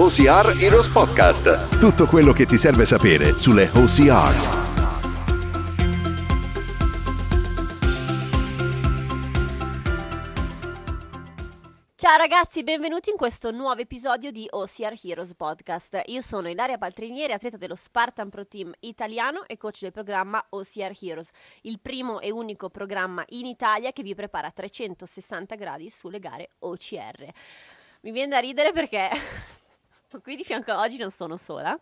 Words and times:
OCR 0.00 0.56
Heroes 0.62 0.88
Podcast. 0.88 1.76
Tutto 1.76 2.06
quello 2.06 2.32
che 2.32 2.46
ti 2.46 2.56
serve 2.56 2.84
sapere 2.84 3.36
sulle 3.36 3.68
OCR. 3.74 4.76
Ciao 11.96 12.16
ragazzi, 12.16 12.62
benvenuti 12.62 13.10
in 13.10 13.16
questo 13.16 13.50
nuovo 13.50 13.80
episodio 13.80 14.30
di 14.30 14.46
OCR 14.48 14.94
Heroes 15.02 15.34
Podcast. 15.34 16.00
Io 16.06 16.20
sono 16.20 16.48
Ilaria 16.48 16.78
Paltrinieri, 16.78 17.32
atleta 17.32 17.56
dello 17.56 17.74
Spartan 17.74 18.28
Pro 18.28 18.46
Team 18.46 18.72
italiano 18.78 19.48
e 19.48 19.56
coach 19.56 19.80
del 19.80 19.90
programma 19.90 20.46
OCR 20.50 20.96
Heroes, 21.00 21.30
il 21.62 21.80
primo 21.80 22.20
e 22.20 22.30
unico 22.30 22.70
programma 22.70 23.24
in 23.30 23.46
Italia 23.46 23.90
che 23.90 24.04
vi 24.04 24.14
prepara 24.14 24.46
a 24.46 24.52
360 24.52 25.56
gradi 25.56 25.90
sulle 25.90 26.20
gare 26.20 26.50
OCR. 26.60 27.32
Mi 28.02 28.12
viene 28.12 28.28
da 28.28 28.38
ridere 28.38 28.70
perché 28.70 29.10
qui 30.22 30.36
di 30.36 30.44
fianco 30.44 30.74
oggi 30.74 30.96
non 30.98 31.10
sono 31.10 31.36
sola. 31.36 31.78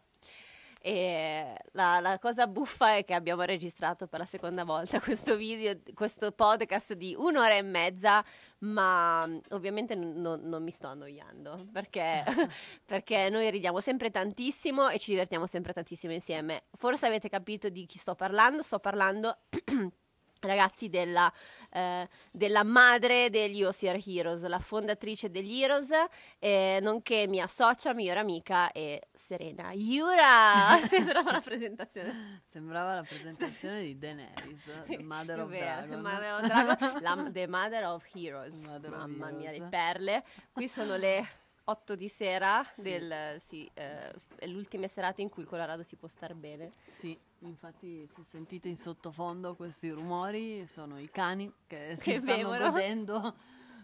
E 0.79 1.53
la, 1.73 1.99
la, 1.99 2.17
cosa 2.21 2.47
buffa 2.47 2.95
è 2.95 3.05
che 3.05 3.15
abbiamo 3.15 3.43
registrato 3.43 4.07
per 4.07 4.21
la 4.21 4.25
seconda 4.25 4.63
volta 4.63 5.01
questo 5.01 5.35
video, 5.35 5.77
questo 5.95 6.31
podcast 6.31 6.93
di 6.93 7.13
un'ora 7.19 7.57
e 7.57 7.63
mezza, 7.63 8.25
ma 8.59 9.29
ovviamente 9.51 9.97
non, 9.97 10.43
non 10.45 10.63
mi 10.63 10.71
sto 10.71 10.87
annoiando 10.87 11.67
perché, 11.73 12.23
perché, 12.87 13.29
noi 13.31 13.51
ridiamo 13.51 13.81
sempre 13.81 14.13
tantissimo 14.13 14.89
e 14.89 15.01
ci 15.01 15.11
divertiamo 15.11 15.49
sempre 15.49 15.73
tantissimo 15.73 16.13
insieme. 16.13 16.67
Forse 16.77 17.07
avete 17.07 17.29
capito 17.29 17.69
di 17.69 17.85
chi 17.87 17.99
sto 17.99 18.15
parlando, 18.15 18.63
sto 18.63 18.79
parlando 18.79 19.39
ragazzi 20.43 20.89
della, 20.89 21.33
eh, 21.77 22.09
della, 22.31 22.65
madre 22.65 23.29
degli 23.29 23.63
OCR 23.63 24.01
Heroes, 24.07 24.43
la 24.47 24.59
fondatrice 24.59 25.31
degli 25.31 25.63
Heroes, 25.63 25.91
eh, 26.39 26.79
nonché 26.81 27.27
mia 27.27 27.47
socia, 27.47 27.93
migliore 27.93 28.21
amica 28.21 28.73
e 28.73 29.09
Serena 29.13 29.73
Iura. 29.73 30.79
Sembrava 30.83 31.33
la 31.33 31.41
presentazione. 31.41 32.43
Sembrava 32.47 32.95
la 32.95 33.03
presentazione 33.03 33.83
di 33.83 33.99
Daenerys, 33.99 34.85
sì, 34.85 34.97
The 34.97 35.03
Mother 35.03 35.41
of 35.41 35.49
vero, 35.51 35.65
Dragon. 35.65 36.01
Mother 36.01 36.33
of 36.33 36.47
Dragon 36.47 37.03
la, 37.03 37.29
the 37.31 37.47
Mother 37.47 37.85
of 37.85 38.05
Heroes. 38.15 38.55
Mother 38.67 38.91
Mamma 38.91 39.27
of 39.27 39.33
mia, 39.33 39.51
Heroes. 39.51 39.59
le 39.59 39.69
perle. 39.69 40.25
Qui 40.53 40.69
sono 40.69 40.97
le 40.97 41.29
8 41.69 41.97
di 41.97 42.09
sera, 42.09 42.65
del, 42.77 43.41
sì, 43.45 43.69
eh, 43.75 44.13
è 44.37 44.47
l'ultima 44.47 44.87
serata 44.87 45.21
in 45.21 45.29
cui 45.29 45.43
il 45.43 45.49
Colorado 45.49 45.83
si 45.83 45.97
può 45.97 46.07
star 46.07 46.35
bene. 46.35 46.73
Sì, 46.93 47.19
infatti 47.41 48.07
se 48.07 48.23
sentite 48.29 48.69
in 48.69 48.77
sottofondo 48.77 49.57
questi 49.57 49.91
rumori 49.91 50.67
sono 50.69 50.99
i 51.01 51.11
cani 51.11 51.53
che 51.67 51.97
si 51.99 52.13
Che 52.13 52.21
stanno 52.21 52.51
bevono. 52.51 52.71
godendo 52.71 53.37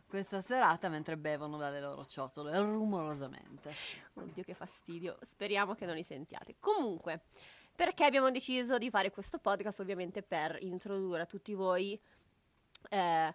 questa 0.06 0.42
serata 0.42 0.88
mentre 0.88 1.16
bevono 1.16 1.56
dalle 1.56 1.80
loro 1.80 2.06
ciotole 2.06 2.56
rumorosamente. 2.60 3.72
Oddio 4.14 4.44
che 4.44 4.54
fastidio, 4.54 5.18
speriamo 5.22 5.74
che 5.74 5.84
non 5.84 5.96
li 5.96 6.04
sentiate. 6.04 6.56
Comunque, 6.60 7.22
perché 7.74 8.04
abbiamo 8.04 8.30
deciso 8.30 8.78
di 8.78 8.90
fare 8.90 9.10
questo 9.10 9.38
podcast? 9.38 9.80
Ovviamente 9.80 10.22
per 10.22 10.56
introdurre 10.60 11.22
a 11.22 11.26
tutti 11.26 11.52
voi 11.54 11.98
eh, 12.90 13.34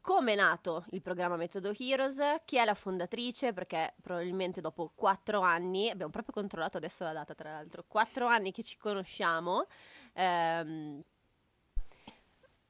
come 0.00 0.32
è 0.32 0.36
nato 0.36 0.84
il 0.90 1.02
programma 1.02 1.36
Metodo 1.36 1.72
Heroes, 1.76 2.18
chi 2.44 2.56
è 2.56 2.64
la 2.64 2.74
fondatrice, 2.74 3.52
perché 3.52 3.94
probabilmente 4.00 4.60
dopo 4.60 4.92
quattro 4.94 5.40
anni, 5.40 5.90
abbiamo 5.90 6.10
proprio 6.10 6.34
controllato 6.34 6.76
adesso 6.76 7.04
la 7.04 7.12
data 7.12 7.34
tra 7.34 7.50
l'altro, 7.52 7.84
quattro 7.88 8.26
anni 8.26 8.52
che 8.52 8.62
ci 8.62 8.76
conosciamo, 8.76 9.66
ehm, 10.14 11.02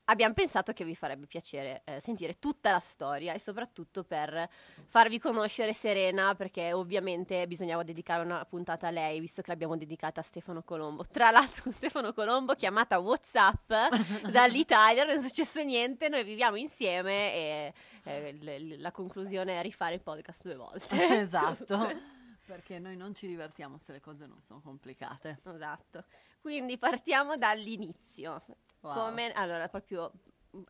abbiamo 0.05 0.35
pensato 0.35 0.73
che 0.73 0.85
vi 0.85 0.95
farebbe 0.95 1.27
piacere 1.27 1.83
eh, 1.85 2.01
sentire 2.01 2.39
tutta 2.39 2.71
la 2.71 2.79
storia 2.81 3.33
e 3.33 3.39
soprattutto 3.39 4.05
per 4.05 4.49
farvi 4.87 5.19
conoscere 5.19 5.73
Serena 5.73 6.35
perché 6.35 6.73
ovviamente 6.73 7.47
bisognava 7.47 7.83
dedicare 7.83 8.25
una 8.25 8.45
puntata 8.45 8.89
a 8.89 8.91
lei 8.91 9.21
visto 9.21 9.43
che 9.43 9.51
l'abbiamo 9.51 9.77
dedicata 9.77 10.21
a 10.21 10.23
Stefano 10.25 10.63
Colombo. 10.63 11.05
Tra 11.05 11.31
l'altro 11.31 11.71
Stefano 11.73 12.13
Colombo 12.13 12.55
chiamata 12.55 12.99
Whatsapp 12.99 13.73
dall'Italia, 14.31 15.05
non 15.05 15.17
è 15.17 15.21
successo 15.21 15.63
niente, 15.63 16.09
noi 16.09 16.25
viviamo 16.25 16.57
insieme 16.57 17.33
e 17.35 17.73
eh, 18.05 18.33
l- 18.33 18.45
l- 18.69 18.81
la 18.81 18.91
conclusione 18.91 19.59
è 19.59 19.63
rifare 19.63 19.95
il 19.95 20.03
podcast 20.03 20.43
due 20.43 20.57
volte. 20.57 20.97
esatto. 21.21 22.21
Perché 22.45 22.79
noi 22.79 22.97
non 22.97 23.15
ci 23.15 23.27
divertiamo 23.29 23.79
se 23.79 23.93
le 23.93 24.01
cose 24.01 24.27
non 24.27 24.41
sono 24.41 24.61
complicate. 24.61 25.41
esatto. 25.45 26.05
Quindi 26.41 26.77
partiamo 26.77 27.37
dall'inizio. 27.37 28.43
Wow. 28.83 28.95
Come 28.95 29.33
allora 29.33 29.69
proprio 29.69 30.13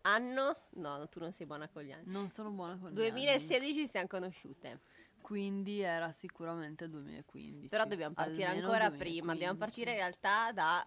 anno? 0.02 0.56
No, 0.74 1.08
tu 1.08 1.18
non 1.18 1.32
sei 1.32 1.46
buona 1.46 1.68
con 1.68 1.82
gli 1.82 1.92
anni. 1.92 2.04
Non 2.06 2.28
sono 2.28 2.50
buona 2.50 2.76
con 2.76 2.90
gli 2.90 2.94
2016 2.94 3.74
ci 3.74 3.86
siamo 3.86 4.06
conosciute. 4.06 4.68
anni. 4.68 4.80
Quindi 5.20 5.80
era 5.80 6.12
sicuramente 6.12 6.88
2015. 6.88 7.68
Però 7.68 7.84
dobbiamo 7.86 8.12
partire 8.14 8.44
Almeno 8.46 8.66
ancora 8.66 8.88
2015. 8.88 8.98
prima, 9.20 9.32
dobbiamo 9.32 9.58
partire 9.58 9.90
in 9.92 9.96
realtà 9.96 10.52
da 10.52 10.86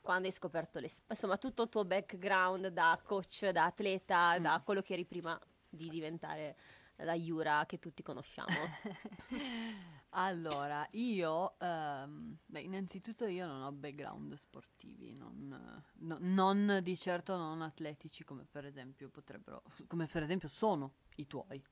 quando 0.00 0.26
hai 0.26 0.32
scoperto 0.32 0.78
le 0.80 0.88
sp- 0.88 1.10
insomma 1.10 1.36
tutto 1.36 1.62
il 1.64 1.68
tuo 1.68 1.84
background 1.84 2.68
da 2.68 2.98
coach, 3.04 3.48
da 3.50 3.64
atleta, 3.66 4.38
Mm. 4.38 4.42
da 4.42 4.62
quello 4.64 4.80
che 4.82 4.94
eri 4.94 5.04
prima 5.04 5.38
di 5.68 5.88
diventare 5.88 6.56
la 7.02 7.14
Yura 7.14 7.64
che 7.66 7.78
tutti 7.78 8.02
conosciamo. 8.02 8.48
Allora, 10.12 10.86
io, 10.92 11.58
ehm, 11.58 12.38
beh, 12.46 12.60
innanzitutto 12.60 13.26
io 13.26 13.46
non 13.46 13.62
ho 13.62 13.72
background 13.72 14.32
sportivi, 14.34 15.12
non, 15.14 15.82
no- 15.98 16.16
non 16.20 16.80
di 16.82 16.96
certo 16.98 17.36
non 17.36 17.60
atletici 17.60 18.24
come 18.24 18.46
per 18.50 18.64
esempio 18.64 19.10
potrebbero, 19.10 19.62
come 19.86 20.06
per 20.06 20.22
esempio 20.22 20.48
sono 20.48 20.94
i 21.16 21.26
tuoi. 21.26 21.62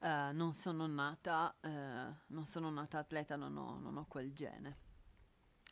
Eh, 0.00 0.30
non 0.32 0.54
sono 0.54 0.86
nata, 0.86 1.56
eh, 1.60 1.68
non 2.28 2.46
sono 2.46 2.70
nata 2.70 2.98
atleta, 2.98 3.34
non 3.34 3.56
ho, 3.56 3.78
non 3.80 3.96
ho 3.96 4.06
quel 4.06 4.32
gene. 4.32 4.76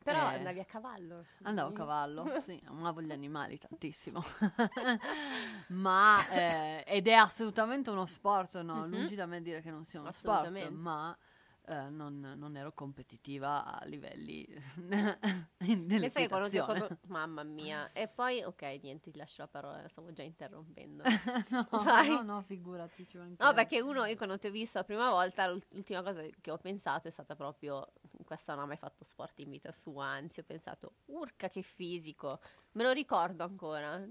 Però 0.02 0.18
Eh, 0.20 0.34
andavi 0.34 0.60
a 0.60 0.64
cavallo. 0.64 1.24
Andavo 1.42 1.68
a 1.68 1.72
cavallo, 1.72 2.32
sì, 2.44 2.60
amavo 2.66 3.00
gli 3.00 3.12
animali 3.12 3.58
tantissimo. 3.58 4.20
ma, 5.68 6.26
eh, 6.28 6.84
ed 6.86 7.06
è 7.06 7.12
assolutamente 7.12 7.90
uno 7.90 8.06
sport, 8.06 8.60
no? 8.62 8.82
Mhm. 8.82 8.88
Lungi 8.88 9.14
da 9.14 9.26
me 9.26 9.40
dire 9.40 9.60
che 9.62 9.70
non 9.70 9.84
sia 9.84 10.00
uno 10.00 10.10
sport, 10.10 10.36
Assolutamente. 10.46 10.74
ma 10.74 11.16
eh, 11.68 11.88
non, 11.90 12.20
non 12.36 12.56
ero 12.56 12.72
competitiva 12.72 13.64
a 13.64 13.84
livelli. 13.86 14.46
Pensa 15.58 16.20
che 16.20 16.28
quando 16.28 16.48
con- 16.64 16.98
Mamma 17.08 17.42
mia. 17.42 17.90
E 17.92 18.06
poi, 18.08 18.42
ok, 18.42 18.62
niente, 18.82 19.10
ti 19.10 19.18
lascio 19.18 19.42
la 19.42 19.48
parola, 19.48 19.88
stavo 19.88 20.12
già 20.12 20.22
interrompendo. 20.22 21.02
no, 21.50 21.66
no, 22.06 22.22
no, 22.22 22.42
figurati, 22.42 23.06
No, 23.38 23.52
perché 23.52 23.80
uno, 23.80 24.04
io 24.04 24.16
quando 24.16 24.38
ti 24.38 24.46
ho 24.46 24.50
visto 24.50 24.78
la 24.78 24.84
prima 24.84 25.10
volta, 25.10 25.48
l'ult- 25.48 25.72
l'ultima 25.72 26.02
cosa 26.02 26.22
che 26.40 26.50
ho 26.50 26.58
pensato 26.58 27.08
è 27.08 27.10
stata 27.10 27.34
proprio, 27.34 27.92
questa 28.24 28.54
non 28.54 28.64
ha 28.64 28.66
mai 28.66 28.76
fatto 28.76 29.02
sport 29.02 29.40
in 29.40 29.50
vita 29.50 29.72
sua, 29.72 30.06
anzi 30.06 30.40
ho 30.40 30.44
pensato, 30.44 30.94
urca 31.06 31.48
che 31.48 31.62
fisico, 31.62 32.40
me 32.72 32.84
lo 32.84 32.92
ricordo 32.92 33.42
ancora. 33.42 34.06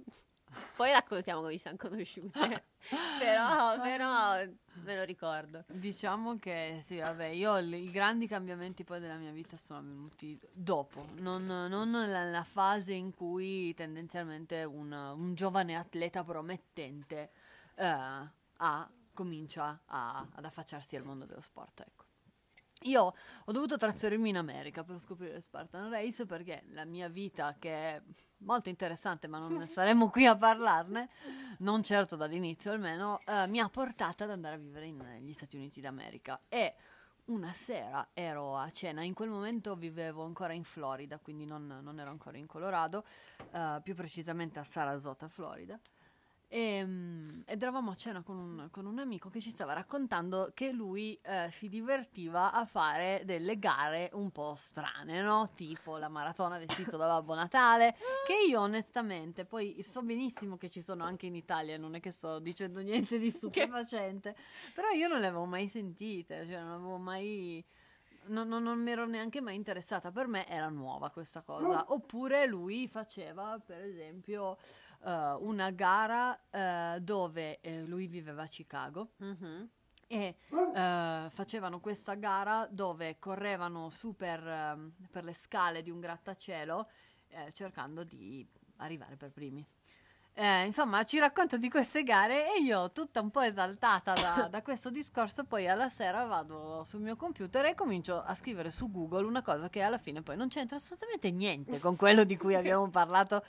Poi 0.76 0.92
raccontiamo 0.92 1.42
come 1.42 1.54
ci 1.54 1.60
siamo 1.60 1.78
conosciute, 1.78 2.64
però, 3.20 3.80
però 3.80 4.46
me 4.84 4.96
lo 4.96 5.04
ricordo. 5.04 5.64
Diciamo 5.68 6.38
che 6.38 6.82
sì, 6.86 6.98
vabbè, 6.98 7.28
io 7.28 7.58
l- 7.60 7.74
i 7.74 7.90
grandi 7.92 8.28
cambiamenti 8.28 8.84
poi 8.84 9.00
della 9.00 9.16
mia 9.16 9.32
vita 9.32 9.58
sono 9.58 9.80
avvenuti 9.80 10.38
dopo, 10.52 11.06
non, 11.20 11.46
non 11.46 11.90
nella 11.90 12.44
fase 12.44 12.94
in 12.94 13.14
cui 13.14 13.74
tendenzialmente 13.74 14.64
un, 14.64 14.92
un 14.92 15.34
giovane 15.34 15.76
atleta 15.76 16.24
promettente 16.24 17.32
eh, 17.76 17.86
ha- 17.86 18.90
comincia 19.14 19.80
a- 19.86 20.28
ad 20.36 20.44
affacciarsi 20.46 20.96
al 20.98 21.04
mondo 21.04 21.26
dello 21.26 21.42
sport, 21.42 21.80
ecco. 21.80 21.95
Io 22.86 23.14
ho 23.46 23.52
dovuto 23.52 23.78
trasferirmi 23.78 24.30
in 24.30 24.38
America 24.38 24.84
per 24.84 25.00
scoprire 25.00 25.42
Spartan 25.42 25.90
Race 25.90 26.26
perché 26.26 26.64
la 26.70 26.86
mia 26.86 27.10
vita, 27.10 27.56
che 27.58 27.72
è 27.72 28.02
molto 28.40 28.70
interessante, 28.70 29.28
ma 29.28 29.40
non 29.40 29.66
saremo 29.68 30.10
qui 30.10 30.28
a 30.28 30.38
parlarne, 30.38 31.10
non 31.60 31.82
certo 31.82 32.16
dall'inizio 32.16 32.72
almeno, 32.72 33.20
eh, 33.26 33.48
mi 33.48 33.60
ha 33.60 33.70
portata 33.70 34.26
ad 34.26 34.32
andare 34.32 34.56
a 34.56 34.58
vivere 34.60 34.92
negli 34.92 35.34
Stati 35.34 35.56
Uniti 35.56 35.82
d'America. 35.82 36.42
E 36.48 36.76
una 37.26 37.54
sera 37.54 38.10
ero 38.14 38.56
a 38.56 38.70
cena, 38.70 39.02
in 39.02 39.16
quel 39.16 39.30
momento 39.30 39.76
vivevo 39.76 40.24
ancora 40.24 40.54
in 40.54 40.64
Florida, 40.64 41.18
quindi 41.18 41.46
non, 41.46 41.80
non 41.82 42.00
ero 42.00 42.12
ancora 42.12 42.38
in 42.38 42.46
Colorado, 42.46 43.04
eh, 43.52 43.80
più 43.82 43.96
precisamente 43.96 44.60
a 44.60 44.64
Sarasota, 44.64 45.28
Florida. 45.28 45.80
E, 46.56 46.86
mm, 46.86 47.42
ed 47.48 47.62
eravamo 47.62 47.92
a 47.92 47.96
cena 47.96 48.22
con 48.22 48.38
un, 48.38 48.68
con 48.72 48.86
un 48.86 48.98
amico 49.00 49.30
che 49.30 49.42
ci 49.42 49.50
stava 49.50 49.74
raccontando 49.74 50.52
che 50.54 50.72
lui 50.72 51.20
eh, 51.22 51.50
si 51.52 51.68
divertiva 51.68 52.54
a 52.54 52.64
fare 52.66 53.24
delle 53.26 53.60
gare 53.60 54.10
un 54.14 54.32
po' 54.32 54.56
strane, 54.56 55.22
no? 55.22 55.52
Tipo 55.54 55.98
la 55.98 56.08
maratona 56.08 56.58
vestito 56.58 56.96
da 56.96 57.08
Babbo 57.08 57.34
Natale, 57.34 57.98
che 58.26 58.36
io 58.48 58.62
onestamente, 58.62 59.44
poi 59.44 59.84
so 59.84 60.02
benissimo 60.02 60.56
che 60.56 60.70
ci 60.70 60.80
sono 60.82 61.04
anche 61.04 61.26
in 61.26 61.36
Italia, 61.36 61.78
non 61.78 61.94
è 61.94 62.00
che 62.00 62.12
sto 62.12 62.40
dicendo 62.40 62.80
niente 62.80 63.20
di 63.20 63.32
stupefacente, 63.36 64.34
però 64.74 64.88
io 64.92 65.10
non 65.10 65.20
le 65.20 65.28
avevo 65.28 65.44
mai 65.44 65.68
sentite, 65.68 66.46
cioè 66.48 66.62
non 66.62 66.72
avevo 66.72 66.98
mai... 66.98 67.62
Non, 68.28 68.48
non- 68.48 68.64
non 68.64 68.80
mi 68.80 68.90
ero 68.90 69.06
neanche 69.06 69.40
mai 69.40 69.54
interessata, 69.56 70.10
per 70.12 70.26
me 70.26 70.48
era 70.48 70.70
nuova 70.70 71.12
questa 71.12 71.42
cosa. 71.42 71.68
Oppure 71.90 72.48
lui 72.48 72.88
faceva, 72.88 73.62
per 73.64 73.82
esempio, 73.84 74.58
eh, 75.06 75.36
una 75.40 75.70
gara 75.70 76.38
eh, 76.50 77.00
dove 77.00 77.60
eh, 77.62 77.84
lui 77.84 78.08
viveva 78.08 78.44
a 78.44 78.48
Chicago 78.48 79.12
Mhm. 79.18 79.70
e 80.08 80.36
eh, 80.50 81.28
facevano 81.30 81.80
questa 81.80 82.16
gara 82.16 82.68
dove 82.70 83.18
correvano 83.20 83.90
su 83.90 84.16
per, 84.16 84.46
ehm, 84.46 84.92
per 85.12 85.24
le 85.24 85.34
scale 85.34 85.84
di 85.84 85.92
un 85.92 86.00
grattacielo 86.00 86.88
eh, 87.28 87.52
cercando 87.54 88.04
di 88.04 88.48
arrivare 88.78 89.16
per 89.16 89.32
primi. 89.32 89.66
Insomma, 90.38 91.06
ci 91.06 91.18
racconta 91.18 91.56
di 91.56 91.70
queste 91.70 92.04
gare 92.04 92.54
e 92.54 92.60
io, 92.60 92.92
tutta 92.92 93.22
un 93.22 93.32
po' 93.32 93.40
esaltata 93.40 94.12
da, 94.12 94.48
da, 94.52 94.62
questo 94.62 94.90
discorso, 94.90 95.46
poi 95.46 95.66
alla 95.66 95.88
sera 95.88 96.26
vado 96.26 96.84
sul 96.84 97.00
mio 97.00 97.16
computer 97.16 97.64
e 97.64 97.74
comincio 97.74 98.22
a 98.22 98.36
scrivere 98.36 98.70
su 98.70 98.92
Google 98.92 99.24
una 99.26 99.42
cosa 99.42 99.70
che 99.70 99.82
alla 99.82 99.98
fine 99.98 100.22
poi 100.22 100.36
non 100.36 100.50
c'entra 100.50 100.76
assolutamente 100.76 101.32
niente 101.32 101.80
con 101.80 101.96
quello 101.96 102.26
di 102.26 102.36
cui 102.36 102.54
abbiamo 102.60 102.90
parlato 102.90 103.46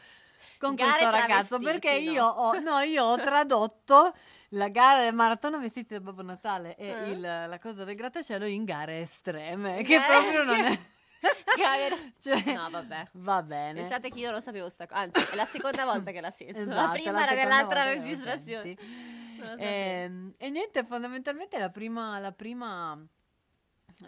con 0.58 0.76
questo 0.76 1.10
ragazzo, 1.10 1.58
perché 1.58 1.92
no? 1.92 2.10
io 2.10 2.24
ho, 2.26 2.58
no, 2.60 2.78
io 2.80 3.04
ho 3.04 3.16
tradotto 3.16 4.14
la 4.50 4.68
gara 4.68 5.02
del 5.02 5.14
maratona 5.14 5.58
vestiti 5.58 5.94
da 5.94 6.00
Babbo 6.00 6.22
Natale 6.22 6.76
e 6.76 6.88
Eh. 6.88 7.10
il- 7.10 7.20
la 7.20 7.58
cosa 7.60 7.84
del 7.84 7.94
grattacielo 7.96 8.44
in 8.46 8.64
gare 8.64 9.00
estreme, 9.00 9.82
che 9.82 10.00
proprio 10.00 10.42
non 10.44 10.60
è... 10.60 10.78
Cioè, 12.20 12.52
No, 12.52 12.68
vabbè. 12.70 13.08
Va 13.12 13.42
bene. 13.42 13.80
Pensate 13.80 14.10
che 14.10 14.18
io 14.18 14.26
non 14.26 14.34
lo 14.34 14.40
sapevo 14.40 14.68
sta 14.68 14.86
cosa, 14.86 15.00
anzi, 15.00 15.26
è 15.32 15.34
la 15.34 15.44
seconda 15.44 15.84
volta 15.84 16.10
che 16.12 16.20
la 16.20 16.30
sento. 16.30 16.58
Esatto, 16.60 16.74
la 16.74 16.88
prima 16.90 17.12
la 17.12 17.22
era 17.22 17.34
dell'altra 17.34 17.84
registrazione. 17.84 18.76
sapevo. 18.76 19.62
Ehm, 19.62 20.34
E, 20.38 20.50
niente, 20.50 20.84
fondamentalmente 20.84 21.58
la 21.58 21.70
prima, 21.70 22.18
la 22.18 22.32
prima, 22.32 22.96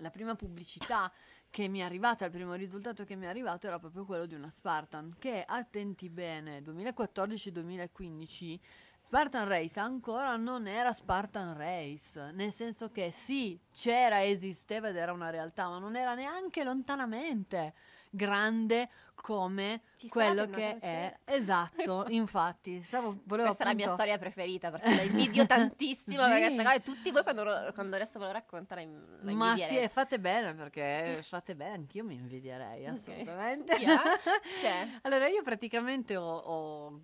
la 0.00 0.10
prima 0.10 0.34
pubblicità 0.36 1.10
che 1.50 1.68
mi 1.68 1.80
è 1.80 1.82
arrivata, 1.82 2.24
il 2.24 2.30
primo 2.30 2.54
risultato 2.54 3.04
che 3.04 3.16
mi 3.16 3.24
è 3.26 3.28
arrivato 3.28 3.66
era 3.66 3.78
proprio 3.78 4.04
quello 4.04 4.26
di 4.26 4.34
una 4.34 4.50
Spartan 4.50 5.14
che, 5.18 5.44
attenti 5.46 6.08
bene, 6.08 6.60
2014-2015 6.62 8.58
Spartan 9.00 9.48
Race 9.48 9.80
ancora 9.80 10.36
non 10.36 10.66
era 10.66 10.92
Spartan 10.92 11.56
Race, 11.56 12.30
nel 12.32 12.52
senso 12.52 12.90
che 12.90 13.10
sì, 13.10 13.58
c'era, 13.72 14.24
esisteva 14.24 14.88
ed 14.88 14.96
era 14.96 15.12
una 15.12 15.30
realtà, 15.30 15.68
ma 15.68 15.78
non 15.78 15.96
era 15.96 16.14
neanche 16.14 16.62
lontanamente 16.64 17.74
grande 18.10 18.88
come 19.14 19.82
quello 20.10 20.46
che 20.46 20.78
è. 20.78 21.18
Esatto, 21.24 22.06
infatti, 22.10 22.80
stavo, 22.84 23.18
volevo 23.24 23.48
Questa 23.48 23.64
è 23.64 23.66
la 23.66 23.74
mia 23.74 23.86
appunto- 23.86 24.02
storia 24.02 24.18
preferita 24.18 24.70
perché 24.70 24.94
la 24.94 25.02
invidio 25.02 25.44
tantissimo 25.46 26.22
Sì. 26.22 26.28
perché 26.30 26.40
questa 26.54 26.62
cosa 26.62 26.80
tutti 26.80 27.10
voi 27.10 27.22
quando, 27.24 27.70
quando 27.74 27.96
adesso 27.96 28.18
ve 28.20 28.26
lo 28.26 28.32
racconta 28.32 28.76
la, 28.76 28.82
la 29.22 29.32
Ma 29.32 29.56
sì, 29.56 29.76
e 29.76 29.88
fate 29.88 30.20
bene 30.20 30.54
perché 30.54 31.20
fate 31.22 31.56
bene, 31.56 31.74
anch'io 31.74 32.04
mi 32.04 32.14
invidierei 32.14 32.86
assolutamente. 32.86 33.74
Chi 33.76 33.84
ha? 33.86 34.02
Cioè. 34.60 34.88
Allora, 35.02 35.26
io 35.26 35.42
praticamente 35.42 36.16
ho, 36.16 36.36
ho 36.36 37.00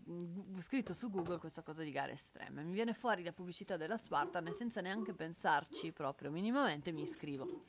scritto 0.60 0.92
su 0.92 1.10
Google 1.10 1.38
questa 1.38 1.62
cosa 1.62 1.82
di 1.82 1.90
gare 1.90 2.12
estreme. 2.12 2.62
Mi 2.62 2.72
viene 2.72 2.94
fuori 2.94 3.24
la 3.24 3.32
pubblicità 3.32 3.76
della 3.76 3.96
Spartan 3.96 4.46
e 4.46 4.52
senza 4.52 4.80
neanche 4.80 5.12
pensarci 5.14 5.90
proprio 5.92 6.30
minimamente 6.30 6.92
mi 6.92 7.02
iscrivo. 7.02 7.62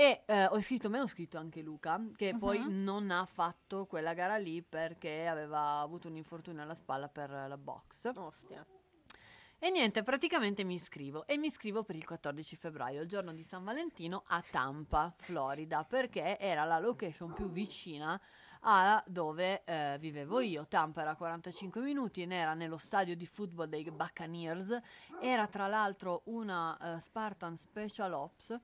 E 0.00 0.22
eh, 0.26 0.44
ho 0.46 0.60
scritto 0.60 0.88
me, 0.88 1.00
ho 1.00 1.08
scritto 1.08 1.38
anche 1.38 1.60
Luca, 1.60 2.00
che 2.14 2.36
poi 2.38 2.60
Mhm. 2.60 2.84
non 2.84 3.10
ha 3.10 3.26
fatto 3.26 3.84
quella 3.86 4.14
gara 4.14 4.36
lì 4.36 4.62
perché 4.62 5.26
aveva 5.26 5.80
avuto 5.80 6.06
un 6.06 6.14
infortunio 6.14 6.62
alla 6.62 6.76
spalla 6.76 7.08
per 7.08 7.28
la 7.30 7.56
box. 7.56 8.12
Ostia. 8.14 8.64
E 9.58 9.70
niente, 9.70 10.04
praticamente 10.04 10.62
mi 10.62 10.74
iscrivo 10.74 11.26
e 11.26 11.36
mi 11.36 11.48
iscrivo 11.48 11.82
per 11.82 11.96
il 11.96 12.04
14 12.04 12.54
febbraio, 12.54 13.02
il 13.02 13.08
giorno 13.08 13.32
di 13.32 13.42
San 13.42 13.64
Valentino, 13.64 14.22
a 14.28 14.40
Tampa, 14.48 15.12
Florida, 15.16 15.82
perché 15.82 16.38
era 16.38 16.62
la 16.62 16.78
location 16.78 17.32
più 17.32 17.50
vicina 17.50 18.20
a 18.60 19.02
dove 19.04 19.64
eh, 19.64 19.96
vivevo 19.98 20.38
io. 20.38 20.68
Tampa 20.68 21.00
era 21.00 21.10
a 21.10 21.16
45 21.16 21.80
minuti, 21.80 22.24
ne 22.24 22.36
era 22.36 22.54
nello 22.54 22.78
stadio 22.78 23.16
di 23.16 23.26
football 23.26 23.66
dei 23.66 23.82
Buccaneers, 23.90 24.80
era 25.20 25.48
tra 25.48 25.66
l'altro 25.66 26.22
una 26.26 26.76
eh, 26.78 27.00
Spartan 27.00 27.56
Special 27.56 28.12
Ops. 28.12 28.56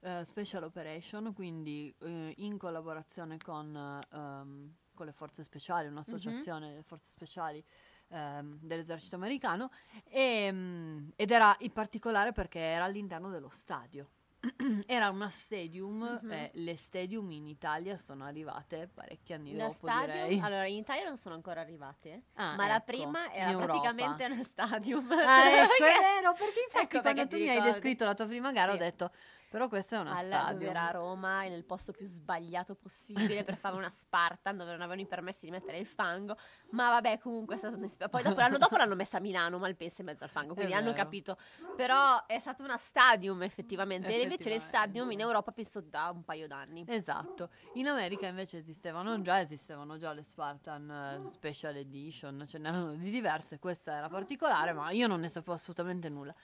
Eh, 0.00 0.24
special 0.24 0.64
Operation, 0.64 1.32
quindi 1.34 1.94
eh, 2.00 2.34
in 2.38 2.56
collaborazione 2.58 3.38
con, 3.38 3.74
eh, 3.76 4.16
ehm, 4.16 4.74
con 4.94 5.06
le 5.06 5.12
forze 5.12 5.42
speciali, 5.42 5.86
un'associazione 5.88 6.68
delle 6.70 6.82
forze 6.82 7.08
speciali 7.10 7.64
ehm, 8.08 8.58
dell'esercito 8.60 9.16
americano 9.16 9.70
e, 10.04 10.50
mm, 10.52 11.08
ed 11.16 11.30
era 11.30 11.54
in 11.60 11.72
particolare 11.72 12.32
perché 12.32 12.58
era 12.60 12.84
all'interno 12.84 13.30
dello 13.30 13.48
stadio. 13.50 14.10
era 14.86 15.10
una 15.10 15.30
stadium, 15.30 16.20
Mhm. 16.22 16.30
e 16.30 16.50
le 16.54 16.76
stadium 16.76 17.28
in 17.32 17.48
Italia 17.48 17.98
sono 17.98 18.24
arrivate 18.24 18.88
parecchi 18.92 19.32
anni 19.32 19.52
La 19.56 19.64
dopo, 19.64 19.88
stadium, 19.88 20.10
direi. 20.10 20.38
allora 20.40 20.66
in 20.66 20.76
Italia 20.76 21.04
non 21.04 21.16
sono 21.16 21.34
ancora 21.34 21.60
arrivate, 21.60 22.22
Ah, 22.34 22.54
ma 22.54 22.68
la 22.68 22.76
ecco, 22.76 22.84
prima 22.84 23.24
in 23.26 23.32
era 23.32 23.56
praticamente 23.56 24.24
uno 24.26 24.42
stadium. 24.44 25.10
Ah, 25.10 25.48
ecco, 25.62 25.84
è 25.84 25.98
vero, 26.20 26.32
perché 26.34 26.60
infatti 26.66 26.84
Ecco 26.84 27.00
quando 27.02 27.20
perché 27.22 27.36
tu 27.36 27.42
mi 27.42 27.48
hai 27.50 27.60
descritto 27.72 28.04
la 28.04 28.14
tua 28.14 28.26
prima 28.26 28.52
gara 28.52 28.70
Sì. 28.70 28.76
ho 28.76 28.80
detto, 28.80 29.10
però 29.48 29.68
questa 29.68 29.96
è 29.96 29.98
una 30.00 30.52
dove 30.52 30.66
era 30.66 30.88
a 30.88 30.90
Roma 30.90 31.44
e 31.44 31.48
nel 31.48 31.64
posto 31.64 31.92
più 31.92 32.06
sbagliato 32.06 32.74
possibile 32.74 33.44
per 33.44 33.56
fare 33.56 33.76
una 33.76 33.88
Spartan 33.88 34.56
dove 34.56 34.70
non 34.70 34.80
avevano 34.80 35.00
i 35.00 35.06
permessi 35.06 35.46
di 35.46 35.50
mettere 35.50 35.78
il 35.78 35.86
fango. 35.86 36.36
Ma 36.70 36.90
vabbè 36.90 37.18
comunque 37.18 37.54
è 37.54 37.58
stato 37.58 37.76
un'esperienza 37.76 38.08
poi 38.08 38.22
dopo 38.22 38.40
l'anno 38.40 38.58
dopo 38.58 38.76
l'hanno 38.76 38.94
messa 38.94 39.16
a 39.16 39.20
Milano 39.20 39.58
Malpensa 39.58 40.02
in 40.02 40.06
mezzo 40.06 40.24
al 40.24 40.30
fango 40.30 40.54
quindi 40.54 40.72
È 40.72 40.76
hanno 40.76 40.92
vero. 40.92 41.02
capito. 41.02 41.36
Però 41.76 42.26
è 42.26 42.38
stata 42.38 42.62
una 42.62 42.76
stadium 42.76 43.42
effettivamente. 43.42 44.08
E 44.08 44.20
invece 44.22 44.50
le 44.50 44.58
stadium 44.58 45.10
in 45.10 45.20
Europa 45.20 45.52
penso 45.52 45.80
da 45.80 46.10
un 46.12 46.24
paio 46.24 46.46
d'anni. 46.46 46.84
Esatto, 46.86 47.50
in 47.74 47.88
America 47.88 48.26
invece 48.26 48.58
esistevano 48.58 49.20
già, 49.22 49.40
esistevano 49.40 49.96
già 49.96 50.12
le 50.12 50.22
Spartan 50.22 50.90
eh, 51.24 51.28
Special 51.28 51.76
Edition, 51.76 52.44
ce 52.46 52.58
n'erano 52.58 52.94
di 52.94 53.10
diverse, 53.10 53.58
questa 53.58 53.96
era 53.96 54.08
particolare, 54.08 54.72
ma 54.72 54.90
io 54.90 55.06
non 55.06 55.20
ne 55.20 55.28
sapevo 55.28 55.54
assolutamente 55.54 56.08
nulla. 56.08 56.34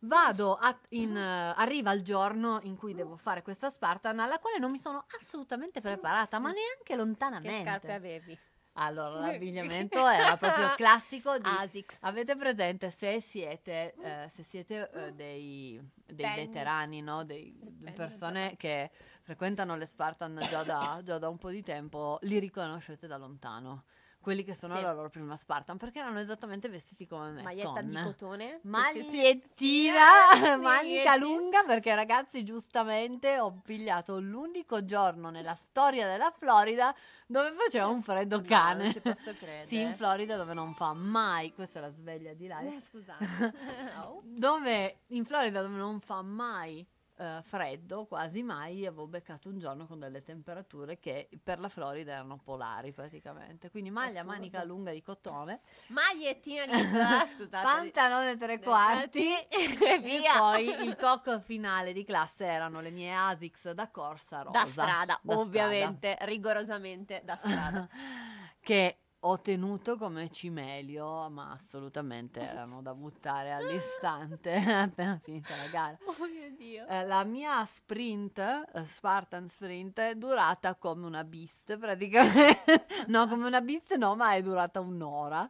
Vado 0.00 0.54
a- 0.54 0.78
in, 0.90 1.16
eh, 1.16 1.54
arriva 1.56 1.92
il 1.92 2.02
giorno 2.02 2.60
in 2.62 2.76
cui 2.76 2.94
devo 2.94 3.16
fare 3.16 3.42
questa 3.42 3.70
Spartan 3.70 4.18
alla 4.20 4.38
quale 4.38 4.58
non 4.58 4.70
mi 4.70 4.78
sono 4.78 5.04
assolutamente 5.18 5.80
preparata, 5.80 6.38
ma 6.38 6.52
neanche 6.52 6.84
che 6.84 6.96
lontanamente. 6.96 7.62
scarpe 7.62 7.92
avevi? 7.92 8.38
Allora, 8.78 9.20
l'abbigliamento 9.32 10.06
era 10.06 10.36
proprio 10.36 10.74
classico 10.76 11.38
di 11.38 11.48
Asics 11.48 11.98
Avete 12.02 12.36
presente 12.36 12.90
se 12.90 13.20
siete, 13.20 13.94
eh, 14.02 14.30
se 14.34 14.42
siete 14.42 14.90
eh, 14.90 15.12
dei, 15.12 15.80
dei 16.04 16.26
Bang. 16.26 16.36
veterani, 16.36 17.00
no? 17.00 17.24
Dei, 17.24 17.54
persone 17.94 18.54
che 18.56 18.90
frequentano 19.22 19.76
le 19.76 19.86
Spartan 19.86 20.38
già 20.50 20.62
da, 20.62 21.00
già 21.02 21.18
da 21.18 21.28
un 21.28 21.38
po' 21.38 21.50
di 21.50 21.62
tempo, 21.62 22.18
li 22.22 22.38
riconoscete 22.38 23.06
da 23.06 23.16
lontano. 23.16 23.84
Quelli 24.26 24.42
che 24.42 24.54
sono 24.54 24.74
Sì. 24.74 24.82
la 24.82 24.92
loro 24.92 25.08
prima 25.08 25.36
Spartan, 25.36 25.76
perché 25.76 26.00
erano 26.00 26.18
esattamente 26.18 26.68
vestiti 26.68 27.06
come 27.06 27.30
me. 27.30 27.42
maglietta 27.42 27.74
con 27.74 27.88
di 27.88 27.94
cotone 28.02 28.58
Magliettina, 28.64 30.00
manica 30.60 31.14
lunga, 31.14 31.62
perché 31.62 31.94
ragazzi, 31.94 32.42
giustamente 32.42 33.38
ho 33.38 33.60
pigliato 33.62 34.18
l'unico 34.18 34.84
giorno 34.84 35.30
nella 35.30 35.54
storia 35.54 36.08
della 36.08 36.32
Florida 36.36 36.92
dove 37.28 37.52
faceva 37.52 37.86
un 37.86 38.02
freddo 38.02 38.38
No, 38.38 38.42
cane. 38.44 38.82
non 38.82 38.92
ci 38.92 39.00
posso 39.00 39.32
credere 39.34 39.64
Sì, 39.66 39.80
in 39.80 39.94
Florida 39.94 40.34
dove 40.36 40.54
non 40.54 40.72
fa 40.74 40.92
mai, 40.92 41.54
questa 41.54 41.78
è 41.78 41.82
la 41.82 41.90
sveglia 41.90 42.32
di 42.34 42.48
là, 42.48 42.58
Eh, 42.62 42.80
scusate 42.80 43.52
dove 44.26 45.02
in 45.10 45.24
Florida 45.24 45.62
dove 45.62 45.76
non 45.76 46.00
fa 46.00 46.20
mai 46.22 46.84
eh, 47.18 47.40
freddo, 47.42 48.04
quasi 48.06 48.42
mai, 48.42 48.86
avevo 48.86 49.06
beccato 49.06 49.48
un 49.48 49.58
giorno 49.58 49.86
con 49.86 49.98
delle 49.98 50.22
temperature 50.22 50.98
che 50.98 51.28
per 51.42 51.58
la 51.58 51.68
Florida 51.68 52.12
erano 52.12 52.38
polari 52.38 52.92
praticamente. 52.92 53.70
Quindi 53.70 53.90
maglia 53.90 54.20
Assurdo. 54.20 54.30
manica 54.30 54.64
lunga 54.64 54.92
di 54.92 55.02
cotone, 55.02 55.60
magliettina 55.88 56.64
libera 56.70 57.26
scusate 57.26 57.64
pantalone 57.64 58.36
tre 58.36 58.58
quarti 58.60 59.32
e 59.48 59.78
e 59.80 59.98
via 59.98 60.38
poi 60.38 60.66
il 60.84 60.96
tocco 60.96 61.40
finale 61.40 61.92
di 61.92 62.04
classe 62.04 62.44
erano 62.44 62.80
le 62.80 62.90
mie 62.90 63.12
Asics 63.14 63.70
da 63.70 63.88
corsa 63.90 64.42
rosa. 64.42 64.58
da 64.58 64.64
strada, 64.64 65.20
Da 65.22 65.38
ovviamente, 65.38 66.16
rigorosamente 66.22 67.22
da 67.24 67.36
strada. 67.36 67.88
che 68.60 68.98
ho 69.20 69.40
tenuto 69.40 69.96
come 69.96 70.30
cimelio, 70.30 71.28
ma 71.30 71.52
assolutamente 71.52 72.40
erano 72.46 72.82
da 72.82 72.94
buttare 72.94 73.52
all'istante 73.52 74.52
appena 74.66 75.18
finita 75.22 75.54
la 75.56 75.66
gara. 75.70 75.98
oh 76.04 76.26
mio 76.26 76.50
Dio. 76.56 76.86
Eh, 76.86 77.04
la 77.04 77.24
mia 77.24 77.64
sprint, 77.66 78.38
eh, 78.38 78.84
Spartan 78.84 79.48
Sprint, 79.48 79.98
è 79.98 80.14
durata 80.14 80.74
come 80.76 81.06
una 81.06 81.24
beast 81.24 81.76
praticamente. 81.78 82.86
no, 83.08 83.26
come 83.28 83.46
una 83.46 83.60
beast 83.60 83.94
no, 83.96 84.14
ma 84.16 84.34
è 84.34 84.42
durata 84.42 84.80
un'ora. 84.80 85.48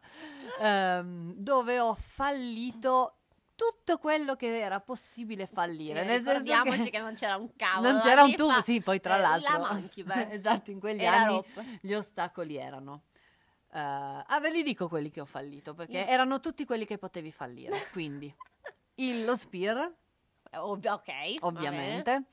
ehm, 0.59 1.33
dove 1.35 1.79
ho 1.79 1.95
fallito 1.95 3.13
tutto 3.55 3.97
quello 3.97 4.35
che 4.35 4.59
era 4.59 4.79
possibile 4.79 5.47
fallire. 5.47 6.01
Eh, 6.01 6.05
nel 6.05 6.19
ricordiamoci 6.19 6.83
che 6.83 6.89
che 6.91 6.99
non 6.99 7.13
c'era 7.15 7.37
un 7.37 7.49
cavolo. 7.55 7.91
non 7.91 8.01
c'era 8.01 8.23
un 8.23 8.35
tubo, 8.35 8.61
sì, 8.61 8.81
poi 8.81 8.99
tra 9.01 9.17
eh, 9.17 9.21
l'altro. 9.21 9.51
La 9.53 9.59
manchi, 9.59 10.03
beh. 10.03 10.27
esatto, 10.31 10.69
in 10.71 10.79
quegli 10.79 11.01
Era 11.03 11.17
anni 11.17 11.25
roba. 11.27 11.63
gli 11.81 11.93
ostacoli 11.93 12.55
erano. 12.57 13.01
Eh, 13.77 14.23
ah, 14.25 14.39
ve 14.41 14.49
li 14.49 14.63
dico 14.63 14.87
quelli 14.87 15.11
che 15.11 15.21
ho 15.21 15.25
fallito, 15.25 15.73
perché 15.73 16.03
Mm. 16.05 16.09
erano 16.09 16.39
tutti 16.39 16.65
quelli 16.65 16.85
che 16.85 16.97
potevi 16.97 17.31
fallire. 17.31 17.71
Quindi 17.91 18.33
il, 18.95 19.23
lo 19.25 19.35
spear, 19.35 19.91
Ovvio, 20.51 20.93
ok. 20.93 21.05
va 21.05 21.13
bene. 21.13 21.37
ovviamente, 21.41 22.23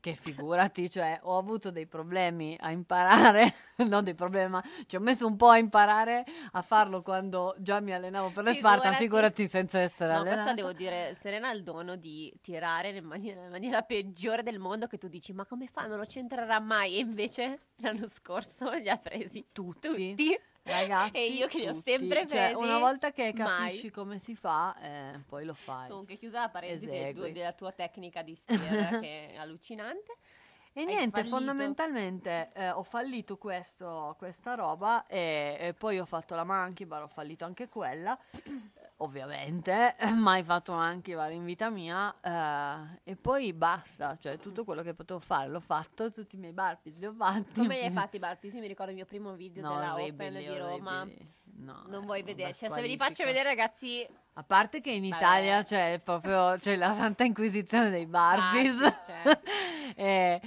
che 0.00 0.14
figurati, 0.16 0.90
cioè 0.90 1.18
ho 1.22 1.38
avuto 1.38 1.70
dei 1.70 1.86
problemi 1.86 2.56
a 2.60 2.70
imparare, 2.70 3.54
non 3.88 4.04
dei 4.04 4.14
problemi, 4.14 4.50
ma 4.50 4.62
ci 4.86 4.96
ho 4.96 5.00
messo 5.00 5.26
un 5.26 5.34
po' 5.34 5.48
a 5.48 5.56
imparare 5.56 6.24
a 6.52 6.60
farlo 6.60 7.00
quando 7.00 7.54
già 7.58 7.80
mi 7.80 7.92
allenavo 7.94 8.28
per 8.30 8.44
le 8.44 8.52
Spartan, 8.52 8.92
Figurati. 8.94 9.02
figurati 9.02 9.48
senza 9.48 9.78
essere 9.80 10.12
No, 10.12 10.18
allenata. 10.20 10.42
questa 10.42 10.54
devo 10.60 10.72
dire, 10.74 11.16
Serena 11.20 11.48
ha 11.48 11.52
il 11.52 11.62
dono 11.62 11.96
di 11.96 12.30
tirare 12.42 12.92
nella 12.92 13.06
maniera, 13.06 13.38
nella 13.40 13.50
maniera 13.52 13.80
peggiore 13.82 14.42
del 14.42 14.58
mondo 14.58 14.86
che 14.86 14.98
tu 14.98 15.08
dici, 15.08 15.32
ma 15.32 15.46
come 15.46 15.66
fa? 15.68 15.86
Non 15.86 15.96
lo 15.96 16.04
centrerà 16.06 16.60
mai. 16.60 16.96
E 16.96 16.98
invece 17.00 17.60
l'anno 17.76 18.06
scorso 18.06 18.70
li 18.76 18.90
ha 18.90 18.98
presi 18.98 19.42
Tutti. 19.52 19.88
tutti. 20.14 20.38
Ragazzi, 20.64 21.10
E 21.16 21.26
io 21.28 21.46
che 21.46 21.58
li 21.58 21.66
ho 21.66 21.70
tutti. 21.70 21.82
sempre 21.82 22.26
Cioè, 22.26 22.50
presi, 22.50 22.54
una 22.54 22.78
volta 22.78 23.12
che 23.12 23.32
mai. 23.36 23.66
capisci 23.66 23.90
come 23.90 24.18
si 24.18 24.34
fa, 24.34 24.74
eh, 24.80 25.20
poi 25.26 25.44
lo 25.44 25.54
fai. 25.54 25.88
Comunque, 25.90 26.16
chiusa 26.16 26.40
la 26.40 26.48
parentesi 26.48 26.94
Esegui. 26.96 27.32
della 27.32 27.52
tua 27.52 27.72
tecnica 27.72 28.22
di 28.22 28.34
spear, 28.34 28.98
che 29.00 29.32
è 29.32 29.36
allucinante. 29.36 30.16
E 30.76 30.80
Hai 30.80 30.86
niente, 30.86 31.18
fallito. 31.18 31.36
fondamentalmente 31.36 32.50
eh, 32.54 32.70
ho 32.70 32.82
fallito 32.82 33.36
questo, 33.36 34.16
questa 34.18 34.54
roba 34.54 35.06
e, 35.06 35.56
e 35.60 35.72
poi 35.74 36.00
ho 36.00 36.04
fatto 36.04 36.34
la 36.34 36.42
monkey 36.42 36.84
bar, 36.84 37.02
ho 37.04 37.06
fallito 37.08 37.44
anche 37.44 37.68
quella, 37.68 38.18
ovviamente, 39.04 39.94
mai 40.16 40.42
fatto 40.42 40.72
monkey 40.72 41.14
bar 41.14 41.30
in 41.32 41.44
vita 41.44 41.70
mia 41.70 42.14
eh, 42.20 43.00
e 43.10 43.16
poi 43.16 43.52
basta, 43.52 44.16
cioè 44.20 44.38
tutto 44.38 44.64
quello 44.64 44.82
che 44.82 44.94
potevo 44.94 45.20
fare 45.20 45.48
l'ho 45.48 45.60
fatto, 45.60 46.10
tutti 46.12 46.36
i 46.36 46.38
miei 46.38 46.52
burpees 46.52 46.96
li 46.96 47.06
ho 47.06 47.12
fatti. 47.12 47.52
Come 47.60 47.78
li 47.78 47.84
hai 47.84 47.90
fatti 47.92 48.16
i 48.16 48.18
burpees? 48.18 48.54
Io 48.54 48.60
mi 48.60 48.66
ricordo 48.66 48.90
il 48.90 48.96
mio 48.96 49.06
primo 49.06 49.32
video 49.34 49.62
No, 49.62 49.74
della 49.74 49.94
orribili, 49.94 50.28
Open 50.28 50.52
di 50.52 50.58
Roma. 50.58 51.00
orribili. 51.02 51.32
No, 51.56 51.84
Non 51.86 52.04
vuoi 52.04 52.22
vedere, 52.24 52.52
cioè 52.52 52.68
se 52.68 52.80
ve 52.80 52.88
li 52.88 52.96
faccio 52.96 53.24
vedere 53.24 53.44
ragazzi, 53.44 54.04
A 54.32 54.42
parte 54.42 54.80
che 54.80 54.90
in. 54.90 55.04
Italia 55.04 55.62
c'è 55.62 56.00
proprio 56.02 56.58
c'è 56.58 56.74
la 56.74 56.92
santa 56.94 57.22
inquisizione 57.22 57.90
dei 57.90 58.06
burpees. 58.06 58.74
Burpees, 58.74 59.04
certo. 59.06 59.50
e 59.94 60.40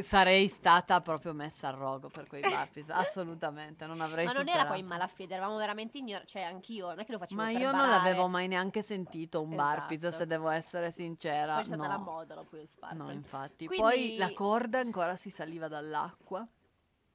sarei 0.00 0.48
stata 0.48 1.00
proprio 1.00 1.32
messa 1.32 1.68
al 1.68 1.74
rogo 1.74 2.08
per 2.08 2.26
quei 2.26 2.42
burpees, 2.42 2.88
assolutamente, 2.90 3.86
non 3.86 4.00
avrei 4.00 4.26
ma 4.26 4.32
non 4.32 4.40
era 4.42 4.48
superato. 4.50 4.68
poi 4.70 4.80
in 4.80 4.86
malafede, 4.86 5.34
eravamo 5.34 5.56
veramente 5.58 5.98
ignoranti, 5.98 6.32
cioè 6.32 6.42
anch'io, 6.42 6.88
non 6.88 6.98
è 7.00 7.04
che 7.04 7.12
lo 7.12 7.18
facevo 7.18 7.40
Ma 7.40 7.50
io 7.50 7.70
non 7.70 7.80
barare. 7.80 7.90
l'avevo 8.04 8.28
mai 8.28 8.48
neanche 8.48 8.82
sentito 8.82 9.42
un 9.42 9.52
Esatto. 9.52 10.10
se 10.10 10.26
devo 10.26 10.48
essere 10.48 10.90
sincera. 10.90 11.54
Poi 11.54 11.62
c'è 11.62 11.68
stata 11.68 11.82
no. 11.82 11.88
la 11.88 11.98
moda 11.98 12.34
dopo 12.34 12.56
il 12.56 12.68
Spartan. 12.68 12.98
No, 12.98 13.10
infatti. 13.12 13.66
Quindi- 13.66 13.84
Poi 13.84 14.16
la 14.18 14.32
corda 14.32 14.80
ancora 14.80 15.16
si 15.16 15.30
saliva 15.30 15.68
dall'acqua. 15.68 16.46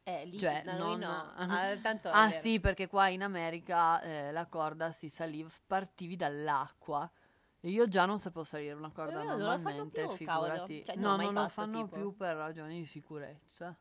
Eh, 0.03 0.25
lì, 0.25 0.39
Cioè, 0.39 0.63
da 0.65 0.77
noi 0.77 0.97
non- 0.97 1.09
no. 1.09 1.33
Ah, 1.35 2.25
Ah 2.25 2.31
sì, 2.31 2.59
perché 2.59 2.87
qua 2.87 3.09
in 3.09 3.21
America 3.21 4.01
eh, 4.01 4.31
la 4.31 4.47
corda 4.47 4.91
si 4.91 5.09
saliva, 5.09 5.49
partivi 5.67 6.15
dall'acqua. 6.15 7.09
Io 7.61 7.87
già 7.87 8.05
non 8.05 8.17
sapevo 8.19 8.43
salire 8.43 8.73
una 8.73 8.91
corda 8.91 9.21
Eh, 9.21 9.25
non 9.25 9.37
normalmente, 9.37 10.05
più, 10.05 10.15
figurati. 10.15 10.83
Cioè, 10.83 10.95
non 10.95 11.17
no, 11.17 11.23
non 11.31 11.33
lo 11.43 11.49
fanno 11.49 11.83
tipo. 11.83 11.95
più 11.95 12.15
per 12.15 12.35
ragioni 12.35 12.79
di 12.79 12.85
sicurezza. 12.85 13.75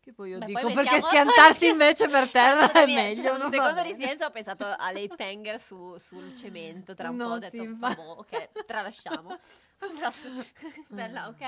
Che 0.00 0.12
poi 0.12 0.30
io 0.30 0.38
Beh, 0.38 0.46
dico 0.46 0.60
poi 0.60 0.74
perché 0.74 1.00
schiantarsi 1.00 1.58
poi- 1.60 1.68
invece 1.72 2.08
per 2.08 2.30
terra 2.30 2.60
è 2.60 2.62
Ascoltami, 2.64 2.94
meglio. 2.94 3.32
Non 3.32 3.42
un 3.46 3.50
secondo 3.50 3.82
di 3.82 3.92
silenzio, 3.94 4.26
ho 4.26 4.30
pensato 4.30 4.64
a 4.66 4.90
lei 4.90 5.08
Panger 5.08 5.58
su, 5.58 5.96
sul 5.98 6.34
cemento, 6.36 6.94
tra 6.94 7.08
un 7.10 7.16
No, 7.16 7.24
po' 7.24 7.30
ho 7.32 7.38
detto, 7.38 7.64
"Boh, 7.64 8.02
ok, 8.18 8.64
tralasciamo. 8.64 9.36
Bella, 10.88 11.28
ok? 11.28 11.44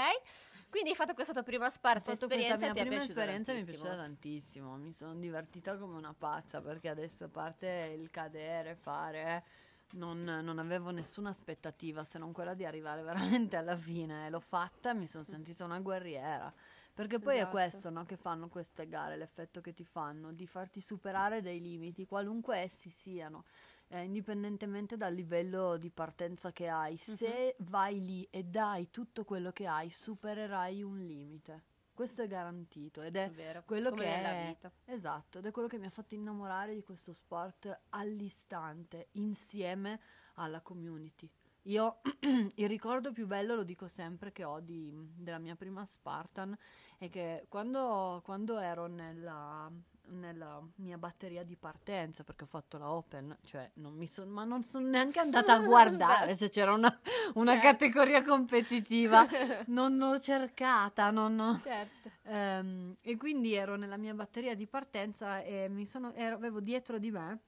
Quindi 0.70 0.90
hai 0.90 0.94
fatto 0.96 1.14
questa 1.14 1.32
tua 1.32 1.42
prima 1.42 1.68
Sparta 1.68 2.12
fatto 2.12 2.26
questa 2.26 2.54
esperienza 2.54 2.64
mia 2.72 2.82
ti 2.82 2.88
prima 2.88 3.02
esperienza 3.02 3.52
mi 3.52 3.60
è 3.60 3.64
piaciuta 3.64 3.96
tantissimo. 3.96 4.76
Mi 4.76 4.92
sono 4.92 5.14
divertita 5.14 5.76
come 5.76 5.96
una 5.96 6.14
pazza 6.16 6.60
perché 6.60 6.88
adesso 6.88 7.24
a 7.24 7.28
parte 7.28 7.94
il 7.98 8.08
cadere, 8.10 8.76
fare, 8.76 9.44
non, 9.92 10.22
non 10.22 10.58
avevo 10.58 10.90
nessuna 10.90 11.30
aspettativa 11.30 12.04
se 12.04 12.18
non 12.18 12.32
quella 12.32 12.54
di 12.54 12.64
arrivare 12.64 13.02
veramente 13.02 13.56
alla 13.56 13.76
fine. 13.76 14.26
E 14.26 14.30
l'ho 14.30 14.40
fatta 14.40 14.90
e 14.90 14.94
mi 14.94 15.06
sono 15.06 15.24
sentita 15.24 15.64
una 15.64 15.80
guerriera. 15.80 16.52
Perché 16.92 17.18
poi 17.18 17.36
Esatto. 17.36 17.48
è 17.48 17.50
questo 17.50 17.90
no, 17.90 18.04
che 18.04 18.16
fanno 18.16 18.48
queste 18.48 18.86
gare, 18.88 19.16
l'effetto 19.16 19.60
che 19.60 19.72
ti 19.72 19.84
fanno, 19.84 20.32
di 20.32 20.46
farti 20.46 20.80
superare 20.80 21.40
dei 21.40 21.60
limiti, 21.60 22.04
qualunque 22.06 22.58
essi 22.58 22.90
siano. 22.90 23.44
eh, 23.88 24.02
indipendentemente 24.04 24.96
dal 24.96 25.12
livello 25.14 25.76
di 25.76 25.90
partenza 25.90 26.52
che 26.52 26.68
hai, 26.68 26.96
se 26.96 27.56
vai 27.58 28.04
lì 28.04 28.26
e 28.30 28.44
dai 28.44 28.90
tutto 28.90 29.24
quello 29.24 29.50
che 29.52 29.66
hai, 29.66 29.90
supererai 29.90 30.82
un 30.82 30.98
limite. 30.98 31.62
Questo 32.00 32.22
è 32.22 32.28
garantito 32.28 33.02
ed 33.02 33.14
è 33.14 33.30
vero, 33.30 33.62
quello 33.66 33.90
che 33.90 34.06
è 34.06 34.46
vita. 34.46 34.72
esatto, 34.86 35.36
ed 35.36 35.44
è 35.44 35.50
quello 35.50 35.68
che 35.68 35.76
mi 35.76 35.84
ha 35.84 35.90
fatto 35.90 36.14
innamorare 36.14 36.74
di 36.74 36.82
questo 36.82 37.12
sport 37.12 37.80
all'istante, 37.90 39.08
insieme 39.12 40.00
alla 40.36 40.62
community. 40.62 41.30
Io 41.64 42.00
il 42.56 42.68
ricordo 42.68 43.12
più 43.12 43.26
bello, 43.26 43.54
lo 43.54 43.64
dico 43.64 43.86
sempre, 43.86 44.32
che 44.32 44.44
ho 44.44 44.60
di- 44.60 44.90
della 45.14 45.36
mia 45.36 45.56
prima 45.56 45.84
Spartan 45.84 46.56
è 46.96 47.10
che 47.10 47.44
quando, 47.50 48.22
quando 48.24 48.58
ero 48.58 48.86
nella, 48.86 49.70
nella 50.10 50.62
mia 50.76 50.98
batteria 50.98 51.42
di 51.44 51.56
partenza, 51.56 52.24
perché 52.24 52.44
ho 52.44 52.46
fatto 52.46 52.78
la 52.78 52.90
Open, 52.90 53.36
cioè 53.42 53.70
non 53.74 53.94
mi 53.94 54.06
son, 54.06 54.28
ma 54.28 54.44
non 54.44 54.62
sono 54.62 54.86
neanche 54.88 55.18
andata 55.20 55.54
a 55.54 55.58
guardare 55.60 56.34
se 56.36 56.48
c'era 56.50 56.72
una, 56.72 57.00
una 57.34 57.52
Certo. 57.52 57.66
categoria 57.66 58.22
competitiva, 58.22 59.26
non 59.66 59.96
l'ho 59.96 60.18
cercata, 60.20 61.10
non 61.10 61.38
ho... 61.38 61.60
Certo. 61.62 62.10
Ehm, 62.24 62.96
e 63.02 63.16
quindi 63.16 63.54
ero 63.54 63.76
nella 63.76 63.96
mia 63.96 64.14
batteria 64.14 64.54
di 64.54 64.66
partenza 64.66 65.42
e 65.42 65.68
mi 65.68 65.86
sono, 65.86 66.12
ero- 66.14 66.36
avevo 66.36 66.60
dietro 66.60 66.98
di 66.98 67.10
me 67.10 67.40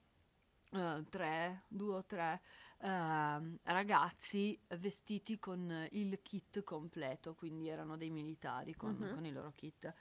eh, 0.73 1.03
tre, 1.09 1.63
due 1.67 1.95
o 1.97 2.05
tre 2.05 2.41
ehm, 2.81 3.59
ragazzi 3.63 4.59
vestiti 4.77 5.39
con 5.39 5.87
il 5.91 6.19
kit 6.21 6.63
completo, 6.63 7.35
quindi 7.35 7.67
erano 7.69 7.97
dei 7.97 8.09
militari 8.09 8.75
con, 8.75 8.95
Mhm. 8.99 9.09
con 9.09 9.25
i 9.25 9.31
loro 9.31 9.53
kit. 9.55 9.93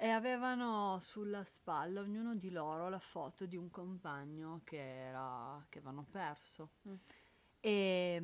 E 0.00 0.08
avevano 0.10 0.98
sulla 1.00 1.42
spalla 1.42 2.00
ognuno 2.00 2.36
di 2.36 2.50
loro 2.50 2.88
la 2.88 3.00
foto 3.00 3.46
di 3.46 3.56
un 3.56 3.68
compagno 3.68 4.60
che, 4.62 4.78
era, 4.78 5.64
che 5.68 5.78
avevano 5.78 6.06
perso. 6.08 6.70
Mm. 6.88 6.94
E, 7.60 8.22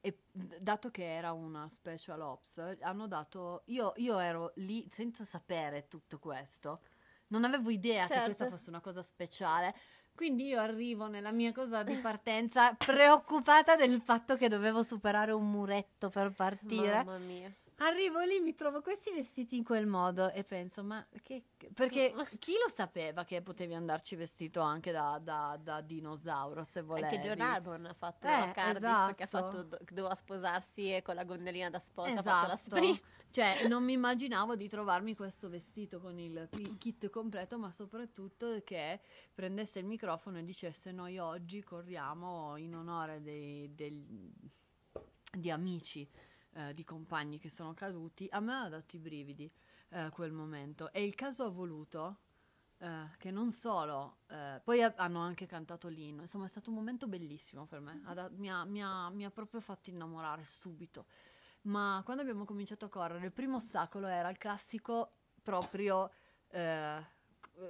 e 0.00 0.18
dato 0.32 0.90
che 0.90 1.04
era 1.04 1.32
una 1.32 1.68
special 1.68 2.20
ops, 2.22 2.76
hanno 2.80 3.06
dato. 3.06 3.62
Io, 3.66 3.92
io 3.96 4.18
ero 4.18 4.52
lì 4.56 4.88
senza 4.90 5.26
sapere 5.26 5.86
tutto 5.88 6.18
questo, 6.18 6.80
non 7.26 7.44
avevo 7.44 7.68
idea 7.68 8.06
che 8.06 8.14
Certo. 8.14 8.24
questa 8.24 8.48
fosse 8.48 8.70
una 8.70 8.80
cosa 8.80 9.02
speciale. 9.02 9.74
Quindi 10.14 10.46
io 10.46 10.60
arrivo 10.60 11.08
nella 11.08 11.32
mia 11.32 11.52
cosa 11.52 11.82
di 11.82 11.96
partenza 11.96 12.74
preoccupata 12.74 13.76
del 13.76 14.00
fatto 14.00 14.36
che 14.36 14.48
dovevo 14.48 14.82
superare 14.82 15.32
un 15.32 15.50
muretto 15.50 16.10
per 16.10 16.32
partire. 16.32 17.02
Mamma 17.04 17.18
mia. 17.18 17.52
Arrivo 17.84 18.20
lì, 18.22 18.38
mi 18.38 18.54
trovo 18.54 18.80
questi 18.80 19.10
vestiti 19.12 19.56
in 19.56 19.64
quel 19.64 19.86
modo 19.86 20.30
e 20.30 20.44
penso, 20.44 20.84
ma 20.84 21.04
che... 21.20 21.42
Perché 21.74 22.14
chi 22.38 22.52
lo 22.52 22.68
sapeva 22.72 23.24
che 23.24 23.42
potevi 23.42 23.74
andarci 23.74 24.14
vestito 24.14 24.60
anche 24.60 24.92
da, 24.92 25.18
da- 25.20 25.58
da 25.60 25.80
dinosauro, 25.80 26.62
se 26.64 26.82
volevi? 26.82 27.16
Anche 27.16 27.28
John 27.28 27.40
Arbon 27.40 27.86
ha 27.86 27.94
fatto 27.94 28.28
Eh, 28.28 28.38
la 28.38 28.52
Cardiff 28.52 29.14
che 29.16 29.22
ha 29.24 29.26
esatto. 29.26 29.66
fatto, 29.66 29.78
doveva 29.92 30.14
sposarsi 30.14 30.94
e 30.94 31.02
con 31.02 31.16
la 31.16 31.24
gondolina 31.24 31.70
da 31.70 31.80
sposa 31.80 32.10
ha 32.12 32.22
fatto 32.22 32.46
la 32.46 32.52
Esatto. 32.54 32.76
sprint. 32.76 33.02
Cioè, 33.30 33.52
non 33.68 33.82
mi 33.82 33.94
immaginavo 33.94 34.54
di 34.54 34.68
trovarmi 34.68 35.16
questo 35.16 35.48
vestito 35.48 35.98
con 35.98 36.18
il 36.20 36.48
ki- 36.52 36.76
kit 36.78 37.10
completo, 37.10 37.58
ma 37.58 37.72
soprattutto 37.72 38.60
che 38.62 39.00
prendesse 39.34 39.80
il 39.80 39.86
microfono 39.86 40.38
e 40.38 40.44
dicesse 40.44 40.92
noi 40.92 41.18
oggi 41.18 41.64
corriamo 41.64 42.56
in 42.58 42.76
onore 42.76 43.20
dei, 43.22 43.74
del- 43.74 44.30
di 45.34 45.50
amici, 45.50 46.08
eh, 46.54 46.74
di 46.74 46.84
compagni 46.84 47.38
che 47.38 47.50
sono 47.50 47.74
caduti. 47.74 48.26
A 48.30 48.40
me 48.40 48.54
ha 48.54 48.68
dato 48.68 48.96
i 48.96 48.98
brividi 48.98 49.50
eh, 49.90 50.10
quel 50.10 50.32
momento. 50.32 50.92
E 50.92 51.04
il 51.04 51.14
caso 51.14 51.44
ha 51.44 51.48
voluto 51.50 52.18
eh, 52.78 53.08
che 53.18 53.30
non 53.30 53.52
solo, 53.52 54.18
eh, 54.28 54.60
poi 54.62 54.82
ha- 54.82 54.92
hanno 54.96 55.20
anche 55.20 55.46
cantato 55.46 55.88
l'inno, 55.88 56.22
insomma 56.22 56.46
è 56.46 56.48
stato 56.48 56.70
un 56.70 56.76
momento 56.76 57.06
bellissimo 57.06 57.66
per 57.66 57.80
me, 57.80 58.00
Ha 58.06 58.14
da- 58.14 58.30
mi, 58.30 58.50
ha, 58.50 58.64
mi 58.64 58.82
ha- 58.82 59.08
mi 59.10 59.24
ha 59.24 59.30
proprio 59.30 59.60
fatto 59.60 59.90
innamorare 59.90 60.44
subito. 60.44 61.06
Ma 61.62 62.02
quando 62.04 62.22
abbiamo 62.22 62.44
cominciato 62.44 62.86
a 62.86 62.88
correre, 62.88 63.24
il 63.26 63.32
primo 63.32 63.56
ostacolo 63.56 64.06
era 64.08 64.28
il 64.30 64.38
classico 64.38 65.12
proprio 65.42 66.10
eh, 66.48 67.04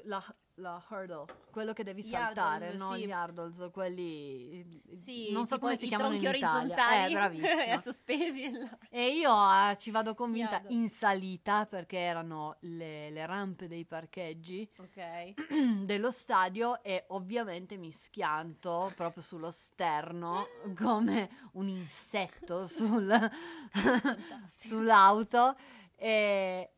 la, 0.05 0.37
la 0.63 0.83
hurdle, 0.89 1.25
quello 1.51 1.73
che 1.75 1.85
devi 1.85 2.03
Gli 2.03 2.07
saltare, 2.11 2.69
hurdles, 2.69 2.81
no? 2.81 2.95
sì. 2.95 3.07
Gli 3.07 3.11
hurdles, 3.13 3.69
quelli... 3.73 4.81
Sì, 4.97 5.31
non 5.33 5.45
so 5.47 5.59
come 5.59 5.77
si 5.77 5.89
chiamano 5.89 6.15
in 6.15 6.21
Italia. 6.23 6.49
orizzontali 6.49 7.11
Eh, 7.11 7.15
bravissima. 7.15 7.77
sospesi. 7.83 8.51
là. 8.53 8.79
E 8.89 9.09
io 9.11 9.31
eh, 9.71 9.77
ci 9.79 9.91
vado 9.91 10.15
convinta 10.15 10.63
in 10.69 10.89
salita 10.89 11.67
perché 11.67 11.99
erano 11.99 12.57
le, 12.61 13.11
le 13.11 13.27
rampe 13.27 13.67
dei 13.69 13.85
parcheggi 13.85 14.67
Ok. 14.79 15.35
dello 15.85 16.11
stadio 16.11 16.83
e 16.83 17.05
ovviamente 17.09 17.77
mi 17.77 17.91
schianto 17.91 18.93
proprio 18.97 19.23
sullo 19.23 19.51
sterno 19.51 20.47
come 20.79 21.29
un 21.53 21.69
insetto 21.69 22.67
sul- 22.67 23.31
sull'auto 24.57 25.57
e, 25.97 26.71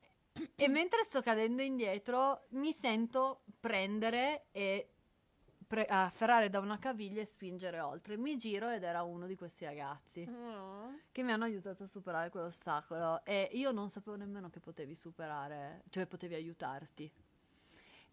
e 0.57 0.69
mentre 0.69 1.05
sto 1.05 1.21
cadendo 1.23 1.62
indietro 1.62 2.47
mi 2.50 2.73
sento 2.73 3.43
prendere 3.61 4.47
e 4.53 4.88
pre- 5.67 5.87
afferrare 5.87 6.50
da 6.50 6.59
una 6.61 6.79
caviglia 6.79 7.21
e 7.21 7.26
spingere 7.26 7.81
oltre. 7.81 8.17
Mi 8.17 8.37
giro 8.37 8.69
ed 8.69 8.83
era 8.83 9.03
uno 9.03 9.26
di 9.26 9.37
questi 9.37 9.64
ragazzi 9.64 10.25
No. 10.25 10.99
che 11.12 11.23
mi 11.23 11.33
hanno 11.33 11.45
aiutato 11.45 11.85
a 11.85 11.87
superare 11.87 12.31
quell'ostacolo 12.31 13.25
e 13.25 13.49
io 13.53 13.71
non 13.73 13.91
sapevo 13.91 14.17
nemmeno 14.17 14.50
che 14.50 14.61
potevi 14.61 14.95
superare, 14.95 15.83
cioè 15.91 16.07
potevi 16.07 16.35
aiutarti. 16.35 17.11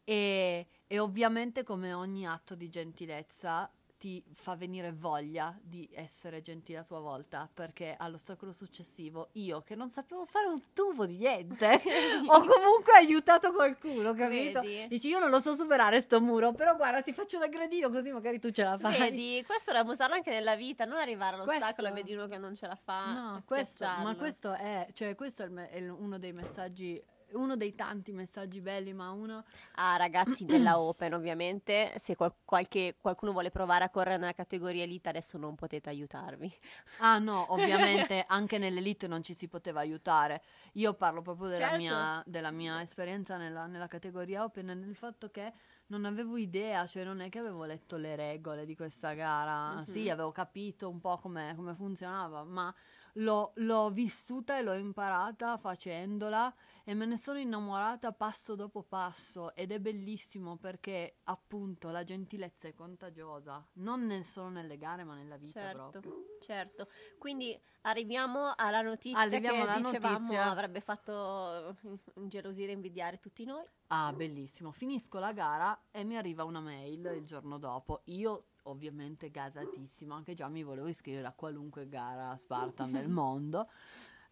E, 0.03 0.67
e 0.87 0.99
ovviamente 0.99 1.63
come 1.63 1.93
ogni 1.93 2.25
atto 2.25 2.55
di 2.55 2.69
gentilezza 2.69 3.71
ti 4.01 4.23
fa 4.33 4.55
venire 4.55 4.91
voglia 4.91 5.55
di 5.61 5.87
essere 5.93 6.41
gentile 6.41 6.79
a 6.79 6.83
tua 6.83 6.99
volta, 6.99 7.47
perché 7.53 7.95
all'ostacolo 7.95 8.51
successivo 8.51 9.29
io 9.33 9.61
che 9.61 9.75
non 9.75 9.91
sapevo 9.91 10.25
fare 10.25 10.47
un 10.47 10.59
tubo 10.73 11.05
di 11.05 11.17
niente, 11.17 11.67
ho 12.25 12.39
comunque 12.39 12.93
aiutato 12.95 13.51
qualcuno, 13.51 14.15
capito? 14.15 14.61
Vedi? 14.61 14.87
Dici 14.87 15.07
io 15.07 15.19
non 15.19 15.29
lo 15.29 15.39
so 15.39 15.53
superare 15.53 16.01
sto 16.01 16.19
muro, 16.19 16.51
però 16.51 16.75
guarda 16.75 17.03
ti 17.03 17.13
faccio 17.13 17.37
da 17.37 17.45
gradino 17.45 17.91
così 17.91 18.11
magari 18.11 18.39
tu 18.39 18.49
ce 18.49 18.63
la 18.63 18.75
fai. 18.79 18.97
Vedi, 18.97 19.43
questo 19.45 19.65
dobbiamo 19.69 19.91
usarlo 19.91 20.15
anche 20.15 20.31
nella 20.31 20.55
vita, 20.55 20.85
non 20.85 20.97
arrivare 20.97 21.35
all'ostacolo 21.35 21.67
Questo- 21.67 21.85
e 21.85 21.91
vedi 21.91 22.13
uno 22.15 22.27
che 22.27 22.39
non 22.39 22.55
ce 22.55 22.65
la 22.65 22.75
fa. 22.75 23.05
No, 23.13 23.43
questo, 23.45 23.85
ma 23.85 24.15
questo 24.15 24.53
è, 24.53 24.87
cioè, 24.93 25.13
questo 25.13 25.43
è, 25.43 25.45
il 25.45 25.67
è 25.69 25.89
uno 25.89 26.17
dei 26.17 26.33
messaggi, 26.33 26.99
uno 27.33 27.55
dei 27.55 27.75
tanti 27.75 28.11
messaggi 28.11 28.61
belli, 28.61 28.93
ma 28.93 29.11
uno... 29.11 29.43
Ah, 29.75 29.95
ragazzi 29.97 30.45
della 30.45 30.79
Open, 30.79 31.13
ovviamente, 31.13 31.93
se 31.97 32.15
qual- 32.15 32.33
qualche- 32.43 32.95
qualcuno 32.99 33.31
vuole 33.31 33.51
provare 33.51 33.83
a 33.83 33.89
correre 33.89 34.17
nella 34.17 34.33
categoria 34.33 34.83
Elite, 34.83 35.09
adesso 35.09 35.37
non 35.37 35.55
potete 35.55 35.89
aiutarvi. 35.89 36.53
Ah 36.99 37.17
no, 37.19 37.45
ovviamente 37.53 38.23
anche 38.27 38.57
nell'elite 38.57 39.07
non 39.07 39.23
ci 39.23 39.33
si 39.33 39.47
poteva 39.47 39.79
aiutare. 39.79 40.41
Io 40.73 40.93
parlo 40.93 41.21
proprio 41.21 41.47
della, 41.47 41.67
Certo. 41.69 41.77
mia, 41.77 42.23
della 42.25 42.51
mia 42.51 42.81
esperienza 42.81 43.37
nella, 43.37 43.65
nella 43.65 43.87
categoria 43.87 44.43
Open 44.43 44.69
e 44.69 44.73
nel 44.73 44.95
fatto 44.95 45.29
che 45.29 45.53
non 45.87 46.05
avevo 46.05 46.37
idea, 46.37 46.85
cioè 46.87 47.03
non 47.03 47.19
è 47.21 47.29
che 47.29 47.39
avevo 47.39 47.65
letto 47.65 47.97
le 47.97 48.15
regole 48.15 48.65
di 48.65 48.75
questa 48.75 49.13
gara, 49.13 49.75
Mhm. 49.75 49.83
sì, 49.83 50.09
avevo 50.09 50.31
capito 50.31 50.89
un 50.89 50.99
po' 50.99 51.17
come 51.17 51.53
funzionava, 51.75 52.43
ma 52.43 52.73
l'ho, 53.15 53.51
l'ho 53.55 53.89
vissuta 53.91 54.57
e 54.57 54.61
l'ho 54.61 54.73
imparata 54.73 55.57
facendola 55.57 56.53
e 56.83 56.93
me 56.93 57.05
ne 57.05 57.17
sono 57.17 57.39
innamorata 57.39 58.11
passo 58.11 58.55
dopo 58.55 58.83
passo 58.83 59.53
ed 59.55 59.71
è 59.71 59.79
bellissimo 59.79 60.57
perché 60.57 61.17
appunto 61.25 61.89
la 61.91 62.03
gentilezza 62.03 62.67
è 62.67 62.73
contagiosa, 62.73 63.65
non 63.73 64.05
nel- 64.05 64.25
solo 64.25 64.49
nelle 64.49 64.77
gare 64.77 65.03
ma 65.03 65.15
nella 65.15 65.37
vita 65.37 65.59
Certo, 65.61 65.89
proprio. 65.99 66.25
certo. 66.39 66.87
Quindi 67.17 67.59
arriviamo 67.81 68.53
alla 68.55 68.81
notizia 68.81 69.19
Arriviamo 69.19 69.57
che 69.63 69.69
alla 69.69 69.75
dicevamo 69.77 70.17
notizia. 70.19 70.49
avrebbe 70.49 70.81
fatto 70.81 71.69
eh, 71.69 71.99
ingelosire 72.15 72.71
e 72.71 72.75
invidiare 72.75 73.19
tutti 73.19 73.43
noi. 73.45 73.63
Ah, 73.87 74.13
bellissimo. 74.13 74.71
Finisco 74.71 75.19
la 75.19 75.33
gara 75.33 75.79
e 75.91 76.03
mi 76.03 76.15
arriva 76.17 76.43
una 76.43 76.59
mail 76.61 77.05
il 77.17 77.25
giorno 77.25 77.57
dopo. 77.57 78.01
Io 78.05 78.45
ovviamente 78.63 79.31
gasatissimo, 79.31 80.13
anche 80.13 80.33
già 80.33 80.47
mi 80.47 80.63
volevo 80.63 80.87
iscrivere 80.87 81.27
a 81.27 81.33
qualunque 81.33 81.87
gara 81.87 82.35
Spartan 82.37 82.91
del 82.91 83.07
mondo. 83.09 83.69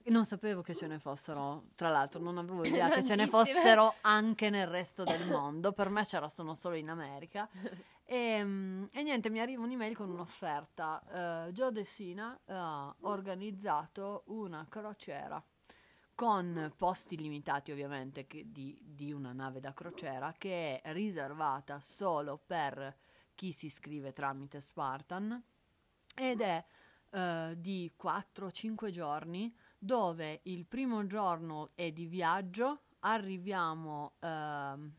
Non 0.06 0.26
sapevo 0.26 0.62
che 0.62 0.74
ce 0.74 0.88
ne 0.88 0.98
fossero, 0.98 1.66
tra 1.76 1.90
l'altro 1.90 2.22
non 2.22 2.38
avevo 2.38 2.64
idea 2.64 2.90
che 2.90 3.04
ce 3.04 3.16
ne 3.16 3.28
fossero 3.28 3.96
anche 4.02 4.50
nel 4.50 4.66
resto 4.66 5.04
del 5.04 5.28
mondo, 5.28 5.72
per 5.74 5.90
me 5.90 6.04
c'era 6.06 6.30
sono 6.30 6.56
solo 6.56 6.76
in 6.76 6.90
America. 6.90 7.48
E, 8.06 8.44
mm, 8.44 8.86
e 8.92 9.04
niente, 9.04 9.30
mi 9.30 9.40
arriva 9.40 9.62
un'email 9.62 9.96
con 9.96 10.10
un'offerta. 10.10 11.48
Eh, 11.48 11.52
Joe 11.52 11.72
Dessina 11.72 12.40
ha 12.48 12.96
organizzato 13.02 14.24
una 14.28 14.66
crociera 14.68 15.44
con 16.16 16.74
posti 16.76 17.16
limitati 17.16 17.72
ovviamente 17.72 18.26
di, 18.28 18.78
di 18.84 19.14
una 19.14 19.32
nave 19.32 19.60
da 19.60 19.74
crociera 19.74 20.34
che 20.38 20.82
è 20.82 20.92
riservata 20.92 21.80
solo 21.82 22.42
per 22.46 22.94
chi 23.40 23.54
si 23.54 23.68
iscrive 23.68 24.12
tramite 24.12 24.60
Spartan 24.60 25.42
ed 26.14 26.42
è 26.42 26.66
eh, 27.12 27.54
di 27.58 27.90
4-5 27.98 28.90
giorni 28.90 29.56
dove 29.78 30.42
il 30.44 30.66
primo 30.66 31.08
giorno 31.08 31.70
è 31.74 31.90
di 31.94 32.06
viaggio, 32.06 32.82
arriviamo, 33.00 34.12
ehm, 34.20 34.94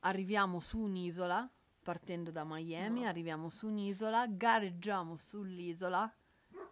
arriviamo 0.00 0.58
su 0.60 0.78
un'isola, 0.78 1.46
partendo 1.82 2.30
da 2.30 2.44
Miami, 2.46 3.02
No. 3.02 3.08
arriviamo 3.08 3.50
su 3.50 3.66
un'isola, 3.66 4.26
gareggiamo 4.26 5.14
sull'isola 5.14 6.10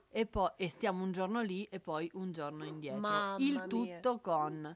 e 0.08 0.24
poi 0.24 0.50
e 0.56 0.70
stiamo 0.70 1.04
un 1.04 1.12
giorno 1.12 1.42
lì 1.42 1.64
e 1.64 1.80
poi 1.80 2.10
un 2.14 2.32
giorno 2.32 2.64
indietro. 2.64 3.00
Mamma 3.00 3.36
il 3.40 3.52
mia. 3.52 3.66
tutto 3.66 4.20
con 4.20 4.74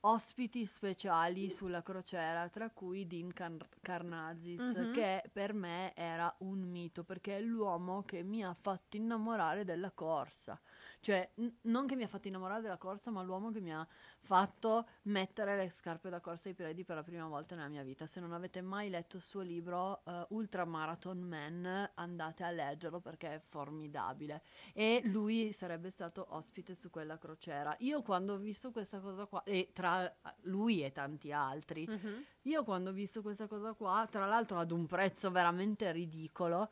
ospiti 0.00 0.64
speciali 0.66 1.50
sulla 1.50 1.82
crociera, 1.82 2.48
tra 2.48 2.70
cui 2.70 3.06
Dean 3.06 3.32
Car- 3.32 3.66
Carnazis, 3.80 4.62
Mhm. 4.74 4.92
che 4.92 5.28
per 5.32 5.52
me 5.52 5.92
era 5.94 6.32
un 6.38 6.60
mito, 6.60 7.02
perché 7.04 7.36
è 7.38 7.40
l'uomo 7.40 8.02
che 8.04 8.22
mi 8.22 8.42
ha 8.44 8.54
fatto 8.54 8.96
innamorare 8.96 9.64
della 9.64 9.90
corsa. 9.90 10.60
Cioè, 11.00 11.30
n- 11.36 11.48
non 11.62 11.86
che 11.86 11.96
mi 11.96 12.02
ha 12.02 12.08
fatto 12.08 12.28
innamorare 12.28 12.60
della 12.60 12.76
corsa, 12.76 13.10
ma 13.10 13.22
l'uomo 13.22 13.50
che 13.50 13.60
mi 13.60 13.72
ha 13.72 13.86
fatto 14.20 14.86
mettere 15.02 15.56
le 15.56 15.70
scarpe 15.70 16.10
da 16.10 16.20
corsa 16.20 16.48
ai 16.48 16.54
piedi 16.54 16.84
per 16.84 16.96
la 16.96 17.02
prima 17.02 17.26
volta 17.26 17.54
nella 17.54 17.68
mia 17.68 17.82
vita. 17.82 18.06
Se 18.06 18.20
non 18.20 18.32
avete 18.32 18.60
mai 18.60 18.90
letto 18.90 19.16
il 19.16 19.22
suo 19.22 19.40
libro 19.40 20.02
eh, 20.04 20.26
Ultramarathon 20.30 21.18
Man, 21.20 21.90
andate 21.94 22.42
a 22.44 22.50
leggerlo 22.50 23.00
perché 23.00 23.34
è 23.34 23.40
formidabile. 23.40 24.42
E 24.72 25.00
lui 25.04 25.52
sarebbe 25.52 25.90
stato 25.90 26.26
ospite 26.30 26.74
su 26.74 26.90
quella 26.90 27.16
crociera. 27.18 27.74
Io 27.80 28.02
quando 28.02 28.34
ho 28.34 28.38
visto 28.38 28.70
questa 28.70 29.00
cosa 29.00 29.26
qua, 29.26 29.42
e 29.44 29.70
tra 29.72 30.12
lui 30.42 30.84
e 30.84 30.92
tanti 30.92 31.32
altri, 31.32 31.86
Mhm. 31.88 32.24
io 32.42 32.64
quando 32.64 32.90
ho 32.90 32.92
visto 32.92 33.22
questa 33.22 33.46
cosa 33.46 33.72
qua, 33.74 34.06
tra 34.10 34.26
l'altro 34.26 34.58
ad 34.58 34.70
un 34.72 34.86
prezzo 34.86 35.30
veramente 35.30 35.90
ridicolo, 35.92 36.70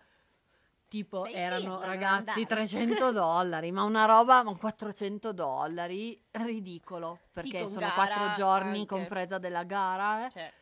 tipo 0.88 1.24
Sei 1.24 1.34
erano 1.34 1.80
ragazzi 1.80 2.40
andare. 2.40 2.46
300 2.46 3.12
dollari, 3.12 3.72
ma 3.72 3.82
una 3.84 4.04
roba, 4.04 4.42
ma 4.42 4.54
400 4.56 5.32
dollari, 5.32 6.20
ridicolo, 6.32 7.18
perché 7.32 7.60
con 7.60 7.68
sono 7.68 7.90
quattro 7.92 8.32
giorni 8.32 8.80
anche. 8.80 8.86
compresa 8.86 9.38
della 9.38 9.64
gara. 9.64 10.26
eh. 10.26 10.30
Cioè, 10.30 10.52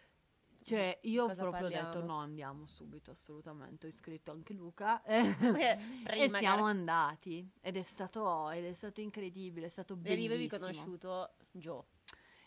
Cioè, 0.65 0.99
io 1.03 1.27
proprio 1.27 1.51
parliamo? 1.51 1.89
detto 1.91 2.05
no, 2.05 2.19
andiamo 2.21 2.67
subito, 2.67 3.11
assolutamente. 3.11 3.87
Ho 3.87 3.89
iscritto 3.91 4.31
anche 4.33 4.55
Luca 4.55 5.03
eh, 5.05 5.79
e 6.05 6.29
siamo 6.31 6.65
andati. 6.65 7.47
Ed 7.61 7.77
è 7.77 7.83
stato, 7.83 8.51
ed 8.51 8.65
è 8.65 8.73
stato 8.73 9.01
incredibile, 9.03 9.67
è 9.67 9.69
stato 9.69 9.93
e 9.95 9.97
bellissimo. 9.99 10.35
avevi 10.35 10.49
conosciuto 10.49 11.35
Joe. 11.51 11.85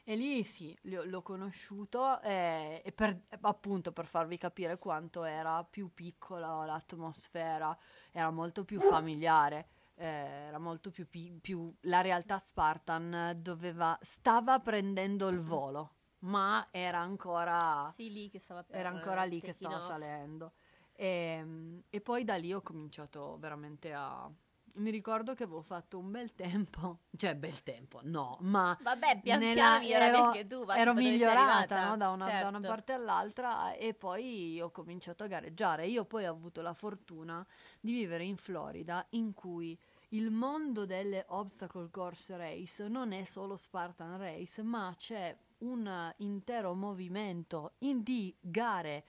E 0.10 0.16
lì 0.16 0.44
sì, 0.46 0.76
ho- 0.96 1.04
l'ho 1.04 1.22
conosciuto 1.22 2.22
eh, 2.22 2.82
e 2.86 2.92
per, 2.94 3.24
appunto 3.42 3.92
per 3.92 4.06
farvi 4.06 4.38
capire 4.38 4.78
quanto 4.78 5.24
era 5.26 5.64
più 5.66 5.92
piccola 5.94 6.64
l'atmosfera, 6.66 7.78
era 8.12 8.32
molto 8.32 8.64
più 8.64 8.80
familiare, 8.80 9.68
eh, 9.96 10.06
era 10.08 10.60
molto 10.60 10.92
più, 10.92 11.08
pi- 11.10 11.38
più- 11.42 11.74
la 11.82 12.00
realtà 12.00 12.40
Spartan 12.40 13.34
doveva, 13.42 13.98
stava 14.02 14.60
prendendo 14.62 15.28
il 15.28 15.40
volo, 15.42 15.96
ma 16.20 16.68
era 16.72 17.00
ancora, 17.00 17.94
Sì, 17.96 18.10
lì 18.12 18.30
che 18.30 18.40
stava 18.40 18.64
per 18.64 18.78
era 18.78 18.90
ancora 18.90 19.24
lì 19.26 19.42
che 19.42 19.52
stava 19.52 19.76
off. 19.76 19.88
salendo. 19.88 20.54
E, 20.94 21.82
e 21.90 22.02
poi 22.02 22.24
da 22.24 22.36
lì 22.38 22.54
ho 22.54 22.62
cominciato 22.62 23.38
veramente 23.40 23.94
a... 23.94 24.32
Mi 24.78 24.92
ricordo 24.92 25.34
che 25.34 25.44
avevo 25.44 25.62
fatto 25.62 25.98
un 25.98 26.12
bel 26.12 26.34
tempo, 26.36 27.00
cioè 27.18 27.36
bel 27.36 27.64
tempo, 27.64 28.00
no, 28.04 28.38
ma 28.42 28.78
Vabbè, 28.82 29.22
pian 29.22 29.40
nella- 29.40 29.54
piano 29.54 29.80
miglioravi 29.80 30.16
ero- 30.16 30.24
anche 30.24 30.48
tu. 30.48 30.66
ero 30.70 30.94
migliorata 30.94 31.88
no? 31.90 31.98
da, 31.98 32.10
una, 32.10 32.26
da 32.26 32.48
una 32.48 32.52
Certo. 32.60 32.68
parte 32.68 32.92
all'altra 32.94 33.74
e 33.74 33.94
poi 33.96 34.62
ho 34.62 34.70
cominciato 34.70 35.24
a 35.24 35.28
gareggiare. 35.28 35.88
Io 35.88 36.06
poi 36.06 36.26
ho 36.28 36.32
avuto 36.32 36.62
la 36.62 36.74
fortuna 36.74 37.46
di 37.80 37.92
vivere 37.92 38.24
in 38.24 38.38
Florida 38.38 39.04
in 39.12 39.34
cui 39.34 39.78
il 40.10 40.30
mondo 40.30 40.86
delle 40.86 41.26
obstacle 41.30 41.90
course 41.90 42.38
race 42.38 42.88
non 42.88 43.12
è 43.14 43.24
solo 43.24 43.58
Spartan 43.58 44.18
Race, 44.18 44.62
ma 44.62 44.94
c'è 44.96 45.36
un 45.60 46.14
intero 46.18 46.76
movimento 46.76 47.74
in- 47.80 48.04
di 48.04 48.34
gare 48.40 49.06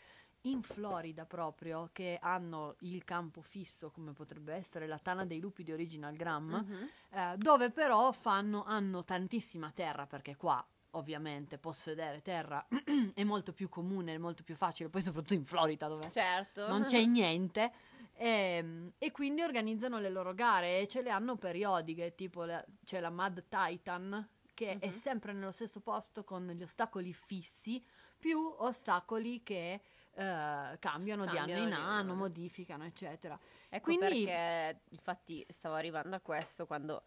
in 0.50 0.62
Florida 0.62 1.24
proprio 1.26 1.88
che 1.92 2.18
hanno 2.20 2.76
il 2.80 3.04
campo 3.04 3.40
fisso 3.42 3.90
come 3.90 4.12
potrebbe 4.12 4.54
essere 4.54 4.86
la 4.86 4.98
Tana 4.98 5.24
dei 5.24 5.40
Lupi 5.40 5.62
di 5.62 5.72
Original 5.72 6.14
Gram 6.14 6.64
Mhm. 6.66 6.88
eh, 7.10 7.36
dove 7.36 7.70
però 7.70 8.10
fanno, 8.12 8.64
hanno 8.64 9.04
tantissima 9.04 9.70
terra 9.74 10.06
perché 10.06 10.36
qua 10.36 10.64
ovviamente 10.92 11.58
possedere 11.58 12.22
terra 12.22 12.66
è 13.14 13.22
molto 13.24 13.52
più 13.52 13.68
comune, 13.68 14.14
è 14.14 14.18
molto 14.18 14.42
più 14.42 14.56
facile, 14.56 14.88
poi 14.88 15.02
soprattutto 15.02 15.34
in 15.34 15.44
Florida 15.44 15.86
dove 15.86 16.10
Certo. 16.10 16.66
non 16.68 16.84
c'è 16.84 17.04
niente. 17.04 17.70
ehm, 18.14 18.92
E, 18.98 19.10
quindi 19.12 19.42
organizzano 19.42 19.98
le 20.00 20.08
loro 20.10 20.34
gare 20.34 20.80
e 20.80 20.88
ce 20.88 21.02
le 21.02 21.10
hanno 21.10 21.36
periodiche, 21.36 22.14
tipo 22.14 22.44
la- 22.44 22.64
c'è 22.84 22.98
la 23.00 23.10
Mad 23.10 23.44
Titan 23.48 24.28
che 24.54 24.78
è 24.80 24.86
Mhm. 24.88 24.92
sempre 24.92 25.32
nello 25.32 25.52
stesso 25.52 25.80
posto 25.80 26.24
con 26.24 26.44
gli 26.48 26.62
ostacoli 26.64 27.12
fissi 27.12 27.80
più 28.18 28.40
ostacoli 28.58 29.44
che 29.44 29.80
eh, 30.18 30.78
cambiano, 30.80 31.22
di 31.22 31.28
anno 31.36 31.36
Cambiano 31.38 31.66
in 31.66 31.72
anno, 31.72 32.14
modificano, 32.14 32.84
eccetera. 32.84 33.38
Ecco 33.68 33.84
Quindi- 33.84 34.24
perché 34.24 34.80
infatti 34.90 35.46
stavo 35.48 35.76
arrivando 35.76 36.16
a 36.16 36.20
questo 36.20 36.66
quando 36.66 37.04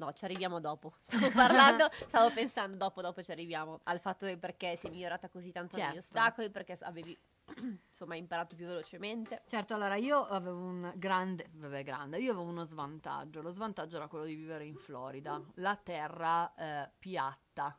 No, 0.00 0.14
ci 0.14 0.24
arriviamo 0.24 0.60
dopo. 0.60 0.94
Stavo 1.04 1.30
parlando, 1.30 1.90
stavo 1.92 2.30
pensando 2.32 2.74
dopo, 2.78 3.02
dopo 3.02 3.22
ci 3.22 3.32
arriviamo 3.32 3.80
al 3.82 4.00
fatto 4.00 4.24
che 4.24 4.38
perché 4.38 4.74
sei 4.74 4.90
migliorata 4.90 5.28
così 5.28 5.52
tanto 5.52 5.76
negli 5.76 5.84
Certo. 5.84 5.98
ostacoli, 5.98 6.50
perché 6.50 6.74
avevi 6.80 7.14
insomma 7.86 8.16
imparato 8.16 8.56
più 8.56 8.64
velocemente. 8.66 9.42
Certo, 9.46 9.74
allora 9.74 9.96
io 9.96 10.26
avevo 10.26 10.58
un 10.58 10.90
grande, 10.96 11.50
vabbè 11.52 11.82
grande, 11.84 12.18
io 12.18 12.32
avevo 12.32 12.48
uno 12.48 12.64
svantaggio, 12.64 13.42
lo 13.42 13.50
svantaggio 13.50 13.96
era 13.96 14.08
quello 14.08 14.24
di 14.24 14.34
vivere 14.36 14.64
in 14.64 14.76
Florida, 14.76 15.38
la 15.56 15.76
terra 15.76 16.54
eh, 16.54 16.90
piatta, 16.98 17.78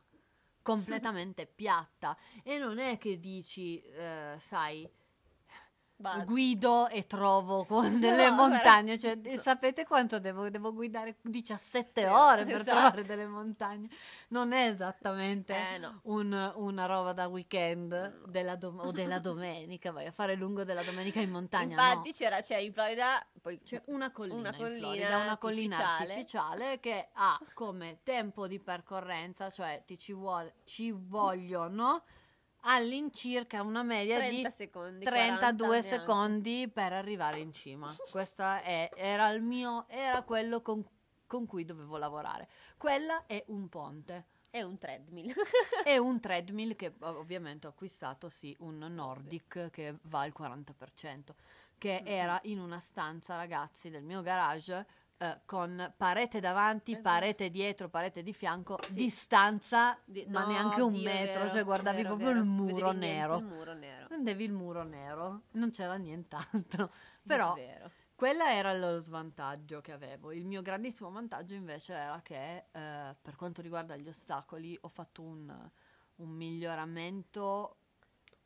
completamente 0.62 1.46
piatta. 1.46 2.16
E 2.42 2.58
non 2.58 2.78
è 2.78 2.98
che 2.98 3.18
dici, 3.18 3.82
eh, 3.82 4.36
sai, 4.38 4.88
Vado. 6.02 6.24
guido 6.24 6.88
e 6.88 7.06
trovo 7.06 7.64
delle 7.98 8.28
No, 8.28 8.34
montagne, 8.34 8.98
cioè, 8.98 9.16
sapete 9.38 9.86
quanto 9.86 10.18
devo, 10.18 10.50
devo 10.50 10.72
guidare 10.74 11.14
17 11.22 12.00
Sì, 12.02 12.06
ore 12.08 12.44
per 12.44 12.54
esatto. 12.60 12.70
trovare 12.70 13.04
delle 13.04 13.26
montagne? 13.26 13.88
Non 14.28 14.52
è 14.52 14.66
esattamente 14.68 15.54
Eh 15.54 15.78
no. 15.78 16.00
un- 16.04 16.52
una 16.56 16.86
roba 16.86 17.12
da 17.12 17.28
weekend 17.28 18.26
della 18.26 18.56
dom- 18.56 18.80
o 18.80 18.90
della 18.90 19.20
domenica, 19.20 19.92
vai 19.92 20.06
a 20.06 20.10
fare 20.12 20.34
lungo 20.34 20.64
della 20.64 20.82
domenica 20.82 21.20
in 21.20 21.30
montagna. 21.30 21.80
Infatti 21.80 22.12
c'era, 22.12 22.40
c'è 22.40 22.56
in 22.56 22.72
Florida, 22.72 23.24
poi 23.40 23.60
C'è 23.62 23.80
una 23.86 24.10
collina, 24.10 24.38
una 24.38 24.48
in 24.48 24.56
collina 24.56 24.78
Florida, 24.78 25.18
una 25.18 25.38
collina 25.38 25.76
artificiale. 25.76 26.12
artificiale. 26.12 26.80
che 26.80 27.08
ha 27.12 27.38
come 27.54 28.00
tempo 28.02 28.48
di 28.48 28.58
percorrenza, 28.58 29.50
cioè 29.50 29.82
ti 29.86 29.96
ci, 29.96 30.12
vuole, 30.12 30.54
ci 30.64 30.90
vogliono 30.90 32.02
all'incirca 32.62 33.62
una 33.62 33.82
media 33.82 34.16
30 34.16 34.48
di 34.48 34.54
secondi, 34.54 35.04
32 35.04 35.56
40 35.66 35.66
neanche. 35.66 35.88
secondi 35.88 36.70
per 36.72 36.92
arrivare 36.92 37.38
in 37.40 37.52
cima. 37.52 37.94
Questo 38.10 38.42
è- 38.42 38.90
era 38.94 39.28
il 39.30 39.42
mio, 39.42 39.86
era 39.88 40.22
quello 40.22 40.60
con, 40.62 40.84
con 41.26 41.46
cui 41.46 41.64
dovevo 41.64 41.96
lavorare. 41.96 42.48
Quella 42.76 43.24
è 43.26 43.42
un 43.48 43.68
ponte. 43.68 44.26
È 44.50 44.60
un 44.60 44.76
treadmill. 44.76 45.32
e 45.86 45.96
un 45.98 46.20
treadmill 46.20 46.76
che 46.76 46.94
ov- 47.00 47.16
ovviamente 47.16 47.66
ho 47.66 47.70
acquistato, 47.70 48.28
sì, 48.28 48.54
un 48.60 48.78
Nordic 48.78 49.70
che 49.70 49.96
va 50.02 50.20
al 50.20 50.32
40%, 50.32 51.34
che 51.78 52.00
Mhm. 52.02 52.06
era 52.06 52.38
in 52.44 52.60
una 52.60 52.78
stanza, 52.78 53.36
ragazzi, 53.36 53.88
del 53.88 54.02
mio 54.04 54.20
garage. 54.20 54.86
Eh, 55.22 55.40
con 55.44 55.94
parete 55.96 56.40
davanti, 56.40 56.92
Esatto. 56.92 57.08
parete 57.08 57.50
dietro, 57.50 57.88
parete 57.88 58.22
di 58.22 58.32
fianco, 58.32 58.76
Sì. 58.82 58.94
distanza, 58.94 59.96
Di- 60.04 60.26
ma 60.28 60.40
no, 60.40 60.46
neanche 60.50 60.80
un 60.80 60.92
Dio, 60.94 61.02
metro, 61.04 61.40
vero, 61.42 61.50
cioè 61.52 61.64
guardavi 61.64 61.96
vero, 61.98 62.08
proprio 62.08 62.28
vero. 62.28 62.38
il 62.40 62.44
muro 62.46 62.74
Vedevi 62.92 62.98
nero. 62.98 63.36
Il 63.38 63.44
muro 63.44 63.72
nero. 63.74 64.06
Vedevi 64.08 64.44
il 64.44 64.52
muro 64.52 64.82
nero, 64.82 65.42
non 65.52 65.70
c'era 65.70 65.94
nient'altro. 65.96 66.90
Però 67.24 67.54
quello 68.16 68.44
era 68.44 68.72
lo 68.76 68.98
svantaggio 68.98 69.80
che 69.80 69.92
avevo. 69.92 70.32
Il 70.32 70.44
mio 70.46 70.60
grandissimo 70.62 71.10
vantaggio 71.10 71.54
invece 71.54 71.92
era 71.94 72.20
che 72.22 72.64
eh, 72.72 73.16
per 73.20 73.36
quanto 73.36 73.62
riguarda 73.62 73.96
gli 73.96 74.08
ostacoli 74.08 74.76
ho 74.80 74.88
fatto 74.88 75.22
un, 75.22 75.70
un 76.16 76.28
miglioramento 76.28 77.76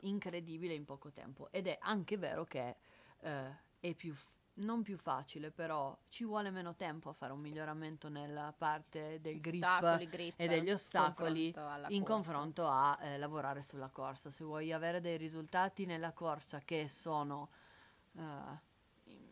incredibile 0.00 0.74
in 0.74 0.84
poco 0.84 1.10
tempo. 1.10 1.48
Ed 1.50 1.66
è 1.68 1.78
anche 1.80 2.16
vero 2.18 2.44
che 2.44 2.76
eh, 3.20 3.56
è 3.80 3.94
più, 3.94 4.14
f- 4.14 4.26
non 4.58 4.82
più 4.82 4.96
facile, 4.96 5.50
però 5.50 5.96
ci 6.08 6.24
vuole 6.24 6.50
meno 6.50 6.74
tempo 6.74 7.10
a 7.10 7.12
fare 7.12 7.32
un 7.32 7.40
miglioramento 7.40 8.08
nella 8.08 8.54
parte 8.56 9.20
del 9.20 9.38
grip 9.40 9.62
Ostacoli, 9.62 10.08
grip, 10.08 10.34
e 10.38 10.48
degli 10.48 10.70
ostacoli 10.70 11.52
confronto 11.52 11.92
in 11.92 12.02
corsa. 12.04 12.12
confronto 12.14 12.66
a 12.68 12.98
eh, 13.02 13.18
lavorare 13.18 13.62
sulla 13.62 13.88
corsa. 13.88 14.30
Se 14.30 14.44
vuoi 14.44 14.72
avere 14.72 15.00
dei 15.00 15.16
risultati 15.16 15.84
nella 15.84 16.12
corsa 16.12 16.60
che 16.60 16.88
sono 16.88 17.48
in- 18.14 19.30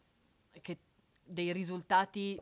che 0.60 0.78
dei 1.24 1.52
risultati 1.52 2.38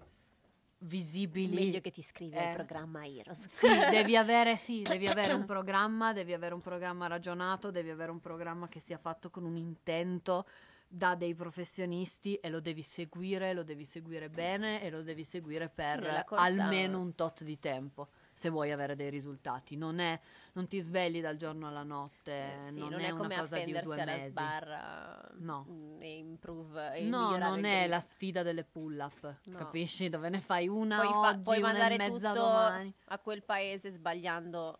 visibili. 0.78 1.54
Meglio 1.54 1.80
che 1.80 1.92
ti 1.92 2.00
iscrivi 2.00 2.34
Eh. 2.34 2.48
al 2.48 2.54
programma 2.54 3.06
Heroes. 3.06 3.46
Sì, 3.46 3.68
devi 3.68 4.16
avere, 4.16 4.56
sì, 4.56 4.82
devi 4.98 5.06
avere 5.06 5.32
un 5.34 5.44
programma, 5.44 6.12
devi 6.12 6.32
avere 6.32 6.54
un 6.54 6.60
programma 6.60 7.06
ragionato, 7.06 7.70
devi 7.70 7.90
avere 7.90 8.10
un 8.10 8.20
programma 8.20 8.66
che 8.68 8.80
sia 8.80 8.98
fatto 8.98 9.30
con 9.30 9.44
un 9.44 9.56
intento 9.56 10.46
da 10.94 11.14
dei 11.14 11.34
professionisti 11.34 12.34
e 12.34 12.50
lo 12.50 12.60
devi 12.60 12.82
seguire, 12.82 13.54
lo 13.54 13.62
devi 13.62 13.86
seguire 13.86 14.28
bene 14.28 14.82
e 14.82 14.90
lo 14.90 15.00
devi 15.02 15.24
seguire 15.24 15.70
per 15.70 16.22
corsa- 16.26 16.44
almeno 16.44 17.00
un 17.00 17.14
tot 17.14 17.44
di 17.44 17.58
tempo 17.58 18.08
se 18.34 18.50
vuoi 18.50 18.72
avere 18.72 18.94
dei 18.94 19.08
risultati. 19.08 19.74
Non, 19.76 20.00
è, 20.00 20.20
non 20.52 20.66
ti 20.66 20.80
svegli 20.80 21.22
dal 21.22 21.36
giorno 21.38 21.66
alla 21.68 21.82
notte, 21.82 22.32
Eh, 22.32 22.70
sì, 22.72 22.78
non, 22.78 22.90
non 22.90 23.00
è, 23.00 23.06
è 23.06 23.10
una 23.10 23.38
cosa 23.40 23.58
di 23.64 23.72
due 23.80 24.04
mesi. 24.04 24.30
sbarra 24.30 25.30
No. 25.38 25.64
mm, 25.66 26.02
e 26.02 26.16
improve 26.18 26.92
e 26.94 27.04
No, 27.04 27.38
non 27.38 27.64
è 27.64 27.86
la 27.86 28.00
sfida 28.00 28.42
delle 28.42 28.64
pull-up, 28.64 29.36
No. 29.44 29.56
capisci? 29.58 30.10
Dove 30.10 30.28
ne 30.28 30.40
fai 30.42 30.68
una 30.68 31.00
puoi, 31.00 31.08
fa- 31.12 31.28
oggi, 31.30 31.42
puoi 31.42 31.58
una 31.58 31.66
mandare 31.68 31.94
e 31.94 32.06
tutto 32.06 32.32
domani. 32.32 32.92
a 33.06 33.18
quel 33.18 33.42
paese 33.42 33.90
sbagliando 33.90 34.78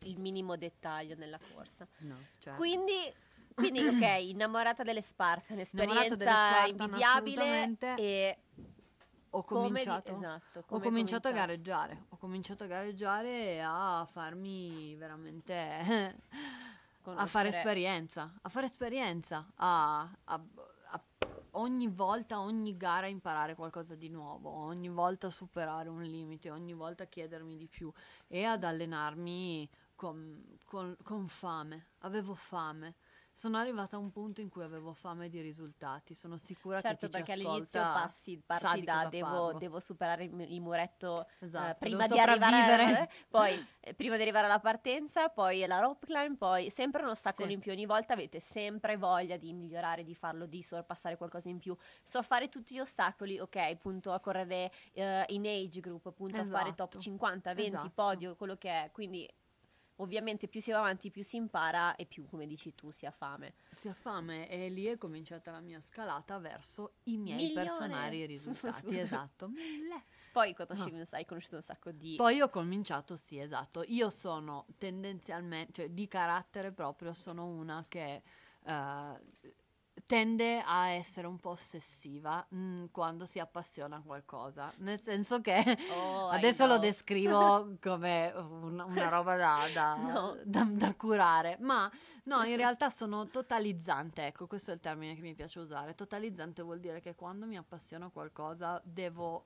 il 0.00 0.18
minimo 0.18 0.56
dettaglio 0.56 1.14
nella 1.14 1.38
corsa. 1.54 1.86
No, 1.98 2.16
cioè. 2.40 2.54
Quindi, 2.56 2.92
quindi 3.54 3.80
ok, 3.86 4.20
innamorata 4.20 4.82
delle 4.82 5.02
Spartan, 5.02 5.60
Innamorata 5.72 6.14
delle 6.14 6.30
esperienza 6.30 6.48
Spartan, 6.48 6.86
invidiabile 6.88 7.76
e 7.96 8.38
ho 9.34 9.42
come 9.44 9.68
cominciato, 9.68 10.12
esatto, 10.12 10.58
ho 10.58 10.64
come 10.66 10.82
hai 10.84 10.88
cominciato 10.90 11.28
a 11.28 11.32
gareggiare. 11.32 12.04
Ho 12.10 12.16
cominciato 12.18 12.64
a 12.64 12.66
gareggiare 12.66 13.28
e 13.54 13.58
a 13.60 14.06
farmi 14.10 14.94
veramente 14.96 15.54
a 17.04 17.26
fare 17.26 17.48
esperienza, 17.48 18.32
a 18.42 18.48
fare 18.48 18.66
esperienza, 18.66 19.46
a, 19.56 20.00
a- 20.24 20.44
a 20.90 21.00
ogni 21.52 21.88
volta, 21.88 22.40
ogni 22.40 22.76
gara 22.76 23.06
imparare 23.06 23.54
qualcosa 23.54 23.94
di 23.94 24.08
nuovo, 24.08 24.50
ogni 24.50 24.88
volta 24.88 25.30
superare 25.30 25.88
un 25.88 26.02
limite, 26.02 26.50
ogni 26.50 26.74
volta 26.74 27.06
chiedermi 27.06 27.56
di 27.56 27.66
più 27.66 27.90
e 28.28 28.44
ad 28.44 28.64
allenarmi 28.64 29.68
con, 29.94 30.58
con- 30.64 30.96
con 31.02 31.26
fame. 31.28 31.86
Avevo 32.00 32.34
fame. 32.34 32.94
Sono 33.34 33.56
arrivata 33.56 33.96
a 33.96 33.98
un 33.98 34.10
punto 34.12 34.40
in 34.42 34.50
cui 34.50 34.62
avevo 34.62 34.92
fame 34.92 35.28
di 35.28 35.40
risultati. 35.40 36.14
Sono 36.14 36.36
sicura 36.36 36.80
Certo, 36.80 37.06
che 37.06 37.06
chi 37.06 37.18
perché 37.18 37.32
all'inizio 37.32 37.80
passi, 37.80 38.42
parti 38.44 38.82
da 38.82 39.06
devo, 39.08 39.54
devo 39.54 39.80
superare 39.80 40.24
il, 40.24 40.60
muretto 40.60 41.26
eh, 41.26 41.46
Esatto, 41.46 41.76
prima 41.78 42.06
devo 42.06 42.14
di 42.14 42.20
arrivare 42.20 42.56
sopravvivere. 42.56 43.10
poi 43.30 43.66
eh, 43.80 43.94
prima 43.94 44.16
di 44.16 44.22
arrivare 44.22 44.46
alla 44.46 44.60
partenza, 44.60 45.30
poi 45.30 45.64
la 45.66 45.80
rope 45.80 46.06
climb, 46.06 46.36
poi 46.36 46.68
sempre 46.70 47.02
un 47.02 47.08
ostacolo 47.08 47.48
Sì. 47.48 47.54
in 47.54 47.60
più. 47.60 47.72
Ogni 47.72 47.86
volta 47.86 48.12
avete 48.12 48.38
sempre 48.38 48.96
voglia 48.96 49.36
di 49.38 49.52
migliorare, 49.54 50.04
di 50.04 50.14
farlo, 50.14 50.44
di 50.46 50.62
sorpassare 50.62 51.16
qualcosa 51.16 51.48
in 51.48 51.58
più. 51.58 51.74
So 52.02 52.22
fare 52.22 52.48
tutti 52.50 52.74
gli 52.74 52.80
ostacoli, 52.80 53.38
ok, 53.40 53.76
punto 53.76 54.12
a 54.12 54.20
correre 54.20 54.70
eh, 54.92 55.24
in 55.28 55.46
age 55.46 55.80
group, 55.80 56.12
punto 56.12 56.40
a 56.40 56.44
fare 56.44 56.74
top 56.74 56.90
Esatto. 56.92 56.98
50, 57.00 57.54
20, 57.54 57.70
Esatto. 57.74 57.90
podio, 57.94 58.36
quello 58.36 58.56
che 58.56 58.68
è. 58.70 58.90
Quindi 58.92 59.28
ovviamente 59.96 60.48
più 60.48 60.60
si 60.60 60.70
va 60.70 60.78
avanti, 60.78 61.10
più 61.10 61.22
si 61.22 61.36
impara 61.36 61.94
e 61.96 62.06
più, 62.06 62.26
come 62.26 62.46
dici 62.46 62.74
tu, 62.74 62.90
si 62.90 63.06
ha 63.06 63.10
fame. 63.10 63.54
Si 63.74 63.88
ha 63.88 63.94
fame 63.94 64.48
e 64.48 64.68
lì 64.68 64.84
è 64.86 64.96
cominciata 64.98 65.50
la 65.50 65.60
mia 65.60 65.80
scalata 65.80 66.38
verso 66.38 66.94
i 67.04 67.16
miei 67.16 67.46
Milione. 67.48 67.64
personali 67.64 68.24
risultati. 68.26 68.86
Scusa. 68.86 69.00
esatto, 69.00 69.48
mille. 69.48 70.04
Poi 70.32 70.54
conosci, 70.54 70.90
No. 70.90 71.04
hai 71.10 71.24
conosciuto 71.24 71.56
un 71.56 71.62
sacco 71.62 71.90
di... 71.92 72.16
Poi 72.16 72.40
ho 72.40 72.48
cominciato, 72.48 73.16
sì, 73.16 73.38
esatto. 73.38 73.84
Io 73.88 74.10
sono 74.10 74.66
tendenzialmente, 74.78 75.72
cioè 75.72 75.90
di 75.90 76.08
carattere 76.08 76.72
proprio, 76.72 77.12
sono 77.12 77.46
una 77.46 77.84
che 77.88 78.22
eh, 78.64 79.20
tende 80.06 80.62
a 80.64 80.88
essere 80.88 81.26
un 81.26 81.38
po' 81.38 81.50
ossessiva 81.50 82.46
mm, 82.54 82.86
quando 82.90 83.24
si 83.26 83.38
appassiona 83.38 83.96
a 83.96 84.02
qualcosa. 84.04 84.70
Nel 84.78 85.00
senso 85.00 85.40
che 85.40 85.76
Oh, 85.96 86.28
adesso 86.30 86.66
lo 86.66 86.78
descrivo 86.78 87.76
come 87.80 88.32
un- 88.36 88.80
una 88.86 89.08
roba 89.08 89.36
da, 89.36 89.60
da- 89.72 89.96
No. 90.02 90.36
da- 90.44 90.68
da 90.70 90.94
curare, 90.94 91.56
ma 91.60 91.90
no, 92.24 92.42
in 92.44 92.56
realtà 92.56 92.90
sono 92.90 93.26
totalizzante, 93.26 94.26
ecco, 94.26 94.46
questo 94.46 94.70
è 94.70 94.74
il 94.74 94.80
termine 94.80 95.14
che 95.14 95.20
mi 95.20 95.34
piace 95.34 95.58
usare. 95.58 95.94
Totalizzante 95.94 96.62
vuol 96.62 96.80
dire 96.80 97.00
che 97.00 97.14
quando 97.14 97.46
mi 97.46 97.56
appassiono 97.56 98.06
a 98.06 98.10
qualcosa 98.10 98.80
devo, 98.84 99.44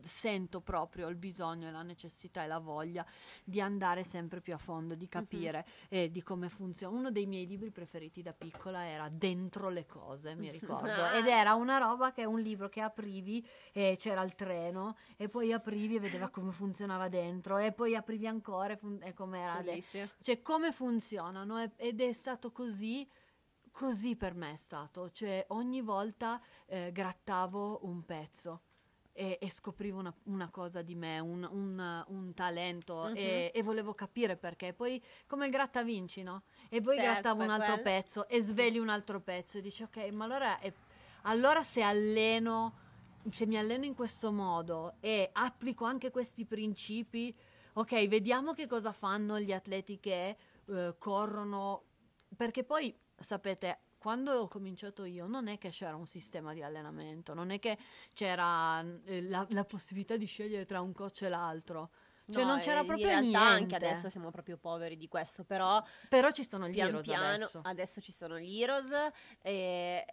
sento 0.00 0.60
proprio 0.60 1.08
il 1.08 1.16
bisogno 1.16 1.68
e 1.68 1.70
la 1.70 1.82
necessità 1.82 2.44
e 2.44 2.46
la 2.46 2.58
voglia 2.58 3.04
di 3.44 3.60
andare 3.60 4.04
sempre 4.04 4.40
più 4.40 4.54
a 4.54 4.58
fondo, 4.58 4.94
di 4.94 5.08
capire 5.08 5.66
eh, 5.88 6.10
di 6.10 6.22
come 6.22 6.48
funziona. 6.48 6.96
Uno 6.96 7.10
dei 7.10 7.26
miei 7.26 7.46
libri 7.46 7.70
preferiti 7.70 8.22
da 8.22 8.32
piccola 8.32 8.86
era 8.86 9.08
Dentro 9.08 9.68
le 9.68 9.86
cose, 9.86 10.34
mi 10.34 10.50
ricordo, 10.52 11.10
ed 11.10 11.26
era 11.26 11.54
una 11.54 11.78
roba 11.78 12.12
che 12.12 12.22
è 12.22 12.24
un 12.24 12.40
libro 12.40 12.68
che 12.68 12.80
aprivi 12.80 13.46
e 13.72 13.96
c'era 13.98 14.22
il 14.22 14.34
treno 14.34 14.96
e 15.16 15.28
poi 15.28 15.52
aprivi 15.52 15.96
e 15.96 16.00
vedeva 16.00 16.28
come 16.28 16.52
funzionava 16.52 17.08
dentro 17.08 17.58
e 17.58 17.72
poi 17.72 17.94
aprivi 17.94 18.26
ancora 18.26 18.74
e, 18.74 18.76
fun- 18.76 19.00
e 19.02 19.14
com'era. 19.14 19.60
Bellissimo. 19.62 20.08
Cioè, 20.20 20.42
come 20.42 20.72
funzionano? 20.72 21.72
Ed 21.76 22.00
è 22.00 22.07
stato 22.12 22.52
così. 22.52 23.08
Così 23.70 24.16
per 24.16 24.34
me 24.34 24.52
è 24.54 24.56
stato, 24.56 25.10
cioè 25.10 25.44
ogni 25.50 25.82
volta 25.82 26.40
eh, 26.66 26.90
grattavo 26.92 27.80
un 27.82 28.04
pezzo 28.04 28.62
e, 29.12 29.38
e 29.40 29.50
scoprivo 29.50 29.98
una, 29.98 30.12
una 30.24 30.48
cosa 30.50 30.82
di 30.82 30.94
me, 30.96 31.20
un, 31.20 31.46
un- 31.48 32.04
un 32.08 32.34
talento 32.34 33.08
Mhm. 33.08 33.14
e, 33.14 33.52
e 33.54 33.62
volevo 33.62 33.94
capire 33.94 34.36
perché. 34.36 34.72
Poi 34.72 35.00
come 35.28 35.46
il 35.46 35.52
grattavinci, 35.52 36.22
no? 36.22 36.42
E 36.68 36.80
poi 36.80 36.96
Certo, 36.96 37.02
grattavo 37.02 37.42
un 37.42 37.50
altro 37.50 37.74
quello. 37.74 37.82
pezzo 37.82 38.26
e 38.28 38.42
svegli 38.42 38.78
un 38.78 38.88
altro 38.88 39.20
pezzo 39.20 39.58
e 39.58 39.60
dici 39.60 39.82
ok, 39.84 40.08
ma 40.10 40.24
allora, 40.24 40.58
è- 40.58 40.72
allora 41.22 41.62
se 41.62 41.82
alleno, 41.82 42.74
se 43.30 43.46
mi 43.46 43.56
alleno 43.58 43.84
in 43.84 43.94
questo 43.94 44.32
modo 44.32 44.94
e 45.00 45.28
applico 45.32 45.84
anche 45.84 46.10
questi 46.10 46.44
principi, 46.46 47.34
ok, 47.74 48.08
vediamo 48.08 48.52
che 48.54 48.66
cosa 48.66 48.92
fanno 48.92 49.38
gli 49.38 49.52
atleti 49.52 50.00
che 50.00 50.36
eh, 50.66 50.94
corrono, 50.98 51.84
perché 52.36 52.64
poi 52.64 52.96
sapete, 53.16 53.78
quando 53.98 54.32
ho 54.32 54.48
cominciato 54.48 55.04
io 55.04 55.26
non 55.26 55.48
è 55.48 55.58
che 55.58 55.70
c'era 55.70 55.96
un 55.96 56.06
sistema 56.06 56.52
di 56.52 56.62
allenamento, 56.62 57.34
non 57.34 57.50
è 57.50 57.58
che 57.58 57.76
c'era 58.14 58.80
eh, 59.04 59.22
la, 59.22 59.46
la 59.50 59.64
possibilità 59.64 60.16
di 60.16 60.26
scegliere 60.26 60.64
tra 60.64 60.80
un 60.80 60.92
coach 60.92 61.22
e 61.22 61.28
l'altro. 61.28 61.90
Cioè 62.30 62.42
No, 62.44 62.50
non 62.50 62.58
c'era 62.60 62.80
eh, 62.80 62.84
proprio 62.84 63.06
in 63.08 63.12
realtà 63.20 63.38
niente. 63.38 63.52
anche 63.54 63.74
adesso 63.76 64.08
siamo 64.10 64.30
proprio 64.30 64.58
poveri 64.58 64.98
di 64.98 65.08
questo, 65.08 65.44
però 65.44 65.82
Però 66.10 66.30
ci 66.30 66.44
sono 66.44 66.68
gli 66.68 66.72
pian 66.74 66.88
Heroes 66.88 67.06
piano 67.06 67.48
adesso. 67.62 68.00
ci 68.02 68.12
sono 68.12 68.38
gli 68.38 68.60
Heroes 68.62 68.90
e 69.40 70.04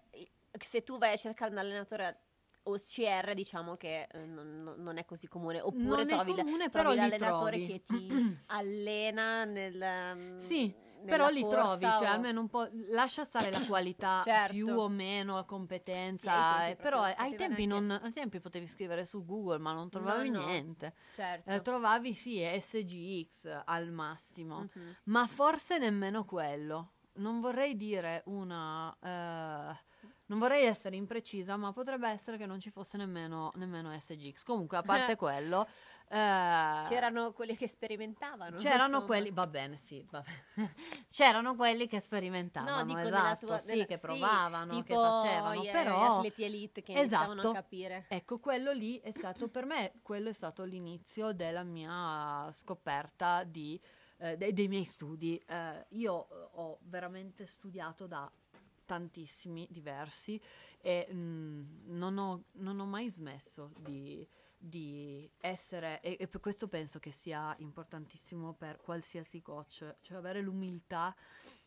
se 0.57 0.83
tu 0.83 0.97
vai 0.97 1.11
a 1.13 1.17
cercare 1.17 1.51
un 1.51 1.57
allenatore 1.57 2.19
OCR 2.63 3.33
diciamo 3.33 3.75
che 3.75 4.07
eh, 4.11 4.25
non, 4.25 4.75
non- 4.77 4.97
è 4.97 5.05
così 5.05 5.27
comune 5.27 5.59
oppure 5.61 5.83
Non 5.83 6.07
trovi, 6.07 6.31
comune, 6.33 6.69
trovi 6.69 6.95
l'allenatore 6.95 7.65
che 7.65 7.83
ti 7.83 8.07
allena 8.47 9.43
nel 9.43 10.13
mm, 10.15 10.37
Sì, 10.39 10.73
Però 11.05 11.29
li 11.29 11.47
trovi, 11.47 11.81
cioè 11.81 12.07
o- 12.07 12.11
almeno 12.11 12.39
un 12.41 12.47
po', 12.49 12.67
lascia 12.89 13.23
stare 13.23 13.49
la 13.51 13.65
qualità 13.65 14.21
Certo. 14.25 14.53
più 14.53 14.67
o 14.69 14.87
meno, 14.87 15.35
la 15.35 15.43
competenza, 15.43 16.65
Sì, 16.65 16.71
eh, 16.71 16.75
però 16.75 17.01
ai 17.03 17.35
tempi, 17.35 17.65
non, 17.65 17.89
ai 17.91 18.11
tempi 18.11 18.39
potevi 18.39 18.67
scrivere 18.67 19.05
su 19.05 19.23
Google 19.25 19.57
ma 19.59 19.71
non 19.73 19.89
trovavi 19.89 20.29
no. 20.29 20.45
niente. 20.45 20.93
certo 21.13 21.49
Eh, 21.49 21.61
trovavi 21.61 22.13
sì 22.13 22.41
SGX 22.43 23.61
al 23.65 23.91
massimo, 23.91 24.67
Mhm. 24.73 24.95
ma 25.05 25.27
forse 25.27 25.77
nemmeno 25.77 26.25
quello. 26.25 26.91
Non 27.17 27.39
vorrei 27.39 27.77
dire 27.77 28.23
una... 28.25 28.93
eh, 29.01 29.79
non 30.27 30.39
vorrei 30.39 30.65
essere 30.65 30.95
imprecisa, 30.95 31.55
ma 31.55 31.71
potrebbe 31.71 32.09
essere 32.09 32.35
che 32.37 32.45
non 32.45 32.59
ci 32.59 32.71
fosse 32.71 32.97
nemmeno, 32.97 33.51
nemmeno 33.55 33.97
SGX. 33.97 34.43
Comunque, 34.43 34.77
a 34.77 34.81
parte 34.81 35.15
quello... 35.15 35.67
eh, 36.07 36.81
c'erano 36.83 37.33
quelli 37.33 37.55
che 37.57 37.67
sperimentavano 37.67 38.57
C'erano 38.57 38.85
insomma. 38.85 39.05
quelli, 39.05 39.31
va 39.31 39.47
bene, 39.47 39.77
sì, 39.77 40.05
va 40.09 40.21
bene. 40.21 40.75
C'erano 41.09 41.55
quelli 41.55 41.87
che 41.87 41.99
sperimentavano, 41.99 42.77
No, 42.77 42.85
dico 42.85 42.99
esatto, 43.07 43.45
tua, 43.47 43.57
sì, 43.59 43.67
nella- 43.67 43.85
che 43.85 43.95
sì, 43.95 44.01
provavano, 44.01 44.75
che 44.83 44.83
tipo 44.83 44.99
facevano, 45.01 45.61
gli 45.61 45.69
però 45.69 46.17
atleti 46.17 46.43
elite 46.43 46.83
che 46.83 46.91
iniziavano 46.91 47.33
Esatto. 47.33 47.49
a 47.49 47.53
capire. 47.53 48.05
ecco, 48.07 48.39
quello 48.39 48.71
lì 48.71 48.99
è 48.99 49.11
stato 49.11 49.47
per 49.49 49.65
me, 49.65 49.93
quello 50.01 50.29
è 50.29 50.33
stato 50.33 50.63
l'inizio 50.63 51.31
della 51.33 51.63
mia 51.63 52.49
scoperta 52.51 53.43
di, 53.43 53.79
eh, 54.17 54.37
dei, 54.37 54.53
dei 54.53 54.67
miei 54.67 54.85
studi. 54.85 55.41
Eh, 55.47 55.85
io 55.89 56.27
eh, 56.29 56.47
ho 56.53 56.77
veramente 56.83 57.45
studiato 57.45 58.05
da 58.07 58.29
tantissimi 58.85 59.67
diversi 59.71 60.39
e 60.79 61.07
mm, 61.11 61.87
non, 61.97 62.17
ho, 62.17 62.43
non 62.53 62.79
ho 62.79 62.85
mai 62.85 63.09
smesso 63.09 63.71
di, 63.79 64.27
di 64.67 65.29
essere 65.39 66.01
e, 66.01 66.17
e 66.19 66.27
per 66.27 66.41
questo 66.41 66.67
penso 66.67 66.99
che 66.99 67.11
sia 67.11 67.55
importantissimo 67.59 68.53
per 68.53 68.77
qualsiasi 68.81 69.41
coach, 69.41 69.95
cioè 70.01 70.17
avere 70.17 70.41
l'umiltà 70.41 71.15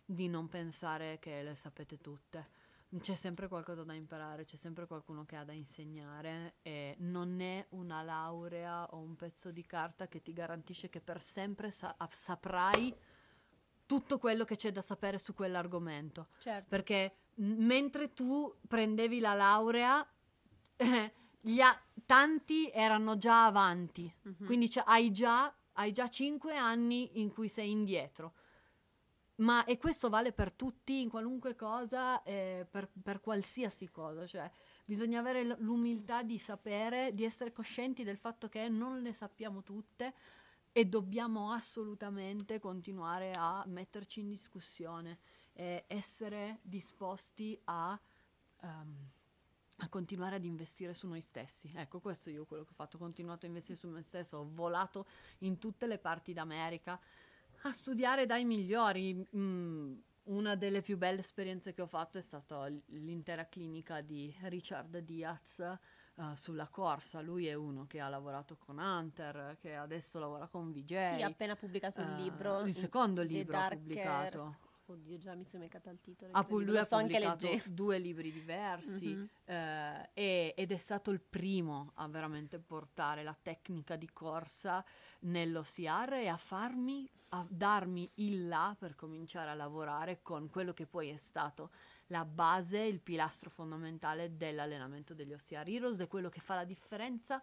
di 0.05 0.29
non 0.29 0.49
pensare 0.49 1.19
che 1.21 1.43
le 1.43 1.55
sapete 1.55 1.99
tutte. 1.99 2.57
C'è 3.01 3.15
sempre 3.15 3.49
qualcosa 3.49 3.85
da 3.85 3.93
imparare, 3.93 4.45
c'è 4.47 4.57
sempre 4.57 4.87
qualcuno 4.87 5.27
che 5.27 5.37
ha 5.37 5.45
da 5.45 5.53
insegnare 5.53 6.55
e 6.63 6.97
non 7.01 7.39
è 7.41 7.67
una 7.71 8.03
laurea 8.03 8.87
o 8.95 8.99
un 8.99 9.15
pezzo 9.15 9.51
di 9.51 9.65
carta 9.67 10.09
che 10.09 10.23
ti 10.23 10.33
garantisce 10.33 10.89
che 10.89 11.03
per 11.03 11.21
sempre 11.23 11.71
sa- 11.71 11.95
saprai 12.11 12.95
tutto 13.85 14.19
quello 14.19 14.45
che 14.45 14.57
c'è 14.57 14.73
da 14.73 14.81
sapere 14.81 15.19
su 15.19 15.35
quell'argomento 15.35 16.29
Certo. 16.39 16.67
perché 16.69 17.17
mentre 17.37 18.15
tu 18.15 18.55
prendevi 18.67 19.21
la 19.21 19.35
laurea, 19.35 20.07
eh, 20.77 21.13
gli 21.41 21.61
a- 21.61 21.79
tanti 22.07 22.71
erano 22.71 23.17
già 23.17 23.47
avanti, 23.47 24.13
Mhm. 24.23 24.47
quindi 24.47 24.69
c'è- 24.69 24.83
hai 24.87 25.11
già, 25.13 25.53
hai 25.75 25.93
già 25.93 26.09
cinque 26.09 26.57
anni 26.57 27.21
in 27.21 27.31
cui 27.33 27.49
sei 27.49 27.71
indietro. 27.71 28.35
Ma 29.37 29.65
e 29.65 29.79
questo 29.79 30.09
vale 30.09 30.33
per 30.33 30.53
tutti, 30.53 31.01
in 31.01 31.09
qualunque 31.09 31.55
cosa, 31.55 32.21
eh, 32.25 32.67
per, 32.69 32.89
per 33.01 33.21
qualsiasi 33.21 33.89
cosa, 33.89 34.27
cioè 34.27 34.51
bisogna 34.85 35.21
avere 35.21 35.45
l- 35.45 35.57
l'umiltà 35.61 36.25
di 36.25 36.39
sapere, 36.41 37.15
di 37.15 37.25
essere 37.25 37.53
coscienti 37.53 38.03
del 38.03 38.17
fatto 38.17 38.49
che 38.49 38.69
non 38.69 39.01
le 39.01 39.13
sappiamo 39.13 39.63
tutte 39.63 40.13
e 40.73 40.87
dobbiamo 40.87 41.53
assolutamente 41.53 42.59
continuare 42.59 43.31
a 43.37 43.63
metterci 43.67 44.21
in 44.21 44.29
discussione 44.29 45.19
e 45.53 45.85
essere 45.87 46.59
disposti 46.63 47.57
a, 47.67 47.99
ehm, 48.63 49.11
a 49.81 49.89
continuare 49.89 50.37
ad 50.37 50.45
investire 50.45 50.95
su 50.95 51.07
noi 51.07 51.21
stessi. 51.21 51.71
Ecco, 51.75 52.01
questo 52.01 52.31
io 52.31 52.45
quello 52.45 52.65
che 52.65 52.71
ho 52.71 52.75
fatto, 52.75 52.97
ho 52.97 53.01
continuato 53.01 53.45
a 53.47 53.49
investire 53.49 53.79
su 53.79 53.89
me 53.89 54.03
stesso, 54.03 54.39
ho 54.39 54.49
volato 54.53 55.07
in 55.39 55.59
tutte 55.59 55.87
le 55.87 55.99
parti 55.99 56.33
d'America 56.33 56.99
a 57.63 57.73
studiare 57.73 58.27
dai 58.27 58.45
migliori. 58.45 59.27
Mm, 59.37 59.95
una 60.29 60.57
delle 60.57 60.83
più 60.83 60.99
belle 60.99 61.21
esperienze 61.21 61.73
che 61.73 61.81
ho 61.81 61.87
fatto 61.87 62.19
è 62.19 62.21
stata 62.21 62.67
l'intera 62.89 63.47
clinica 63.47 64.03
di 64.03 64.35
Richard 64.43 64.99
Diaz 64.99 65.61
eh, 65.61 65.77
sulla 66.35 66.69
corsa. 66.69 67.21
Lui 67.23 67.47
è 67.47 67.55
uno 67.55 67.87
che 67.87 67.99
ha 68.01 68.09
lavorato 68.11 68.57
con 68.59 68.77
Hunter, 68.79 69.57
che 69.59 69.75
adesso 69.75 70.19
lavora 70.19 70.47
con 70.49 70.71
VJ. 70.71 71.15
Sì, 71.17 71.23
ha 71.23 71.27
appena 71.29 71.57
pubblicato 71.57 72.03
un 72.03 72.11
Eh, 72.11 72.23
libro. 72.23 72.61
il 72.67 72.75
secondo 72.75 73.23
The 73.23 73.29
libro 73.33 73.53
Darker- 73.57 73.79
pubblicato. 73.79 74.57
Oddio, 74.91 75.19
già 75.19 75.35
mi 75.35 75.45
sono 75.45 75.65
beccata 75.65 75.91
il 75.91 76.01
titolo. 76.01 76.33
Incredibile, 76.33 76.71
lui 76.71 76.79
ha 76.79 76.87
pubblicato 76.87 77.71
due 77.71 77.99
libri 77.99 78.33
diversi 78.33 79.09
Mhm. 79.09 79.29
eh, 79.45 80.11
e- 80.15 80.55
ed 80.57 80.73
è 80.73 80.79
stato 80.79 81.11
il 81.11 81.21
primo 81.21 81.93
a 81.97 82.09
veramente 82.09 82.59
portare 82.59 83.23
la 83.23 83.37
tecnica 83.41 83.97
di 83.97 84.09
corsa 84.13 84.85
nell'OCR 85.21 86.15
e 86.15 86.29
a 86.29 86.37
farmi, 86.37 87.09
a 87.31 87.47
darmi 87.49 88.11
il 88.17 88.49
là 88.49 88.75
per 88.79 88.95
cominciare 88.95 89.51
a 89.51 89.55
lavorare 89.55 90.21
con 90.23 90.49
quello 90.49 90.73
che 90.73 90.87
poi 90.87 91.11
è 91.11 91.17
stato 91.19 91.71
la 92.07 92.25
base, 92.25 92.79
il 92.81 93.01
pilastro 93.01 93.51
fondamentale 93.51 94.37
dell'allenamento 94.37 95.13
degli 95.13 95.35
OCR 95.35 95.69
Heroes 95.69 96.01
e 96.01 96.09
quello 96.09 96.31
che 96.31 96.41
fa 96.41 96.55
la 96.55 96.65
differenza 96.65 97.43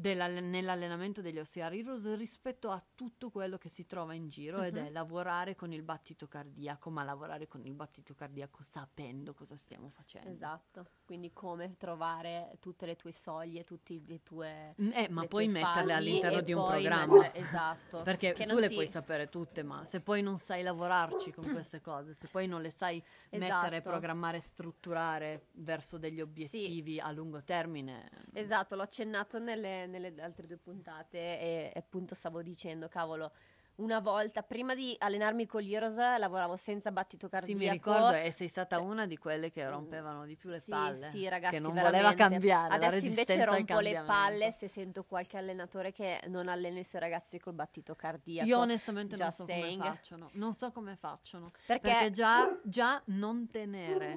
nell'allenamento 0.00 1.20
degli 1.20 1.38
OCR 1.38 1.72
Heroes 1.74 2.14
rispetto 2.16 2.70
a 2.70 2.82
tutto 2.94 3.30
quello 3.30 3.58
che 3.58 3.68
si 3.68 3.84
trova 3.86 4.14
in 4.14 4.28
giro 4.28 4.62
ed 4.62 4.76
Mhm. 4.76 4.84
è 4.86 4.90
lavorare 4.90 5.54
con 5.56 5.72
il 5.72 5.82
battito 5.82 6.28
cardiaco, 6.28 6.90
ma 6.90 7.02
lavorare 7.02 7.48
con 7.48 7.64
il 7.66 7.74
battito 7.74 8.14
cardiaco 8.14 8.62
sapendo 8.62 9.34
cosa 9.34 9.56
stiamo 9.56 9.88
facendo. 9.90 10.30
Esatto, 10.30 10.86
quindi 11.04 11.32
come 11.32 11.76
trovare 11.76 12.56
tutte 12.60 12.86
le 12.86 12.96
tue 12.96 13.12
soglie, 13.12 13.64
tutte 13.64 14.00
le 14.06 14.22
tue... 14.22 14.74
Mm, 14.80 14.90
Eh, 14.92 15.08
ma 15.10 15.22
le 15.22 15.28
tue 15.28 15.48
metterle 15.48 15.92
all'interno 15.94 16.40
di 16.42 16.52
un 16.52 16.60
poi 16.62 16.70
programma. 16.82 17.18
mettere- 17.18 17.38
esatto. 17.38 18.02
Perché 18.04 18.32
che 18.34 18.46
tu 18.46 18.58
le 18.58 18.68
ti- 18.68 18.74
puoi 18.74 18.86
sapere 18.86 19.28
tutte, 19.28 19.62
ma 19.62 19.84
se 19.84 20.00
poi 20.00 20.22
non 20.22 20.38
sai 20.38 20.62
lavorarci 20.62 21.32
con 21.32 21.44
queste 21.66 21.80
cose, 21.80 22.14
se 22.14 22.28
poi 22.28 22.46
non 22.46 22.62
le 22.62 22.70
sai 22.70 23.02
mettere, 23.30 23.76
Esatto. 23.78 23.90
programmare, 23.90 24.40
strutturare 24.40 25.46
verso 25.54 25.98
degli 25.98 26.20
obiettivi 26.20 27.00
a 27.00 27.10
lungo 27.10 27.42
termine. 27.42 28.08
Esatto, 28.32 28.76
l'ho 28.76 28.82
accennato 28.82 29.38
nelle, 29.38 29.86
nelle 29.88 30.14
altre 30.20 30.46
due 30.46 30.56
puntate 30.58 31.18
e, 31.18 31.72
e 31.74 31.78
appunto 31.78 32.14
stavo 32.14 32.42
dicendo, 32.42 32.88
cavolo, 32.88 33.32
una 33.78 34.00
volta, 34.00 34.42
prima 34.42 34.74
di 34.74 34.96
allenarmi 34.98 35.46
con 35.46 35.60
gli 35.60 35.72
Heroes, 35.72 35.94
lavoravo 35.94 36.56
senza 36.56 36.90
battito 36.90 37.26
Sì, 37.26 37.30
cardiaco. 37.30 37.58
mi 37.60 37.70
ricordo 37.70 38.12
e 38.12 38.32
sei 38.32 38.48
stata 38.48 38.80
una 38.80 39.06
di 39.06 39.16
quelle 39.16 39.52
che 39.52 39.68
rompevano 39.68 40.24
di 40.26 40.34
più 40.34 40.50
le 40.50 40.58
Sì, 40.58 40.70
palle. 40.70 41.08
sì, 41.10 41.28
ragazzi, 41.28 41.54
che 41.54 41.60
non 41.60 41.74
veramente. 41.74 42.02
voleva 42.04 42.28
cambiare. 42.28 42.74
Adesso 42.74 43.06
invece 43.06 43.44
rompo 43.44 43.78
le 43.78 44.02
palle 44.04 44.50
se 44.50 44.66
sento 44.66 45.04
qualche 45.04 45.36
allenatore 45.36 45.92
che 45.92 46.20
non 46.26 46.48
allena 46.48 46.80
i 46.80 46.84
suoi 46.84 47.00
ragazzi 47.00 47.38
col 47.38 47.52
battito 47.52 47.94
cardiaco. 47.94 48.48
Io 48.48 48.58
onestamente 48.58 49.14
non 49.16 49.30
so 49.30 49.44
saying. 49.44 49.78
come 49.78 49.90
facciano. 49.90 50.30
Non 50.32 50.54
so 50.54 50.72
come 50.72 50.96
facciano. 50.96 51.48
Perché, 51.64 51.88
Perché 51.88 52.10
già, 52.10 52.58
già 52.64 53.00
non 53.06 53.48
tenere 53.48 54.16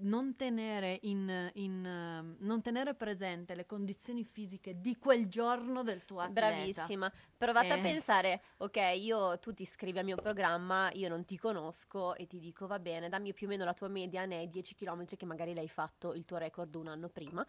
non 0.00 0.36
tenere, 0.36 0.98
in, 1.02 1.50
in, 1.54 1.84
ehm, 1.84 2.36
non 2.40 2.60
tenere 2.62 2.94
presente 2.94 3.54
le 3.54 3.66
condizioni 3.66 4.24
fisiche 4.24 4.80
di 4.80 4.96
quel 4.96 5.28
giorno 5.28 5.82
del 5.82 6.04
tuo 6.04 6.20
atleta. 6.20 6.48
Bravissima. 6.50 7.12
Provate 7.36 7.72
a 7.72 7.76
Eh. 7.76 7.80
pensare, 7.80 8.42
ok, 8.58 8.76
io 8.96 9.38
tu 9.38 9.52
ti 9.52 9.62
iscrivi 9.62 9.98
al 9.98 10.04
mio 10.04 10.16
programma, 10.16 10.90
io 10.92 11.08
non 11.08 11.24
ti 11.24 11.36
conosco 11.38 12.14
e 12.16 12.26
ti 12.26 12.38
dico 12.38 12.66
va 12.66 12.78
bene, 12.78 13.08
dammi 13.08 13.32
più 13.32 13.46
o 13.46 13.50
meno 13.50 13.64
la 13.64 13.74
tua 13.74 13.88
media 13.88 14.24
nei 14.24 14.48
10 14.48 14.74
km 14.74 15.04
che 15.04 15.24
magari 15.24 15.54
l'hai 15.54 15.68
fatto 15.68 16.14
il 16.14 16.24
tuo 16.24 16.36
record 16.36 16.74
un 16.74 16.88
anno 16.88 17.08
prima 17.08 17.44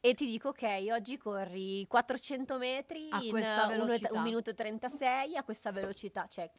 e 0.00 0.14
ti 0.14 0.26
dico 0.26 0.48
ok, 0.48 0.86
oggi 0.92 1.16
corri 1.16 1.86
400 1.86 2.58
metri 2.58 3.08
A 3.10 3.20
in 3.22 3.30
questa 3.30 3.62
un, 3.66 3.68
velocità. 3.68 4.12
un 4.12 4.22
minuto 4.22 4.50
e 4.50 4.54
36 4.54 5.36
a 5.36 5.42
questa 5.44 5.70
velocità, 5.72 6.26
cioè 6.28 6.50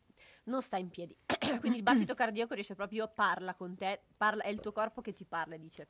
non 0.45 0.61
sta 0.61 0.77
in 0.77 0.89
piedi. 0.89 1.15
Quindi 1.59 1.77
il 1.77 1.83
battito 1.83 2.13
cardiaco 2.13 2.53
riesce 2.53 2.75
proprio 2.75 3.07
parla 3.07 3.53
con 3.53 3.75
te, 3.75 4.01
parla, 4.17 4.43
è 4.43 4.49
il 4.49 4.59
tuo 4.59 4.71
corpo 4.71 5.01
che 5.01 5.13
ti 5.13 5.25
parla 5.25 5.55
e 5.55 5.59
dice 5.59 5.87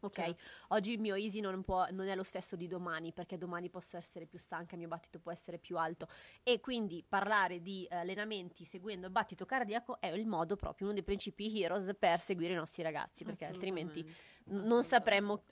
Ok, 0.00 0.12
Certo. 0.14 0.42
oggi 0.68 0.92
il 0.92 1.00
mio 1.00 1.14
easy 1.14 1.40
non, 1.40 1.62
può- 1.64 1.86
non 1.90 2.06
è 2.06 2.14
lo 2.14 2.22
stesso 2.22 2.54
di 2.54 2.66
domani 2.66 3.12
perché 3.14 3.38
domani 3.38 3.70
posso 3.70 3.96
essere 3.96 4.26
più 4.26 4.38
stanca, 4.38 4.74
il 4.74 4.80
mio 4.80 4.88
battito 4.88 5.18
può 5.18 5.32
essere 5.32 5.58
più 5.58 5.78
alto 5.78 6.06
e 6.42 6.60
quindi 6.60 7.02
parlare 7.08 7.62
di 7.62 7.86
eh, 7.86 7.96
allenamenti 7.96 8.64
seguendo 8.64 9.06
il 9.06 9.12
battito 9.12 9.46
cardiaco 9.46 9.98
è 9.98 10.08
il 10.08 10.26
modo 10.26 10.54
proprio, 10.54 10.86
uno 10.86 10.94
dei 10.94 11.02
principi 11.02 11.62
heroes 11.62 11.92
per 11.98 12.20
seguire 12.20 12.52
i 12.52 12.56
nostri 12.56 12.82
ragazzi 12.82 13.24
perché 13.24 13.46
altrimenti 13.46 14.06
non 14.48 14.84
sapremmo 14.84 15.44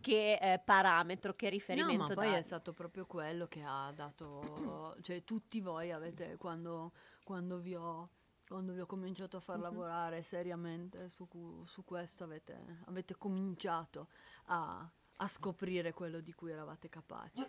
che 0.00 0.34
eh, 0.34 0.58
parametro, 0.62 1.34
che 1.34 1.48
riferimento 1.48 1.92
No, 2.02 2.08
ma 2.08 2.14
poi 2.14 2.26
dare. 2.26 2.38
è 2.40 2.42
stato 2.42 2.72
proprio 2.72 3.06
quello 3.06 3.46
che 3.46 3.62
ha 3.64 3.92
dato, 3.92 4.96
cioè 5.02 5.22
tutti 5.24 5.60
voi 5.60 5.92
avete, 5.92 6.36
quando, 6.36 6.92
quando 7.28 7.58
vi 7.58 7.74
ho 7.74 8.08
quando 8.48 8.72
vi 8.72 8.80
ho 8.80 8.86
cominciato 8.86 9.36
a 9.36 9.40
far 9.40 9.56
Mhm. 9.56 9.62
lavorare 9.62 10.22
seriamente 10.22 11.10
su, 11.10 11.28
su 11.66 11.84
questo, 11.84 12.24
avete, 12.24 12.78
avete 12.86 13.14
cominciato 13.18 14.08
a, 14.46 14.90
a 15.18 15.28
scoprire 15.28 15.92
quello 15.92 16.20
di 16.20 16.32
cui 16.32 16.50
eravate 16.50 16.88
capaci. 16.88 17.46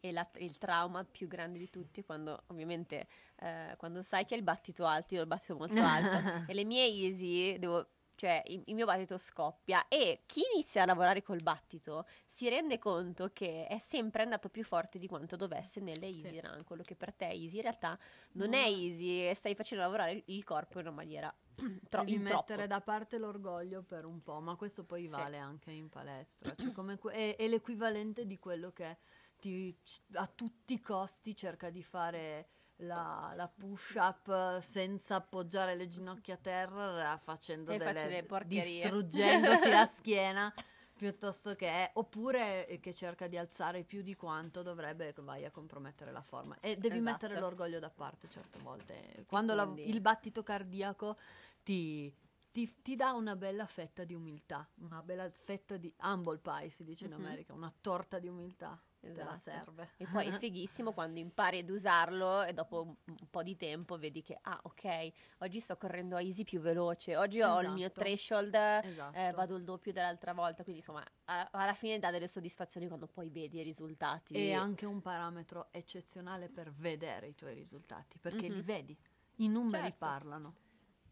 E 0.00 0.10
la- 0.10 0.26
il 0.36 0.56
trauma 0.56 1.04
più 1.04 1.28
grande 1.28 1.58
di 1.58 1.68
tutti 1.68 2.00
è 2.00 2.04
quando, 2.06 2.44
ovviamente, 2.46 3.08
eh, 3.40 3.74
quando 3.76 4.00
sai 4.00 4.24
che 4.24 4.32
hai 4.32 4.40
il 4.40 4.44
battito 4.46 4.86
alto, 4.86 5.12
io 5.12 5.20
ho 5.20 5.24
il 5.24 5.28
battito 5.28 5.54
molto 5.54 5.82
alto, 5.82 6.16
e 6.50 6.54
le 6.54 6.64
mie 6.64 6.86
easy, 6.86 7.58
devo, 7.58 7.86
cioè 8.18 8.42
il, 8.46 8.62
il 8.66 8.74
mio 8.74 8.84
battito 8.84 9.16
scoppia, 9.16 9.86
e 9.86 10.22
chi 10.26 10.42
inizia 10.52 10.82
a 10.82 10.86
lavorare 10.86 11.22
col 11.22 11.40
battito 11.40 12.04
si 12.26 12.48
rende 12.48 12.78
conto 12.78 13.30
che 13.32 13.66
è 13.68 13.78
sempre 13.78 14.22
andato 14.22 14.48
più 14.48 14.64
forte 14.64 14.98
di 14.98 15.06
quanto 15.06 15.36
dovesse 15.36 15.78
nelle 15.80 16.06
easy 16.06 16.30
Sì. 16.30 16.40
run. 16.40 16.64
Quello 16.64 16.82
che 16.82 16.96
per 16.96 17.14
te 17.14 17.28
è 17.28 17.32
easy 17.32 17.56
in 17.56 17.62
realtà 17.62 17.96
non 18.32 18.50
No, 18.50 18.56
è 18.56 18.66
easy 18.66 19.28
e 19.28 19.34
stai 19.34 19.54
facendo 19.54 19.84
lavorare 19.84 20.22
il 20.26 20.42
corpo 20.42 20.80
in 20.80 20.86
una 20.86 20.96
maniera 20.96 21.32
tro- 21.88 22.02
Devi 22.02 22.18
mettere 22.18 22.66
da 22.66 22.80
parte 22.80 23.18
l'orgoglio 23.18 23.82
per 23.82 24.04
un 24.04 24.20
po', 24.22 24.40
ma 24.40 24.56
questo 24.56 24.82
poi 24.84 25.04
Sì. 25.06 25.10
vale 25.12 25.38
anche 25.38 25.70
in 25.70 25.88
palestra. 25.88 26.52
Cioè 26.56 26.72
que- 26.98 27.12
è, 27.12 27.36
è 27.36 27.46
l'equivalente 27.46 28.26
di 28.26 28.38
quello 28.40 28.72
che 28.72 28.98
ti- 29.38 29.76
a 30.14 30.26
tutti 30.26 30.74
i 30.74 30.80
costi 30.80 31.36
cerca 31.36 31.70
di 31.70 31.84
fare 31.84 32.48
la, 32.82 33.32
la 33.34 33.48
push-up 33.48 34.58
senza 34.60 35.16
appoggiare 35.16 35.74
le 35.74 35.88
ginocchia 35.88 36.34
a 36.34 36.38
terra, 36.38 37.16
facendo 37.18 37.72
E 37.72 37.78
delle, 37.78 38.24
porcherie. 38.24 38.62
distruggendosi 38.80 39.68
la 39.68 39.86
schiena. 39.92 40.52
Piuttosto 40.98 41.54
che, 41.54 41.90
oppure 41.94 42.66
eh, 42.66 42.80
che 42.80 42.92
cerca 42.92 43.28
di 43.28 43.38
alzare 43.38 43.84
più 43.84 44.02
di 44.02 44.16
quanto 44.16 44.62
dovrebbe, 44.62 45.14
vai 45.18 45.44
a 45.44 45.50
compromettere 45.52 46.10
la 46.10 46.22
forma. 46.22 46.56
E 46.58 46.74
devi 46.76 46.96
Esatto. 46.96 47.02
mettere 47.12 47.38
l'orgoglio 47.38 47.78
da 47.78 47.88
parte 47.88 48.28
certe 48.28 48.58
volte. 48.58 49.24
Quando 49.28 49.54
la- 49.54 49.72
il 49.76 50.00
battito 50.00 50.42
cardiaco 50.42 51.16
ti, 51.62 52.12
ti- 52.50 52.82
ti 52.82 52.96
dà 52.96 53.12
una 53.12 53.36
bella 53.36 53.66
fetta 53.66 54.02
di 54.02 54.12
umiltà, 54.14 54.68
una 54.80 55.00
bella 55.00 55.30
fetta 55.30 55.76
di 55.76 55.94
humble 56.02 56.38
pie, 56.38 56.68
si 56.70 56.82
dice 56.82 57.04
in 57.04 57.12
Mhm. 57.12 57.24
America, 57.24 57.52
una 57.52 57.72
torta 57.80 58.18
di 58.18 58.26
umiltà. 58.26 58.76
Esatto. 59.00 59.38
serve. 59.38 59.88
E 59.96 60.06
poi 60.06 60.26
è 60.28 60.32
fighissimo 60.38 60.92
quando 60.92 61.18
impari 61.18 61.58
ad 61.60 61.70
usarlo 61.70 62.42
e 62.42 62.52
dopo 62.52 62.96
un 63.04 63.28
po' 63.30 63.42
di 63.42 63.56
tempo 63.56 63.96
vedi 63.96 64.22
che, 64.22 64.38
ah 64.42 64.58
ok, 64.62 65.12
oggi 65.38 65.60
sto 65.60 65.76
correndo 65.76 66.16
a 66.16 66.20
easy 66.20 66.44
più 66.44 66.60
veloce, 66.60 67.16
oggi 67.16 67.40
ho 67.40 67.60
il 67.60 67.70
mio 67.72 67.86
Esatto. 67.86 68.00
threshold, 68.00 68.54
Esatto. 68.54 69.16
eh, 69.16 69.32
vado 69.32 69.56
il 69.56 69.64
doppio 69.64 69.92
dell'altra 69.92 70.32
volta, 70.32 70.62
quindi 70.62 70.80
insomma 70.80 71.04
a- 71.26 71.48
alla 71.52 71.74
fine 71.74 71.98
dà 71.98 72.10
delle 72.10 72.28
soddisfazioni 72.28 72.86
quando 72.88 73.06
poi 73.06 73.28
vedi 73.30 73.58
i 73.58 73.62
risultati. 73.62 74.34
È 74.34 74.52
anche 74.52 74.86
un 74.86 75.00
parametro 75.00 75.68
eccezionale 75.70 76.48
per 76.48 76.72
vedere 76.72 77.28
i 77.28 77.34
tuoi 77.34 77.54
risultati, 77.54 78.18
perché 78.18 78.48
li 78.48 78.56
Mhm. 78.56 78.62
vedi, 78.62 78.98
i 79.36 79.48
numeri 79.48 79.82
Certo. 79.84 79.96
parlano. 79.98 80.54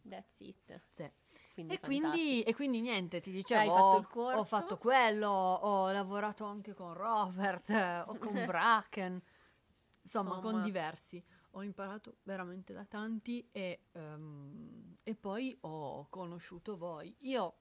That's 0.09 0.41
it. 0.41 0.81
Sì. 0.89 1.11
Quindi 1.57 1.75
E 1.75 1.81
quindi, 1.81 2.43
e 2.43 2.55
quindi 2.55 2.81
niente, 2.83 3.21
ti 3.21 3.31
dicevo, 3.31 3.61
Hai 3.61 3.71
fatto 3.71 3.97
ho, 3.97 4.39
ho 4.39 4.45
fatto 4.45 4.77
quello, 4.77 5.29
ho 5.29 5.91
lavorato 5.91 6.45
anche 6.45 6.75
con 6.75 6.93
Robert, 6.93 7.71
eh, 7.71 8.01
o 8.01 8.17
con 8.19 8.33
Bracken, 8.45 9.23
insomma, 10.03 10.39
con 10.39 10.53
Insomma. 10.53 10.61
diversi. 10.61 11.25
Ho 11.53 11.63
imparato 11.63 12.19
veramente 12.25 12.75
da 12.75 12.85
tanti 12.85 13.49
e, 13.53 13.87
ehm, 13.93 14.99
e 15.03 15.15
poi 15.15 15.57
ho 15.63 16.07
conosciuto 16.11 16.77
voi. 16.77 17.15
Io 17.21 17.55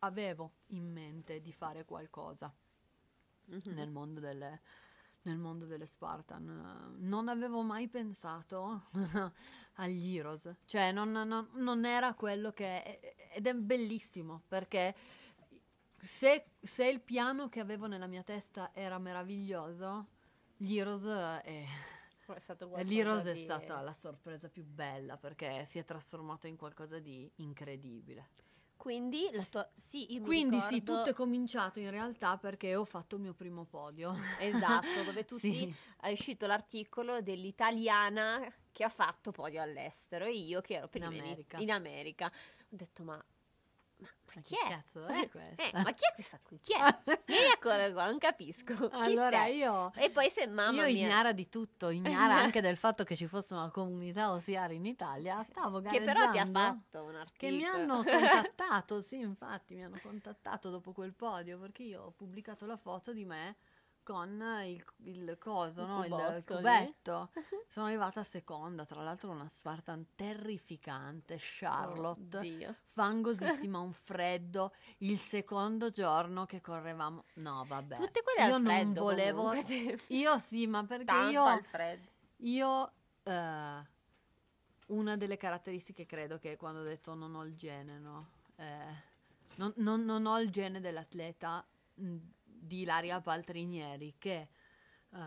avevo 0.00 0.54
in 0.70 0.90
mente 0.92 1.40
di 1.40 1.52
fare 1.52 1.84
qualcosa 1.84 2.52
Mhm. 3.48 3.72
nel 3.74 3.88
mondo 3.90 4.20
delle, 4.20 4.60
nel 5.26 5.38
mondo 5.38 5.66
delle 5.66 5.86
Spartan. 5.86 6.94
Non 6.98 7.28
avevo 7.28 7.62
mai 7.62 7.88
pensato 7.88 8.86
agli 9.74 10.16
Heroes, 10.16 10.54
cioè 10.64 10.92
non, 10.92 11.10
non- 11.12 11.48
non 11.54 11.84
era 11.84 12.14
quello 12.14 12.52
che... 12.52 13.00
ed 13.34 13.46
è 13.46 13.54
bellissimo 13.54 14.42
perché 14.48 14.94
se, 15.98 16.52
se 16.60 16.86
il 16.88 17.00
piano 17.00 17.48
che 17.48 17.60
avevo 17.60 17.86
nella 17.86 18.06
mia 18.06 18.22
testa 18.22 18.70
era 18.72 18.98
meraviglioso, 18.98 20.06
gli 20.56 20.76
Heroes 20.78 21.04
è... 21.42 21.64
è 22.26 22.38
stato 22.38 22.70
L'Heroes 22.82 23.24
è 23.24 23.34
di- 23.34 23.42
stata 23.42 23.80
la 23.80 23.92
sorpresa 23.92 24.48
più 24.48 24.64
bella 24.64 25.16
perché 25.16 25.64
si 25.66 25.78
è 25.78 25.84
trasformato 25.84 26.46
in 26.46 26.56
qualcosa 26.56 26.98
di 26.98 27.30
incredibile. 27.36 28.30
Quindi 28.76 29.28
la 29.32 29.42
tua... 29.44 29.68
Sì, 29.74 30.12
io 30.14 30.20
Quindi 30.22 30.60
sì, 30.60 30.74
ricordo- 30.74 30.98
tutto 30.98 31.10
è 31.10 31.14
cominciato 31.14 31.80
in 31.80 31.90
realtà 31.90 32.36
perché 32.36 32.76
ho 32.76 32.84
fatto 32.84 33.16
il 33.16 33.22
mio 33.22 33.34
primo 33.34 33.64
podio. 33.64 34.14
Esatto, 34.38 35.02
dove 35.04 35.24
tutti 35.26 35.50
Sì. 35.52 35.74
è 36.00 36.10
uscito 36.12 36.46
l'articolo 36.46 37.20
dell'italiana 37.20 38.40
che 38.70 38.84
ha 38.84 38.88
fatto 38.88 39.30
podio 39.32 39.62
all'estero 39.62 40.26
e 40.26 40.36
io 40.36 40.60
che 40.60 40.74
ero 40.76 40.88
prima 40.88 41.06
in 41.06 41.20
America. 41.20 41.58
in 41.58 41.70
America. 41.70 42.26
Ho 42.26 42.66
detto 42.68 43.02
ma, 43.02 43.24
ma, 44.34 44.34
ma 44.34 44.40
Ma 44.40 44.42
chi 44.42 44.54
che 44.54 44.60
è? 44.60 44.68
cazzo 44.68 45.06
è 45.06 45.28
questa? 45.30 45.62
Eh, 45.62 45.82
ma 45.82 45.92
chi 45.92 46.04
è 46.04 46.14
questa 46.14 46.38
qui? 46.42 46.58
Chi 46.60 46.72
è? 46.72 46.98
Vieni 47.24 47.50
a 47.52 47.58
correre 47.58 47.92
qua, 47.92 48.06
non 48.06 48.18
capisco. 48.18 48.74
Chi 48.88 48.94
allora 48.96 49.42
sei? 49.44 49.56
io, 49.58 49.92
E 49.94 50.10
poi 50.10 50.28
se 50.30 50.46
mamma 50.46 50.86
io 50.86 50.92
mia, 50.94 51.06
ignara 51.06 51.32
di 51.32 51.48
tutto, 51.48 51.90
ignara 51.90 52.34
anche 52.42 52.60
del 52.60 52.76
fatto 52.76 53.04
che 53.04 53.16
ci 53.16 53.26
fosse 53.26 53.54
una 53.54 53.70
comunità 53.70 54.32
OCR 54.32 54.72
in 54.72 54.86
Italia, 54.86 55.42
stavo 55.44 55.80
che 55.80 56.00
però 56.00 56.30
ti 56.30 56.38
ha 56.38 56.44
gareggiando, 56.44 56.58
fatto 56.58 57.02
un 57.04 57.14
articolo. 57.16 57.32
Che 57.36 57.50
mi 57.50 57.64
hanno 57.64 58.02
contattato, 58.04 59.00
sì, 59.00 59.18
infatti 59.18 59.74
mi 59.74 59.84
hanno 59.84 59.98
contattato 60.02 60.70
dopo 60.70 60.92
quel 60.92 61.14
podio 61.14 61.58
perché 61.58 61.82
io 61.84 62.02
ho 62.02 62.10
pubblicato 62.10 62.66
la 62.66 62.76
foto 62.76 63.12
di 63.12 63.24
me 63.24 63.56
con 64.06 64.40
il, 64.64 64.84
il 65.04 65.36
coso, 65.40 65.82
Il 65.82 66.10
no? 66.10 66.36
il 66.36 66.44
cubetto. 66.46 67.30
Sono 67.68 67.86
arrivata 67.86 68.22
seconda, 68.22 68.84
tra 68.84 69.02
l'altro 69.02 69.30
una 69.30 69.48
Spartan 69.48 70.06
terrificante, 70.14 71.36
Charlotte. 71.40 72.36
Oddio. 72.38 72.74
fangosissima, 72.84 73.78
un 73.80 73.92
freddo, 73.92 74.72
il 74.98 75.18
secondo 75.18 75.90
giorno 75.90 76.46
che 76.46 76.60
correvamo. 76.60 77.24
No, 77.34 77.64
vabbè. 77.66 77.96
Tutte 77.96 78.22
quelle 78.22 78.48
io 78.48 78.58
non 78.58 78.92
volevo 78.92 79.42
comunque. 79.48 79.98
Io 80.08 80.38
sì, 80.38 80.68
ma 80.68 80.84
perché 80.84 81.04
Tanto 81.06 81.30
io 81.32 81.44
al 81.44 81.64
freddo. 81.64 82.08
io 82.36 82.92
eh, 83.24 83.82
una 84.86 85.16
delle 85.16 85.36
caratteristiche 85.36 86.06
credo 86.06 86.38
che 86.38 86.56
quando 86.56 86.80
ho 86.80 86.84
detto 86.84 87.14
non 87.14 87.34
ho 87.34 87.44
il 87.44 87.56
gene, 87.56 87.98
no? 87.98 88.28
Eh, 88.54 89.14
non, 89.56 89.72
non- 89.78 90.04
non 90.04 90.26
ho 90.26 90.38
il 90.40 90.50
gene 90.50 90.80
dell'atleta 90.80 91.66
mh, 91.94 92.16
di 92.66 92.80
Ilaria 92.80 93.20
Paltrinieri 93.20 94.14
che 94.18 94.48
eh, 95.10 95.18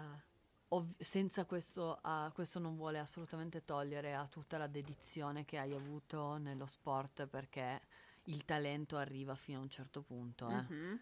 ov- 0.70 1.02
senza 1.02 1.46
questo, 1.46 1.98
ah, 2.02 2.30
questo 2.34 2.60
non 2.60 2.76
vuole 2.76 3.00
assolutamente 3.00 3.64
togliere 3.66 4.14
a 4.16 4.28
tutta 4.28 4.58
la 4.58 4.68
dedizione 4.68 5.46
che 5.46 5.58
hai 5.58 5.74
avuto 5.74 6.38
nello 6.38 6.66
sport 6.68 7.26
perché 7.28 7.82
il 8.26 8.46
talento 8.46 8.98
arriva 8.98 9.36
fino 9.36 9.60
a 9.60 9.62
un 9.62 9.70
certo 9.70 10.02
punto, 10.02 10.48
eh. 10.50 10.54
Mhm, 10.70 11.00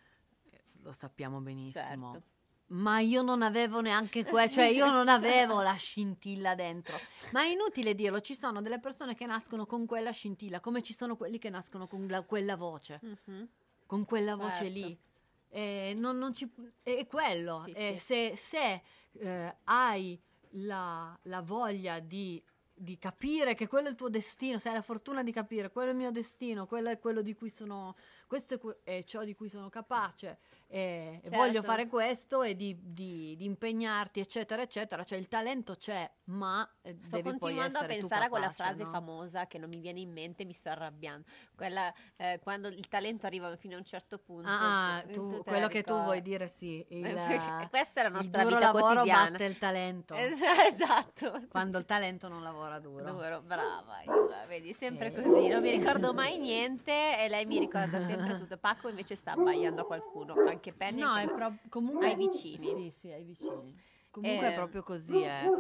Eh, 0.51 0.63
lo 0.81 0.93
sappiamo 0.93 1.41
benissimo. 1.41 2.11
certo. 2.13 2.35
Ma 2.69 2.99
io 2.99 3.21
non 3.21 3.41
avevo 3.43 3.79
neanche 3.81 4.25
que- 4.25 4.49
cioè 4.51 4.65
io 4.65 4.89
non 4.91 5.07
avevo 5.07 5.61
la 5.61 5.75
scintilla 5.75 6.53
dentro. 6.53 6.97
Ma 7.31 7.41
è 7.43 7.47
inutile 7.47 7.95
dirlo, 7.95 8.19
ci 8.21 8.35
sono 8.35 8.61
delle 8.61 8.79
persone 8.79 9.15
che 9.15 9.25
nascono 9.25 9.65
con 9.65 9.85
quella 9.85 10.11
scintilla, 10.11 10.59
come 10.59 10.81
ci 10.83 10.93
sono 10.93 11.15
quelli 11.15 11.37
che 11.37 11.49
nascono 11.49 11.87
con 11.87 12.07
la- 12.07 12.21
quella 12.23 12.55
voce, 12.57 12.99
Mhm. 13.01 13.47
con 13.85 14.03
quella 14.05 14.35
voce 14.35 14.55
Certo. 14.65 14.71
lì. 14.73 14.99
E 15.49 15.93
non, 15.95 16.17
non 16.17 16.33
ci, 16.33 16.49
è 16.83 17.05
quello. 17.07 17.61
Sì, 17.65 17.71
E 17.71 17.91
sì. 17.97 18.05
Se, 18.05 18.33
se, 18.35 18.81
eh, 19.19 19.55
hai 19.65 20.19
la, 20.51 21.17
la 21.23 21.41
voglia 21.41 21.99
di, 21.99 22.41
di 22.73 22.97
capire 22.97 23.55
che 23.55 23.67
quello 23.67 23.87
è 23.87 23.91
il 23.91 23.95
tuo 23.95 24.09
destino, 24.09 24.59
se 24.59 24.69
hai 24.69 24.75
la 24.75 24.81
fortuna 24.81 25.23
di 25.23 25.31
capire 25.31 25.71
quello 25.71 25.89
è 25.89 25.91
il 25.91 25.97
mio 25.97 26.11
destino, 26.11 26.65
quello 26.65 26.89
è 26.89 26.99
quello 26.99 27.21
di 27.21 27.33
cui 27.33 27.49
sono, 27.49 27.95
questo 28.27 28.55
è, 28.55 28.59
que- 28.59 28.79
è 28.83 29.03
ciò 29.03 29.23
di 29.23 29.35
cui 29.35 29.49
sono 29.49 29.69
capace 29.69 30.39
e, 30.69 31.19
Certo. 31.23 31.37
voglio 31.37 31.63
fare 31.63 31.87
questo 31.87 32.43
e 32.43 32.55
di, 32.55 32.77
di- 32.81 33.35
di 33.37 33.45
impegnarti, 33.45 34.19
eccetera, 34.19 34.61
eccetera. 34.61 35.03
Cioè 35.03 35.17
il 35.17 35.27
talento 35.27 35.75
c'è, 35.77 36.09
ma 36.25 36.69
eh, 36.81 36.97
Sto 37.01 37.21
continuando 37.21 37.79
a 37.79 37.85
pensare 37.85 38.25
a 38.25 38.29
quella 38.29 38.49
frase 38.49 38.83
no? 38.83 38.89
famosa 38.91 39.47
che 39.47 39.57
non 39.57 39.69
mi 39.69 39.79
viene 39.79 40.01
in 40.01 40.11
mente, 40.11 40.43
mi 40.45 40.53
sto 40.53 40.69
arrabbiando. 40.69 41.25
Quella 41.55 41.91
eh, 42.17 42.39
quando 42.43 42.67
il 42.67 42.87
talento 42.87 43.25
arriva 43.25 43.55
fino 43.55 43.75
a 43.75 43.77
un 43.77 43.85
certo 43.85 44.17
punto. 44.19 44.49
Ah, 44.49 45.03
eh, 45.07 45.11
tu- 45.13 45.41
quello 45.43 45.67
che 45.67 45.83
tu 45.83 45.93
vuoi 45.93 46.21
dire 46.21 46.47
sì, 46.49 46.85
il, 46.89 47.67
questa 47.69 48.01
è 48.01 48.03
la 48.03 48.09
il 48.09 48.15
nostra 48.15 48.43
duro 48.43 48.55
vita 48.55 48.65
lavoro 48.73 48.93
quotidiana. 48.93 49.29
batte 49.31 49.43
il 49.45 49.57
talento. 49.57 50.13
Es- 50.15 50.41
esatto. 50.67 51.41
Quando 51.49 51.77
il 51.77 51.85
talento 51.85 52.27
non 52.27 52.43
lavora 52.43 52.79
duro. 52.79 53.05
Duro, 53.05 53.41
brava, 53.41 54.01
Iva, 54.03 54.45
vedi, 54.47 54.73
sempre 54.73 55.13
Eh. 55.13 55.21
così, 55.21 55.47
non 55.47 55.61
mi 55.61 55.71
ricordo 55.71 56.13
mai 56.13 56.37
niente 56.37 57.17
e 57.19 57.27
lei 57.29 57.45
mi 57.45 57.57
ricorda 57.59 58.05
sempre 58.05 58.37
tutto. 58.37 58.57
Paco 58.57 58.89
invece 58.89 59.15
sta 59.15 59.31
abbaiando 59.31 59.81
a 59.81 59.85
qualcuno, 59.85 60.33
anche 60.57 60.73
Penny. 60.73 61.01
No, 61.01 61.15
è 61.15 61.25
proprio 61.27 61.59
comunque 61.69 62.07
Ai 62.07 62.15
vicini. 62.15 62.73
Sì, 62.73 62.89
sì, 62.91 63.11
ai 63.11 63.23
vicini. 63.23 63.75
Comunque 64.11 64.47
Eh. 64.47 64.51
è 64.51 64.53
proprio 64.53 64.83
così, 64.83 65.21
eh. 65.21 65.51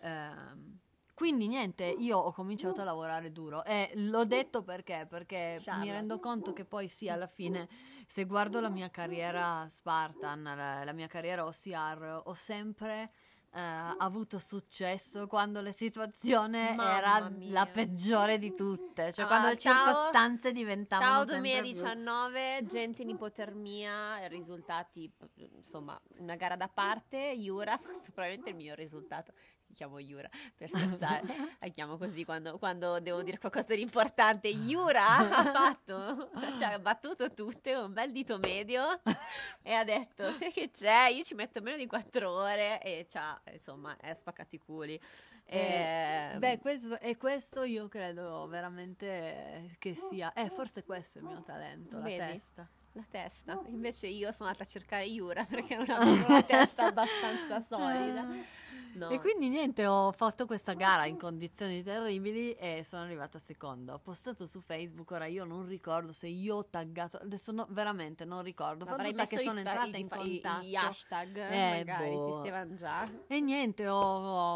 Ehm, 0.00 0.78
quindi 1.14 1.46
niente, 1.46 1.84
io 1.84 2.18
ho 2.18 2.32
cominciato 2.32 2.80
a 2.80 2.84
lavorare 2.84 3.30
duro 3.30 3.64
e 3.64 3.92
l'ho 3.94 4.24
detto 4.24 4.62
perché? 4.64 5.06
Perché 5.08 5.56
mi 5.58 5.62
Charlotte. 5.62 5.92
rendo 5.92 6.18
conto 6.18 6.52
che 6.52 6.64
poi 6.64 6.88
sì, 6.88 7.08
alla 7.08 7.28
fine, 7.28 7.68
se 8.06 8.24
guardo 8.24 8.60
la 8.60 8.68
mia 8.68 8.90
carriera 8.90 9.66
Spartan, 9.68 10.42
la, 10.42 10.82
la 10.84 10.92
mia 10.92 11.06
carriera 11.06 11.44
OCR, 11.46 12.22
ho 12.24 12.34
sempre 12.34 13.12
eh, 13.54 13.60
avuto 13.98 14.38
successo 14.38 15.26
quando 15.28 15.60
la 15.60 15.70
situazione 15.72 16.74
Mamma 16.74 16.96
era 16.96 17.28
mia. 17.30 17.52
la 17.52 17.66
peggiore 17.66 18.38
di 18.38 18.54
tutte, 18.54 19.12
cioè 19.12 19.24
Ah, 19.24 19.28
quando 19.28 19.48
le 19.48 19.56
ciao- 19.58 19.84
circostanze 19.86 20.52
diventavano 20.52 21.10
Ciao 21.10 21.24
sempre 21.26 21.40
più- 21.40 21.60
2019, 21.60 22.64
gente 22.66 23.02
in 23.02 23.10
ipotermia, 23.10 24.26
risultati, 24.26 25.10
insomma, 25.54 26.00
una 26.18 26.34
gara 26.36 26.56
da 26.56 26.68
parte, 26.68 27.16
Yura 27.16 27.74
ha 27.74 27.78
fatto 27.78 28.10
probabilmente 28.12 28.50
il 28.50 28.56
miglior 28.56 28.76
risultato. 28.76 29.32
Chiamo 29.74 29.98
Yura 29.98 30.28
per 30.56 30.68
scherzare, 30.68 31.22
la 31.58 31.68
chiamo 31.68 31.98
così 31.98 32.24
quando, 32.24 32.56
quando 32.58 33.00
devo 33.00 33.22
dire 33.22 33.38
qualcosa 33.38 33.74
di 33.74 33.82
importante. 33.82 34.48
Yura 34.48 35.16
ha 35.18 35.44
fatto, 35.52 36.30
cioè 36.58 36.72
ha 36.74 36.78
battuto 36.78 37.32
tutte, 37.34 37.74
un 37.74 37.92
bel 37.92 38.12
dito 38.12 38.38
medio 38.38 39.00
e 39.62 39.72
ha 39.72 39.84
detto, 39.84 40.32
sai 40.32 40.52
che 40.52 40.70
c'è, 40.70 41.08
io 41.08 41.22
ci 41.24 41.34
metto 41.34 41.60
meno 41.60 41.76
di 41.76 41.86
quattro 41.86 42.30
ore 42.30 42.80
e 42.80 43.06
c'ha, 43.08 43.40
insomma, 43.52 43.96
è 43.98 44.14
spaccato 44.14 44.54
i 44.54 44.58
culi. 44.58 44.98
Eh, 45.46 46.32
E- 46.34 46.38
beh, 46.38 46.58
questo, 46.60 46.98
e 47.00 47.16
questo 47.16 47.64
io 47.64 47.88
credo 47.88 48.46
veramente 48.46 49.76
che 49.78 49.94
sia, 49.94 50.32
eh, 50.32 50.48
forse 50.50 50.84
questo 50.84 51.18
è 51.18 51.22
il 51.22 51.26
mio 51.28 51.42
talento, 51.42 51.98
la 51.98 52.04
Vedi? 52.04 52.32
testa. 52.32 52.68
La 52.96 53.04
testa. 53.10 53.60
Invece 53.66 54.06
io 54.06 54.30
sono 54.30 54.48
andata 54.48 54.64
a 54.64 54.68
cercare 54.68 55.04
Yura 55.04 55.44
perché 55.44 55.76
non 55.76 55.90
avevo 55.90 56.26
una 56.26 56.42
testa 56.42 56.86
abbastanza 56.86 57.60
solida. 57.60 58.24
No. 58.94 59.08
E 59.08 59.18
quindi 59.18 59.48
niente, 59.48 59.84
ho 59.86 60.12
fatto 60.12 60.46
questa 60.46 60.74
gara 60.74 61.04
in 61.06 61.18
condizioni 61.18 61.82
terribili 61.82 62.52
e 62.52 62.84
sono 62.84 63.02
arrivata 63.02 63.40
seconda. 63.40 63.94
Ho 63.94 63.98
postato 63.98 64.46
su 64.46 64.60
Facebook, 64.60 65.10
ora 65.10 65.26
io 65.26 65.44
non 65.44 65.66
ricordo 65.66 66.12
se 66.12 66.28
io 66.28 66.54
ho 66.58 66.66
taggato, 66.66 67.16
adesso 67.16 67.50
no, 67.50 67.66
veramente 67.70 68.24
non 68.24 68.44
ricordo. 68.44 68.84
Fatto 68.84 69.10
sta 69.10 69.26
che 69.26 69.38
sono 69.40 69.58
entrata 69.58 69.96
in 69.96 70.08
contatto. 70.08 70.64
Gli 70.64 70.76
hashtag 70.76 71.36
Eh, 71.36 71.74
magari 71.78 72.14
boh. 72.14 72.28
esistevano 72.28 72.74
già. 72.76 73.10
E 73.26 73.40
niente, 73.40 73.88
ho- 73.88 73.96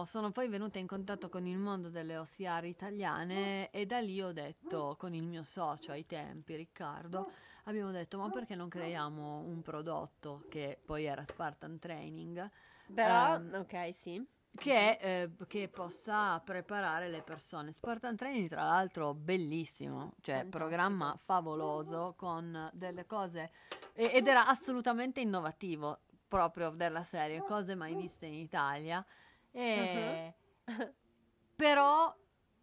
ho- 0.03 0.05
sono 0.05 0.31
poi 0.31 0.47
venuta 0.47 0.79
in 0.79 0.87
contatto 0.87 1.29
con 1.29 1.45
il 1.45 1.59
mondo 1.59 1.89
delle 1.91 2.17
OCR 2.17 2.65
italiane 2.67 3.71
e 3.71 3.87
da 3.87 3.99
lì 3.99 4.23
ho 4.23 4.31
detto, 4.31 4.95
con 4.97 5.15
il 5.15 5.25
mio 5.25 5.43
socio 5.43 5.91
ai 5.91 6.07
tempi, 6.07 6.55
Riccardo, 6.55 7.33
abbiamo 7.69 7.91
detto 7.91 8.19
ma 8.19 8.31
perché 8.31 8.55
non 8.55 8.69
creiamo 8.69 9.41
un 9.41 9.63
prodotto 9.63 10.45
che 10.49 10.79
poi 10.85 11.05
era 11.05 11.25
Spartan 11.25 11.79
Training 11.79 12.51
Però, 12.95 13.35
Ehm, 13.35 13.55
ok, 13.55 13.95
sì. 13.95 14.27
che, 14.57 14.99
eh, 15.01 15.31
che 15.47 15.69
possa 15.69 16.41
preparare 16.41 17.09
le 17.09 17.23
persone. 17.23 17.71
Spartan 17.73 18.17
Training, 18.17 18.49
tra 18.49 18.65
l'altro, 18.65 19.13
bellissimo, 19.15 20.15
cioè 20.23 20.37
Fantastico. 20.37 20.59
programma 20.59 21.17
favoloso 21.23 22.15
con 22.17 22.69
delle 22.73 23.05
cose 23.07 23.51
e- 23.93 24.11
ed 24.15 24.27
era 24.27 24.47
assolutamente 24.47 25.21
innovativo 25.21 26.01
proprio 26.27 26.71
della 26.71 27.05
serie, 27.05 27.43
cose 27.45 27.75
mai 27.75 27.95
viste 27.95 28.27
in 28.27 28.35
Italia. 28.35 29.05
E 29.53 30.35
però 31.55 32.15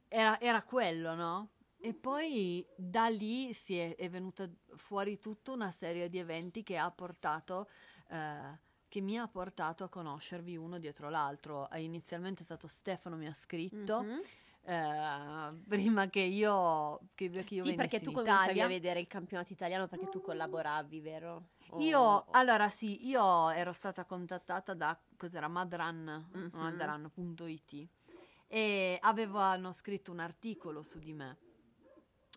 era, 0.07 0.39
era 0.39 0.63
quello, 0.63 1.13
no? 1.15 1.49
E 1.85 1.93
poi 1.93 2.65
da 2.75 3.09
lì 3.09 3.53
si 3.53 3.77
è, 3.77 3.95
è 3.95 4.09
venuta 4.09 4.49
fuori 4.75 5.19
tutta 5.19 5.51
una 5.51 5.69
serie 5.71 6.09
di 6.09 6.17
eventi 6.17 6.63
che 6.63 6.77
ha 6.77 6.89
portato, 6.89 7.69
eh, 8.09 8.57
che 8.87 9.01
mi 9.01 9.19
ha 9.19 9.27
portato 9.27 9.83
a 9.83 9.89
conoscervi 9.89 10.57
uno 10.57 10.79
dietro 10.79 11.09
l'altro. 11.11 11.69
Eh, 11.69 11.83
Inizialmente 11.83 12.41
è 12.41 12.43
stato 12.43 12.67
Stefano 12.67 13.17
mi 13.17 13.27
ha 13.27 13.33
scritto, 13.35 13.99
Mhm. 14.01 14.19
eh, 14.63 15.53
prima 15.67 16.09
che 16.09 16.21
io, 16.21 17.01
che, 17.13 17.29
che 17.29 17.53
io 17.53 17.63
Sì, 17.65 17.73
perché 17.75 18.01
tu 18.01 18.09
in 18.09 18.13
cominciavi 18.13 18.61
a 18.61 18.67
vedere 18.67 18.99
il 18.99 19.05
campionato 19.07 19.53
italiano 19.53 19.87
perché 19.87 20.09
tu 20.09 20.21
collaboravi, 20.21 20.99
vero? 21.01 21.49
O- 21.67 21.77
Io, 21.81 21.99
o- 21.99 22.25
allora 22.31 22.69
sì, 22.69 23.05
io 23.07 23.49
ero 23.51 23.73
stata 23.73 24.05
contattata 24.05 24.73
da, 24.73 24.99
cos'era, 25.17 25.47
Madran, 25.47 26.29
Mhm. 26.33 26.49
madran.it 26.51 27.87
e 28.47 28.97
avevano 29.01 29.71
scritto 29.71 30.11
un 30.11 30.19
articolo 30.19 30.81
su 30.83 30.99
di 30.99 31.13
me. 31.13 31.37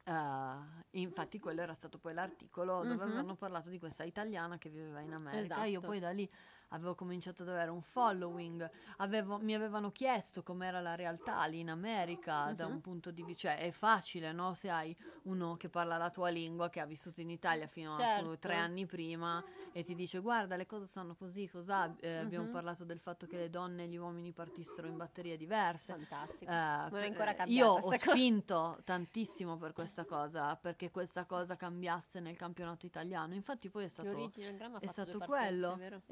Eh, 0.09 1.01
infatti 1.01 1.39
quello 1.39 1.61
era 1.61 1.75
stato 1.75 1.99
poi 1.99 2.15
l'articolo 2.15 2.83
dove 2.83 2.95
Mhm. 2.95 3.01
avevano 3.01 3.37
parlato 3.37 3.69
di 3.69 3.79
questa 3.79 4.05
italiana 4.05 4.57
che 4.57 4.71
viveva 4.71 5.01
in 5.01 5.13
America. 5.13 5.65
Io 5.65 5.73
Esatto. 5.73 5.87
poi 5.87 6.01
da 6.01 6.11
lì 6.11 6.29
avevo 6.69 6.95
cominciato 6.95 7.43
ad 7.43 7.49
avere 7.49 7.71
un 7.71 7.83
following, 7.83 8.69
avevo- 8.99 9.39
mi 9.41 9.55
avevano 9.55 9.91
chiesto 9.91 10.43
com'era 10.43 10.81
la 10.81 10.95
realtà 10.95 11.45
lì 11.47 11.61
in 11.61 11.71
America 11.71 12.53
da 12.53 12.67
Mhm. 12.67 12.73
un 12.73 12.81
punto 12.81 13.11
di 13.11 13.23
vista, 13.23 13.49
cioè 13.49 13.59
è 13.59 13.71
facile 13.71 14.33
no? 14.33 14.55
se 14.55 14.71
hai 14.71 14.97
uno 15.23 15.57
che 15.57 15.69
parla 15.69 15.97
la 15.97 16.11
tua 16.11 16.29
lingua, 16.31 16.69
che 16.71 16.81
ha 16.81 16.87
vissuto 16.87 17.21
in 17.21 17.31
Italia 17.31 17.67
fino 17.67 17.91
a 17.95 17.97
Certo. 17.97 18.39
tre 18.39 18.55
anni 18.57 18.87
prima 18.87 19.45
e 19.73 19.83
ti 19.85 19.95
dice 19.95 20.19
guarda 20.21 20.57
le 20.57 20.67
cose 20.67 20.87
stanno 20.87 21.15
così, 21.15 21.49
cos'ha, 21.49 21.95
Eh, 22.01 22.17
abbiamo 22.17 22.45
Mhm. 22.45 22.51
parlato 22.53 22.85
del 22.85 22.99
fatto 22.99 23.27
che 23.27 23.37
le 23.37 23.51
donne 23.51 23.85
e 23.85 23.89
gli 23.89 23.97
uomini 23.97 24.33
partissero 24.33 24.87
in 24.87 24.97
batterie 24.97 25.37
diverse. 25.37 25.93
Fantastico. 25.93 26.51
Eh, 26.53 26.55
Non 26.91 27.03
è 27.03 27.07
ancora 27.07 27.31
eh, 27.33 27.35
cambiata 27.35 27.51
Io 27.53 27.67
ho 27.69 27.81
cosa. 27.81 27.97
spinto 28.11 28.81
tantissimo 28.85 29.57
per 29.57 29.73
questa 29.73 30.05
cosa, 30.05 30.57
perché 30.57 30.91
questa 30.91 31.25
cosa 31.27 31.57
cambiasse 31.57 32.21
nel 32.21 32.37
campionato 32.37 32.87
italiano. 32.87 33.35
Infatti 33.35 33.69
poi 33.71 33.85
è 33.85 33.89
stato, 33.89 34.33
è 34.79 34.87
stato 34.87 35.11
due 35.11 35.19
partenze, 35.27 35.27
quello. 35.27 36.03